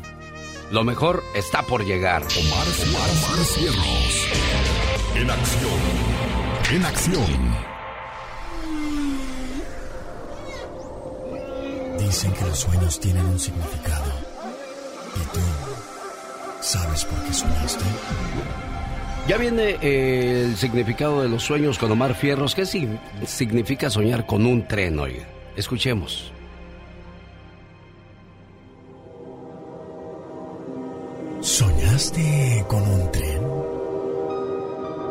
lo 0.69 0.83
mejor 0.83 1.23
está 1.33 1.61
por 1.63 1.85
llegar. 1.85 2.21
Omar, 2.23 2.67
Omar, 2.83 3.09
Omar 3.09 3.45
Cierros. 3.45 4.27
En 5.15 5.29
acción. 5.29 5.79
En 6.73 6.85
acción. 6.85 7.73
Dicen 11.99 12.33
que 12.33 12.45
los 12.45 12.59
sueños 12.59 12.99
tienen 12.99 13.25
un 13.25 13.39
significado. 13.39 14.11
¿Y 15.15 15.19
tú 15.33 15.39
sabes 16.59 17.05
por 17.05 17.23
qué 17.23 17.33
soñaste? 17.33 17.85
Ya 19.27 19.37
viene 19.37 19.77
eh, 19.81 20.43
el 20.49 20.57
significado 20.57 21.21
de 21.21 21.29
los 21.29 21.43
sueños 21.43 21.77
con 21.77 21.89
Omar 21.91 22.13
Fierros. 22.13 22.53
¿Qué 22.55 22.63
sig- 22.63 22.99
significa 23.25 23.89
soñar 23.89 24.25
con 24.25 24.45
un 24.45 24.67
tren, 24.67 24.99
oiga? 24.99 25.23
Escuchemos. 25.55 26.31
¿Soñaste 31.41 32.65
con 32.69 32.81
un 32.81 33.11
tren? 33.11 33.41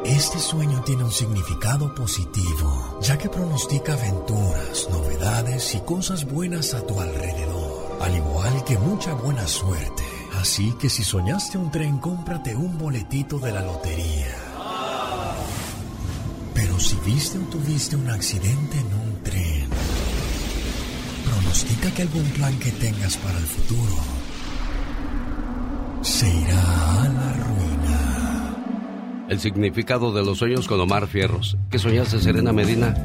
Este 0.05 0.39
sueño 0.39 0.83
tiene 0.83 1.05
un 1.05 1.13
significado 1.13 1.95
positivo, 1.95 2.99
ya 3.01 3.19
que 3.19 3.29
pronostica 3.29 3.93
aventuras, 3.93 4.89
novedades 4.91 5.75
y 5.75 5.81
cosas 5.81 6.25
buenas 6.25 6.75
a 6.75 6.85
tu 6.87 6.99
alrededor, 7.01 7.99
al 8.01 8.17
igual 8.17 8.65
que 8.65 8.79
mucha 8.79 9.15
buena 9.15 9.47
suerte. 9.47 10.03
Así 10.43 10.73
que 10.73 10.91
si 10.91 11.05
soñaste 11.05 11.57
un 11.57 11.71
tren, 11.71 11.99
cómprate 11.99 12.57
un 12.57 12.77
boletito 12.77 13.39
de 13.39 13.53
la 13.53 13.63
lotería. 13.63 14.35
Pero 16.53 16.81
si 16.81 16.97
viste 17.07 17.39
o 17.39 17.43
tuviste 17.43 17.95
un 17.95 18.11
accidente 18.11 18.77
en 18.77 18.87
un 18.87 19.23
tren, 19.23 19.69
pronostica 21.25 21.95
que 21.95 22.03
algún 22.03 22.25
plan 22.31 22.59
que 22.59 22.73
tengas 22.73 23.17
para 23.19 23.39
el 23.39 23.45
futuro 23.45 23.97
se 26.03 26.29
irá 26.29 27.03
a 27.03 27.09
la 27.09 27.33
ruina. 27.35 28.57
El 29.29 29.39
significado 29.39 30.13
de 30.13 30.25
los 30.25 30.39
sueños 30.39 30.67
con 30.67 30.81
Omar 30.81 31.07
Fierros. 31.07 31.57
¿Qué 31.71 31.79
soñaste, 31.79 32.19
Serena 32.19 32.53
Medina? 32.53 32.97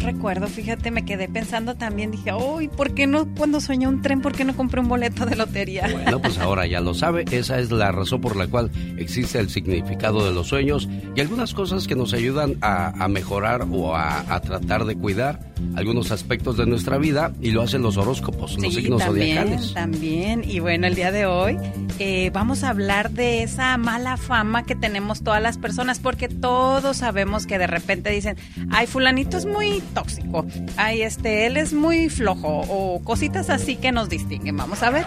Recuerdo, 0.00 0.46
fíjate, 0.46 0.90
me 0.90 1.04
quedé 1.04 1.28
pensando 1.28 1.74
también, 1.74 2.10
dije, 2.10 2.32
uy, 2.32 2.68
¿por 2.68 2.94
qué 2.94 3.06
no 3.06 3.26
cuando 3.36 3.60
soñé 3.60 3.86
un 3.86 4.00
tren, 4.02 4.20
por 4.20 4.32
qué 4.32 4.44
no 4.44 4.56
compré 4.56 4.80
un 4.80 4.88
boleto 4.88 5.26
de 5.26 5.36
lotería? 5.36 5.88
Bueno, 5.92 6.20
pues 6.20 6.38
ahora 6.40 6.66
ya 6.66 6.80
lo 6.80 6.94
sabe. 6.94 7.24
Esa 7.30 7.58
es 7.58 7.70
la 7.70 7.92
razón 7.92 8.20
por 8.20 8.36
la 8.36 8.46
cual 8.46 8.70
existe 8.96 9.38
el 9.38 9.50
significado 9.50 10.24
de 10.24 10.32
los 10.32 10.48
sueños 10.48 10.88
y 11.14 11.20
algunas 11.20 11.54
cosas 11.54 11.86
que 11.86 11.94
nos 11.96 12.14
ayudan 12.14 12.56
a, 12.60 13.04
a 13.04 13.08
mejorar 13.08 13.66
o 13.70 13.94
a, 13.94 14.20
a 14.34 14.40
tratar 14.40 14.84
de 14.84 14.96
cuidar 14.96 15.49
algunos 15.76 16.10
aspectos 16.10 16.56
de 16.56 16.66
nuestra 16.66 16.98
vida 16.98 17.32
y 17.40 17.52
lo 17.52 17.62
hacen 17.62 17.82
los 17.82 17.96
horóscopos, 17.96 18.58
los 18.58 18.74
signos 18.74 19.02
también, 19.02 19.36
zodiacales. 19.36 19.74
También, 19.74 20.42
y 20.44 20.60
bueno, 20.60 20.86
el 20.86 20.94
día 20.94 21.12
de 21.12 21.26
hoy 21.26 21.56
eh, 21.98 22.30
vamos 22.32 22.64
a 22.64 22.70
hablar 22.70 23.10
de 23.10 23.42
esa 23.42 23.76
mala 23.76 24.16
fama 24.16 24.64
que 24.64 24.74
tenemos 24.74 25.22
todas 25.22 25.42
las 25.42 25.58
personas, 25.58 25.98
porque 25.98 26.28
todos 26.28 26.98
sabemos 26.98 27.46
que 27.46 27.58
de 27.58 27.66
repente 27.66 28.10
dicen, 28.10 28.36
ay, 28.70 28.86
fulanito 28.86 29.36
es 29.36 29.46
muy 29.46 29.82
tóxico, 29.94 30.46
ay, 30.76 31.02
este, 31.02 31.46
él 31.46 31.56
es 31.56 31.72
muy 31.72 32.08
flojo, 32.08 32.62
o 32.68 33.00
cositas 33.04 33.50
así 33.50 33.76
que 33.76 33.92
nos 33.92 34.08
distinguen. 34.08 34.56
Vamos 34.56 34.82
a 34.82 34.90
ver. 34.90 35.06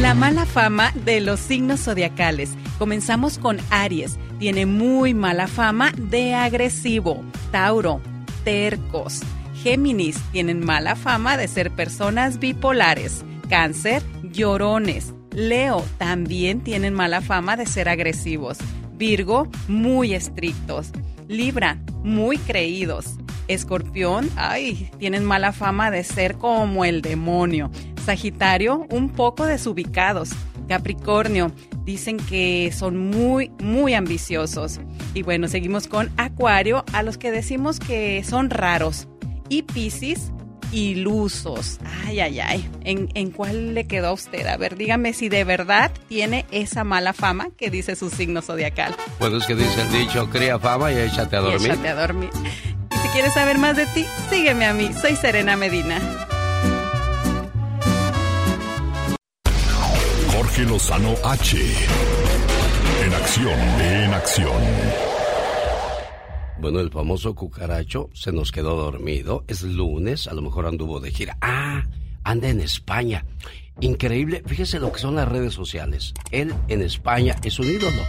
La 0.00 0.14
mala 0.14 0.46
fama 0.46 0.92
de 1.04 1.20
los 1.20 1.40
signos 1.40 1.80
zodiacales. 1.80 2.50
Comenzamos 2.78 3.38
con 3.38 3.58
Aries. 3.70 4.18
Tiene 4.38 4.66
muy 4.66 5.14
mala 5.14 5.46
fama 5.46 5.92
de 5.96 6.34
agresivo. 6.34 7.24
Tauro, 7.50 8.00
tercos. 8.44 9.22
Géminis 9.62 10.16
tienen 10.30 10.64
mala 10.64 10.94
fama 10.94 11.36
de 11.36 11.48
ser 11.48 11.70
personas 11.70 12.38
bipolares. 12.38 13.24
Cáncer, 13.48 14.02
llorones. 14.22 15.14
Leo 15.32 15.84
también 15.98 16.60
tienen 16.60 16.92
mala 16.92 17.22
fama 17.22 17.56
de 17.56 17.66
ser 17.66 17.88
agresivos. 17.88 18.58
Virgo, 18.92 19.48
muy 19.68 20.14
estrictos. 20.14 20.90
Libra, 21.28 21.78
muy 22.02 22.36
creídos. 22.38 23.16
Escorpión, 23.48 24.28
ay, 24.36 24.90
tienen 24.98 25.24
mala 25.24 25.52
fama 25.52 25.90
de 25.90 26.04
ser 26.04 26.36
como 26.36 26.84
el 26.84 27.00
demonio. 27.00 27.70
Sagitario, 28.04 28.86
un 28.90 29.08
poco 29.08 29.46
desubicados. 29.46 30.30
Capricornio, 30.66 31.52
dicen 31.84 32.16
que 32.18 32.72
son 32.76 32.96
muy, 32.98 33.50
muy 33.60 33.94
ambiciosos. 33.94 34.80
Y 35.14 35.22
bueno, 35.22 35.48
seguimos 35.48 35.86
con 35.86 36.10
Acuario, 36.16 36.84
a 36.92 37.02
los 37.02 37.18
que 37.18 37.30
decimos 37.30 37.78
que 37.80 38.22
son 38.24 38.50
raros. 38.50 39.08
Y 39.48 39.62
Piscis, 39.62 40.32
ilusos. 40.72 41.78
Ay, 42.04 42.20
ay, 42.20 42.40
ay. 42.40 42.68
¿En, 42.84 43.08
en 43.14 43.30
cuál 43.30 43.74
le 43.74 43.86
quedó 43.86 44.08
a 44.08 44.12
usted? 44.12 44.46
A 44.46 44.56
ver, 44.56 44.76
dígame 44.76 45.12
si 45.12 45.28
de 45.28 45.44
verdad 45.44 45.90
tiene 46.08 46.44
esa 46.50 46.84
mala 46.84 47.12
fama 47.12 47.48
que 47.56 47.70
dice 47.70 47.96
su 47.96 48.10
signo 48.10 48.42
zodiacal. 48.42 48.94
Bueno, 49.18 49.36
es 49.38 49.46
que 49.46 49.54
dice 49.54 49.82
el 49.82 49.92
dicho, 49.92 50.28
cría 50.30 50.58
fama 50.58 50.92
y 50.92 50.98
échate 50.98 51.36
a 51.36 51.40
Y 51.40 51.42
dormir. 51.44 51.70
échate 51.70 51.88
a 51.88 51.94
dormir. 51.94 52.30
Y 52.92 52.98
si 52.98 53.08
quieres 53.08 53.32
saber 53.34 53.58
más 53.58 53.76
de 53.76 53.86
ti, 53.86 54.04
sígueme 54.30 54.64
a 54.66 54.74
mí. 54.74 54.90
Soy 55.00 55.14
Serena 55.16 55.56
Medina. 55.56 56.00
Jorge 60.36 60.64
Lozano 60.66 61.14
H. 61.24 61.56
En 63.06 63.14
acción, 63.14 63.58
en 63.80 64.12
acción. 64.12 64.62
Bueno, 66.58 66.80
el 66.80 66.90
famoso 66.90 67.34
cucaracho 67.34 68.10
se 68.12 68.32
nos 68.32 68.52
quedó 68.52 68.76
dormido. 68.76 69.44
Es 69.48 69.62
lunes, 69.62 70.28
a 70.28 70.34
lo 70.34 70.42
mejor 70.42 70.66
anduvo 70.66 71.00
de 71.00 71.10
gira. 71.10 71.38
Ah, 71.40 71.84
anda 72.22 72.50
en 72.50 72.60
España. 72.60 73.24
Increíble, 73.80 74.42
fíjese 74.44 74.78
lo 74.78 74.92
que 74.92 74.98
son 74.98 75.14
las 75.14 75.26
redes 75.26 75.54
sociales. 75.54 76.12
Él 76.30 76.52
en 76.68 76.82
España 76.82 77.36
es 77.42 77.58
un 77.58 77.68
ídolo. 77.68 78.02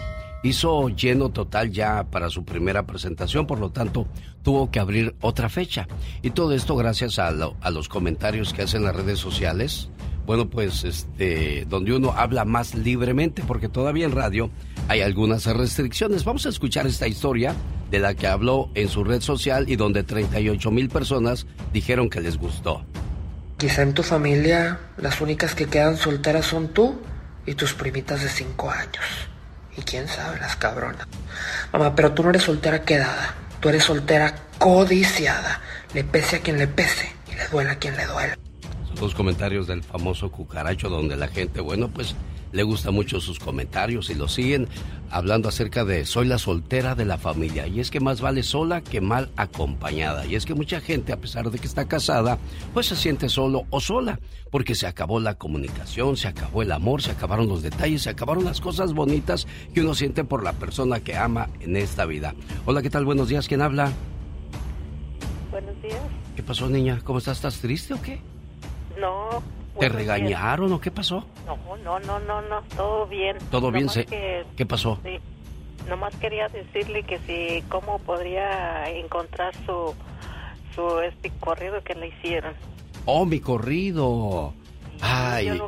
Hizo 0.43 0.89
lleno 0.89 1.30
total 1.30 1.72
ya 1.72 2.03
para 2.09 2.30
su 2.30 2.45
primera 2.45 2.85
presentación, 2.85 3.47
por 3.47 3.59
lo 3.59 3.72
tanto 3.72 4.07
tuvo 4.43 4.69
que 4.72 4.80
abrir 4.80 5.15
otra 5.22 5.49
fecha. 5.49 5.88
Y 6.22 6.30
todo 6.30 6.53
esto 6.53 6.76
gracias 6.76 7.19
a, 7.19 7.31
lo- 7.31 7.55
a 7.61 7.69
los 7.72 7.89
comentarios 7.89 8.53
que 8.53 8.61
hacen 8.61 8.84
las 8.84 8.95
redes 8.95 9.19
sociales. 9.19 9.89
Bueno, 10.26 10.49
pues 10.49 10.84
este, 10.84 11.65
donde 11.69 11.93
uno 11.93 12.11
habla 12.15 12.43
más 12.45 12.76
libremente, 12.76 13.43
porque 13.47 13.69
todavía 13.69 14.05
en 14.05 14.11
radio 14.11 14.49
hay 14.89 15.01
algunas 15.01 15.45
restricciones. 15.45 16.23
Vamos 16.26 16.45
a 16.45 16.49
escuchar 16.49 16.85
esta 16.85 17.07
historia 17.07 17.55
de 17.89 17.99
la 17.99 18.14
que 18.14 18.27
habló 18.27 18.69
en 18.76 18.89
su 18.89 19.03
red 19.05 19.22
social 19.22 19.69
y 19.69 19.76
donde 19.77 20.03
38 20.03 20.69
mil 20.69 20.89
personas 20.89 21.47
dijeron 21.73 22.09
que 22.09 22.19
les 22.22 22.38
gustó. 22.38 22.84
Quizá 23.57 23.81
en 23.84 23.93
tu 23.93 24.03
familia 24.03 24.80
las 24.97 25.19
únicas 25.22 25.55
que 25.55 25.65
quedan 25.65 25.97
solteras 25.97 26.45
son 26.45 26.68
tú 26.69 26.99
y 27.45 27.53
tus 27.55 27.73
primitas 27.73 28.22
de 28.22 28.27
5 28.30 28.69
años. 28.69 29.05
Y 29.77 29.81
quién 29.81 30.07
sabe, 30.07 30.39
las 30.39 30.55
cabronas. 30.55 31.07
Mamá, 31.71 31.95
pero 31.95 32.11
tú 32.13 32.23
no 32.23 32.31
eres 32.31 32.43
soltera 32.43 32.81
quedada. 32.81 33.35
Tú 33.59 33.69
eres 33.69 33.83
soltera 33.83 34.35
codiciada. 34.57 35.61
Le 35.93 36.03
pese 36.03 36.37
a 36.37 36.39
quien 36.39 36.57
le 36.57 36.67
pese 36.67 37.13
y 37.31 37.35
le 37.35 37.47
duela 37.47 37.73
a 37.73 37.75
quien 37.75 37.95
le 37.95 38.05
duela. 38.05 38.37
Son 38.87 39.01
los 39.01 39.15
comentarios 39.15 39.67
del 39.67 39.83
famoso 39.83 40.31
cucaracho 40.31 40.89
donde 40.89 41.15
la 41.15 41.27
gente, 41.27 41.61
bueno, 41.61 41.89
pues 41.89 42.15
le 42.51 42.63
gustan 42.63 42.93
mucho 42.93 43.19
sus 43.19 43.39
comentarios 43.39 44.09
y 44.09 44.15
lo 44.15 44.27
siguen 44.27 44.67
hablando 45.09 45.49
acerca 45.49 45.85
de 45.85 46.05
soy 46.05 46.27
la 46.27 46.37
soltera 46.37 46.95
de 46.95 47.05
la 47.05 47.17
familia. 47.17 47.67
Y 47.67 47.79
es 47.79 47.91
que 47.91 47.99
más 47.99 48.21
vale 48.21 48.43
sola 48.43 48.81
que 48.81 49.01
mal 49.01 49.29
acompañada. 49.35 50.25
Y 50.25 50.35
es 50.35 50.45
que 50.45 50.53
mucha 50.53 50.81
gente, 50.81 51.13
a 51.13 51.17
pesar 51.17 51.49
de 51.49 51.59
que 51.59 51.67
está 51.67 51.87
casada, 51.87 52.37
pues 52.73 52.87
se 52.87 52.95
siente 52.95 53.29
solo 53.29 53.65
o 53.69 53.79
sola, 53.79 54.19
porque 54.51 54.75
se 54.75 54.87
acabó 54.87 55.19
la 55.19 55.35
comunicación, 55.35 56.17
se 56.17 56.27
acabó 56.27 56.61
el 56.61 56.71
amor, 56.71 57.01
se 57.01 57.11
acabaron 57.11 57.47
los 57.47 57.61
detalles, 57.61 58.03
se 58.03 58.09
acabaron 58.09 58.43
las 58.43 58.61
cosas 58.61 58.93
bonitas 58.93 59.47
que 59.73 59.81
uno 59.81 59.93
siente 59.93 60.23
por 60.23 60.43
la 60.43 60.53
persona 60.53 60.99
que 60.99 61.15
ama 61.15 61.49
en 61.59 61.75
esta 61.75 62.05
vida. 62.05 62.33
Hola, 62.65 62.81
¿qué 62.81 62.89
tal? 62.89 63.05
Buenos 63.05 63.29
días, 63.29 63.47
¿quién 63.47 63.61
habla? 63.61 63.91
Buenos 65.51 65.81
días. 65.81 65.99
¿Qué 66.35 66.43
pasó, 66.43 66.69
niña? 66.69 67.01
¿Cómo 67.03 67.19
estás? 67.19 67.37
¿Estás 67.37 67.59
triste 67.59 67.93
o 67.93 68.01
qué? 68.01 68.19
No. 68.99 69.41
¿Te 69.79 69.89
buenos 69.89 69.95
regañaron 69.95 70.73
o 70.73 70.79
qué 70.81 70.91
pasó? 70.91 71.25
No, 71.45 71.57
no, 71.83 71.99
no, 71.99 72.19
no, 72.19 72.41
no, 72.41 72.61
todo 72.75 73.07
bien. 73.07 73.37
Todo 73.51 73.71
bien, 73.71 73.89
se- 73.89 74.05
que- 74.05 74.45
¿Qué 74.55 74.65
pasó? 74.65 74.99
Sí. 75.03 75.17
Nomás 75.89 76.13
quería 76.17 76.47
decirle 76.49 77.03
que 77.03 77.17
si, 77.19 77.61
cómo 77.69 77.99
podría 77.99 78.89
encontrar 78.89 79.53
su, 79.65 79.93
su 80.75 80.99
este 80.99 81.31
corrido 81.39 81.81
que 81.83 81.95
le 81.95 82.09
hicieron. 82.09 82.53
Oh, 83.05 83.25
mi 83.25 83.39
corrido. 83.39 84.53
Ay, 85.01 85.45
Yo 85.47 85.55
lo- 85.55 85.67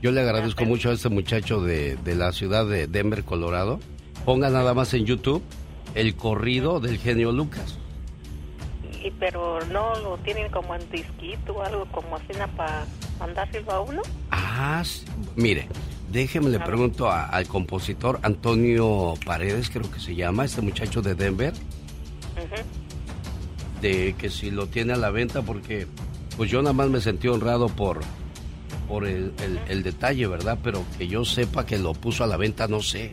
yo 0.00 0.12
le 0.12 0.20
agradezco 0.20 0.64
mucho 0.64 0.90
a 0.90 0.92
este 0.92 1.08
muchacho 1.08 1.60
de, 1.60 1.96
de 1.96 2.14
la 2.14 2.30
ciudad 2.32 2.66
de 2.66 2.86
Denver, 2.86 3.24
Colorado. 3.24 3.80
Ponga 4.24 4.48
nada 4.50 4.74
más 4.74 4.94
en 4.94 5.06
YouTube 5.06 5.42
el 5.94 6.14
corrido 6.14 6.78
del 6.78 6.98
genio 6.98 7.32
Lucas. 7.32 7.78
Y, 9.04 9.10
pero 9.12 9.58
no 9.66 9.94
lo 10.00 10.16
tienen 10.18 10.50
como 10.50 10.74
en 10.74 10.90
disquito 10.90 11.54
o 11.54 11.62
algo 11.62 11.86
como 11.86 12.16
así 12.16 12.26
para 12.56 12.84
mandárselo 13.18 13.72
a 13.72 13.80
uno. 13.80 14.02
Ah, 14.30 14.82
mire, 15.36 15.68
déjeme 16.10 16.50
le 16.50 16.58
pregunto 16.60 17.08
a- 17.10 17.26
al 17.26 17.46
compositor 17.46 18.18
Antonio 18.22 19.14
Paredes, 19.24 19.70
creo 19.70 19.90
que 19.90 20.00
se 20.00 20.14
llama, 20.14 20.44
este 20.44 20.60
muchacho 20.62 21.02
de 21.02 21.14
Denver, 21.14 21.52
de 23.80 24.14
que 24.18 24.28
si 24.30 24.50
lo 24.50 24.66
tiene 24.66 24.92
a 24.92 24.96
la 24.96 25.10
venta, 25.10 25.42
porque 25.42 25.86
pues 26.36 26.50
yo 26.50 26.60
nada 26.62 26.72
más 26.72 26.88
me 26.88 27.00
sentí 27.00 27.28
honrado 27.28 27.68
por, 27.68 28.00
por 28.88 29.06
el, 29.06 29.32
el- 29.42 29.60
el 29.68 29.82
detalle, 29.82 30.26
¿verdad? 30.26 30.58
Pero 30.62 30.82
que 30.96 31.06
yo 31.08 31.24
sepa 31.24 31.64
que 31.66 31.78
lo 31.78 31.92
puso 31.94 32.24
a 32.24 32.26
la 32.26 32.36
venta, 32.36 32.66
no 32.68 32.80
sé. 32.80 33.10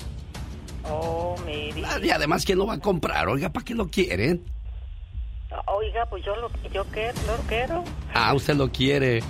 Oh, 0.89 1.35
mire. 1.45 1.83
Ah, 1.85 1.99
Y 2.03 2.09
además, 2.09 2.45
¿quién 2.45 2.57
lo 2.59 2.67
va 2.67 2.75
a 2.75 2.79
comprar? 2.79 3.27
Oiga, 3.27 3.49
¿para 3.51 3.63
qué 3.65 3.73
lo 3.75 3.87
quieren? 3.87 4.43
Oiga, 5.67 6.05
pues 6.05 6.23
yo 6.23 6.35
lo, 6.35 6.49
yo 6.71 6.83
quiero, 6.85 7.13
lo 7.27 7.43
quiero. 7.47 7.83
Ah, 8.13 8.33
usted 8.33 8.55
lo 8.55 8.71
quiere. 8.71 9.21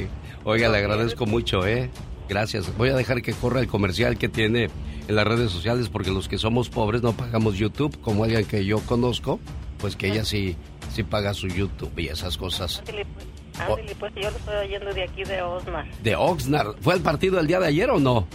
Oiga, 0.43 0.69
le 0.69 0.77
agradezco 0.77 1.25
mucho, 1.25 1.65
¿eh? 1.65 1.89
Gracias. 2.27 2.75
Voy 2.77 2.89
a 2.89 2.95
dejar 2.95 3.21
que 3.21 3.33
corra 3.33 3.59
el 3.59 3.67
comercial 3.67 4.17
que 4.17 4.29
tiene 4.29 4.69
en 5.07 5.15
las 5.15 5.25
redes 5.25 5.51
sociales 5.51 5.89
porque 5.89 6.11
los 6.11 6.27
que 6.27 6.37
somos 6.37 6.69
pobres 6.69 7.01
no 7.01 7.13
pagamos 7.13 7.57
YouTube, 7.57 7.99
como 8.01 8.23
alguien 8.23 8.45
que 8.45 8.65
yo 8.65 8.79
conozco, 8.81 9.39
pues 9.79 9.95
que 9.95 10.07
ella 10.07 10.25
sí, 10.25 10.55
sí 10.93 11.03
paga 11.03 11.33
su 11.33 11.47
YouTube 11.47 11.91
y 11.97 12.07
esas 12.07 12.37
cosas. 12.37 12.79
Ándale, 12.79 13.05
pues, 13.05 13.69
ándale, 13.69 13.95
pues 13.95 14.13
yo 14.15 14.31
lo 14.31 14.37
estoy 14.37 14.55
oyendo 14.55 14.93
de 14.93 15.03
aquí 15.03 15.23
de 15.23 15.41
Osmar. 15.41 15.85
De 16.01 16.15
Oxnard. 16.15 16.75
¿Fue 16.81 16.95
el 16.95 17.01
partido 17.01 17.39
el 17.39 17.47
día 17.47 17.59
de 17.59 17.67
ayer 17.67 17.89
o 17.89 17.99
no? 17.99 18.27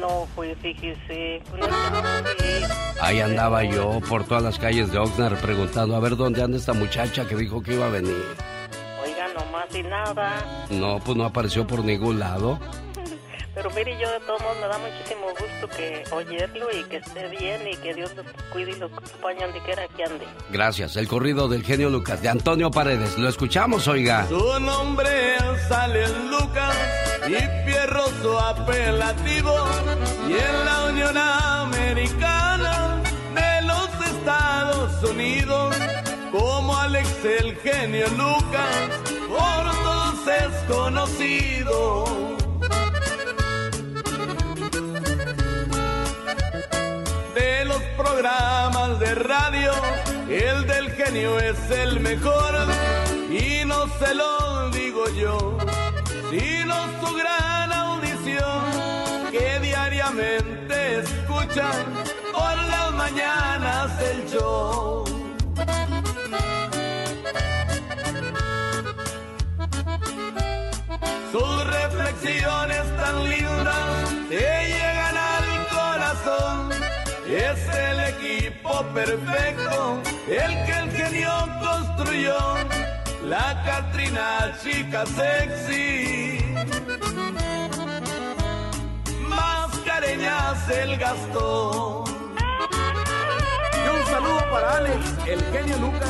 No, 0.00 0.26
pues 0.34 0.56
fíjese. 0.60 1.42
no. 1.58 1.66
Ahí 3.00 3.20
andaba 3.20 3.62
yo 3.62 4.00
por 4.08 4.24
todas 4.24 4.42
las 4.42 4.58
calles 4.58 4.90
de 4.90 4.98
Oxnard 4.98 5.38
preguntando 5.40 5.94
a 5.94 6.00
ver 6.00 6.16
dónde 6.16 6.42
anda 6.42 6.56
esta 6.56 6.72
muchacha 6.72 7.26
que 7.28 7.36
dijo 7.36 7.62
que 7.62 7.74
iba 7.74 7.86
a 7.86 7.90
venir. 7.90 8.24
Oiga, 9.02 9.28
nomás 9.28 9.74
y 9.74 9.82
nada. 9.82 10.66
No, 10.70 10.98
pues 10.98 11.16
no 11.16 11.24
apareció 11.24 11.66
por 11.66 11.84
ningún 11.84 12.18
lado. 12.18 12.58
Pero 13.56 13.70
mire, 13.70 13.98
yo 13.98 14.10
de 14.10 14.20
todos 14.20 14.38
modos 14.42 14.58
me 14.60 14.68
da 14.68 14.76
muchísimo 14.76 15.28
gusto 15.30 15.74
que 15.74 16.04
oírlo 16.10 16.66
y 16.78 16.84
que 16.84 16.98
esté 16.98 17.26
bien 17.28 17.66
y 17.66 17.74
que 17.78 17.94
Dios 17.94 18.14
los 18.14 18.26
cuide 18.52 18.72
y 18.72 18.76
los 18.76 18.92
acompañe 18.92 19.40
donde 19.40 19.60
quiera 19.62 19.88
que 19.88 20.04
ande. 20.04 20.26
Gracias. 20.50 20.94
El 20.96 21.08
corrido 21.08 21.48
del 21.48 21.64
genio 21.64 21.88
Lucas 21.88 22.20
de 22.20 22.28
Antonio 22.28 22.70
Paredes. 22.70 23.16
Lo 23.16 23.30
escuchamos, 23.30 23.88
oiga. 23.88 24.26
Su 24.28 24.60
nombre 24.60 25.38
sale 25.70 26.06
Lucas 26.28 26.76
y 27.26 27.66
Fierro 27.66 28.04
su 28.20 28.38
apelativo 28.38 29.54
y 30.28 30.32
en 30.32 30.64
la 30.66 30.84
Unión 30.90 31.16
Americana 31.16 33.02
de 33.34 33.66
los 33.66 33.88
Estados 34.06 35.02
Unidos 35.02 35.74
como 36.30 36.76
Alex 36.76 37.08
el 37.24 37.56
genio 37.56 38.06
Lucas 38.18 38.90
por 39.26 39.72
todos 39.82 40.28
es 40.28 40.76
conocido. 40.76 42.36
Programas 48.06 49.00
de 49.00 49.14
radio, 49.14 49.72
el 50.28 50.66
del 50.66 50.90
genio 50.92 51.38
es 51.38 51.58
el 51.70 52.00
mejor 52.00 52.54
y 53.30 53.64
no 53.64 53.86
se 53.98 54.14
lo 54.14 54.70
digo 54.70 55.04
yo, 55.10 55.58
sino 56.30 56.74
su 57.00 57.14
gran 57.14 57.72
audición 57.72 58.60
que 59.32 59.58
diariamente 59.60 61.00
escuchan 61.00 61.84
por 62.32 62.56
las 62.72 62.92
mañanas 62.92 63.90
el 64.10 64.30
show. 64.30 65.04
Sus 71.32 71.66
reflexiones 71.78 72.84
tan 73.00 73.24
lindas 73.28 74.28
te 74.30 74.66
llegan 74.74 75.16
al 75.16 75.68
corazón. 75.68 76.85
Es 77.36 77.68
el 77.68 78.00
equipo 78.00 78.82
perfecto, 78.94 80.00
el 80.26 80.64
que 80.64 80.72
el 80.72 80.90
genio 80.90 81.30
construyó. 81.60 82.38
La 83.24 83.62
Catrina 83.62 84.56
chica 84.62 85.04
sexy. 85.04 86.38
Mascareñas 89.28 90.66
el 90.70 90.96
Gastón. 90.96 92.04
Y 93.84 93.88
un 93.88 94.06
saludo 94.06 94.50
para 94.50 94.76
Alex, 94.78 95.04
el 95.26 95.44
genio 95.52 95.76
Lucas, 95.76 96.08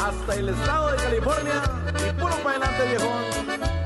hasta 0.00 0.34
el 0.36 0.48
estado 0.50 0.92
de 0.92 0.96
California. 0.98 1.62
Y 2.08 2.12
puro 2.12 2.36
para 2.36 2.56
adelante, 2.58 2.86
viejón. 2.86 3.81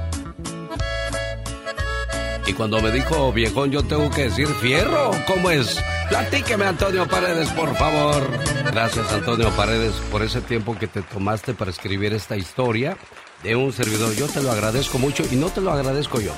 Y 2.47 2.53
cuando 2.53 2.81
me 2.81 2.93
dijo 2.93 3.33
viejón, 3.33 3.73
yo 3.73 3.83
tengo 3.83 4.09
que 4.11 4.25
decir 4.25 4.47
fierro. 4.47 5.11
¿Cómo 5.27 5.51
es? 5.51 5.83
Platíqueme, 6.09 6.65
Antonio 6.65 7.09
Paredes, 7.09 7.51
por 7.51 7.75
favor. 7.77 8.25
Gracias, 8.71 9.13
Antonio 9.13 9.51
Paredes, 9.57 9.95
por 10.13 10.23
ese 10.23 10.41
tiempo 10.41 10.79
que 10.79 10.87
te 10.87 11.03
tomaste 11.03 11.55
para 11.55 11.73
escribir 11.73 12.15
esta 12.15 12.37
historia 12.37 12.97
de 13.43 13.57
un 13.57 13.73
servidor. 13.73 14.15
Yo 14.15 14.29
te 14.29 14.43
lo 14.43 14.53
agradezco 14.53 14.99
mucho 14.99 15.25
y 15.31 15.35
no 15.35 15.49
te 15.49 15.61
lo 15.61 15.73
agradezco 15.73 16.21
yo. 16.21 16.33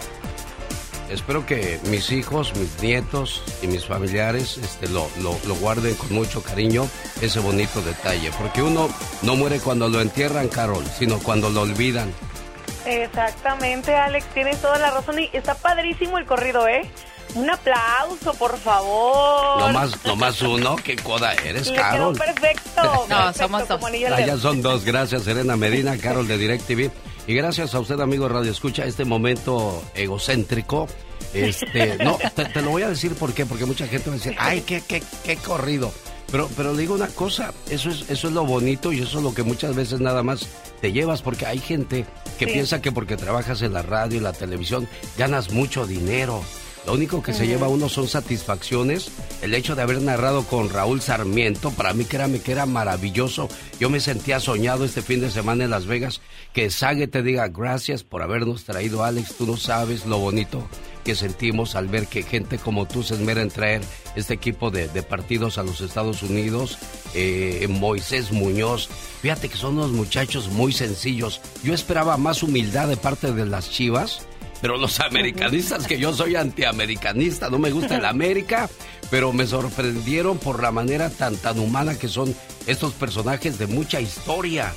Espero 1.11 1.45
que 1.45 1.79
mis 1.91 2.11
hijos, 2.11 2.55
mis 2.57 2.83
nietos 2.83 3.43
y 3.63 3.67
mis 3.67 3.87
familiares 3.87 4.59
este, 4.59 4.89
lo, 4.89 5.09
lo, 5.23 5.39
lo 5.47 5.55
guarden 5.57 5.95
con 5.95 6.13
mucho 6.13 6.43
cariño, 6.43 6.89
ese 7.21 7.41
bonito 7.41 7.83
detalle. 7.83 8.31
Porque 8.39 8.63
uno 8.63 8.89
no 9.23 9.37
muere 9.37 9.59
cuando 9.59 9.89
lo 9.89 10.01
entierran, 10.01 10.49
Carol, 10.49 10.85
sino 10.99 11.19
cuando 11.19 11.51
lo 11.51 11.63
olvidan. 11.63 12.13
Exactamente, 12.89 13.95
Alex, 13.95 14.27
tienes 14.33 14.61
toda 14.61 14.79
la 14.79 14.91
razón 14.91 15.19
y 15.19 15.29
está 15.33 15.55
padrísimo 15.55 16.19
el 16.19 16.25
corrido, 16.27 16.67
¿eh? 16.67 16.83
Un 17.35 17.51
aplauso, 17.51 18.33
por 18.35 18.57
favor. 18.59 19.61
No 19.61 19.69
más, 19.73 20.05
no 20.05 20.17
más 20.17 20.41
uno, 20.41 20.77
qué 20.77 20.97
coda 20.97 21.35
eres, 21.35 21.67
Le 21.67 21.75
quedó 21.75 21.83
Carol. 21.83 22.17
perfecto. 22.17 22.83
No, 22.83 23.07
perfecto, 23.07 23.39
somos 23.39 23.69
dos. 23.69 23.81
Ah, 24.11 24.21
ya 24.21 24.39
son 24.39 24.63
dos. 24.63 24.85
Gracias, 24.85 25.25
Serena 25.25 25.57
Medina, 25.57 25.99
Carol 25.99 26.27
de 26.27 26.39
DirecTV. 26.39 26.91
Y 27.27 27.35
gracias 27.35 27.75
a 27.75 27.81
usted, 27.81 28.01
amigo 28.01 28.27
Radio 28.31 28.51
Escucha, 28.51 28.85
este 28.87 29.05
momento 29.05 29.83
egocéntrico. 29.95 30.89
Este, 31.35 31.99
no, 32.03 32.17
te, 32.35 32.47
te 32.47 32.63
lo 32.63 32.71
voy 32.71 32.83
a 32.85 32.89
decir 32.89 33.15
por 33.15 33.35
qué, 33.35 33.45
porque 33.45 33.67
mucha 33.67 33.87
gente 33.87 34.09
va 34.09 34.17
a 34.17 34.19
decir, 34.19 34.35
ay, 34.39 34.63
qué, 34.63 34.81
qué, 34.81 35.03
qué 35.23 35.37
corrido. 35.37 35.93
Pero, 36.31 36.49
pero 36.57 36.73
le 36.75 36.81
digo 36.83 36.95
una 36.95 37.09
cosa, 37.09 37.55
eso 37.71 37.89
es, 37.91 38.11
eso 38.11 38.29
es 38.29 38.35
lo 38.35 38.45
bonito 38.45 38.93
y 38.93 39.01
eso 39.01 39.19
es 39.19 39.25
lo 39.25 39.33
que 39.35 39.43
muchas 39.43 39.75
veces 39.75 40.01
nada 40.01 40.23
más 40.23 40.47
te 40.81 40.93
llevas, 40.93 41.23
porque 41.23 41.47
hay 41.47 41.59
gente 41.59 42.05
que 42.39 42.45
Sí. 42.47 42.53
piensa 42.53 42.83
que 42.83 42.93
porque 42.93 43.17
trabajas 43.17 43.63
en 43.63 43.73
la 43.73 43.83
radio 43.83 44.19
y 44.19 44.21
la 44.21 44.33
televisión 44.35 44.87
ganas 45.17 45.51
mucho 45.53 45.87
dinero. 45.87 46.43
Lo 46.89 46.95
único 46.95 47.23
que 47.23 47.35
se 47.35 47.47
lleva 47.47 47.69
uno 47.69 47.91
son 47.91 48.09
satisfacciones. 48.09 49.11
El 49.43 49.53
hecho 49.53 49.77
de 49.77 49.83
haber 49.83 50.01
narrado 50.01 50.45
con 50.45 50.71
Raúl 50.71 51.03
Sarmiento, 51.03 51.71
para 51.71 51.93
mí 51.93 52.07
créame 52.07 52.41
que 52.41 52.53
era 52.53 52.65
maravilloso. 52.65 53.51
Yo 53.79 53.91
me 53.91 54.01
sentía 54.01 54.41
soñado 54.41 54.87
este 54.87 55.03
fin 55.03 55.21
de 55.21 55.31
semana 55.31 55.65
en 55.65 55.71
Las 55.71 55.85
Vegas. 55.85 56.23
Que 56.55 56.71
Sague 56.71 57.07
te 57.07 57.23
diga 57.23 57.49
gracias 57.49 58.05
por 58.05 58.23
habernos 58.23 58.65
traído, 58.65 59.05
Alex. 59.05 59.35
Tú 59.35 59.47
no 59.47 59.59
sabes 59.59 60.07
lo 60.07 60.17
bonito 60.17 60.67
que 61.05 61.15
sentimos 61.15 61.75
al 61.75 61.89
ver 61.89 62.07
que 62.07 62.23
gente 62.23 62.57
como 62.57 62.89
tú 62.89 63.03
se 63.03 63.17
esmera 63.17 63.43
en 63.43 63.51
traer 63.51 63.83
este 64.17 64.33
equipo 64.33 64.71
de, 64.71 64.89
de 64.89 65.03
partidos 65.03 65.59
a 65.59 65.65
los 65.65 65.83
Estados 65.83 66.23
Unidos. 66.23 66.79
Eh, 67.13 67.67
Moisés 67.69 68.33
Muñoz. 68.33 68.89
Fíjate 69.21 69.51
que 69.51 69.59
son 69.59 69.75
unos 69.77 69.91
muchachos 69.91 70.49
muy 70.49 70.73
sencillos. 70.73 71.43
Yo 71.63 71.75
esperaba 71.75 72.17
más 72.17 72.43
humildad 72.43 72.89
de 72.89 72.97
parte 72.97 73.35
de 73.35 73.45
las 73.45 73.71
chivas 73.71 74.23
Pero 74.61 74.77
los 74.77 74.99
americanistas, 75.01 75.87
que 75.87 75.99
yo 75.99 76.13
soy 76.13 76.37
antiamericanista, 76.37 77.49
no 77.49 77.59
me 77.59 77.71
gusta 77.71 77.97
el 77.97 78.05
América, 78.05 78.69
pero 79.11 79.33
me 79.33 79.47
sorprendieron 79.47 80.39
por 80.39 80.63
la 80.63 80.73
manera 80.73 81.11
tan, 81.11 81.37
tan 81.37 81.59
humana 81.59 81.97
que 81.97 82.09
son 82.09 82.35
estos 82.67 82.93
personajes 82.95 83.59
de 83.59 83.67
mucha 83.67 84.01
historia. 84.01 84.73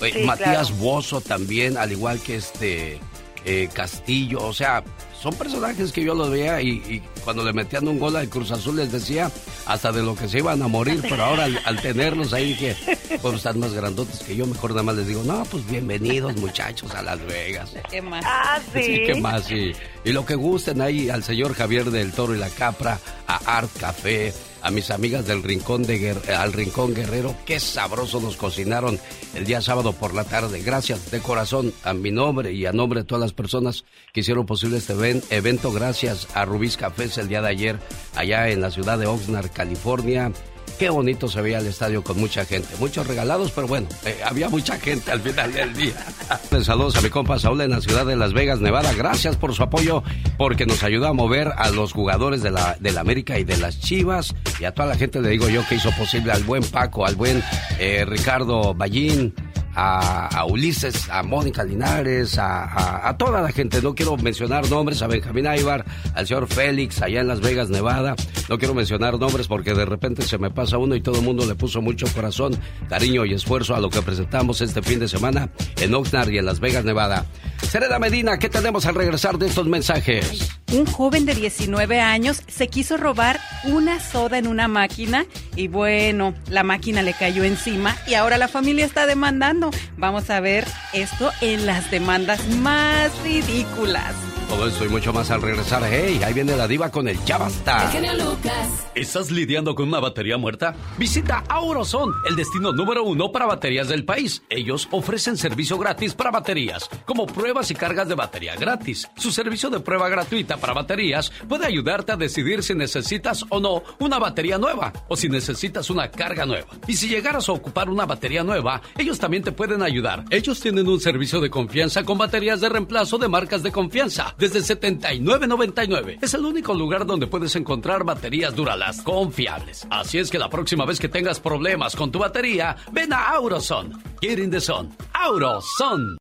Eh, 0.00 0.10
Sí, 0.12 0.18
Matías 0.24 0.68
claro. 0.68 0.74
Bozo 0.76 1.20
también, 1.20 1.76
al 1.78 1.90
igual 1.90 2.20
que 2.20 2.36
este 2.36 3.00
eh, 3.44 3.68
Castillo, 3.72 4.42
o 4.42 4.52
sea, 4.52 4.84
son 5.26 5.34
personajes 5.34 5.90
que 5.90 6.04
yo 6.04 6.14
los 6.14 6.30
veía 6.30 6.62
y, 6.62 6.68
y 6.68 7.02
cuando 7.24 7.42
le 7.42 7.52
metían 7.52 7.88
un 7.88 7.98
gol 7.98 8.14
al 8.14 8.28
Cruz 8.28 8.52
Azul 8.52 8.76
les 8.76 8.92
decía 8.92 9.28
hasta 9.66 9.90
de 9.90 10.00
lo 10.00 10.14
que 10.14 10.28
se 10.28 10.38
iban 10.38 10.62
a 10.62 10.68
morir, 10.68 11.00
pero 11.02 11.24
ahora 11.24 11.46
al, 11.46 11.60
al 11.64 11.82
tenerlos 11.82 12.32
ahí 12.32 12.50
dije, 12.50 12.76
pues 13.20 13.34
están 13.34 13.58
más 13.58 13.72
grandotes 13.72 14.20
que 14.20 14.36
yo, 14.36 14.46
mejor 14.46 14.70
nada 14.70 14.84
más 14.84 14.94
les 14.94 15.08
digo, 15.08 15.24
no, 15.24 15.44
pues 15.46 15.66
bienvenidos 15.66 16.36
muchachos 16.36 16.94
a 16.94 17.02
Las 17.02 17.18
Vegas. 17.26 17.72
¿Qué 17.90 18.00
más? 18.00 18.24
Ah, 18.24 18.60
sí. 18.72 18.82
Sí, 18.86 19.02
¿qué 19.04 19.14
más? 19.16 19.42
Sí. 19.46 19.72
Y 20.04 20.12
lo 20.12 20.24
que 20.24 20.36
gusten 20.36 20.80
ahí 20.80 21.10
al 21.10 21.24
señor 21.24 21.54
Javier 21.54 21.90
del 21.90 22.12
Toro 22.12 22.32
y 22.32 22.38
la 22.38 22.48
Capra, 22.48 23.00
a 23.26 23.58
Art 23.58 23.70
Café, 23.80 24.32
a 24.66 24.70
mis 24.72 24.90
amigas 24.90 25.24
del 25.26 25.44
Rincón 25.44 25.84
de 25.84 26.00
Guer- 26.00 26.28
al 26.34 26.52
Rincón 26.52 26.92
Guerrero, 26.92 27.36
qué 27.46 27.60
sabroso 27.60 28.20
nos 28.20 28.36
cocinaron 28.36 28.98
el 29.34 29.44
día 29.44 29.62
sábado 29.62 29.92
por 29.92 30.12
la 30.12 30.24
tarde. 30.24 30.60
Gracias 30.60 31.08
de 31.12 31.20
corazón 31.20 31.72
a 31.84 31.94
mi 31.94 32.10
nombre 32.10 32.52
y 32.52 32.66
a 32.66 32.72
nombre 32.72 33.00
de 33.02 33.06
todas 33.06 33.20
las 33.22 33.32
personas 33.32 33.84
que 34.12 34.20
hicieron 34.20 34.44
posible 34.44 34.78
este 34.78 34.94
ven- 34.94 35.22
evento. 35.30 35.70
Gracias 35.70 36.26
a 36.34 36.44
Rubí's 36.44 36.76
Cafés 36.76 37.16
el 37.18 37.28
día 37.28 37.42
de 37.42 37.48
ayer 37.48 37.78
allá 38.16 38.48
en 38.48 38.60
la 38.60 38.72
ciudad 38.72 38.98
de 38.98 39.06
Oxnard, 39.06 39.50
California. 39.52 40.32
Qué 40.78 40.90
bonito 40.90 41.28
se 41.28 41.40
veía 41.40 41.58
el 41.58 41.66
estadio 41.66 42.04
con 42.04 42.18
mucha 42.20 42.44
gente. 42.44 42.68
Muchos 42.78 43.06
regalados, 43.06 43.50
pero 43.50 43.66
bueno, 43.66 43.88
eh, 44.04 44.18
había 44.24 44.50
mucha 44.50 44.78
gente 44.78 45.10
al 45.10 45.20
final 45.20 45.52
del 45.52 45.74
día. 45.74 45.94
Saludos 46.62 46.96
a 46.96 47.00
mi 47.00 47.08
compa 47.08 47.38
Saúl 47.38 47.62
en 47.62 47.70
la 47.70 47.80
ciudad 47.80 48.04
de 48.04 48.14
Las 48.14 48.34
Vegas, 48.34 48.60
Nevada. 48.60 48.92
Gracias 48.92 49.36
por 49.36 49.54
su 49.54 49.62
apoyo, 49.62 50.02
porque 50.36 50.66
nos 50.66 50.82
ayuda 50.82 51.08
a 51.08 51.12
mover 51.14 51.52
a 51.56 51.70
los 51.70 51.92
jugadores 51.92 52.42
de 52.42 52.50
la, 52.50 52.76
de 52.78 52.98
América 52.98 53.38
y 53.38 53.44
de 53.44 53.56
las 53.56 53.80
Chivas. 53.80 54.34
Y 54.60 54.64
a 54.64 54.72
toda 54.72 54.88
la 54.88 54.96
gente 54.96 55.20
le 55.20 55.30
digo 55.30 55.48
yo 55.48 55.66
que 55.66 55.76
hizo 55.76 55.90
posible 55.92 56.32
al 56.32 56.44
buen 56.44 56.62
Paco, 56.62 57.06
al 57.06 57.16
buen 57.16 57.42
eh, 57.78 58.04
Ricardo 58.06 58.74
Ballín, 58.74 59.34
a, 59.76 60.28
a 60.28 60.46
Ulises, 60.46 61.08
a 61.10 61.22
Mónica 61.22 61.62
Linares, 61.62 62.38
a, 62.38 63.14
toda 63.18 63.42
la 63.42 63.52
gente. 63.52 63.82
No 63.82 63.94
quiero 63.94 64.16
mencionar 64.16 64.68
nombres, 64.70 65.02
a 65.02 65.06
Benjamín 65.06 65.46
Aybar, 65.46 65.84
al 66.14 66.26
señor 66.26 66.48
Félix, 66.48 67.02
allá 67.02 67.20
en 67.20 67.28
Las 67.28 67.40
Vegas, 67.40 67.68
Nevada. 67.68 68.16
No 68.48 68.58
quiero 68.58 68.74
mencionar 68.74 69.18
nombres 69.18 69.46
porque 69.46 69.74
de 69.74 69.84
repente 69.84 70.22
se 70.22 70.38
me 70.38 70.50
pasa 70.50 70.78
uno 70.78 70.94
y 70.96 71.02
todo 71.02 71.16
el 71.16 71.22
mundo 71.22 71.46
le 71.46 71.54
puso 71.54 71.82
mucho 71.82 72.06
corazón, 72.14 72.56
cariño 72.88 73.24
y 73.26 73.34
esfuerzo 73.34 73.74
a 73.74 73.80
lo 73.80 73.90
que 73.90 74.00
presentamos 74.02 74.60
este 74.62 74.82
fin 74.82 74.98
de 74.98 75.08
semana 75.08 75.50
en 75.76 75.94
Oxnard 75.94 76.30
y 76.30 76.38
en 76.38 76.46
Las 76.46 76.58
Vegas, 76.58 76.84
Nevada. 76.84 77.26
Serena 77.62 77.98
Medina, 77.98 78.38
¿qué 78.38 78.48
tenemos 78.48 78.86
al 78.86 78.94
regresar 78.94 79.38
de 79.38 79.46
estos 79.46 79.66
mensajes? 79.66 80.48
Un 80.72 80.86
joven 80.86 81.26
de 81.26 81.34
19 81.34 82.00
años 82.00 82.42
se 82.48 82.68
quiso 82.68 82.96
robar 82.96 83.40
una 83.64 84.00
soda 84.00 84.38
en 84.38 84.46
una 84.46 84.68
máquina 84.68 85.26
y 85.54 85.68
bueno, 85.68 86.34
la 86.48 86.62
máquina 86.62 87.02
le 87.02 87.14
cayó 87.14 87.44
encima 87.44 87.96
y 88.06 88.14
ahora 88.14 88.38
la 88.38 88.48
familia 88.48 88.84
está 88.84 89.06
demandando. 89.06 89.70
Vamos 89.96 90.30
a 90.30 90.40
ver 90.40 90.66
esto 90.92 91.30
en 91.40 91.66
las 91.66 91.90
demandas 91.90 92.46
más 92.48 93.10
ridículas. 93.22 94.14
Todo 94.48 94.68
esto 94.68 94.84
y 94.84 94.88
mucho 94.88 95.12
más 95.12 95.30
al 95.32 95.42
regresar. 95.42 95.82
¡Hey! 95.90 96.20
Ahí 96.24 96.32
viene 96.32 96.56
la 96.56 96.68
diva 96.68 96.90
con 96.90 97.08
el 97.08 97.22
ya 97.24 97.36
basta. 97.36 97.84
El 97.86 97.90
genio 97.90 98.14
Lucas. 98.14 98.86
¿Estás 98.94 99.32
lidiando 99.32 99.74
con 99.74 99.88
una 99.88 99.98
batería 99.98 100.38
muerta? 100.38 100.74
Visita 100.98 101.42
Auroson, 101.48 102.12
el 102.28 102.36
destino 102.36 102.72
número 102.72 103.02
uno 103.02 103.32
para 103.32 103.46
baterías 103.46 103.88
del 103.88 104.04
país. 104.04 104.44
Ellos 104.48 104.86
ofrecen 104.92 105.36
servicio 105.36 105.78
gratis 105.78 106.14
para 106.14 106.30
baterías, 106.30 106.88
como 107.04 107.26
pruebas 107.46 107.70
y 107.70 107.76
cargas 107.76 108.08
de 108.08 108.16
batería 108.16 108.56
gratis. 108.56 109.08
Su 109.16 109.30
servicio 109.30 109.70
de 109.70 109.78
prueba 109.78 110.08
gratuita 110.08 110.56
para 110.56 110.72
baterías 110.72 111.30
puede 111.48 111.64
ayudarte 111.64 112.10
a 112.10 112.16
decidir 112.16 112.60
si 112.64 112.74
necesitas 112.74 113.44
o 113.50 113.60
no 113.60 113.84
una 114.00 114.18
batería 114.18 114.58
nueva 114.58 114.92
o 115.06 115.14
si 115.14 115.28
necesitas 115.28 115.88
una 115.88 116.10
carga 116.10 116.44
nueva. 116.44 116.66
Y 116.88 116.94
si 116.94 117.06
llegaras 117.06 117.48
a 117.48 117.52
ocupar 117.52 117.88
una 117.88 118.04
batería 118.04 118.42
nueva, 118.42 118.82
ellos 118.98 119.20
también 119.20 119.44
te 119.44 119.52
pueden 119.52 119.80
ayudar. 119.82 120.24
Ellos 120.30 120.58
tienen 120.58 120.88
un 120.88 120.98
servicio 120.98 121.40
de 121.40 121.48
confianza 121.48 122.02
con 122.02 122.18
baterías 122.18 122.60
de 122.60 122.68
reemplazo 122.68 123.16
de 123.16 123.28
marcas 123.28 123.62
de 123.62 123.70
confianza 123.70 124.34
desde 124.36 124.58
79.99. 124.58 126.18
Es 126.20 126.34
el 126.34 126.44
único 126.44 126.74
lugar 126.74 127.06
donde 127.06 127.28
puedes 127.28 127.54
encontrar 127.54 128.02
baterías 128.02 128.56
Duralast 128.56 129.04
confiables. 129.04 129.86
Así 129.88 130.18
es 130.18 130.32
que 130.32 130.40
la 130.40 130.50
próxima 130.50 130.84
vez 130.84 130.98
que 130.98 131.08
tengas 131.08 131.38
problemas 131.38 131.94
con 131.94 132.10
tu 132.10 132.18
batería, 132.18 132.74
ven 132.90 133.12
a 133.12 133.28
Auroson. 133.34 133.92
Get 134.20 134.40
in 134.40 134.50
the 134.50 134.60
sun. 134.60 134.92
Auroson. 135.14 136.18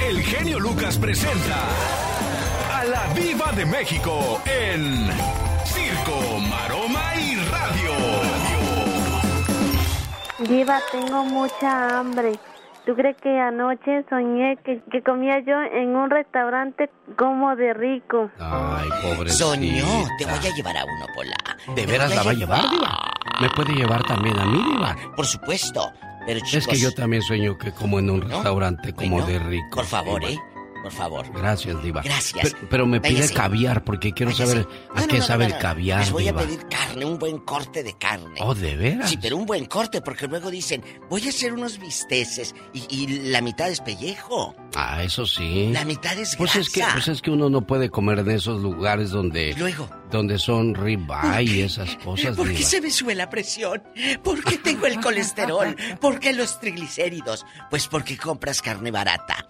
El 0.00 0.20
genio 0.22 0.58
Lucas 0.62 0.96
presenta 0.96 1.56
a 2.72 2.84
la 2.84 3.12
Viva 3.14 3.50
de 3.52 3.66
México 3.66 4.40
en 4.46 5.08
Circo, 5.64 6.38
Maroma 6.48 7.02
y 7.16 7.34
Radio. 7.50 7.92
Diva, 10.48 10.78
tengo 10.92 11.24
mucha 11.24 11.98
hambre. 11.98 12.38
¿Tú 12.86 12.94
crees 12.94 13.16
que 13.20 13.38
anoche 13.40 14.04
soñé 14.08 14.56
que, 14.64 14.80
que 14.90 15.02
comía 15.02 15.40
yo 15.40 15.54
en 15.62 15.96
un 15.96 16.10
restaurante 16.10 16.90
como 17.16 17.56
de 17.56 17.74
rico? 17.74 18.30
Ay, 18.38 18.88
pobrecita. 19.02 19.44
Soñó, 19.44 20.06
te 20.18 20.24
voy 20.26 20.34
a 20.34 20.54
llevar 20.54 20.76
a 20.76 20.84
uno, 20.84 21.06
Pola. 21.14 21.36
¿De 21.74 21.86
veras 21.86 22.14
la 22.14 22.22
va 22.22 22.30
a 22.30 22.34
llevar, 22.34 22.70
Diva? 22.70 23.12
¿Me 23.40 23.50
puede 23.50 23.72
llevar 23.74 24.04
también 24.04 24.38
a 24.38 24.44
mí, 24.46 24.62
Diva? 24.72 24.96
Por 25.16 25.26
supuesto. 25.26 25.90
Pero 26.24 26.38
chicos, 26.38 26.54
Es 26.54 26.66
que 26.68 26.78
yo 26.78 26.92
también 26.94 27.20
sueño 27.22 27.58
que 27.58 27.72
como 27.72 27.98
en 27.98 28.08
un 28.08 28.20
restaurante 28.22 28.92
como 28.92 29.16
Bueno, 29.16 29.26
de 29.26 29.38
rico. 29.40 29.76
Por 29.76 29.86
favor, 29.86 30.20
Diva. 30.20 30.32
¿eh? 30.32 30.51
Por 30.82 30.92
favor. 30.92 31.30
Gracias, 31.32 31.80
Diva. 31.82 32.02
Gracias. 32.02 32.42
Pero, 32.54 32.68
pero 32.68 32.86
me 32.86 33.00
pide 33.00 33.28
caviar 33.32 33.84
porque 33.84 34.12
quiero 34.12 34.32
Váyase. 34.32 34.50
saber 34.62 34.68
a 34.94 35.00
No, 35.02 35.06
qué 35.08 35.18
no, 35.18 35.24
sabe 35.24 35.46
el 35.46 35.56
caviar, 35.58 36.00
Les 36.00 36.10
voy 36.10 36.24
Diva. 36.24 36.40
a 36.40 36.44
pedir 36.44 36.66
carne, 36.68 37.04
un 37.04 37.18
buen 37.18 37.38
corte 37.38 37.82
de 37.84 37.96
carne. 37.96 38.34
Oh, 38.40 38.54
¿de 38.54 38.76
veras? 38.76 39.08
Sí, 39.10 39.16
pero 39.20 39.36
un 39.36 39.46
buen 39.46 39.66
corte, 39.66 40.00
porque 40.02 40.26
luego 40.26 40.50
dicen, 40.50 40.82
voy 41.08 41.24
a 41.26 41.28
hacer 41.28 41.52
unos 41.52 41.78
bisteces 41.78 42.54
y, 42.72 42.84
y 42.90 43.06
la 43.30 43.40
mitad 43.40 43.68
es 43.70 43.80
pellejo. 43.80 44.54
Ah, 44.74 45.02
eso 45.04 45.24
sí. 45.26 45.70
La 45.72 45.84
mitad 45.84 46.18
es 46.18 46.34
Pues 46.36 46.56
es 46.56 46.68
que, 46.70 46.80
grasa. 46.80 46.94
pues 46.94 47.08
es 47.08 47.22
que 47.22 47.30
uno 47.30 47.48
no 47.48 47.66
puede 47.66 47.88
comer 47.90 48.18
en 48.20 48.30
esos 48.30 48.60
lugares 48.62 49.10
donde, 49.10 49.54
Luego. 49.58 49.88
donde 50.10 50.38
son 50.38 50.74
ribeye 50.74 51.42
y 51.44 51.60
esas 51.60 51.94
cosas. 51.96 52.36
¿Por 52.36 52.48
qué 52.48 52.54
Diva. 52.56 52.68
se 52.68 52.80
me 52.80 52.90
sube 52.90 53.14
la 53.14 53.30
presión? 53.30 53.82
¿Por 54.24 54.42
qué 54.42 54.58
tengo 54.58 54.86
el 54.86 54.98
colesterol? 55.00 55.76
¿Por 56.00 56.18
qué 56.18 56.32
los 56.32 56.58
triglicéridos? 56.58 57.44
Pues 57.70 57.86
porque 57.86 58.16
compras 58.16 58.60
carne 58.62 58.90
barata. 58.90 59.48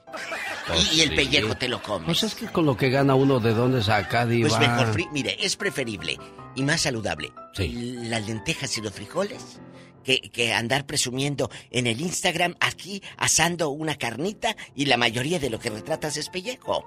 Pues 0.67 0.93
y, 0.93 0.97
y 0.99 1.01
el 1.03 1.09
sí. 1.11 1.15
Pellejo 1.25 1.57
te 1.57 1.69
lo 1.69 1.83
comes. 1.83 2.07
Pues 2.07 2.23
es 2.23 2.35
que 2.35 2.47
con 2.47 2.67
lo 2.67 2.77
que 2.77 2.91
gana 2.91 3.15
uno, 3.15 3.41
¿de 3.41 3.55
dónde 3.55 3.83
saca, 3.83 4.27
Diva? 4.27 4.49
Pues 4.49 4.61
mejor, 4.61 5.13
mire, 5.13 5.37
es 5.41 5.57
preferible 5.57 6.19
y 6.55 6.63
más 6.63 6.81
saludable 6.83 7.33
Sí. 7.55 7.97
las 8.05 8.27
lentejas 8.27 8.77
y 8.79 8.81
los 8.83 8.93
frijoles 8.93 9.61
que, 10.05 10.21
que 10.33 10.53
andar 10.53 10.85
presumiendo 10.85 11.49
en 11.71 11.87
el 11.87 12.01
Instagram 12.01 12.57
aquí 12.61 13.03
asando 13.17 13.69
una 13.71 13.95
carnita 13.95 14.57
y 14.75 14.87
la 14.87 14.97
mayoría 14.97 15.39
de 15.39 15.49
lo 15.49 15.61
que 15.61 15.71
retratas 15.71 16.17
es 16.17 16.29
pellejo. 16.29 16.85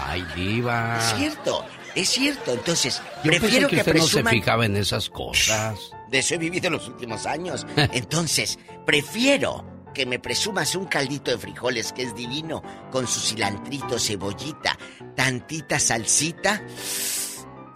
Ay, 0.00 0.24
Diva. 0.34 0.98
Es 0.98 1.16
cierto, 1.16 1.64
es 1.94 2.08
cierto. 2.08 2.52
Entonces, 2.54 3.00
Yo 3.22 3.30
pensé 3.30 3.40
prefiero 3.40 3.68
que 3.68 3.76
que, 3.76 3.80
usted 3.82 3.94
no 3.94 4.02
se 4.02 4.10
presuman... 4.10 4.32
fijaba 4.34 4.66
en 4.66 4.76
esas 4.76 5.08
cosas. 5.08 5.78
De 6.10 6.18
eso 6.18 6.34
he 6.34 6.38
vivido 6.38 6.68
los 6.70 6.88
últimos 6.88 7.26
años. 7.26 7.64
Entonces, 7.92 8.58
prefiero 8.84 9.64
que 9.98 10.06
me 10.06 10.20
presumas 10.20 10.76
un 10.76 10.84
caldito 10.84 11.32
de 11.32 11.38
frijoles 11.38 11.92
que 11.92 12.04
es 12.04 12.14
divino, 12.14 12.62
con 12.92 13.08
su 13.08 13.18
cilantrito, 13.18 13.98
cebollita, 13.98 14.78
tantita 15.16 15.80
salsita. 15.80 16.62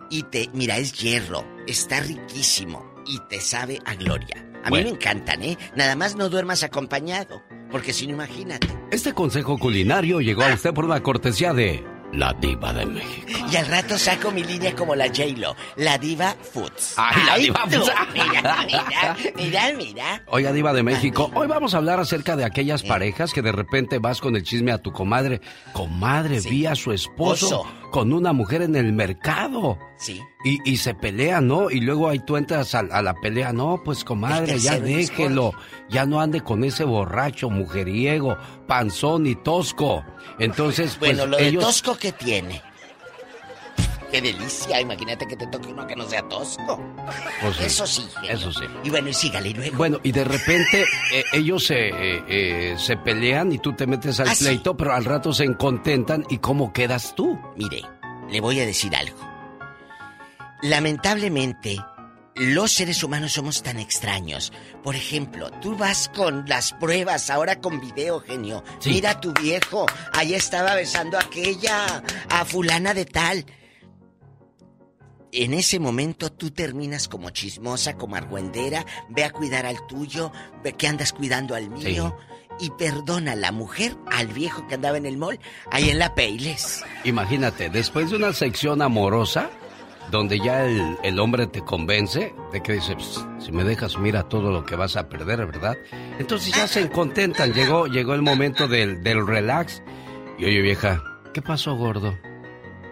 Y 0.09 0.23
te, 0.23 0.49
mira, 0.53 0.79
es 0.79 0.93
hierro, 0.93 1.45
está 1.67 1.99
riquísimo 1.99 2.95
y 3.07 3.19
te 3.29 3.41
sabe 3.41 3.81
a 3.85 3.97
gloria. 3.97 4.49
A 4.63 4.71
mí 4.71 4.85
me 4.85 4.91
encantan, 4.91 5.43
¿eh? 5.43 5.59
Nada 5.75 5.97
más 5.97 6.15
no 6.15 6.29
duermas 6.29 6.63
acompañado, 6.63 7.43
porque 7.73 7.93
si 7.93 8.07
no, 8.07 8.13
imagínate. 8.13 8.69
Este 8.93 9.13
consejo 9.13 9.59
culinario 9.59 10.21
llegó 10.21 10.45
a 10.45 10.55
usted 10.55 10.73
por 10.73 10.85
una 10.85 11.03
cortesía 11.03 11.53
de 11.53 11.85
la 12.13 12.33
Diva 12.35 12.73
de 12.73 12.87
México. 12.87 13.27
Y 13.51 13.57
al 13.57 13.67
rato 13.67 13.99
saco 13.99 14.31
mi 14.31 14.45
línea 14.45 14.75
como 14.75 14.95
la 14.95 15.07
J-Lo, 15.07 15.57
la 15.77 15.99
Diva 15.99 16.35
Foods. 16.41 16.95
Ay, 16.97 17.23
la 17.27 17.37
Diva 17.37 17.61
Foods. 17.67 17.93
Mira, 18.13 18.65
mira, 18.67 19.17
mira, 19.37 19.73
mira. 19.77 20.23
Oiga, 20.27 20.53
Diva 20.53 20.73
de 20.73 20.83
México, 20.83 21.31
hoy 21.35 21.47
vamos 21.47 21.75
a 21.75 21.79
hablar 21.79 22.01
acerca 22.01 22.37
de 22.37 22.45
aquellas 22.45 22.83
parejas 22.83 23.33
que 23.33 23.43
de 23.43 23.53
repente 23.53 23.99
vas 23.99 24.21
con 24.21 24.37
el 24.37 24.43
chisme 24.43 24.73
a 24.73 24.79
tu 24.79 24.93
comadre. 24.93 25.41
Comadre, 25.73 26.41
vi 26.41 26.67
a 26.67 26.75
su 26.75 26.93
esposo 26.93 27.61
Oso. 27.61 27.67
con 27.91 28.13
una 28.13 28.33
mujer 28.33 28.63
en 28.63 28.77
el 28.77 28.93
mercado. 28.93 29.79
Sí. 30.03 30.21
Y, 30.45 30.59
y 30.69 30.77
se 30.79 30.95
pelean, 30.95 31.47
¿no? 31.47 31.71
Y 31.71 31.81
luego 31.81 32.09
ahí 32.09 32.19
tú 32.19 32.37
entras 32.37 32.75
a, 32.75 32.81
a 32.81 33.03
la 33.03 33.15
pelea. 33.15 33.53
No, 33.53 33.81
pues 33.85 34.03
comadre, 34.03 34.59
ya 34.59 34.81
déjelo. 34.81 35.53
Ya 35.89 36.07
no 36.07 36.21
ande 36.21 36.41
con 36.41 36.65
ese 36.65 36.83
borracho, 36.85 37.49
mujeriego, 37.51 38.37
panzón 38.67 39.27
y 39.29 39.37
tosco. 39.37 40.05
Entonces, 40.41 40.97
pues 40.99 41.17
Bueno, 41.17 41.27
lo 41.31 41.37
de 41.37 41.47
ellos... 41.49 41.63
Tosco 41.65 41.97
que 41.97 42.11
tiene. 42.11 42.61
qué 44.11 44.21
delicia. 44.21 44.81
Imagínate 44.81 45.25
que 45.27 45.37
te 45.37 45.47
toque 45.47 45.69
uno 45.69 45.87
que 45.87 45.95
no 45.95 46.05
sea 46.09 46.23
tosco. 46.29 46.81
Pues 47.41 47.57
sí, 47.57 47.65
Eso 47.65 47.87
sí. 47.87 48.03
genio. 48.21 48.31
Eso 48.33 48.53
sí. 48.53 48.65
Y 48.83 48.91
bueno, 48.91 49.09
y 49.09 49.13
sígale 49.15 49.51
y 49.51 49.55
luego. 49.55 49.77
Bueno, 49.77 50.01
y 50.03 50.11
de 50.11 50.25
repente 50.25 50.85
eh, 51.15 51.25
ellos 51.33 51.65
se, 51.65 51.89
eh, 51.91 52.25
eh, 52.29 52.75
se 52.77 52.97
pelean 52.97 53.53
y 53.53 53.59
tú 53.59 53.73
te 53.75 53.87
metes 53.87 54.19
al 54.19 54.29
Ah, 54.31 54.35
sí. 54.35 54.47
pleito, 54.47 54.77
pero 54.77 54.95
al 54.95 55.05
rato 55.05 55.33
se 55.33 55.45
encontentan 55.45 56.25
y 56.29 56.39
¿cómo 56.39 56.73
quedas 56.73 57.15
tú? 57.15 57.39
Mire, 57.57 57.83
le 58.29 58.41
voy 58.41 58.59
a 58.59 58.67
decir 58.67 58.95
algo. 58.97 59.31
Lamentablemente, 60.63 61.77
los 62.37 62.73
seres 62.73 63.03
humanos 63.03 63.33
somos 63.33 63.63
tan 63.63 63.79
extraños. 63.79 64.53
Por 64.83 64.95
ejemplo, 64.95 65.51
tú 65.61 65.77
vas 65.77 66.09
con 66.15 66.45
las 66.47 66.73
pruebas, 66.73 67.31
ahora 67.31 67.61
con 67.61 67.81
video, 67.81 68.21
genio. 68.21 68.63
Sí. 68.79 68.91
Mira 68.91 69.11
a 69.11 69.21
tu 69.21 69.33
viejo, 69.35 69.87
ahí 70.13 70.35
estaba 70.35 70.75
besando 70.75 71.19
a 71.19 71.23
aquella, 71.23 72.03
a 72.31 72.45
fulana 72.45 72.95
de 72.95 73.05
tal. 73.05 73.45
En 75.33 75.53
ese 75.55 75.79
momento 75.79 76.31
tú 76.31 76.51
terminas 76.51 77.09
como 77.09 77.31
chismosa, 77.31 77.97
como 77.97 78.17
argüendera, 78.17 78.87
ve 79.09 79.25
a 79.25 79.31
cuidar 79.31 79.67
al 79.67 79.87
tuyo, 79.87 80.31
ve 80.63 80.75
que 80.75 80.87
andas 80.87 81.13
cuidando 81.13 81.55
al 81.55 81.71
mío. 81.71 82.17
Y 82.61 82.71
perdona 82.71 83.33
a 83.33 83.37
la 83.37 83.51
mujer, 83.51 83.97
al 84.11 84.29
viejo 84.29 84.67
que 84.69 84.75
andaba 84.75 84.99
en 84.99 85.07
el 85.07 85.17
mall, 85.17 85.41
ahí 85.71 85.91
en 85.91 85.99
la 85.99 86.15
Peiles. 86.15 86.85
Imagínate, 87.03 87.71
después 87.71 88.11
de 88.11 88.17
una 88.17 88.33
sección 88.35 88.83
amorosa, 88.83 89.51
donde 90.13 90.39
ya 90.39 90.65
el, 90.67 90.97
el 91.03 91.19
hombre 91.19 91.49
te 91.49 91.63
convence 91.63 92.33
de 92.53 92.63
que 92.63 92.75
dice, 92.75 92.95
"Pues, 92.95 93.27
si 93.41 93.51
me 93.51 93.65
dejas, 93.65 93.99
mira 93.99 94.23
todo 94.29 94.53
lo 94.53 94.65
que 94.65 94.77
vas 94.77 94.95
a 94.97 95.09
perder, 95.09 95.45
¿verdad? 95.47 95.77
Entonces 96.21 96.55
ya 96.55 96.69
se 96.69 96.89
contentan, 96.91 97.53
llegó, 97.53 97.87
llegó 97.89 98.15
el 98.15 98.23
momento 98.23 98.69
del, 98.69 99.03
del 99.03 99.27
relax. 99.27 99.83
Y 100.39 100.45
oye 100.45 100.61
vieja, 100.61 101.03
¿qué 101.35 101.43
pasó 101.43 101.75
gordo? 101.75 102.17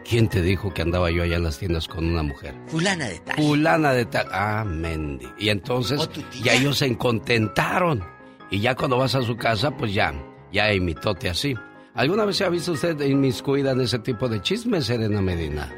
¿Quién 0.05 0.29
te 0.29 0.43
dijo 0.43 0.73
que 0.75 0.83
andaba 0.83 1.11
yo 1.11 1.23
allá 1.23 1.37
en 1.37 1.45
las 1.45 1.59
tiendas 1.59 1.87
con 1.87 2.05
una 2.07 2.23
mujer? 2.25 2.55
Fulana 2.67 3.07
de 3.07 3.19
tal. 3.21 3.37
Fulana 3.37 3.93
de 3.93 4.05
tal. 4.07 4.27
Ah, 4.33 4.65
Mendy. 4.67 5.29
Y 5.39 5.51
entonces 5.51 6.09
ya 6.43 6.55
ellos 6.55 6.79
se 6.79 6.87
encontentaron. 6.87 8.03
Y 8.51 8.59
ya 8.61 8.75
cuando 8.75 8.97
vas 8.99 9.15
a 9.15 9.23
su 9.23 9.37
casa, 9.37 9.71
pues 9.77 9.95
ya, 9.95 10.13
ya 10.53 10.73
imitote 10.73 11.29
así. 11.29 11.55
¿Alguna 11.95 12.25
vez 12.25 12.37
se 12.39 12.45
ha 12.45 12.49
visto 12.49 12.73
usted 12.73 12.99
inmiscuida 13.03 13.73
en 13.73 13.83
ese 13.83 13.99
tipo 14.01 14.29
de 14.29 14.41
chismes, 14.41 14.87
Serena 14.87 15.21
Medina? 15.21 15.71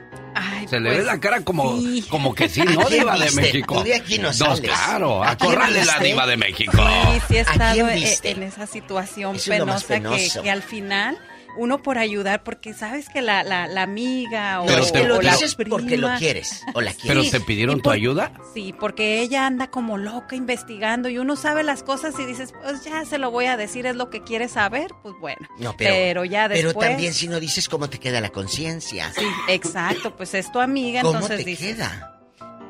Se 0.72 0.80
le 0.80 0.88
pues, 0.88 0.98
ve 1.00 1.04
la 1.04 1.20
cara 1.20 1.42
como, 1.42 1.78
sí. 1.78 2.02
como 2.08 2.34
que 2.34 2.48
sí, 2.48 2.62
¿A 2.62 2.64
¿no? 2.64 2.88
Diva 2.88 3.18
de? 3.18 3.30
México. 3.32 3.84
De 3.84 3.94
aquí 3.94 4.18
no 4.18 4.32
sales. 4.32 4.60
claro. 4.60 5.22
¿A 5.22 5.36
quién 5.36 5.52
Acórrale 5.52 5.84
la 5.84 5.98
diva 5.98 6.26
de 6.26 6.38
México. 6.38 6.72
Sí, 6.78 7.20
sí 7.28 7.36
he 7.36 7.40
¿A 7.40 7.42
estado 7.42 7.86
viste? 7.88 8.30
en 8.30 8.42
esa 8.42 8.66
situación 8.66 9.36
es 9.36 9.46
penosa, 9.46 10.00
que 10.42 10.50
al 10.50 10.62
final 10.62 11.18
uno 11.56 11.82
por 11.82 11.98
ayudar, 11.98 12.42
porque 12.44 12.74
sabes 12.74 13.08
que 13.08 13.20
la, 13.22 13.42
la, 13.42 13.66
la 13.66 13.82
amiga 13.82 14.60
o, 14.62 14.66
Pero 14.66 14.84
te- 14.86 15.04
lo 15.04 15.20
la 15.20 15.32
dices 15.32 15.54
porque 15.54 15.96
lo 15.96 16.08
quieres 16.18 16.62
o 16.74 16.80
la 16.80 16.92
¿Pero 17.02 17.20
quieres. 17.20 17.30
te 17.30 17.40
pidieron 17.40 17.80
tu 17.82 17.90
ayuda? 17.90 18.32
Sí, 18.54 18.74
porque 18.78 19.20
ella 19.20 19.46
anda 19.46 19.68
como 19.70 19.98
loca 19.98 20.34
investigando 20.36 21.08
y 21.08 21.18
uno 21.18 21.36
sabe 21.36 21.62
las 21.62 21.82
cosas 21.82 22.14
y 22.18 22.24
dices, 22.24 22.52
pues 22.62 22.84
ya 22.84 23.04
se 23.04 23.18
lo 23.18 23.30
voy 23.30 23.46
a 23.46 23.56
decir, 23.56 23.86
es 23.86 23.96
lo 23.96 24.10
que 24.10 24.22
quiere 24.22 24.48
saber, 24.48 24.92
pues 25.02 25.14
bueno. 25.20 25.46
No, 25.58 25.74
pero, 25.76 26.24
ya 26.24 26.48
después... 26.48 26.74
pero 26.74 26.88
también 26.88 27.12
si 27.14 27.28
no 27.28 27.38
dices 27.40 27.68
cómo 27.68 27.88
te 27.90 27.98
queda 27.98 28.20
la 28.20 28.30
conciencia. 28.30 29.12
Sí, 29.12 29.26
exacto, 29.48 30.16
pues 30.16 30.34
es 30.34 30.50
tu 30.52 30.60
amiga, 30.60 31.02
¿Cómo 31.02 31.14
entonces 31.14 31.38
te 31.38 31.44
dices, 31.44 31.74
queda? 31.76 32.11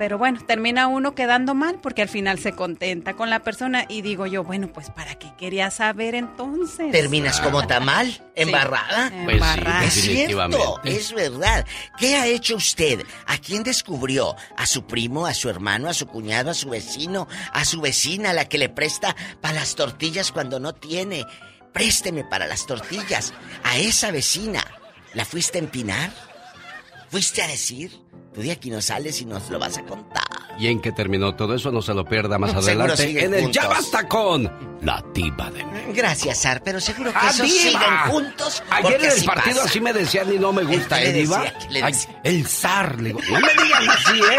Pero 0.03 0.19
bueno, 0.19 0.41
termina 0.45 0.89
uno 0.89 1.15
quedando 1.15 1.55
mal 1.55 1.79
porque 1.81 2.03
al 2.03 2.09
final 2.09 2.37
se 2.41 2.57
contenta 2.57 3.15
con 3.15 3.31
la 3.31 3.45
persona 3.45 3.85
y 3.89 4.03
digo 4.03 4.27
yo, 4.27 4.43
bueno, 4.43 4.67
pues 4.73 4.91
¿para 4.91 5.15
qué 5.15 5.29
quería 5.39 5.71
saber 5.71 6.17
entonces? 6.17 6.91
¿Terminas 6.91 7.41
como 7.41 7.65
tamal? 7.69 8.21
¿Embarrada? 8.35 9.11
Pues 9.11 9.27
sí, 9.27 9.33
Embarrada. 9.35 9.85
Es 9.85 9.95
definitivamente. 9.95 10.57
cierto, 10.57 10.81
es 10.83 11.13
verdad. 11.13 11.65
¿Qué 11.99 12.17
ha 12.17 12.27
hecho 12.27 12.57
usted? 12.57 13.05
¿A 13.29 13.39
quién 13.39 13.63
descubrió? 13.63 14.35
¿A 14.57 14.67
su 14.67 14.89
primo, 14.89 15.25
a 15.25 15.35
su 15.35 15.49
hermano, 15.49 15.89
a 15.89 15.95
su 15.95 16.09
cuñado, 16.09 16.51
a 16.51 16.55
su 16.55 16.69
vecino, 16.69 17.29
a 17.53 17.65
su 17.65 17.81
vecina, 17.81 18.31
a 18.31 18.33
la 18.33 18.49
que 18.49 18.59
le 18.59 18.71
presta 18.71 19.15
para 19.41 19.55
las 19.61 19.77
tortillas 19.77 20.33
cuando 20.33 20.59
no 20.59 20.75
tiene? 20.75 21.27
Présteme 21.73 22.25
para 22.25 22.49
las 22.49 22.67
tortillas. 22.67 23.33
A 23.63 23.79
esa 23.79 24.11
vecina. 24.11 24.65
¿La 25.15 25.25
fuiste 25.25 25.59
a 25.59 25.61
empinar? 25.61 26.11
¿Fuiste 27.09 27.41
a 27.41 27.47
decir? 27.47 27.93
Tú 28.35 28.41
de 28.41 28.51
aquí 28.53 28.71
no 28.71 28.81
sales 28.81 29.21
y 29.21 29.25
nos 29.27 29.51
lo 29.51 29.59
vas 29.59 29.77
a 29.79 29.83
contar. 29.83 30.23
¿Y 30.59 30.67
en 30.69 30.81
qué 30.81 30.93
terminó 30.93 31.35
todo 31.35 31.55
eso? 31.55 31.71
No 31.71 31.83
se 31.83 31.93
lo 31.95 32.05
pierda 32.05 32.39
más 32.39 32.55
adelante 32.55 33.25
en 33.25 33.35
el. 33.35 33.51
Ya 33.53 33.69
Basta 33.69 34.07
con 34.09 34.51
la 34.83 35.03
diva 35.15 35.51
de 35.51 35.65
México. 35.65 35.93
Gracias, 35.95 36.39
Sar, 36.39 36.63
pero 36.65 36.81
seguro 36.81 37.11
que 37.13 37.19
¡Ah, 37.21 37.33
diva! 37.33 37.47
siguen 37.47 37.97
juntos. 38.09 38.63
Ayer 38.71 38.95
en 38.95 39.01
el 39.03 39.09
así 39.13 39.27
partido 39.27 39.57
pasa. 39.57 39.69
así 39.69 39.81
me 39.81 39.93
decían 39.93 40.33
y 40.33 40.39
no 40.39 40.53
me 40.53 40.63
gusta, 40.65 40.99
¿Qué 40.99 41.11
¿eh, 41.11 41.13
Diva? 41.13 41.45
el 42.25 42.47
zar, 42.47 43.01
le 43.01 43.09
digo, 43.11 43.21
no 43.31 43.41
me 43.41 43.63
digan 43.65 43.89
así, 43.91 44.19
¿eh? 44.21 44.39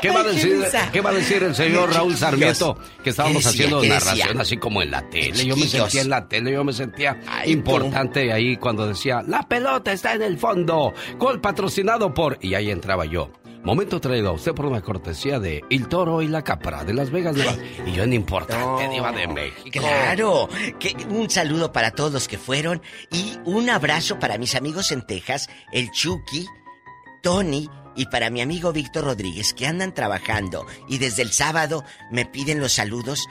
¿Qué 0.00 0.10
va, 0.10 0.20
a 0.20 0.24
decir. 0.24 0.64
¿Qué 0.92 1.00
va 1.00 1.10
a 1.10 1.14
decir 1.14 1.42
el 1.42 1.54
señor 1.54 1.92
Raúl. 1.92 2.16
Sarmiento? 2.16 2.78
Que 3.02 3.10
estábamos 3.10 3.44
haciendo 3.46 3.80
¿Qué 3.80 3.88
narración 3.88 4.40
así 4.40 4.56
como 4.56 4.82
en 4.82 4.90
la 4.90 5.08
tele. 5.08 5.44
Yo 5.44 5.56
me 5.56 5.66
sentía 5.66 6.02
en 6.02 6.10
la 6.10 6.28
tele, 6.28 6.52
yo 6.52 6.64
me 6.64 6.72
sentía 6.72 7.20
Ay, 7.26 7.52
importante 7.52 8.32
ahí 8.32 8.56
cuando 8.56 8.86
decía, 8.86 9.22
la 9.26 9.42
pelota 9.42 9.92
está 9.92 10.14
en 10.14 10.22
el 10.22 10.38
fondo, 10.38 10.92
gol 11.18 11.40
patrocinado 11.40 12.12
por... 12.12 12.38
Y 12.40 12.54
ahí 12.54 12.70
entraba 12.70 13.04
yo. 13.04 13.30
Momento 13.66 14.00
traído 14.00 14.28
a 14.28 14.32
usted 14.32 14.54
por 14.54 14.66
una 14.66 14.80
cortesía 14.80 15.40
de 15.40 15.64
El 15.70 15.88
Toro 15.88 16.22
y 16.22 16.28
la 16.28 16.42
Capra 16.42 16.84
de 16.84 16.94
Las 16.94 17.10
Vegas. 17.10 17.36
Y 17.84 17.92
yo 17.92 18.04
en 18.04 18.12
importante, 18.12 18.88
Diva 18.88 19.10
de 19.10 19.26
México. 19.26 19.70
Claro, 19.72 20.48
que 20.78 20.94
un 21.08 21.28
saludo 21.28 21.72
para 21.72 21.90
todos 21.90 22.12
los 22.12 22.28
que 22.28 22.38
fueron 22.38 22.80
y 23.10 23.36
un 23.44 23.68
abrazo 23.68 24.20
para 24.20 24.38
mis 24.38 24.54
amigos 24.54 24.92
en 24.92 25.04
Texas, 25.04 25.48
el 25.72 25.90
Chucky, 25.90 26.46
Tony 27.24 27.68
y 27.96 28.06
para 28.06 28.30
mi 28.30 28.40
amigo 28.40 28.72
Víctor 28.72 29.04
Rodríguez 29.04 29.54
que 29.54 29.66
andan 29.66 29.94
trabajando 29.94 30.66
y 30.88 30.98
desde 30.98 31.22
el 31.22 31.32
sábado 31.32 31.84
me 32.10 32.26
piden 32.26 32.60
los 32.60 32.74
saludos 32.74 33.26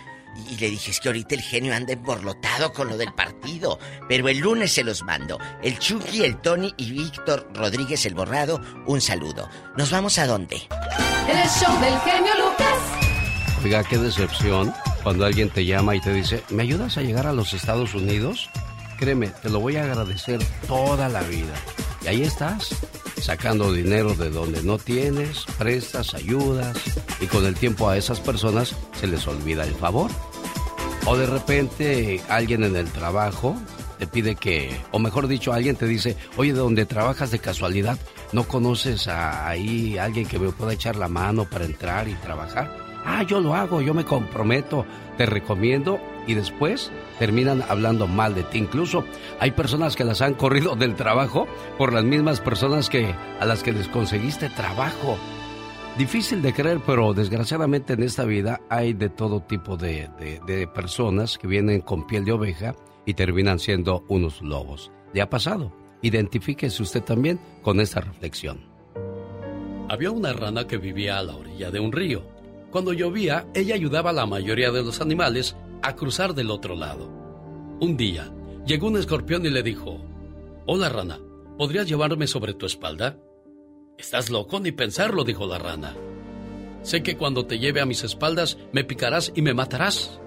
y 0.50 0.58
le 0.58 0.70
dije 0.70 0.92
es 0.92 1.00
que 1.00 1.10
ahorita 1.10 1.36
el 1.36 1.42
genio 1.42 1.74
anda 1.74 1.94
emborlotado 1.94 2.74
con 2.74 2.90
lo 2.90 2.98
del 2.98 3.14
partido, 3.14 3.80
pero 4.10 4.28
el 4.28 4.40
lunes 4.40 4.74
se 4.74 4.84
los 4.84 5.04
mando. 5.04 5.40
El 5.64 5.80
Chucky, 5.80 6.24
el 6.24 6.42
Tony 6.42 6.74
y 6.78 6.92
Víctor 6.92 7.50
Rodríguez 7.54 8.06
el 8.06 8.16
borrado, 8.16 8.62
un 8.86 9.00
saludo. 9.02 9.50
¿Nos 9.78 9.92
vamos 9.92 10.18
a 10.20 10.28
dónde? 10.28 10.58
El 11.30 11.50
show 11.50 11.80
del 11.80 11.98
genio 12.00 12.34
Lucas. 12.36 13.06
Oiga, 13.64 13.84
qué 13.84 13.98
decepción 13.98 14.74
cuando 15.04 15.26
alguien 15.26 15.50
te 15.50 15.66
llama 15.66 15.96
y 15.96 16.02
te 16.02 16.14
dice, 16.14 16.44
¿me 16.50 16.64
ayudas 16.64 16.98
a 16.98 17.02
llegar 17.02 17.28
a 17.28 17.34
los 17.34 17.54
Estados 17.54 17.94
Unidos? 17.94 18.50
Créeme, 18.98 19.28
te 19.28 19.50
lo 19.50 19.60
voy 19.60 19.76
a 19.76 19.84
agradecer 19.84 20.40
toda 20.68 21.10
la 21.10 21.22
vida. 21.24 21.54
Y 22.04 22.08
ahí 22.08 22.24
estás, 22.24 22.76
sacando 23.20 23.74
dinero 23.74 24.14
de 24.16 24.30
donde 24.30 24.64
no 24.64 24.78
tienes, 24.78 25.46
prestas, 25.58 26.14
ayudas, 26.14 26.78
y 27.20 27.26
con 27.26 27.46
el 27.46 27.56
tiempo 27.56 27.90
a 27.90 27.98
esas 27.98 28.20
personas 28.20 28.76
se 29.00 29.08
les 29.08 29.28
olvida 29.28 29.64
el 29.64 29.74
favor. 29.76 30.12
O 31.06 31.18
de 31.18 31.28
repente 31.28 32.22
alguien 32.30 32.64
en 32.64 32.76
el 32.76 32.90
trabajo 32.92 33.56
te 34.00 34.08
pide 34.08 34.36
que, 34.36 34.76
o 34.92 35.00
mejor 35.00 35.28
dicho, 35.28 35.54
alguien 35.54 35.76
te 35.76 35.88
dice, 35.88 36.18
oye, 36.38 36.54
de 36.54 36.60
donde 36.60 36.86
trabajas 36.86 37.32
de 37.32 37.40
casualidad, 37.40 37.98
¿no 38.32 38.48
conoces 38.48 39.08
a 39.08 39.48
ahí 39.48 39.98
alguien 39.98 40.28
que 40.28 40.40
me 40.40 40.52
pueda 40.52 40.74
echar 40.74 40.96
la 40.96 41.08
mano 41.08 41.46
para 41.50 41.66
entrar 41.66 42.08
y 42.08 42.14
trabajar? 42.16 42.76
Ah, 43.06 43.24
yo 43.24 43.40
lo 43.40 43.56
hago, 43.56 43.82
yo 43.82 43.94
me 43.94 44.04
comprometo, 44.04 44.86
te 45.18 45.26
recomiendo 45.26 46.00
y 46.28 46.34
después 46.34 46.92
terminan 47.20 47.64
hablando 47.70 48.08
mal 48.08 48.34
de 48.36 48.44
ti. 48.44 48.58
Incluso 48.60 49.04
hay 49.40 49.52
personas 49.52 49.96
que 49.96 50.04
las 50.04 50.22
han 50.22 50.34
corrido 50.34 50.76
del 50.76 50.96
trabajo 50.96 51.48
por 51.78 51.94
las 51.94 52.04
mismas 52.04 52.42
personas 52.42 52.90
que 52.90 53.14
a 53.40 53.46
las 53.46 53.64
que 53.64 53.72
les 53.74 53.88
conseguiste 53.88 54.50
trabajo. 54.50 55.18
Difícil 55.98 56.42
de 56.42 56.54
creer, 56.54 56.82
pero 56.86 57.14
desgraciadamente 57.14 57.94
en 57.94 58.04
esta 58.04 58.26
vida 58.26 58.60
hay 58.70 58.94
de 58.94 59.10
todo 59.10 59.40
tipo 59.42 59.78
de, 59.78 60.10
de- 60.20 60.42
de 60.46 60.68
personas 60.68 61.38
que 61.38 61.48
vienen 61.48 61.80
con 61.82 62.06
piel 62.06 62.26
de 62.26 62.34
oveja 62.34 62.76
y 63.06 63.14
terminan 63.14 63.60
siendo 63.60 64.04
unos 64.10 64.42
lobos. 64.42 64.92
¿Le 65.14 65.22
ha 65.22 65.30
pasado? 65.30 65.72
Identifíquese 66.02 66.84
usted 66.84 67.02
también 67.02 67.40
con 67.62 67.80
esta 67.80 68.02
reflexión. 68.02 68.60
Había 69.88 70.12
una 70.12 70.34
rana 70.34 70.68
que 70.68 70.78
vivía 70.78 71.20
a 71.20 71.24
la 71.24 71.36
orilla 71.36 71.72
de 71.72 71.80
un 71.80 71.92
río. 71.92 72.24
Cuando 72.72 72.92
llovía, 72.92 73.46
ella 73.54 73.76
ayudaba 73.76 74.10
a 74.10 74.14
la 74.14 74.26
mayoría 74.26 74.72
de 74.72 74.84
los 74.84 75.00
animales 75.00 75.56
a 75.88 75.96
cruzar 75.96 76.34
del 76.34 76.50
otro 76.50 76.76
lado. 76.76 77.08
Un 77.80 77.96
día, 77.96 78.34
llegó 78.66 78.88
un 78.88 78.98
escorpión 78.98 79.46
y 79.46 79.52
le 79.52 79.62
dijo, 79.62 80.02
Hola 80.66 80.90
rana, 80.90 81.20
¿podrías 81.60 81.88
llevarme 81.88 82.26
sobre 82.26 82.56
tu 82.56 82.66
espalda? 82.66 83.20
Estás 83.96 84.32
loco 84.32 84.60
ni 84.60 84.72
pensarlo, 84.72 85.24
dijo 85.24 85.46
la 85.46 85.60
rana. 85.60 85.96
Sé 86.82 87.04
que 87.04 87.18
cuando 87.18 87.46
te 87.46 87.60
lleve 87.60 87.82
a 87.82 87.86
mis 87.86 88.04
espaldas 88.04 88.58
me 88.72 88.84
picarás 88.84 89.32
y 89.36 89.44
me 89.44 89.54
matarás. 89.54 90.20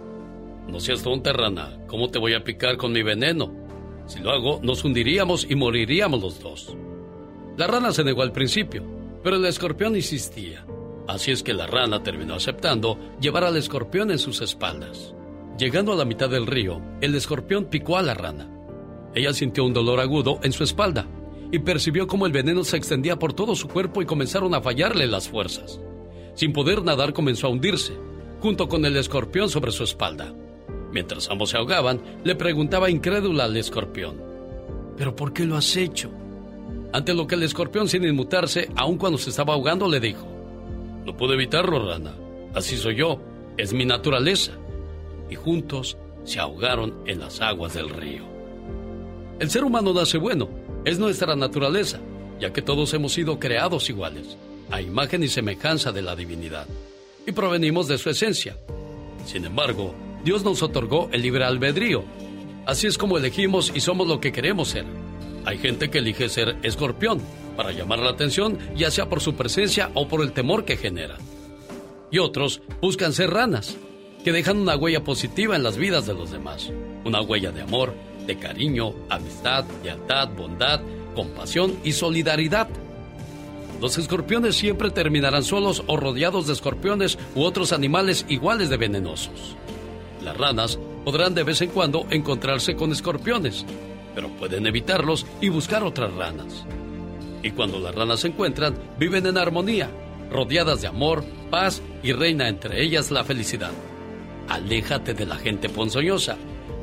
No 0.69 0.79
seas 0.79 1.03
tonta, 1.03 1.33
rana. 1.33 1.81
¿Cómo 1.89 2.09
te 2.09 2.21
voy 2.21 2.35
a 2.35 2.45
picar 2.45 2.77
con 2.77 2.93
mi 2.93 3.03
veneno? 3.03 3.53
Si 4.07 4.21
lo 4.21 4.31
hago, 4.31 4.61
nos 4.63 4.85
hundiríamos 4.85 5.45
y 5.51 5.57
moriríamos 5.57 6.23
los 6.23 6.41
dos. 6.41 6.77
La 7.57 7.67
rana 7.67 7.91
se 7.91 8.05
negó 8.05 8.23
al 8.23 8.31
principio, 8.31 8.85
pero 9.25 9.37
el 9.37 9.45
escorpión 9.45 9.97
insistía. 9.97 10.65
Así 11.09 11.33
es 11.33 11.43
que 11.43 11.53
la 11.53 11.67
rana 11.67 12.05
terminó 12.05 12.35
aceptando 12.35 12.97
llevar 13.21 13.43
al 13.43 13.57
escorpión 13.57 14.13
en 14.13 14.19
sus 14.19 14.41
espaldas. 14.41 15.15
Llegando 15.59 15.93
a 15.93 15.97
la 15.97 16.05
mitad 16.05 16.31
del 16.31 16.47
río, 16.47 16.81
el 17.01 17.17
escorpión 17.17 17.65
picó 17.65 17.99
a 17.99 18.03
la 18.03 18.15
rana. 18.15 18.49
Ella 19.13 19.33
sintió 19.33 19.65
un 19.65 19.73
dolor 19.73 19.99
agudo 19.99 20.39
en 20.45 20.53
su 20.53 20.63
espalda 20.63 21.09
y 21.51 21.59
percibió 21.59 22.07
cómo 22.07 22.27
el 22.27 22.33
veneno 22.33 22.63
se 22.63 22.77
extendía 22.77 23.19
por 23.19 23.33
todo 23.33 23.57
su 23.57 23.67
cuerpo 23.67 24.01
y 24.01 24.07
comenzaron 24.07 24.55
a 24.55 24.61
fallarle 24.61 25.09
las 25.09 25.29
fuerzas. 25.29 25.81
Sin 26.35 26.53
poder 26.53 26.85
nadar 26.85 27.13
comenzó 27.13 27.49
a 27.49 27.51
hundirse, 27.51 27.95
junto 28.41 28.69
con 28.69 28.85
el 28.85 28.97
escorpión 28.97 29.51
sobre 29.51 29.73
su 29.73 29.83
espalda. 29.83 30.33
Mientras 30.93 31.29
ambos 31.29 31.51
se 31.51 31.57
ahogaban, 31.57 32.01
le 32.23 32.37
preguntaba 32.37 32.89
incrédula 32.89 33.45
al 33.45 33.57
escorpión, 33.57 34.23
¿pero 34.97 35.17
por 35.17 35.33
qué 35.33 35.45
lo 35.45 35.57
has 35.57 35.77
hecho? 35.77 36.13
Ante 36.93 37.15
lo 37.15 37.27
que 37.27 37.35
el 37.35 37.43
escorpión, 37.43 37.89
sin 37.89 38.05
inmutarse, 38.05 38.69
aun 38.77 38.97
cuando 38.97 39.19
se 39.19 39.31
estaba 39.31 39.55
ahogando, 39.55 39.89
le 39.89 39.99
dijo, 39.99 40.25
No 41.05 41.17
puedo 41.17 41.35
evitarlo, 41.35 41.85
rana. 41.85 42.15
Así 42.55 42.77
soy 42.77 42.95
yo. 42.95 43.21
Es 43.57 43.73
mi 43.73 43.85
naturaleza. 43.85 44.53
Y 45.31 45.35
juntos 45.35 45.97
se 46.25 46.41
ahogaron 46.41 46.95
en 47.07 47.21
las 47.21 47.41
aguas 47.41 47.75
del 47.75 47.91
río. 47.91 48.25
El 49.39 49.51
ser 49.51 49.65
humano 49.65 49.93
nace 49.93 50.19
bueno. 50.19 50.49
Es 50.85 50.99
nuestra 50.99 51.37
naturaleza, 51.37 52.01
ya 52.41 52.53
que 52.53 52.63
todos 52.63 52.93
hemos 52.95 53.13
sido 53.13 53.39
creados 53.39 53.89
iguales, 53.91 54.37
a 54.71 54.81
imagen 54.81 55.23
y 55.23 55.29
semejanza 55.29 55.93
de 55.93 56.03
la 56.03 56.17
divinidad. 56.17 56.67
Y 57.27 57.33
provenimos 57.33 57.89
de 57.89 57.99
su 57.99 58.11
esencia. 58.11 58.57
Sin 59.27 59.45
embargo, 59.45 59.95
Dios 60.25 60.45
nos 60.45 60.63
otorgó 60.63 61.09
el 61.13 61.23
libre 61.23 61.45
albedrío. 61.45 62.05
Así 62.67 62.87
es 62.87 62.99
como 62.99 63.19
elegimos 63.19 63.73
y 63.75 63.81
somos 63.81 64.07
lo 64.09 64.21
que 64.21 64.33
queremos 64.33 64.69
ser. 64.69 64.85
Hay 65.45 65.59
gente 65.59 65.91
que 65.91 65.99
elige 65.99 66.29
ser 66.29 66.57
escorpión 66.63 67.21
para 67.57 67.73
llamar 67.73 67.99
la 68.01 68.11
atención, 68.11 68.59
ya 68.77 68.91
sea 68.91 69.09
por 69.09 69.21
su 69.21 69.35
presencia 69.35 69.91
o 69.95 70.09
por 70.09 70.23
el 70.23 70.33
temor 70.33 70.65
que 70.65 70.77
genera. 70.77 71.17
Y 72.11 72.19
otros 72.19 72.63
buscan 72.81 73.13
ser 73.13 73.31
ranas, 73.31 73.77
que 74.29 74.33
dejan 74.33 74.59
una 74.59 74.77
huella 74.77 75.03
positiva 75.05 75.57
en 75.57 75.63
las 75.63 75.79
vidas 75.79 76.05
de 76.05 76.13
los 76.13 76.31
demás. 76.31 76.71
Una 77.07 77.23
huella 77.23 77.51
de 77.51 77.63
amor, 77.63 77.95
de 78.27 78.39
cariño, 78.39 78.93
amistad, 79.09 79.65
lealtad, 79.83 80.29
bondad, 80.37 80.83
compasión 81.15 81.79
y 81.83 81.93
solidaridad. 81.93 82.69
Los 83.81 83.97
escorpiones 83.97 84.55
siempre 84.55 84.91
terminarán 84.91 85.45
solos 85.45 85.83
o 85.87 85.97
rodeados 85.97 86.47
de 86.47 86.53
escorpiones 86.53 87.19
u 87.35 87.41
otros 87.41 87.73
animales 87.73 88.27
iguales 88.29 88.69
de 88.69 88.77
venenosos. 88.77 89.57
Las 90.23 90.37
ranas 90.37 90.79
podrán 91.07 91.35
de 91.35 91.45
vez 91.45 91.63
en 91.63 91.71
cuando 91.71 92.07
encontrarse 92.11 92.77
con 92.77 92.93
escorpiones, 92.93 93.65
pero 94.15 94.29
pueden 94.29 94.67
evitarlos 94.67 95.25
y 95.41 95.49
buscar 95.49 95.83
otras 95.85 96.13
ranas. 96.13 96.67
Y 97.43 97.53
cuando 97.53 97.81
las 97.81 97.95
ranas 97.95 98.21
se 98.21 98.29
encuentran, 98.29 98.75
viven 98.99 99.25
en 99.25 99.39
armonía, 99.39 99.91
rodeadas 100.31 100.83
de 100.83 100.89
amor, 100.89 101.25
paz 101.51 101.81
y 102.03 102.13
reina 102.13 102.47
entre 102.47 102.83
ellas 102.83 103.11
la 103.11 103.25
felicidad. 103.25 103.73
Aléjate 104.49 105.15
de 105.15 105.27
la 105.27 105.37
gente 105.37 105.69
ponzoñosa, 105.69 106.37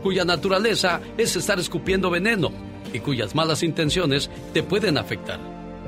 cuya 0.03 0.23
naturaleza 0.23 1.01
es 1.17 1.35
estar 1.35 1.59
escupiendo 1.59 2.09
veneno 2.09 2.51
y 2.93 2.99
cuyas 2.99 3.35
malas 3.35 3.63
intenciones 3.63 4.29
te 4.53 4.63
pueden 4.63 4.97
afectar 4.97 5.39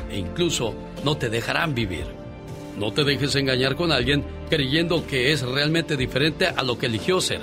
e 0.09 0.17
incluso 0.17 0.73
no 1.03 1.17
te 1.17 1.29
dejarán 1.29 1.75
vivir. 1.75 2.05
No 2.77 2.93
te 2.93 3.03
dejes 3.03 3.35
engañar 3.35 3.75
con 3.75 3.91
alguien 3.91 4.23
creyendo 4.49 5.05
que 5.07 5.31
es 5.31 5.41
realmente 5.41 5.97
diferente 5.97 6.47
a 6.47 6.63
lo 6.63 6.77
que 6.77 6.85
eligió 6.85 7.21
ser. 7.21 7.41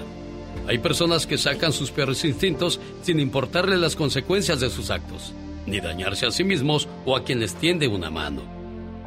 Hay 0.67 0.79
personas 0.79 1.27
que 1.27 1.39
sacan 1.39 1.73
sus 1.73 1.91
peores 1.91 2.25
instintos 2.25 2.81
sin 3.03 3.21
importarle 3.21 3.77
las 3.77 3.97
consecuencias 3.97 4.61
de 4.61 4.71
sus 4.71 4.91
actos, 4.91 5.33
ni 5.67 5.81
dañarse 5.81 6.27
a 6.27 6.31
sí 6.31 6.45
mismos 6.45 6.89
o 7.05 7.17
a 7.17 7.25
quien 7.25 7.41
les 7.41 7.55
tiende 7.55 7.89
una 7.89 8.11
mano. 8.11 8.43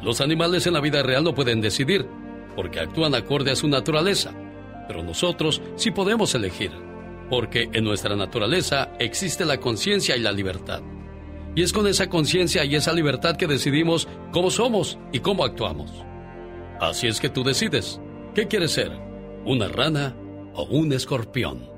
Los 0.02 0.20
animales 0.20 0.66
en 0.66 0.74
la 0.74 0.80
vida 0.80 1.02
real 1.02 1.24
no 1.24 1.34
pueden 1.34 1.60
decidir, 1.60 2.06
porque 2.54 2.80
actúan 2.80 3.14
acorde 3.14 3.50
a 3.50 3.56
su 3.56 3.66
naturaleza, 3.66 4.32
pero 4.88 5.04
nosotros 5.04 5.62
sí 5.76 5.92
podemos 5.92 6.34
elegir, 6.34 6.72
porque 7.30 7.68
en 7.72 7.84
nuestra 7.84 8.16
naturaleza 8.16 8.90
existe 8.98 9.44
la 9.44 9.60
conciencia 9.60 10.16
y 10.16 10.20
la 10.20 10.32
libertad. 10.32 10.82
Y 11.54 11.62
es 11.62 11.72
con 11.72 11.86
esa 11.86 12.08
conciencia 12.08 12.64
y 12.64 12.74
esa 12.74 12.92
libertad 12.92 13.36
que 13.36 13.46
decidimos 13.46 14.08
cómo 14.32 14.50
somos 14.50 14.98
y 15.12 15.20
cómo 15.20 15.44
actuamos. 15.44 15.92
Así 16.80 17.06
es 17.06 17.20
que 17.20 17.28
tú 17.28 17.44
decides, 17.44 18.00
¿qué 18.34 18.48
quieres 18.48 18.72
ser? 18.72 18.90
¿Una 19.44 19.68
rana 19.68 20.16
o 20.54 20.64
un 20.64 20.92
escorpión. 20.92 21.77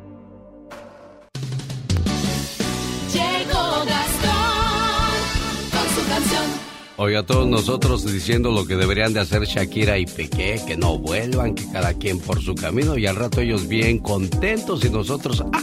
Oiga, 7.03 7.23
todos 7.23 7.47
nosotros 7.47 8.05
diciendo 8.05 8.51
lo 8.51 8.67
que 8.67 8.77
deberían 8.77 9.15
de 9.15 9.21
hacer 9.21 9.45
Shakira 9.47 9.97
y 9.97 10.05
Pequé, 10.05 10.61
que 10.67 10.77
no 10.77 10.99
vuelvan, 10.99 11.55
que 11.55 11.67
cada 11.73 11.95
quien 11.95 12.19
por 12.21 12.43
su 12.43 12.55
camino 12.55 12.99
y 12.99 13.07
al 13.07 13.17
rato 13.17 13.41
ellos 13.41 13.69
bien 13.69 14.01
contentos 14.01 14.85
y 14.85 14.91
nosotros, 14.91 15.43
ah, 15.51 15.63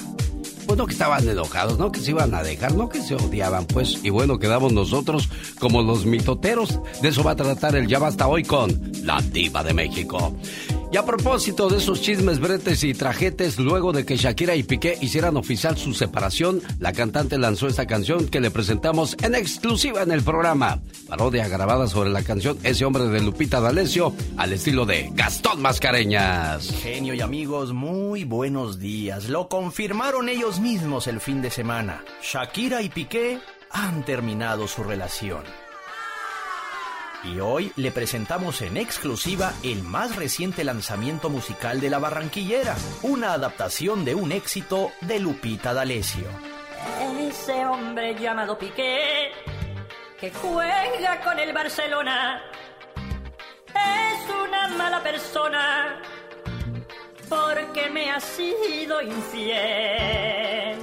pues 0.66 0.80
no 0.80 0.88
que 0.88 0.94
estaban 0.94 1.30
enojados, 1.30 1.78
no 1.78 1.92
que 1.92 2.00
se 2.00 2.10
iban 2.10 2.34
a 2.34 2.42
dejar, 2.42 2.74
no 2.74 2.90
que 2.90 3.04
se 3.04 3.14
odiaban, 3.14 3.68
pues, 3.68 4.00
y 4.04 4.10
bueno, 4.10 4.40
quedamos 4.40 4.74
nosotros 4.74 5.30
como 5.60 5.84
los 5.84 6.08
mitoteros. 6.08 6.80
De 7.04 7.10
eso 7.10 7.24
va 7.24 7.34
a 7.34 7.36
tratar 7.36 7.76
el 7.76 7.86
Ya 7.86 8.00
Basta 8.00 8.28
hoy 8.28 8.42
con 8.42 8.92
la 9.04 9.22
diva 9.22 9.64
de 9.64 9.76
México. 9.76 10.36
Y 10.90 10.96
a 10.96 11.06
propósito 11.06 11.68
de 11.68 11.78
esos 11.78 12.02
chismes, 12.02 12.40
bretes 12.40 12.82
y 12.86 12.94
trajetes, 12.94 13.60
luego 13.60 13.92
de 13.92 14.06
que 14.06 14.16
Shakira 14.16 14.56
y 14.56 14.64
Piqué 14.64 14.98
hicieran 15.02 15.36
oficial 15.36 15.78
su 15.78 15.94
separación, 15.94 16.62
la 16.80 16.94
cantante 16.94 17.38
lanzó 17.38 17.68
esta 17.68 17.86
canción 17.86 18.28
que 18.28 18.40
le 18.40 18.52
presentamos 18.52 19.18
en 19.22 19.36
exclusiva 19.36 20.02
en 20.02 20.12
el 20.12 20.24
programa. 20.24 20.80
Parodia 21.10 21.50
grabada 21.50 21.88
sobre 21.88 22.10
la 22.10 22.24
canción 22.24 22.58
Ese 22.64 22.86
hombre 22.86 23.10
de 23.10 23.20
Lupita 23.20 23.60
D'Alessio 23.60 24.14
al 24.38 24.54
estilo 24.54 24.86
de 24.86 25.12
Gastón 25.14 25.62
Mascareñas. 25.62 26.72
Genio 26.82 27.14
y 27.14 27.20
amigos, 27.20 27.74
muy 27.74 28.24
buenos 28.24 28.80
días. 28.80 29.28
Lo 29.28 29.50
confirmaron 29.50 30.30
ellos 30.30 30.62
mismos 30.62 31.08
el 31.08 31.20
fin 31.20 31.42
de 31.42 31.52
semana. 31.52 32.06
Shakira 32.24 32.82
y 32.82 32.88
Piqué 32.88 33.40
han 33.72 34.06
terminado 34.06 34.70
su 34.70 34.84
relación. 34.86 35.67
Y 37.34 37.40
hoy 37.42 37.74
le 37.76 37.92
presentamos 37.92 38.62
en 38.62 38.78
exclusiva 38.78 39.54
el 39.62 39.84
más 39.84 40.16
reciente 40.16 40.64
lanzamiento 40.64 41.30
musical 41.30 41.82
de 41.82 41.90
la 41.90 42.00
Barranquillera, 42.00 42.76
una 43.02 43.34
adaptación 43.34 44.06
de 44.06 44.16
un 44.16 44.32
éxito 44.32 44.92
de 45.02 45.20
Lupita 45.20 45.74
D'Alessio. 45.74 46.28
Ese 47.28 47.66
hombre 47.66 48.16
llamado 48.16 48.58
Piqué, 48.58 49.32
que 50.20 50.32
juega 50.32 51.20
con 51.22 51.38
el 51.38 51.52
Barcelona, 51.54 52.42
es 53.68 54.34
una 54.48 54.70
mala 54.70 55.04
persona, 55.04 56.02
porque 57.28 57.90
me 57.90 58.10
ha 58.10 58.22
sido 58.22 59.02
infiel. 59.02 60.78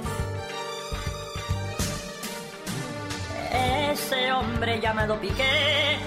Ese 3.91 4.31
hombre 4.31 4.79
llamado 4.79 5.19
Piqué, 5.19 5.97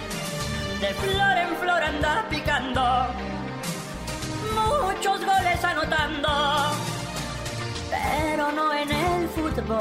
de 0.80 0.94
flor 0.94 1.36
en 1.38 1.56
flor 1.56 1.82
anda 1.82 2.24
picando, 2.30 3.06
muchos 4.55 5.24
goles 5.24 5.64
anotando, 5.64 6.28
pero 7.90 8.52
no 8.52 8.72
en 8.72 8.90
el 8.92 9.28
fútbol. 9.30 9.78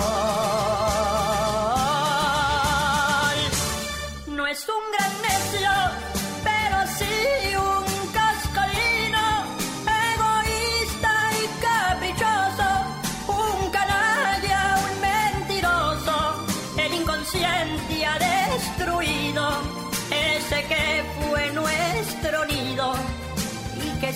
No 4.28 4.48
es 4.48 4.68
un 4.70 4.84
gran 4.94 5.14
necio, 5.22 5.72
pero 6.44 6.78
sí 6.98 7.56
un 7.56 7.87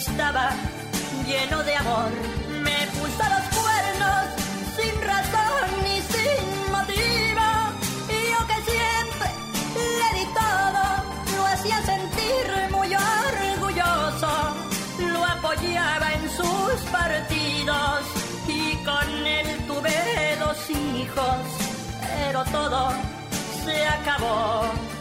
estaba 0.02 0.50
lleno 1.28 1.64
de 1.64 1.76
amor. 1.76 2.10
Me 2.64 2.80
puso 2.98 3.24
los 3.36 3.46
cuernos 3.58 4.24
sin 4.78 4.96
razón 5.12 5.66
ni 5.86 5.98
sin 6.14 6.46
motivo. 6.76 7.48
Y 8.16 8.20
yo 8.32 8.40
que 8.50 8.60
siempre 8.72 9.30
le 10.00 10.10
di 10.18 10.26
todo, 10.42 10.84
lo 11.36 11.46
hacía 11.46 11.78
sentir 11.84 12.46
muy 12.72 12.90
orgulloso. 12.96 14.32
Lo 15.14 15.24
apoyaba 15.24 16.14
en 16.14 16.30
sus 16.30 16.78
partidos 16.92 18.02
y 18.48 18.76
con 18.84 19.08
él 19.28 19.48
tuve 19.68 20.38
dos 20.40 20.70
hijos, 20.70 21.42
pero 22.02 22.44
todo 22.46 22.92
se 23.64 23.86
acabó. 23.86 25.01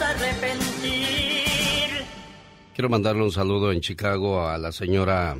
Arrepentir. 0.00 1.90
Quiero 2.74 2.88
mandarle 2.88 3.22
un 3.22 3.32
saludo 3.32 3.72
en 3.72 3.80
Chicago 3.80 4.46
a 4.46 4.58
la 4.58 4.72
señora 4.72 5.36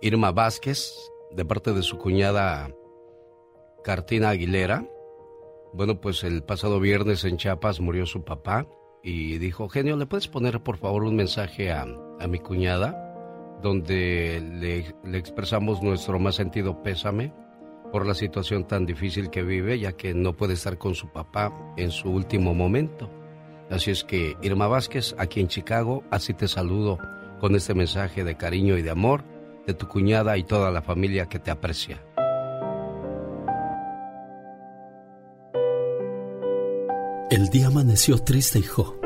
Irma 0.00 0.32
Vázquez, 0.32 0.92
de 1.32 1.44
parte 1.44 1.72
de 1.72 1.82
su 1.82 1.98
cuñada 1.98 2.70
Cartina 3.82 4.30
Aguilera. 4.30 4.86
Bueno, 5.72 6.00
pues 6.00 6.22
el 6.22 6.42
pasado 6.42 6.78
viernes 6.78 7.24
en 7.24 7.36
Chiapas 7.36 7.80
murió 7.80 8.06
su 8.06 8.24
papá 8.24 8.66
y 9.02 9.38
dijo, 9.38 9.68
genio, 9.68 9.96
¿le 9.96 10.06
puedes 10.06 10.28
poner 10.28 10.62
por 10.62 10.78
favor 10.78 11.04
un 11.04 11.16
mensaje 11.16 11.72
a, 11.72 11.86
a 12.20 12.26
mi 12.26 12.38
cuñada? 12.38 13.04
donde 13.64 14.42
le 15.02 15.18
expresamos 15.18 15.82
nuestro 15.82 16.18
más 16.18 16.34
sentido 16.34 16.82
pésame 16.82 17.32
por 17.90 18.06
la 18.06 18.14
situación 18.14 18.66
tan 18.66 18.84
difícil 18.84 19.30
que 19.30 19.42
vive, 19.42 19.78
ya 19.78 19.92
que 19.92 20.12
no 20.12 20.36
puede 20.36 20.52
estar 20.54 20.76
con 20.76 20.94
su 20.94 21.08
papá 21.08 21.50
en 21.76 21.90
su 21.90 22.10
último 22.10 22.52
momento. 22.52 23.08
Así 23.74 23.90
es 23.90 24.04
que 24.04 24.36
Irma 24.40 24.68
Vázquez, 24.68 25.16
aquí 25.18 25.40
en 25.40 25.48
Chicago, 25.48 26.04
así 26.08 26.32
te 26.32 26.46
saludo 26.46 26.96
con 27.40 27.56
este 27.56 27.74
mensaje 27.74 28.22
de 28.22 28.36
cariño 28.36 28.78
y 28.78 28.82
de 28.82 28.90
amor 28.90 29.24
de 29.66 29.74
tu 29.74 29.88
cuñada 29.88 30.38
y 30.38 30.44
toda 30.44 30.70
la 30.70 30.80
familia 30.80 31.26
que 31.26 31.40
te 31.40 31.50
aprecia. 31.50 32.00
El 37.32 37.48
día 37.48 37.66
amaneció 37.66 38.18
triste, 38.18 38.60
hijo. 38.60 38.96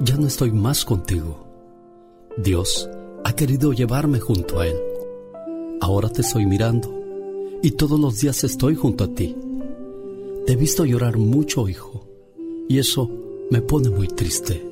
Ya 0.00 0.16
no 0.18 0.26
estoy 0.26 0.52
más 0.52 0.84
contigo. 0.84 1.46
Dios 2.36 2.90
ha 3.24 3.34
querido 3.34 3.72
llevarme 3.72 4.20
junto 4.20 4.60
a 4.60 4.66
Él. 4.66 4.76
Ahora 5.80 6.10
te 6.10 6.20
estoy 6.20 6.44
mirando 6.44 6.92
y 7.62 7.70
todos 7.70 7.98
los 7.98 8.20
días 8.20 8.44
estoy 8.44 8.74
junto 8.74 9.04
a 9.04 9.14
ti. 9.14 9.34
Te 10.44 10.52
he 10.52 10.56
visto 10.56 10.84
llorar 10.84 11.16
mucho, 11.16 11.70
hijo, 11.70 12.06
y 12.68 12.78
eso 12.78 13.23
me 13.50 13.60
pone 13.60 13.90
muy 13.90 14.08
triste. 14.08 14.64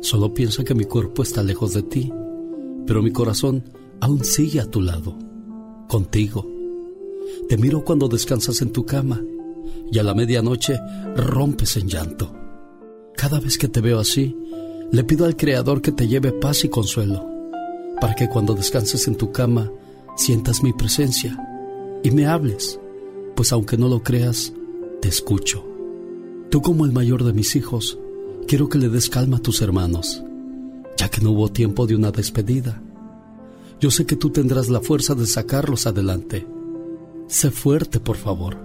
Solo 0.00 0.32
piensa 0.32 0.64
que 0.64 0.74
mi 0.74 0.84
cuerpo 0.84 1.22
está 1.22 1.42
lejos 1.42 1.74
de 1.74 1.82
ti, 1.82 2.12
pero 2.86 3.02
mi 3.02 3.12
corazón 3.12 3.64
aún 4.00 4.24
sigue 4.24 4.60
a 4.60 4.70
tu 4.70 4.80
lado, 4.80 5.16
contigo. 5.88 6.46
Te 7.48 7.56
miro 7.56 7.84
cuando 7.84 8.08
descansas 8.08 8.62
en 8.62 8.72
tu 8.72 8.86
cama 8.86 9.22
y 9.90 9.98
a 9.98 10.02
la 10.02 10.14
medianoche 10.14 10.78
rompes 11.16 11.76
en 11.76 11.88
llanto. 11.88 12.34
Cada 13.16 13.40
vez 13.40 13.58
que 13.58 13.68
te 13.68 13.80
veo 13.80 13.98
así, 13.98 14.36
le 14.92 15.04
pido 15.04 15.24
al 15.24 15.36
Creador 15.36 15.82
que 15.82 15.92
te 15.92 16.06
lleve 16.06 16.32
paz 16.32 16.64
y 16.64 16.68
consuelo, 16.68 17.28
para 18.00 18.14
que 18.14 18.28
cuando 18.28 18.54
descanses 18.54 19.08
en 19.08 19.16
tu 19.16 19.32
cama 19.32 19.72
sientas 20.16 20.62
mi 20.62 20.72
presencia 20.72 21.36
y 22.02 22.10
me 22.10 22.26
hables, 22.26 22.78
pues 23.34 23.52
aunque 23.52 23.76
no 23.76 23.88
lo 23.88 24.02
creas, 24.02 24.52
te 25.00 25.08
escucho. 25.08 25.75
Tú 26.50 26.62
como 26.62 26.84
el 26.84 26.92
mayor 26.92 27.24
de 27.24 27.32
mis 27.32 27.56
hijos, 27.56 27.98
quiero 28.46 28.68
que 28.68 28.78
le 28.78 28.88
des 28.88 29.10
calma 29.10 29.38
a 29.38 29.42
tus 29.42 29.62
hermanos, 29.62 30.22
ya 30.96 31.08
que 31.08 31.20
no 31.20 31.32
hubo 31.32 31.50
tiempo 31.50 31.86
de 31.86 31.96
una 31.96 32.12
despedida. 32.12 32.80
Yo 33.80 33.90
sé 33.90 34.06
que 34.06 34.16
tú 34.16 34.30
tendrás 34.30 34.68
la 34.68 34.80
fuerza 34.80 35.14
de 35.14 35.26
sacarlos 35.26 35.86
adelante. 35.86 36.46
Sé 37.26 37.50
fuerte, 37.50 37.98
por 38.00 38.16
favor, 38.16 38.56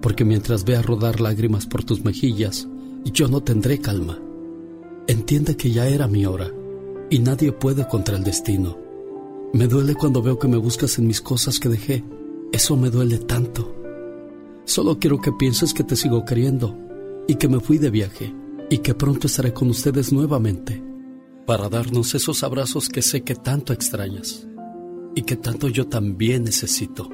porque 0.00 0.24
mientras 0.24 0.64
vea 0.64 0.82
rodar 0.82 1.20
lágrimas 1.20 1.66
por 1.66 1.84
tus 1.84 2.04
mejillas, 2.04 2.66
yo 3.04 3.28
no 3.28 3.42
tendré 3.42 3.78
calma. 3.78 4.18
Entiende 5.06 5.56
que 5.56 5.70
ya 5.70 5.86
era 5.86 6.08
mi 6.08 6.24
hora 6.24 6.50
y 7.10 7.18
nadie 7.18 7.52
puede 7.52 7.86
contra 7.86 8.16
el 8.16 8.24
destino. 8.24 8.78
Me 9.52 9.66
duele 9.66 9.94
cuando 9.94 10.22
veo 10.22 10.38
que 10.38 10.48
me 10.48 10.56
buscas 10.56 10.98
en 10.98 11.06
mis 11.06 11.20
cosas 11.20 11.58
que 11.58 11.68
dejé. 11.68 12.04
Eso 12.52 12.76
me 12.76 12.88
duele 12.88 13.18
tanto. 13.18 13.69
Solo 14.70 15.00
quiero 15.00 15.20
que 15.20 15.32
pienses 15.32 15.74
que 15.74 15.82
te 15.82 15.96
sigo 15.96 16.24
queriendo 16.24 16.78
y 17.26 17.34
que 17.34 17.48
me 17.48 17.58
fui 17.58 17.78
de 17.78 17.90
viaje 17.90 18.32
y 18.70 18.78
que 18.78 18.94
pronto 18.94 19.26
estaré 19.26 19.52
con 19.52 19.68
ustedes 19.68 20.12
nuevamente 20.12 20.80
para 21.44 21.68
darnos 21.68 22.14
esos 22.14 22.44
abrazos 22.44 22.88
que 22.88 23.02
sé 23.02 23.22
que 23.22 23.34
tanto 23.34 23.72
extrañas 23.72 24.46
y 25.16 25.22
que 25.22 25.34
tanto 25.34 25.66
yo 25.66 25.88
también 25.88 26.44
necesito. 26.44 27.10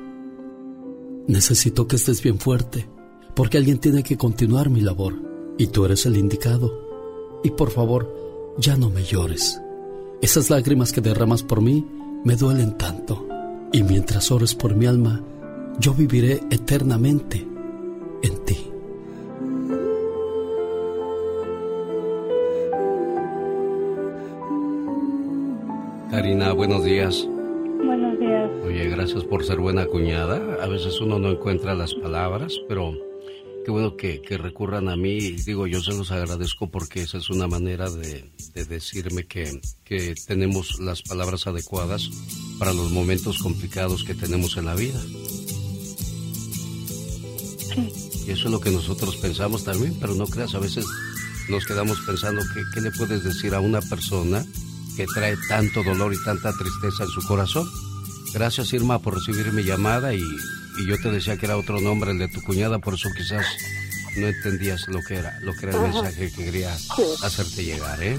Necesito 1.29 1.89
que 1.89 1.97
estés 1.97 2.23
bien 2.23 2.39
fuerte, 2.39 2.91
porque 3.35 3.57
alguien 3.57 3.79
tiene 3.79 4.03
que 4.03 4.19
continuar 4.19 4.69
mi 4.69 4.83
labor 4.83 5.15
y 5.57 5.69
tú 5.69 5.87
eres 5.87 6.05
el 6.05 6.19
indicado. 6.19 7.41
Y 7.43 7.53
por 7.53 7.71
favor, 7.71 8.55
ya 8.59 8.77
no 8.77 8.91
me 8.91 9.03
llores. 9.03 9.63
Esas 10.21 10.51
lágrimas 10.51 10.93
que 10.93 11.01
derramas 11.01 11.43
por 11.43 11.63
mí 11.63 11.87
me 12.23 12.37
duelen 12.37 12.77
tanto. 12.77 13.27
Y 13.73 13.83
mientras 13.83 14.31
ores 14.31 14.55
por 14.55 14.77
mi 14.77 14.85
alma, 14.85 15.25
yo 15.79 15.93
viviré 15.95 16.41
eternamente 16.51 17.47
en 18.23 18.45
ti. 18.45 18.71
Karina, 26.11 26.53
buenos 26.53 26.85
días. 26.85 27.29
Buenos 27.85 28.19
días. 28.19 28.51
Oye, 28.65 28.89
gracias 28.89 29.25
por 29.25 29.45
ser 29.45 29.59
buena 29.59 29.87
cuñada. 29.87 30.63
A 30.63 30.67
veces 30.67 31.01
uno 31.01 31.19
no 31.19 31.31
encuentra 31.31 31.75
las 31.75 31.95
palabras, 31.95 32.55
pero 32.69 32.95
qué 33.65 33.71
bueno 33.71 33.97
que, 33.97 34.23
recurran 34.39 34.89
a 34.89 34.97
mí. 34.97 35.19
Digo, 35.45 35.67
yo 35.67 35.81
se 35.81 35.93
los 35.93 36.11
agradezco 36.11 36.71
porque 36.71 37.03
esa 37.03 37.19
es 37.19 37.29
una 37.29 37.49
manera 37.49 37.91
de, 37.91 38.31
decirme 38.55 39.27
que, 39.27 39.61
que, 39.85 40.15
tenemos 40.27 40.81
las 40.81 41.03
palabras 41.03 41.47
adecuadas 41.47 42.09
para 42.59 42.73
los 42.73 42.91
momentos 42.93 43.39
complicados 43.39 44.05
que 44.05 44.15
tenemos 44.15 44.57
en 44.57 44.65
la 44.65 44.75
vida. 44.75 44.99
Y 47.77 48.31
eso 48.31 48.47
es 48.47 48.51
lo 48.51 48.61
que 48.61 48.71
nosotros 48.71 49.17
pensamos 49.17 49.65
también, 49.65 49.97
pero 50.01 50.15
no 50.15 50.27
creas, 50.27 50.55
a 50.55 50.59
veces 50.59 50.85
nos 51.49 51.65
quedamos 51.65 52.01
pensando 52.01 52.43
que, 52.55 52.63
qué 52.75 52.81
le 52.81 52.91
puedes 52.91 53.23
decir 53.23 53.55
a 53.55 53.61
una 53.61 53.81
persona 53.81 54.45
que 54.97 55.07
trae 55.07 55.37
tanto 55.49 55.85
dolor 55.85 56.15
y 56.15 56.25
tanta 56.25 56.53
tristeza 56.53 57.05
en 57.05 57.11
su 57.11 57.23
corazón. 57.27 57.69
Gracias 58.33 58.73
Irma 58.73 58.99
por 58.99 59.15
recibir 59.15 59.53
mi 59.53 59.63
llamada 59.63 60.15
y, 60.15 60.23
yo 60.87 60.99
te 61.01 61.11
decía 61.11 61.37
que 61.39 61.47
era 61.47 61.57
otro 61.57 61.81
nombre 61.81 62.11
el 62.11 62.19
de 62.19 62.29
tu 62.29 62.43
cuñada, 62.43 62.79
por 62.79 62.95
eso 62.95 63.09
quizás 63.17 63.47
no 64.17 64.27
entendías 64.27 64.87
lo 64.89 65.01
que 65.03 65.15
era, 65.15 65.39
lo 65.41 65.55
que 65.55 65.67
era 65.67 65.77
el 65.77 65.93
mensaje 65.93 66.31
que 66.33 66.45
quería 66.45 66.75
hacerte 67.23 67.65
llegar, 67.65 68.03
¿eh? 68.03 68.19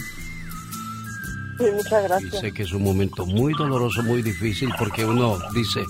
Sí, 1.59 1.65
muchas 1.73 2.03
gracias. 2.03 2.34
Y 2.34 2.38
sé 2.38 2.51
que 2.51 2.63
es 2.63 2.71
un 2.71 2.84
momento 2.84 3.25
muy 3.25 3.53
doloroso, 3.53 4.03
muy 4.03 4.21
difícil, 4.21 4.69
porque 4.77 5.05
uno 5.05 5.38
dice, 5.53 5.84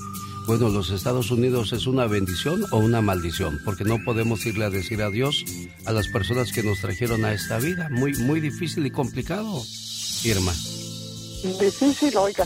bueno, 0.47 0.69
los 0.69 0.91
Estados 0.91 1.29
Unidos 1.29 1.73
es 1.73 1.87
una 1.87 2.07
bendición 2.07 2.63
o 2.71 2.77
una 2.77 3.01
maldición, 3.01 3.59
porque 3.65 3.83
no 3.83 4.01
podemos 4.05 4.45
irle 4.45 4.63
a 4.63 4.69
decir 4.69 5.01
adiós 5.01 5.43
a 5.85 5.91
las 5.91 6.07
personas 6.07 6.53
que 6.53 6.63
nos 6.63 6.79
trajeron 6.79 7.25
a 7.25 7.33
esta 7.33 7.59
vida. 7.59 7.89
Muy, 7.91 8.13
muy 8.13 8.39
difícil 8.39 8.85
y 8.85 8.91
complicado, 8.91 9.61
Irma. 10.23 10.53
Difícil, 11.59 12.15
oiga. 12.15 12.45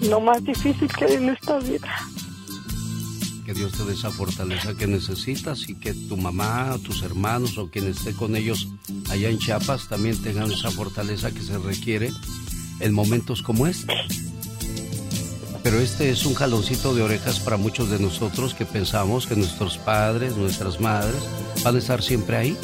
Lo 0.00 0.20
más 0.20 0.42
difícil 0.42 0.88
que 0.88 1.04
hay 1.04 1.14
en 1.16 1.28
esta 1.28 1.58
vida. 1.58 1.88
Que 3.44 3.52
Dios 3.52 3.72
te 3.72 3.84
dé 3.84 3.92
esa 3.92 4.10
fortaleza 4.10 4.74
que 4.74 4.86
necesitas 4.86 5.68
y 5.68 5.74
que 5.74 5.92
tu 5.92 6.16
mamá, 6.16 6.78
tus 6.82 7.02
hermanos 7.02 7.58
o 7.58 7.70
quien 7.70 7.88
esté 7.88 8.14
con 8.14 8.36
ellos 8.36 8.68
allá 9.10 9.28
en 9.28 9.38
Chiapas 9.38 9.88
también 9.88 10.16
tengan 10.22 10.50
esa 10.50 10.70
fortaleza 10.70 11.30
que 11.30 11.42
se 11.42 11.58
requiere 11.58 12.10
en 12.80 12.94
momentos 12.94 13.42
como 13.42 13.66
este 13.66 13.92
pero 15.70 15.82
este 15.82 16.08
es 16.08 16.24
un 16.24 16.32
jaloncito 16.32 16.94
de 16.94 17.02
orejas 17.02 17.40
para 17.40 17.58
muchos 17.58 17.90
de 17.90 17.98
nosotros 17.98 18.54
que 18.54 18.64
pensamos 18.64 19.26
que 19.26 19.36
nuestros 19.36 19.76
padres, 19.76 20.34
nuestras 20.34 20.80
madres 20.80 21.20
van 21.62 21.76
a 21.76 21.78
estar 21.78 22.02
siempre 22.02 22.38
ahí. 22.38 22.56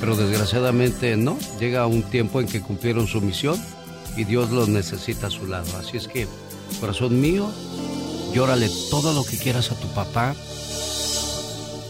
Pero 0.00 0.16
desgraciadamente 0.16 1.16
no, 1.16 1.38
llega 1.60 1.86
un 1.86 2.02
tiempo 2.02 2.40
en 2.40 2.48
que 2.48 2.60
cumplieron 2.60 3.06
su 3.06 3.20
misión 3.20 3.56
y 4.16 4.24
Dios 4.24 4.50
los 4.50 4.68
necesita 4.68 5.28
a 5.28 5.30
su 5.30 5.46
lado. 5.46 5.78
Así 5.78 5.96
es 5.96 6.08
que, 6.08 6.26
corazón 6.80 7.20
mío, 7.20 7.48
llórale 8.34 8.68
todo 8.90 9.12
lo 9.12 9.22
que 9.22 9.38
quieras 9.38 9.70
a 9.70 9.76
tu 9.76 9.86
papá 9.94 10.34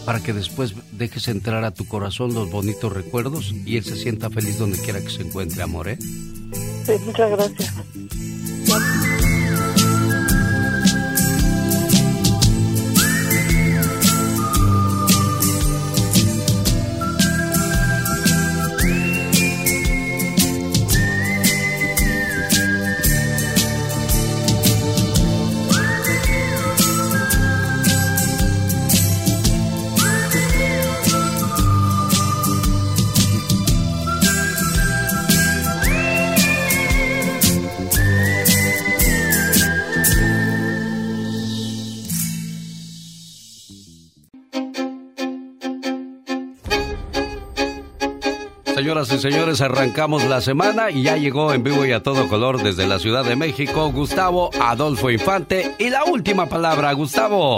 para 0.05 0.19
que 0.19 0.31
después 0.31 0.75
dejes 0.91 1.27
entrar 1.27 1.63
a 1.63 1.71
tu 1.71 1.87
corazón 1.87 2.35
los 2.35 2.51
bonitos 2.51 2.93
recuerdos 2.93 3.51
y 3.65 3.77
él 3.77 3.83
se 3.83 3.95
sienta 3.95 4.29
feliz 4.29 4.59
donde 4.59 4.77
quiera 4.77 5.01
que 5.01 5.09
se 5.09 5.23
encuentre, 5.23 5.63
amor, 5.63 5.89
¿eh? 5.89 5.97
Sí, 5.99 6.91
muchas 7.03 7.31
gracias. 7.31 7.73
Señores, 49.31 49.59
arrancamos 49.61 50.23
la 50.25 50.39
semana 50.39 50.91
y 50.91 51.01
ya 51.01 51.17
llegó 51.17 51.51
en 51.51 51.63
vivo 51.63 51.83
y 51.83 51.91
a 51.91 52.03
todo 52.03 52.27
color 52.27 52.61
desde 52.61 52.85
la 52.85 52.99
Ciudad 52.99 53.25
de 53.25 53.35
México 53.35 53.91
Gustavo 53.91 54.51
Adolfo 54.61 55.09
Infante. 55.09 55.73
Y 55.79 55.89
la 55.89 56.03
última 56.03 56.45
palabra, 56.45 56.93
Gustavo. 56.93 57.57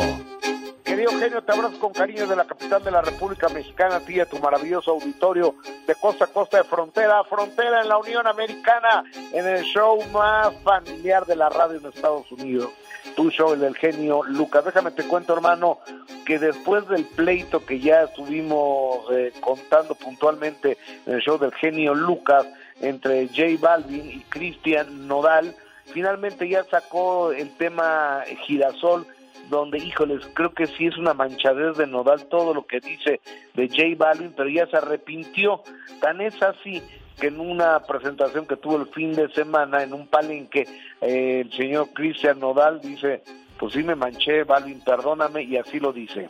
¿Qué 0.86 0.94
querido 0.94 1.12
genio, 1.20 1.44
te 1.44 1.52
abrazo 1.52 1.78
con 1.78 1.92
cariño 1.92 2.26
de 2.26 2.38
la 2.38 2.46
capital 2.46 2.82
de 2.86 2.92
la 2.92 3.02
República 3.02 3.50
Mexicana, 3.50 3.98
a 3.98 4.00
ti 4.00 4.14
y 4.14 4.20
a 4.22 4.26
tu 4.26 4.40
maravilloso 4.40 4.92
auditorio 4.92 5.56
de 5.86 5.94
costa 5.96 6.24
a 6.24 6.28
costa, 6.28 6.58
de 6.58 6.64
frontera 6.64 7.20
a 7.20 7.26
frontera 7.26 7.82
en 7.82 7.90
la 7.90 7.98
Unión 7.98 8.26
Americana, 8.26 9.04
en 9.34 9.46
el 9.46 9.66
show 9.66 10.02
más 10.14 10.54
familiar 10.64 11.26
de 11.26 11.36
la 11.36 11.50
radio 11.50 11.80
en 11.80 11.86
Estados 11.86 12.32
Unidos. 12.32 12.70
Tu 13.16 13.32
show, 13.32 13.54
el 13.54 13.60
del 13.60 13.76
genio 13.76 14.24
Lucas. 14.24 14.66
Déjame 14.66 14.92
te 14.92 15.04
cuento, 15.08 15.34
hermano, 15.34 15.80
que 16.26 16.40
después 16.40 16.88
del 16.88 17.06
pleito 17.06 17.66
que 17.66 17.80
ya 17.80 18.04
estuvimos 18.04 19.06
eh, 19.12 19.34
contando 19.40 19.96
puntualmente 19.96 20.78
en 21.06 21.14
el 21.14 21.22
show 21.22 21.38
del 21.38 21.54
genio 21.54 21.94
Lucas 21.96 22.46
entre 22.82 23.28
J 23.28 23.44
Balvin 23.60 24.12
y 24.12 24.20
Cristian 24.30 25.08
Nodal, 25.08 25.56
finalmente 25.86 26.48
ya 26.48 26.64
sacó 26.66 27.32
el 27.32 27.50
tema 27.58 28.24
Girasol 28.46 29.08
donde, 29.50 29.78
híjoles, 29.78 30.22
creo 30.34 30.54
que 30.54 30.68
sí 30.68 30.88
es 30.88 30.98
una 30.98 31.14
manchadez 31.14 31.78
de 31.78 31.88
Nodal 31.88 32.26
todo 32.26 32.54
lo 32.54 32.66
que 32.66 32.80
dice 32.80 33.22
de 33.54 33.68
J 33.70 33.84
Balvin, 33.98 34.34
pero 34.36 34.50
ya 34.50 34.68
se 34.68 34.78
arrepintió. 34.78 35.64
Tan 36.02 36.22
es 36.22 36.42
así 36.42 36.84
que 37.20 37.28
en 37.28 37.40
una 37.40 37.80
presentación 37.80 38.46
que 38.46 38.58
tuvo 38.58 38.78
el 38.78 38.88
fin 38.88 39.14
de 39.14 39.28
semana 39.34 39.82
en 39.82 39.94
un 39.94 40.08
palenque, 40.08 40.68
eh, 41.02 41.42
el 41.46 41.52
señor 41.52 41.90
Cristian 41.94 42.40
Nodal 42.40 42.80
dice, 42.82 43.24
pues 43.60 43.74
sí 43.74 43.84
me 43.84 43.96
manché, 43.96 44.44
Balvin, 44.44 44.82
perdóname, 44.82 45.42
y 45.44 45.58
así 45.58 45.80
lo 45.80 45.92
dice. 45.92 46.30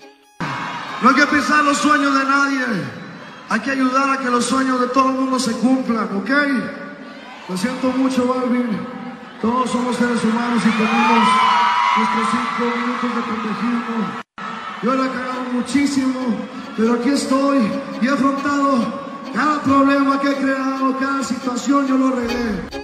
No 1.01 1.09
hay 1.09 1.15
que 1.15 1.27
pensar 1.27 1.63
los 1.63 1.77
sueños 1.77 2.17
de 2.17 2.25
nadie, 2.25 2.65
hay 3.49 3.59
que 3.59 3.71
ayudar 3.71 4.17
a 4.17 4.19
que 4.19 4.29
los 4.29 4.45
sueños 4.45 4.79
de 4.79 4.87
todo 4.87 5.09
el 5.09 5.15
mundo 5.15 5.39
se 5.39 5.51
cumplan, 5.59 6.15
¿ok? 6.17 6.29
Lo 7.49 7.57
siento 7.57 7.89
mucho, 7.89 8.25
Balvin, 8.25 8.79
todos 9.41 9.69
somos 9.69 9.95
seres 9.97 10.23
humanos 10.23 10.63
y 10.65 10.69
tenemos 10.69 11.27
nuestros 11.97 12.27
cinco 12.31 12.77
minutos 12.77 13.15
de 13.15 13.21
protegido. 13.21 14.27
Yo 14.83 14.95
la 14.95 15.05
he 15.05 15.09
cagado 15.09 15.41
muchísimo, 15.51 16.19
pero 16.77 16.93
aquí 16.93 17.09
estoy 17.09 17.57
y 18.01 18.07
he 18.07 18.09
afrontado 18.09 19.06
cada 19.33 19.61
problema 19.61 20.19
que 20.19 20.31
he 20.31 20.35
creado, 20.35 20.97
cada 20.99 21.23
situación, 21.23 21.87
yo 21.87 21.97
lo 21.97 22.07
arreglé. 22.07 22.77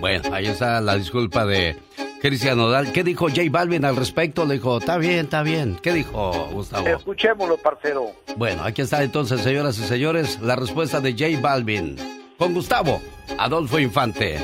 Bueno, 0.00 0.34
ahí 0.34 0.46
está 0.46 0.80
la 0.80 0.96
disculpa 0.96 1.46
de 1.46 1.76
Cristian 2.20 2.56
Nodal. 2.58 2.92
¿Qué 2.92 3.04
dijo 3.04 3.28
J 3.28 3.42
Balvin 3.50 3.84
al 3.84 3.96
respecto? 3.96 4.44
Le 4.44 4.54
dijo, 4.54 4.78
está 4.78 4.96
bien, 4.96 5.26
está 5.26 5.42
bien. 5.42 5.78
¿Qué 5.82 5.92
dijo 5.92 6.48
Gustavo? 6.52 6.86
Escuchémoslo, 6.86 7.56
parcero. 7.56 8.12
Bueno, 8.36 8.64
aquí 8.64 8.82
está 8.82 9.02
entonces, 9.02 9.40
señoras 9.40 9.78
y 9.78 9.84
señores, 9.84 10.40
la 10.40 10.56
respuesta 10.56 11.00
de 11.00 11.12
J 11.12 11.40
Balvin. 11.40 11.96
Con 12.38 12.54
Gustavo, 12.54 13.00
Adolfo 13.38 13.78
Infante. 13.78 14.38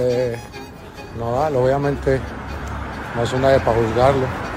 Eh, 0.00 0.36
Nodal, 1.18 1.56
obviamente, 1.56 2.20
no 3.16 3.22
es 3.24 3.32
una 3.32 3.48
de 3.48 3.60
para 3.60 3.76
juzgarlo. 3.76 4.47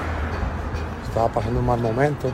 Estaba 1.12 1.28
pasando 1.28 1.60
un 1.60 1.66
mal 1.66 1.78
momento. 1.78 2.30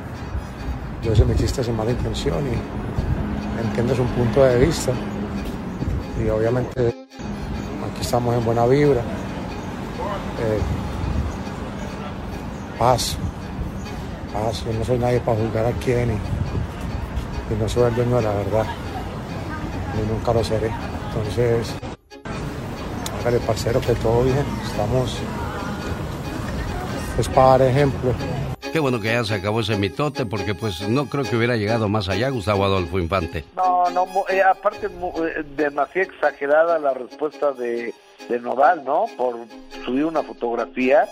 Yo 1.02 1.12
sé 1.12 1.24
me 1.24 1.34
hiciste 1.34 1.64
sin 1.64 1.76
mala 1.76 1.90
intención 1.90 2.38
y 2.46 3.60
entiendo 3.60 3.92
su 3.92 4.04
punto 4.04 4.44
de 4.44 4.56
vista. 4.56 4.92
Y 6.24 6.28
obviamente 6.28 6.94
aquí 7.90 8.00
estamos 8.02 8.36
en 8.36 8.44
buena 8.44 8.66
vibra. 8.66 9.00
Eh, 9.00 10.60
paz, 12.78 13.16
paz. 14.32 14.64
Yo 14.64 14.72
no 14.78 14.84
soy 14.84 14.98
nadie 14.98 15.18
para 15.22 15.38
juzgar 15.40 15.66
a 15.66 15.72
quién 15.72 16.12
y, 16.12 17.54
no 17.60 17.68
soy 17.68 17.88
el 17.88 17.96
dueño 17.96 18.14
de 18.18 18.22
la 18.22 18.32
verdad. 18.32 18.66
Ni 19.96 20.08
nunca 20.08 20.32
lo 20.32 20.44
seré. 20.44 20.70
Entonces, 21.08 21.74
hágale 23.20 23.40
parcero 23.40 23.80
que 23.80 23.94
todo 23.96 24.22
bien. 24.22 24.44
Estamos 24.64 25.18
es 27.18 27.28
para 27.28 27.58
dar 27.58 27.62
ejemplo. 27.62 28.14
Qué 28.72 28.80
bueno 28.80 29.00
que 29.00 29.08
ya 29.08 29.24
se 29.24 29.34
acabó 29.34 29.60
ese 29.60 29.76
mitote, 29.76 30.26
porque 30.26 30.54
pues 30.54 30.86
no 30.86 31.06
creo 31.06 31.24
que 31.24 31.36
hubiera 31.36 31.56
llegado 31.56 31.88
más 31.88 32.08
allá 32.08 32.28
Gustavo 32.28 32.64
Adolfo 32.64 32.98
Infante. 32.98 33.44
No, 33.56 33.88
no, 33.90 34.06
eh, 34.28 34.42
aparte 34.42 34.86
eh, 34.86 35.44
demasiado 35.56 36.10
exagerada 36.10 36.78
la 36.78 36.92
respuesta 36.92 37.52
de, 37.52 37.94
de 38.28 38.40
Nodal, 38.40 38.84
¿no? 38.84 39.06
Por 39.16 39.36
subir 39.84 40.04
una 40.04 40.22
fotografía. 40.22 41.08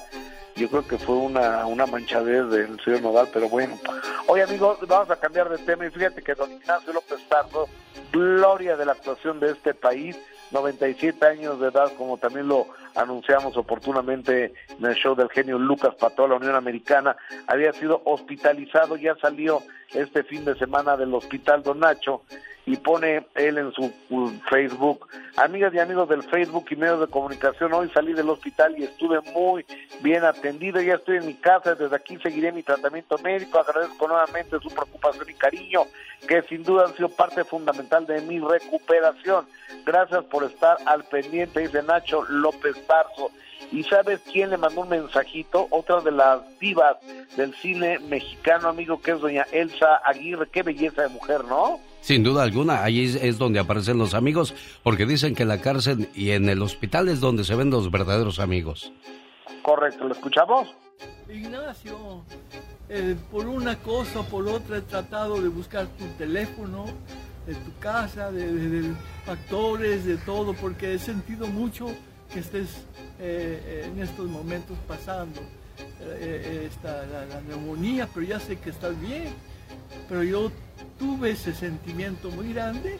Yo 0.54 0.68
creo 0.68 0.86
que 0.86 0.98
fue 0.98 1.16
una, 1.16 1.66
una 1.66 1.86
manchadez 1.86 2.48
del 2.50 2.78
señor 2.82 3.02
Nodal, 3.02 3.28
pero 3.32 3.48
bueno. 3.48 3.78
Oye, 4.26 4.42
amigos, 4.42 4.78
vamos 4.86 5.10
a 5.10 5.16
cambiar 5.16 5.48
de 5.48 5.58
tema 5.58 5.86
y 5.86 5.90
fíjate 5.90 6.22
que 6.22 6.34
don 6.34 6.52
Ignacio 6.52 6.92
López 6.92 7.18
Tarso, 7.28 7.68
gloria 8.12 8.76
de 8.76 8.86
la 8.86 8.92
actuación 8.92 9.40
de 9.40 9.52
este 9.52 9.74
país, 9.74 10.16
97 10.51 11.27
años 11.27 11.60
de 11.60 11.68
edad, 11.68 11.93
como 11.97 12.18
también 12.18 12.48
lo 12.48 12.66
anunciamos 12.94 13.56
oportunamente 13.56 14.52
en 14.78 14.85
el 14.85 14.94
show 14.94 15.14
del 15.14 15.28
genio 15.31 15.59
Lucas 15.59 15.94
toda 15.97 16.28
la 16.28 16.36
Unión 16.36 16.55
Americana, 16.55 17.16
había 17.47 17.73
sido 17.73 18.02
hospitalizado, 18.05 18.97
ya 18.97 19.16
salió 19.16 19.62
este 19.94 20.22
fin 20.24 20.44
de 20.44 20.56
semana 20.56 20.96
del 20.96 21.14
hospital 21.14 21.62
Don 21.62 21.80
Nacho 21.80 22.22
y 22.66 22.76
pone 22.76 23.24
él 23.36 23.58
en 23.58 23.72
su 23.72 23.92
Facebook, 24.50 25.06
amigas 25.36 25.72
y 25.72 25.78
amigos 25.78 26.08
del 26.08 26.24
Facebook 26.24 26.66
y 26.70 26.76
medios 26.76 26.98
de 26.98 27.06
comunicación, 27.06 27.72
hoy 27.72 27.88
salí 27.94 28.12
del 28.12 28.28
hospital 28.28 28.74
y 28.76 28.82
estuve 28.82 29.20
muy 29.32 29.64
bien 30.02 30.24
atendido, 30.24 30.80
ya 30.80 30.94
estoy 30.94 31.18
en 31.18 31.26
mi 31.26 31.34
casa, 31.34 31.76
desde 31.76 31.94
aquí 31.94 32.18
seguiré 32.18 32.50
mi 32.50 32.64
tratamiento 32.64 33.18
médico, 33.18 33.60
agradezco 33.60 34.08
nuevamente 34.08 34.58
su 34.60 34.68
preocupación 34.68 35.30
y 35.30 35.34
cariño, 35.34 35.82
que 36.26 36.42
sin 36.42 36.64
duda 36.64 36.86
han 36.86 36.96
sido 36.96 37.08
parte 37.08 37.44
fundamental 37.44 38.04
de 38.04 38.20
mi 38.22 38.40
recuperación. 38.40 39.46
Gracias 39.84 40.24
por 40.24 40.42
estar 40.42 40.76
al 40.86 41.04
pendiente, 41.04 41.60
dice 41.60 41.84
Nacho 41.84 42.24
López 42.28 42.84
Tarso. 42.88 43.30
¿Y 43.72 43.82
sabes 43.84 44.20
quién 44.32 44.50
le 44.50 44.56
mandó 44.58 44.82
un 44.82 44.88
mensajito? 44.90 45.66
Otra 45.70 46.00
de 46.00 46.12
las 46.12 46.40
divas 46.60 46.96
del 47.36 47.52
cine 47.56 47.98
mexicano, 47.98 48.68
amigo, 48.68 49.00
que 49.00 49.12
es 49.12 49.20
doña 49.20 49.44
Elsa 49.52 49.96
Aguirre. 50.04 50.48
Qué 50.50 50.62
belleza 50.62 51.02
de 51.02 51.08
mujer, 51.08 51.44
¿no? 51.44 51.80
Sin 52.00 52.22
duda 52.22 52.44
alguna, 52.44 52.84
ahí 52.84 53.04
es, 53.20 53.36
donde 53.38 53.58
aparecen 53.58 53.98
los 53.98 54.14
amigos, 54.14 54.54
porque 54.84 55.06
dicen 55.06 55.34
que 55.34 55.42
en 55.42 55.48
la 55.48 55.60
cárcel 55.60 56.08
y 56.14 56.30
en 56.30 56.48
el 56.48 56.62
hospital 56.62 57.08
es 57.08 57.18
donde 57.18 57.42
se 57.42 57.56
ven 57.56 57.70
los 57.70 57.90
verdaderos 57.90 58.38
amigos. 58.38 58.92
Correcto, 59.62 60.04
¿lo 60.06 60.14
escuchamos? 60.14 60.68
Ignacio, 61.28 62.22
eh, 62.88 63.16
por 63.32 63.48
una 63.48 63.76
cosa 63.78 64.20
o 64.20 64.24
por 64.24 64.46
otra 64.46 64.78
he 64.78 64.82
tratado 64.82 65.40
de 65.40 65.48
buscar 65.48 65.86
tu 65.98 66.06
teléfono, 66.16 66.86
de 67.46 67.54
tu 67.56 67.76
casa, 67.80 68.30
de, 68.30 68.52
de- 68.52 68.82
de 68.82 68.94
factores, 69.24 70.04
de 70.04 70.16
todo, 70.18 70.54
porque 70.54 70.94
he 70.94 70.98
sentido 71.00 71.48
mucho 71.48 71.88
que 72.32 72.40
estés 72.40 72.69
eh, 73.19 73.62
eh, 73.65 73.90
en 73.93 74.03
estos 74.03 74.28
momentos 74.28 74.77
pasando 74.86 75.40
eh, 76.01 76.69
esta, 76.70 77.07
la, 77.07 77.27
la 77.27 77.40
neumonía, 77.43 78.09
pero 78.12 78.27
ya 78.27 78.40
sé 78.40 78.57
que 78.59 78.70
estás 78.70 78.98
bien. 79.01 79.35
Pero 80.09 80.23
yo 80.23 80.51
tuve 80.98 81.31
ese 81.31 81.55
sentimiento 81.55 82.31
muy 82.31 82.53
grande 82.53 82.98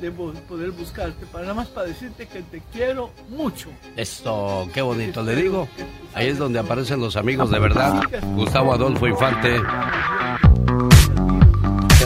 de 0.00 0.10
poder 0.10 0.70
buscarte, 0.70 1.26
para 1.26 1.44
nada 1.44 1.54
más 1.54 1.68
para 1.68 1.88
decirte 1.88 2.26
que 2.26 2.42
te 2.42 2.62
quiero 2.72 3.10
mucho. 3.30 3.68
Esto, 3.96 4.68
qué 4.72 4.82
bonito, 4.82 5.22
le 5.22 5.34
digo. 5.34 5.68
Ahí 6.14 6.28
es 6.28 6.38
donde 6.38 6.58
aparecen 6.58 7.00
los 7.00 7.16
amigos 7.16 7.50
de 7.50 7.58
verdad. 7.58 8.02
Gustavo 8.34 8.72
Adolfo 8.72 9.06
Infante. 9.08 9.60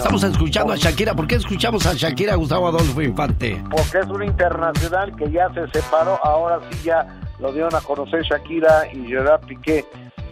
Estamos 0.03 0.25
escuchando 0.25 0.73
a 0.73 0.77
Shakira. 0.77 1.15
¿Por 1.15 1.29
qué 1.29 1.37
escuchamos 1.37 1.87
a 1.87 1.95
Shakira, 1.95 2.35
Gustavo 2.35 2.67
Adolfo 2.67 3.01
Infante? 3.01 3.63
Porque 3.71 4.01
es 4.01 4.07
una 4.09 4.27
internacional 4.27 5.15
que 5.15 5.31
ya 5.31 5.49
se 5.55 5.69
separó, 5.69 6.19
ahora 6.25 6.59
sí 6.69 6.81
ya 6.83 7.07
lo 7.39 7.53
dieron 7.53 7.73
a 7.73 7.81
conocer 7.81 8.21
Shakira 8.25 8.93
y 8.93 9.07
Gerard 9.07 9.47
Piqué, 9.47 9.85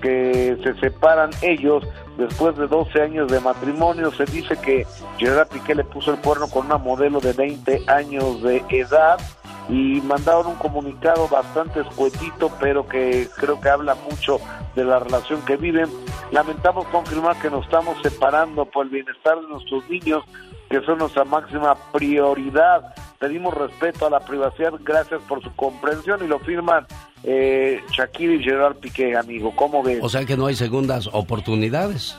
que 0.03 0.59
se 0.65 0.75
separan 0.81 1.31
ellos 1.41 1.87
después 2.19 2.57
de 2.57 2.67
12 2.67 3.01
años 3.01 3.31
de 3.31 3.39
matrimonio. 3.39 4.11
Se 4.11 4.25
dice 4.25 4.57
que 4.57 4.85
Gerard 5.19 5.47
Piqué 5.47 5.77
le 5.77 5.85
puso 5.85 6.11
el 6.11 6.19
cuerno 6.19 6.49
con 6.49 6.67
una 6.67 6.77
modelo 6.77 7.21
de 7.21 7.33
20 7.33 7.85
años 7.87 8.43
de 8.43 8.65
edad 8.71 9.21
y 9.69 10.01
mandaron 10.01 10.49
un 10.49 10.55
comunicado 10.57 11.29
bastante 11.29 11.81
escuetito, 11.81 12.51
pero 12.61 12.87
que 12.89 13.29
creo 13.37 13.61
que 13.61 13.69
habla 13.69 13.95
mucho 14.11 14.39
de 14.75 14.85
la 14.85 14.99
relación 14.99 15.43
que 15.43 15.57
viven. 15.57 15.89
Lamentamos 16.33 16.87
confirmar 16.89 17.37
que 17.41 17.51
nos 17.51 17.65
estamos 17.65 17.97
separando 18.03 18.65
por 18.65 18.87
el 18.87 18.93
bienestar 18.93 19.41
de 19.41 19.49
nuestros 19.49 19.89
niños, 19.89 20.25
que 20.69 20.81
son 20.83 20.99
nuestra 20.99 21.25
máxima 21.25 21.75
prioridad. 21.93 22.95
Pedimos 23.19 23.55
respeto 23.55 24.07
a 24.07 24.11
la 24.11 24.21
privacidad, 24.21 24.73
gracias 24.81 25.21
por 25.29 25.43
su 25.43 25.55
comprensión 25.55 26.25
y 26.25 26.29
lo 26.29 26.39
firman 26.39 26.87
eh, 27.23 27.81
Shakira 27.91 28.35
y 28.35 28.43
Gerard 28.43 28.77
Piqué, 28.77 29.17
amigo. 29.17 29.53
¿Cómo 29.55 29.83
ves? 29.83 29.99
O 30.03 30.09
sea 30.09 30.25
que 30.25 30.37
no 30.37 30.47
hay 30.47 30.55
segundas 30.55 31.09
oportunidades. 31.13 32.17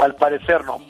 Al 0.00 0.14
parecer 0.14 0.64
no. 0.64 0.80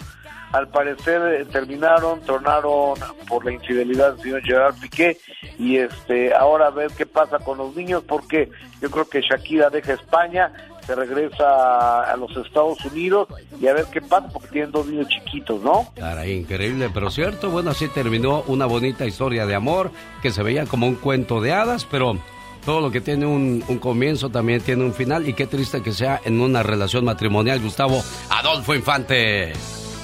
Al 0.52 0.68
parecer 0.68 1.22
eh, 1.34 1.44
terminaron, 1.46 2.20
tornaron 2.20 2.94
por 3.26 3.44
la 3.44 3.52
infidelidad 3.52 4.12
del 4.12 4.22
señor 4.22 4.42
Gerard 4.42 4.74
Piqué 4.80 5.18
y 5.58 5.78
este 5.78 6.34
ahora 6.34 6.66
a 6.66 6.70
ver 6.70 6.90
qué 6.96 7.06
pasa 7.06 7.38
con 7.38 7.58
los 7.58 7.74
niños 7.74 8.02
porque 8.06 8.50
yo 8.80 8.90
creo 8.90 9.08
que 9.08 9.22
Shakira 9.22 9.70
deja 9.70 9.94
España, 9.94 10.52
se 10.86 10.94
regresa 10.94 12.02
a 12.02 12.16
los 12.16 12.36
Estados 12.36 12.84
Unidos 12.84 13.28
y 13.60 13.66
a 13.66 13.74
ver 13.74 13.86
qué 13.92 14.02
pasa 14.02 14.28
porque 14.28 14.48
tienen 14.48 14.72
dos 14.72 14.86
niños 14.86 15.08
chiquitos, 15.08 15.62
¿no? 15.62 15.86
Caray, 15.96 16.32
increíble, 16.32 16.90
pero 16.92 17.10
cierto. 17.10 17.50
Bueno, 17.50 17.70
así 17.70 17.88
terminó 17.88 18.42
una 18.46 18.66
bonita 18.66 19.06
historia 19.06 19.46
de 19.46 19.54
amor 19.54 19.90
que 20.20 20.30
se 20.30 20.42
veía 20.42 20.66
como 20.66 20.86
un 20.86 20.96
cuento 20.96 21.40
de 21.40 21.52
hadas, 21.52 21.84
pero 21.84 22.18
todo 22.64 22.80
lo 22.80 22.90
que 22.90 23.00
tiene 23.00 23.26
un, 23.26 23.60
comienzo 23.80 24.30
también 24.30 24.60
tiene 24.60 24.84
un 24.84 24.92
final 24.92 25.28
y 25.28 25.34
qué 25.34 25.46
triste 25.46 25.82
que 25.82 25.92
sea 25.92 26.20
en 26.24 26.40
una 26.40 26.62
relación 26.62 27.04
matrimonial, 27.04 27.60
Gustavo 27.60 28.02
Adolfo 28.30 28.74
Infante. 28.74 29.52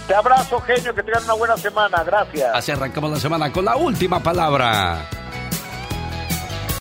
Te 0.09 0.15
abrazo, 0.15 0.59
genio, 0.63 0.95
que 0.95 1.03
tengan 1.03 1.23
una 1.25 1.35
buena 1.35 1.57
semana, 1.59 2.03
gracias. 2.03 2.51
Así 2.55 2.73
arrancamos 2.73 3.11
la 3.11 3.21
semana 3.21 3.53
con 3.53 3.67
la 3.67 3.77
última 3.77 4.21
palabra. 4.21 5.05